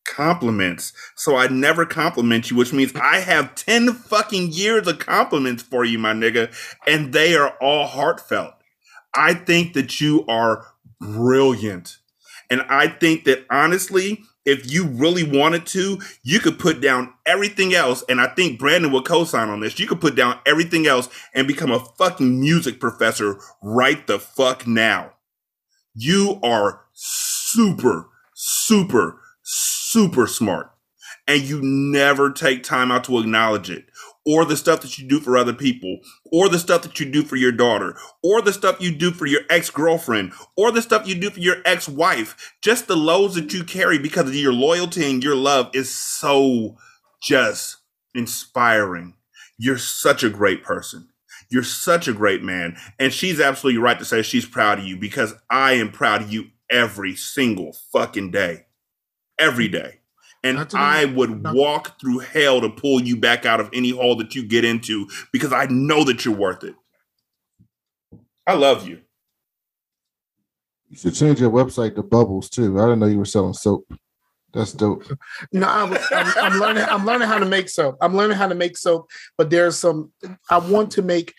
compliments. 0.05 0.93
So 1.15 1.37
I 1.37 1.49
never 1.49 1.87
compliment 1.87 2.51
you, 2.51 2.57
which 2.57 2.73
means 2.73 2.93
I 2.95 3.21
have 3.21 3.55
10 3.55 3.93
fucking 3.93 4.53
years 4.53 4.87
of 4.87 4.99
compliments 4.99 5.63
for 5.63 5.85
you, 5.85 5.99
my 5.99 6.13
nigga, 6.13 6.55
and 6.87 7.13
they 7.13 7.35
are 7.35 7.57
all 7.61 7.87
heartfelt. 7.87 8.55
I 9.15 9.35
think 9.35 9.75
that 9.75 10.01
you 10.01 10.25
are 10.27 10.67
brilliant. 11.01 11.99
And 12.51 12.63
I 12.69 12.89
think 12.89 13.25
that 13.25 13.47
honestly, 13.51 14.23
if 14.45 14.71
you 14.71 14.87
really 14.87 15.25
wanted 15.25 15.67
to, 15.67 15.99
you 16.23 16.39
could 16.41 16.59
put 16.59 16.81
down 16.81 17.15
everything 17.25 17.75
else. 17.75 18.05
And 18.09 18.21
I 18.21 18.29
think 18.29 18.59
Brandon 18.59 18.93
will 18.93 19.03
co 19.03 19.25
sign 19.25 19.49
on 19.49 19.61
this. 19.61 19.79
You 19.79 19.87
could 19.87 20.01
put 20.01 20.15
down 20.15 20.39
everything 20.45 20.87
else 20.87 21.09
and 21.35 21.49
become 21.49 21.71
a 21.71 21.81
fucking 21.81 22.41
music 22.41 22.79
professor 22.79 23.39
right 23.63 24.07
the 24.07 24.19
fuck 24.19 24.67
now. 24.67 25.13
You 25.95 26.39
are 26.43 26.83
super, 26.93 28.11
super, 28.35 29.21
super 29.43 29.84
smart. 30.27 30.71
And 31.27 31.43
you 31.43 31.61
never 31.63 32.31
take 32.31 32.63
time 32.63 32.91
out 32.91 33.05
to 33.05 33.19
acknowledge 33.19 33.71
it. 33.71 33.87
Or 34.27 34.45
the 34.45 34.57
stuff 34.57 34.81
that 34.81 34.99
you 34.99 35.07
do 35.07 35.21
for 35.21 35.37
other 35.37 35.53
people, 35.53 35.99
or 36.33 36.49
the 36.49 36.59
stuff 36.59 36.83
that 36.83 36.99
you 36.99 37.05
do 37.05 37.23
for 37.23 37.37
your 37.37 37.53
daughter, 37.53 37.95
or 38.23 38.41
the 38.41 38.55
stuff 38.55 38.81
you 38.81 38.91
do 38.91 39.11
for 39.11 39.27
your 39.27 39.43
ex 39.51 39.69
girlfriend, 39.69 40.33
or 40.57 40.73
the 40.73 40.81
stuff 40.81 41.07
you 41.07 41.15
do 41.15 41.29
for 41.29 41.41
your 41.41 41.57
ex 41.67 41.89
wife. 41.89 42.55
Just 42.63 42.87
the 42.87 42.97
loads 42.97 43.35
that 43.35 43.53
you 43.53 43.65
carry 43.65 43.99
because 43.99 44.29
of 44.29 44.35
your 44.35 44.55
loyalty 44.55 45.11
and 45.11 45.23
your 45.23 45.35
love 45.35 45.71
is 45.75 45.95
so 45.95 46.77
just 47.23 47.79
inspiring. 48.15 49.15
You're 49.59 49.79
such 49.79 50.23
a 50.23 50.31
great 50.31 50.65
person. 50.65 51.09
You're 51.51 51.63
such 51.63 52.09
a 52.09 52.13
great 52.15 52.43
man. 52.43 52.77
And 52.99 53.13
she's 53.13 53.41
absolutely 53.41 53.81
right 53.81 53.99
to 53.99 54.05
say 54.05 54.23
she's 54.23 54.47
proud 54.47 54.79
of 54.79 54.87
you 54.87 54.97
because 54.97 55.35
I 55.51 55.75
am 55.75 55.93
proud 55.93 56.23
of 56.23 56.33
you 56.33 56.47
every 56.71 57.15
single 57.15 57.77
fucking 57.93 58.31
day. 58.31 58.67
Every 59.39 59.69
day. 59.69 60.01
And 60.43 60.59
Not 60.59 60.71
to 60.71 60.77
me. 60.77 60.83
I 60.83 61.05
would 61.07 61.53
walk 61.53 61.99
through 61.99 62.19
hell 62.19 62.61
to 62.61 62.69
pull 62.69 63.01
you 63.03 63.17
back 63.17 63.47
out 63.47 63.61
of 63.61 63.71
any 63.73 63.91
hole 63.91 64.17
that 64.17 64.35
you 64.35 64.47
get 64.47 64.65
into 64.65 65.09
because 65.33 65.53
I 65.53 65.67
know 65.67 66.05
that 66.05 66.25
you're 66.25 66.37
worth 66.37 66.65
it. 66.65 66.75
I 68.47 68.55
love 68.55 68.87
you. 68.87 69.01
You 70.91 70.99
should 70.99 71.15
change 71.15 71.41
your 71.41 71.51
website 71.51 71.95
to 71.95 72.03
Bubbles 72.03 72.51
too. 72.51 72.79
I 72.79 72.85
didn't 72.85 73.01
know 73.01 73.07
you 73.07 73.19
were 73.19 73.25
selling 73.25 73.55
soap. 73.55 73.91
That's 74.53 74.73
dope. 74.73 75.05
No, 75.53 75.67
I 75.67 75.85
was, 75.85 75.99
I'm, 76.13 76.53
I'm 76.53 76.61
learning. 76.61 76.85
I'm 76.85 77.05
learning 77.05 77.29
how 77.29 77.39
to 77.39 77.47
make 77.47 77.69
soap. 77.69 77.97
I'm 78.01 78.15
learning 78.17 78.37
how 78.37 78.47
to 78.47 78.55
make 78.55 78.77
soap, 78.77 79.11
but 79.37 79.51
there's 79.51 79.77
some. 79.77 80.13
I 80.51 80.59
want 80.59 80.93
to 80.93 81.03
make. 81.03 81.35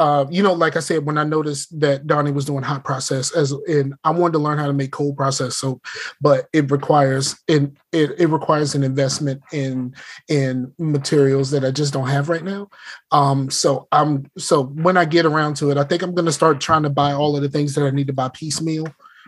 Uh, 0.00 0.24
you 0.30 0.42
know, 0.42 0.54
like 0.54 0.76
I 0.76 0.80
said, 0.80 1.04
when 1.04 1.18
I 1.18 1.24
noticed 1.24 1.78
that 1.78 2.06
Donnie 2.06 2.30
was 2.32 2.46
doing 2.46 2.62
hot 2.62 2.84
process, 2.84 3.36
as 3.36 3.52
in, 3.68 3.94
I 4.02 4.10
wanted 4.10 4.32
to 4.32 4.38
learn 4.38 4.56
how 4.56 4.66
to 4.66 4.72
make 4.72 4.92
cold 4.92 5.14
process 5.14 5.58
soap, 5.58 5.84
but 6.22 6.48
it 6.54 6.70
requires 6.70 7.38
it, 7.46 7.70
it 7.92 8.18
it 8.18 8.28
requires 8.28 8.74
an 8.74 8.82
investment 8.82 9.42
in 9.52 9.94
in 10.28 10.72
materials 10.78 11.50
that 11.50 11.66
I 11.66 11.70
just 11.70 11.92
don't 11.92 12.08
have 12.08 12.30
right 12.30 12.42
now. 12.42 12.70
Um, 13.10 13.50
so 13.50 13.88
I'm 13.92 14.30
so 14.38 14.64
when 14.64 14.96
I 14.96 15.04
get 15.04 15.26
around 15.26 15.56
to 15.56 15.70
it, 15.70 15.76
I 15.76 15.84
think 15.84 16.00
I'm 16.00 16.14
going 16.14 16.24
to 16.24 16.32
start 16.32 16.62
trying 16.62 16.84
to 16.84 16.90
buy 16.90 17.12
all 17.12 17.36
of 17.36 17.42
the 17.42 17.50
things 17.50 17.74
that 17.74 17.84
I 17.84 17.90
need 17.90 18.06
to 18.06 18.14
buy 18.14 18.30
piecemeal, 18.30 18.86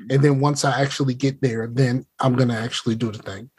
and 0.08 0.22
then 0.22 0.40
once 0.40 0.64
I 0.64 0.80
actually 0.80 1.12
get 1.12 1.42
there, 1.42 1.66
then 1.66 2.06
I'm 2.18 2.34
going 2.34 2.48
to 2.48 2.58
actually 2.58 2.94
do 2.94 3.12
the 3.12 3.18
thing. 3.18 3.50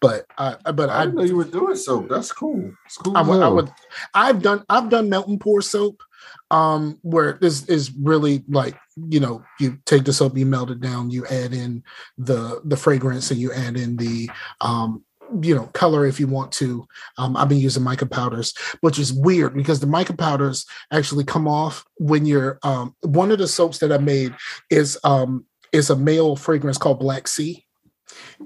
But 0.00 0.26
I, 0.38 0.56
but 0.72 0.90
I 0.90 1.02
I, 1.02 1.04
know 1.06 1.22
you 1.22 1.36
were 1.36 1.44
doing 1.44 1.76
soap. 1.76 2.08
That's 2.08 2.32
cool. 2.32 2.72
It's 2.86 2.96
cool. 2.96 3.16
I, 3.16 3.22
I 3.22 3.48
would, 3.48 3.72
I 4.12 4.26
have 4.26 4.42
done, 4.42 4.64
I've 4.68 4.88
done 4.88 5.08
melt 5.08 5.28
and 5.28 5.40
pour 5.40 5.62
soap, 5.62 6.02
um, 6.54 7.00
where 7.02 7.36
this 7.40 7.68
is 7.68 7.90
really 8.00 8.44
like, 8.48 8.78
you 8.96 9.18
know, 9.18 9.42
you 9.58 9.76
take 9.86 10.04
the 10.04 10.12
soap, 10.12 10.38
you 10.38 10.46
melt 10.46 10.70
it 10.70 10.80
down, 10.80 11.10
you 11.10 11.26
add 11.26 11.52
in 11.52 11.82
the 12.16 12.60
the 12.64 12.76
fragrance, 12.76 13.32
and 13.32 13.40
you 13.40 13.52
add 13.52 13.76
in 13.76 13.96
the, 13.96 14.30
um, 14.60 15.04
you 15.42 15.52
know, 15.52 15.66
color 15.72 16.06
if 16.06 16.20
you 16.20 16.28
want 16.28 16.52
to. 16.52 16.86
Um, 17.18 17.36
I've 17.36 17.48
been 17.48 17.58
using 17.58 17.82
mica 17.82 18.06
powders, 18.06 18.54
which 18.82 19.00
is 19.00 19.12
weird 19.12 19.54
because 19.54 19.80
the 19.80 19.88
mica 19.88 20.12
powders 20.12 20.64
actually 20.92 21.24
come 21.24 21.48
off 21.48 21.84
when 21.98 22.24
you're. 22.24 22.60
Um, 22.62 22.94
one 23.00 23.32
of 23.32 23.38
the 23.38 23.48
soaps 23.48 23.78
that 23.78 23.90
I 23.90 23.98
made 23.98 24.32
is 24.70 24.96
um 25.02 25.46
is 25.72 25.90
a 25.90 25.96
male 25.96 26.36
fragrance 26.36 26.78
called 26.78 27.00
Black 27.00 27.26
Sea, 27.26 27.66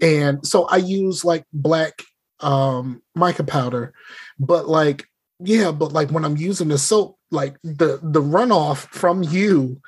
and 0.00 0.46
so 0.46 0.64
I 0.64 0.76
use 0.78 1.26
like 1.26 1.44
black 1.52 2.02
um 2.40 3.02
mica 3.16 3.42
powder 3.42 3.92
but 4.38 4.68
like 4.68 5.04
yeah 5.40 5.70
but 5.70 5.92
like 5.92 6.10
when 6.10 6.24
i'm 6.24 6.36
using 6.36 6.68
the 6.68 6.78
soap 6.78 7.16
like 7.30 7.56
the 7.62 8.00
the 8.02 8.22
runoff 8.22 8.88
from 8.88 9.22
you 9.22 9.80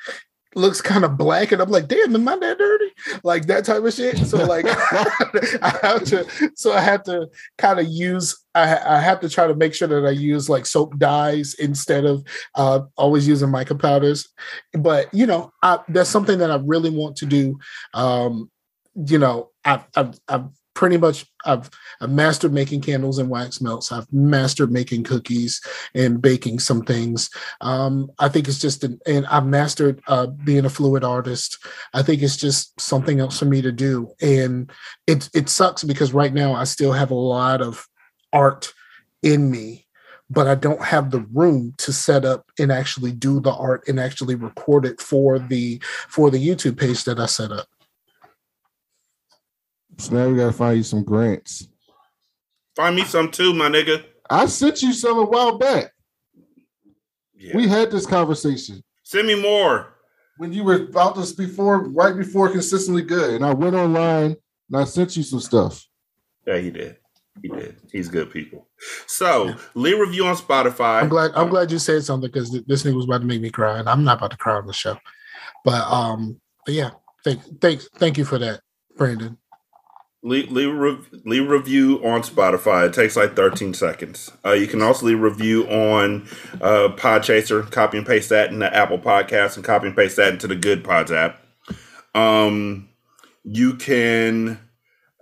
looks 0.54 0.80
kind 0.80 1.04
of 1.04 1.16
black 1.16 1.52
and 1.52 1.62
i'm 1.62 1.70
like 1.70 1.88
damn 1.88 2.14
am 2.14 2.28
i 2.28 2.36
that 2.36 2.58
dirty? 2.58 2.90
Like 3.22 3.46
that 3.46 3.64
type 3.64 3.82
of 3.82 3.92
shit. 3.94 4.18
So 4.18 4.44
like 4.44 4.66
i 5.62 5.78
have 5.82 6.04
to 6.04 6.50
so 6.54 6.72
i 6.72 6.80
have 6.80 7.02
to 7.04 7.28
kind 7.58 7.78
of 7.78 7.86
use 7.86 8.38
I, 8.54 8.96
I 8.96 9.00
have 9.00 9.20
to 9.20 9.28
try 9.28 9.46
to 9.46 9.54
make 9.54 9.74
sure 9.74 9.88
that 9.88 10.06
i 10.06 10.10
use 10.10 10.48
like 10.48 10.66
soap 10.66 10.98
dyes 10.98 11.54
instead 11.54 12.04
of 12.04 12.24
uh 12.54 12.80
always 12.96 13.26
using 13.26 13.50
mica 13.50 13.74
powders. 13.74 14.28
But 14.72 15.12
you 15.14 15.26
know 15.26 15.52
I, 15.62 15.78
that's 15.88 16.10
something 16.10 16.38
that 16.38 16.50
i 16.50 16.60
really 16.64 16.90
want 16.90 17.16
to 17.16 17.26
do. 17.26 17.58
Um 17.94 18.50
you 19.06 19.18
know 19.18 19.50
i've 19.64 19.84
i've, 19.96 20.18
I've 20.28 20.48
pretty 20.80 20.96
much 20.96 21.26
I've, 21.44 21.68
I've 22.00 22.08
mastered 22.08 22.54
making 22.54 22.80
candles 22.80 23.18
and 23.18 23.28
wax 23.28 23.60
melts. 23.60 23.92
I've 23.92 24.10
mastered 24.10 24.72
making 24.72 25.04
cookies 25.04 25.60
and 25.94 26.22
baking 26.22 26.58
some 26.58 26.80
things. 26.80 27.28
Um, 27.60 28.10
I 28.18 28.30
think 28.30 28.48
it's 28.48 28.58
just 28.58 28.82
an, 28.82 28.98
and 29.06 29.26
I've 29.26 29.44
mastered 29.44 30.00
uh, 30.06 30.28
being 30.28 30.64
a 30.64 30.70
fluid 30.70 31.04
artist. 31.04 31.62
I 31.92 32.02
think 32.02 32.22
it's 32.22 32.38
just 32.38 32.80
something 32.80 33.20
else 33.20 33.38
for 33.38 33.44
me 33.44 33.60
to 33.60 33.70
do. 33.70 34.14
And 34.22 34.72
it 35.06 35.28
it 35.34 35.50
sucks 35.50 35.84
because 35.84 36.14
right 36.14 36.32
now 36.32 36.54
I 36.54 36.64
still 36.64 36.92
have 36.92 37.10
a 37.10 37.14
lot 37.14 37.60
of 37.60 37.86
art 38.32 38.72
in 39.22 39.50
me, 39.50 39.86
but 40.30 40.48
I 40.48 40.54
don't 40.54 40.82
have 40.82 41.10
the 41.10 41.26
room 41.30 41.74
to 41.76 41.92
set 41.92 42.24
up 42.24 42.50
and 42.58 42.72
actually 42.72 43.12
do 43.12 43.38
the 43.38 43.52
art 43.52 43.86
and 43.86 44.00
actually 44.00 44.34
record 44.34 44.86
it 44.86 44.98
for 44.98 45.38
the 45.38 45.78
for 46.08 46.30
the 46.30 46.42
YouTube 46.42 46.78
page 46.78 47.04
that 47.04 47.20
I 47.20 47.26
set 47.26 47.52
up. 47.52 47.68
So 50.00 50.14
now 50.14 50.28
we 50.28 50.36
gotta 50.36 50.52
find 50.52 50.78
you 50.78 50.82
some 50.82 51.04
grants. 51.04 51.68
Find 52.74 52.96
me 52.96 53.04
some 53.04 53.30
too, 53.30 53.52
my 53.52 53.68
nigga. 53.68 54.02
I 54.30 54.46
sent 54.46 54.82
you 54.82 54.94
some 54.94 55.18
a 55.18 55.24
while 55.24 55.58
back. 55.58 55.92
Yeah. 57.36 57.56
We 57.56 57.68
had 57.68 57.90
this 57.90 58.06
conversation 58.06 58.82
Send 59.02 59.26
me 59.26 59.34
more. 59.40 59.94
when 60.38 60.52
you 60.52 60.64
were 60.64 60.76
about 60.84 61.16
this 61.16 61.32
before, 61.32 61.84
right 61.90 62.16
before 62.16 62.48
consistently 62.50 63.02
good, 63.02 63.34
and 63.34 63.44
I 63.44 63.52
went 63.52 63.74
online 63.74 64.36
and 64.70 64.80
I 64.80 64.84
sent 64.84 65.16
you 65.16 65.22
some 65.22 65.40
stuff. 65.40 65.86
Yeah, 66.46 66.58
he 66.58 66.70
did. 66.70 66.96
He 67.42 67.48
did. 67.48 67.76
He's 67.92 68.08
good 68.08 68.30
people. 68.30 68.68
So 69.06 69.54
leave 69.74 69.98
review 69.98 70.24
on 70.26 70.36
Spotify. 70.36 71.02
I'm 71.02 71.08
glad. 71.08 71.32
I'm 71.34 71.48
glad 71.50 71.70
you 71.70 71.78
said 71.78 72.04
something 72.04 72.30
because 72.30 72.50
this 72.66 72.84
nigga 72.84 72.94
was 72.94 73.04
about 73.04 73.20
to 73.20 73.26
make 73.26 73.42
me 73.42 73.50
cry, 73.50 73.78
and 73.78 73.88
I'm 73.88 74.04
not 74.04 74.18
about 74.18 74.30
to 74.30 74.36
cry 74.38 74.54
on 74.54 74.66
the 74.66 74.72
show. 74.72 74.96
But 75.64 75.82
um, 75.90 76.40
but 76.64 76.74
yeah, 76.74 76.90
thank 77.24 77.42
thank 77.60 77.82
thank 77.96 78.16
you 78.16 78.24
for 78.24 78.38
that, 78.38 78.60
Brandon. 78.96 79.36
Leave, 80.22 80.50
leave, 80.50 80.68
a 80.68 80.98
leave 81.24 81.48
review 81.48 81.96
on 82.04 82.22
Spotify. 82.22 82.86
It 82.86 82.94
takes 82.94 83.16
like 83.16 83.36
13 83.36 83.74
seconds. 83.74 84.30
Uh, 84.44 84.52
you 84.52 84.66
can 84.66 84.82
also 84.82 85.06
leave 85.06 85.18
a 85.18 85.22
review 85.22 85.64
on 85.64 86.28
uh, 86.60 86.88
Podchaser. 86.96 87.70
Copy 87.70 87.98
and 87.98 88.06
paste 88.06 88.28
that 88.28 88.50
into 88.50 88.74
Apple 88.74 88.98
Podcasts 88.98 89.56
and 89.56 89.64
copy 89.64 89.86
and 89.86 89.96
paste 89.96 90.16
that 90.16 90.32
into 90.32 90.46
the 90.46 90.56
Good 90.56 90.84
Pods 90.84 91.12
app. 91.12 91.44
Um, 92.14 92.88
you 93.44 93.74
can 93.74 94.58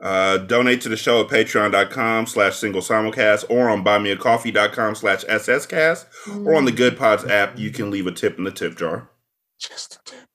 uh, 0.02 0.38
donate 0.38 0.80
to 0.82 0.88
the 0.88 0.96
show 0.96 1.20
at 1.20 1.28
patreon.com 1.28 2.26
slash 2.26 2.56
single 2.56 2.80
simulcast 2.80 3.44
or 3.48 3.68
on 3.68 3.84
buymeacoffee.com 3.84 4.94
slash 4.94 5.24
sscast 5.24 6.06
or 6.44 6.54
on 6.54 6.64
the 6.64 6.72
Good 6.72 6.96
Pods 6.96 7.24
app. 7.24 7.58
You 7.58 7.70
can 7.70 7.90
leave 7.90 8.06
a 8.06 8.12
tip 8.12 8.38
in 8.38 8.44
the 8.44 8.50
tip 8.50 8.76
jar. 8.76 9.10
Just 9.58 9.96
a 9.96 10.10
tip. 10.10 10.28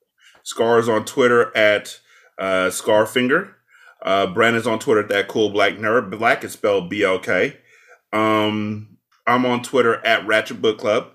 Scar 0.43 0.79
is 0.79 0.89
on 0.89 1.05
Twitter 1.05 1.55
at 1.55 1.99
uh, 2.37 2.67
Scarfinger. 2.69 3.53
Uh, 4.03 4.27
Brandon's 4.27 4.67
on 4.67 4.79
Twitter 4.79 5.01
at 5.01 5.09
that 5.09 5.27
cool 5.27 5.49
black 5.49 5.75
nerd. 5.75 6.17
Black 6.17 6.43
is 6.43 6.51
spelled 6.51 6.89
B 6.89 7.03
L 7.03 7.19
K. 7.19 7.57
Um, 8.11 8.97
I'm 9.25 9.45
on 9.45 9.63
Twitter 9.63 10.05
at 10.05 10.27
Ratchet 10.27 10.61
Book 10.61 10.77
Club. 10.77 11.07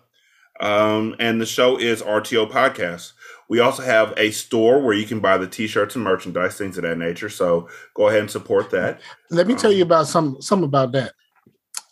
Um, 0.61 1.15
and 1.21 1.41
the 1.41 1.47
show 1.47 1.79
is 1.79 2.03
RTO 2.03 2.51
Podcast. 2.51 3.13
We 3.49 3.61
also 3.61 3.83
have 3.83 4.13
a 4.17 4.31
store 4.31 4.83
where 4.83 4.95
you 4.95 5.07
can 5.07 5.21
buy 5.21 5.39
the 5.39 5.47
t-shirts 5.47 5.95
and 5.95 6.05
merchandise, 6.05 6.57
things 6.59 6.77
of 6.77 6.83
that 6.83 6.99
nature. 6.99 7.29
So 7.29 7.69
go 7.95 8.09
ahead 8.09 8.21
and 8.21 8.31
support 8.31 8.71
that. 8.71 9.01
Let 9.31 9.47
me 9.47 9.55
tell 9.55 9.73
you 9.73 9.85
about 9.85 10.09
some 10.09 10.41
some 10.41 10.65
about 10.65 10.93
that. 10.93 11.13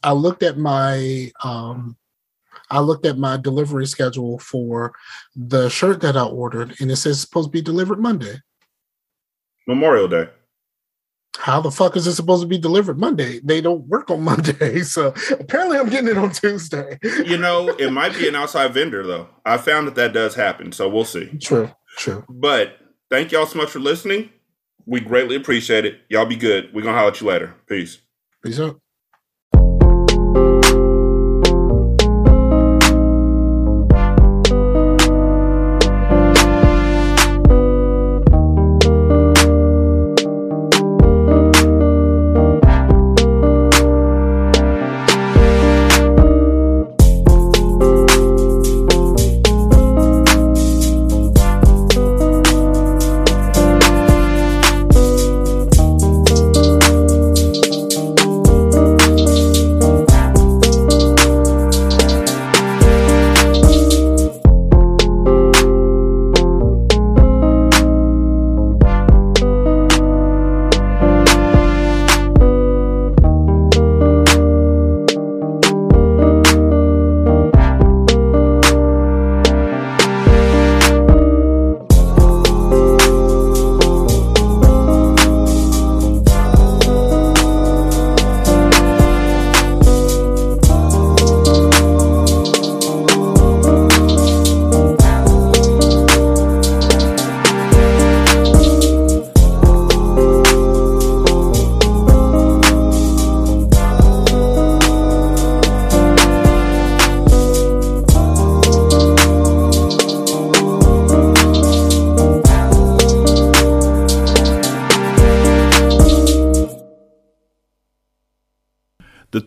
I 0.02 0.12
looked 0.12 0.42
at 0.42 0.58
my 0.58 1.30
um, 1.44 1.96
I 2.70 2.80
looked 2.80 3.06
at 3.06 3.18
my 3.18 3.36
delivery 3.36 3.86
schedule 3.86 4.38
for 4.38 4.92
the 5.34 5.68
shirt 5.68 6.00
that 6.00 6.16
I 6.16 6.24
ordered, 6.24 6.74
and 6.80 6.90
it 6.90 6.96
says 6.96 7.12
it's 7.16 7.20
supposed 7.20 7.48
to 7.48 7.52
be 7.52 7.62
delivered 7.62 8.00
Monday. 8.00 8.36
Memorial 9.66 10.08
Day. 10.08 10.28
How 11.38 11.60
the 11.60 11.70
fuck 11.70 11.96
is 11.96 12.06
it 12.06 12.14
supposed 12.14 12.42
to 12.42 12.48
be 12.48 12.58
delivered 12.58 12.98
Monday? 12.98 13.40
They 13.42 13.60
don't 13.60 13.86
work 13.86 14.10
on 14.10 14.22
Monday, 14.24 14.80
so 14.80 15.14
apparently 15.38 15.78
I'm 15.78 15.88
getting 15.88 16.10
it 16.10 16.18
on 16.18 16.30
Tuesday. 16.30 16.98
You 17.02 17.38
know, 17.38 17.68
it 17.68 17.90
might 17.92 18.14
be 18.14 18.28
an 18.28 18.34
outside 18.34 18.72
vendor 18.74 19.06
though. 19.06 19.28
I 19.44 19.58
found 19.58 19.86
that 19.86 19.94
that 19.96 20.12
does 20.12 20.34
happen, 20.34 20.72
so 20.72 20.88
we'll 20.88 21.04
see. 21.04 21.26
True, 21.38 21.70
true. 21.96 22.24
But 22.28 22.78
thank 23.10 23.32
y'all 23.32 23.46
so 23.46 23.58
much 23.58 23.70
for 23.70 23.80
listening. 23.80 24.30
We 24.86 25.00
greatly 25.00 25.36
appreciate 25.36 25.84
it. 25.84 26.00
Y'all 26.08 26.26
be 26.26 26.36
good. 26.36 26.72
We're 26.72 26.82
gonna 26.82 26.96
holler 26.96 27.10
at 27.10 27.20
you 27.20 27.26
later. 27.26 27.54
Peace. 27.68 27.98
Peace 28.42 28.60
out. 28.60 28.80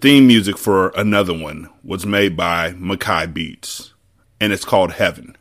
Theme 0.09 0.25
music 0.25 0.57
for 0.57 0.89
another 0.95 1.35
one 1.35 1.69
was 1.83 2.03
made 2.03 2.35
by 2.35 2.71
Makai 2.71 3.31
Beats, 3.31 3.93
and 4.41 4.51
it's 4.51 4.65
called 4.65 4.93
Heaven. 4.93 5.37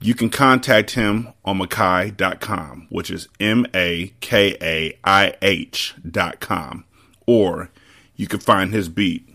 You 0.00 0.14
can 0.14 0.30
contact 0.30 0.92
him 0.92 1.34
on 1.44 1.58
Makai.com, 1.58 2.86
which 2.88 3.10
is 3.10 3.28
M 3.38 3.66
A 3.74 4.14
K 4.20 4.56
A 4.62 4.98
I 5.04 5.34
H.com, 5.42 6.84
or 7.26 7.68
you 8.16 8.26
can 8.26 8.40
find 8.40 8.72
his 8.72 8.88
beat 8.88 9.28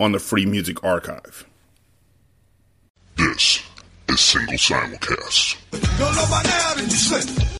on 0.00 0.10
the 0.10 0.18
Free 0.18 0.46
Music 0.46 0.82
Archive. 0.82 1.46
This 3.14 3.62
is 4.08 4.18
Single 4.18 4.54
Simulcast. 4.54 5.58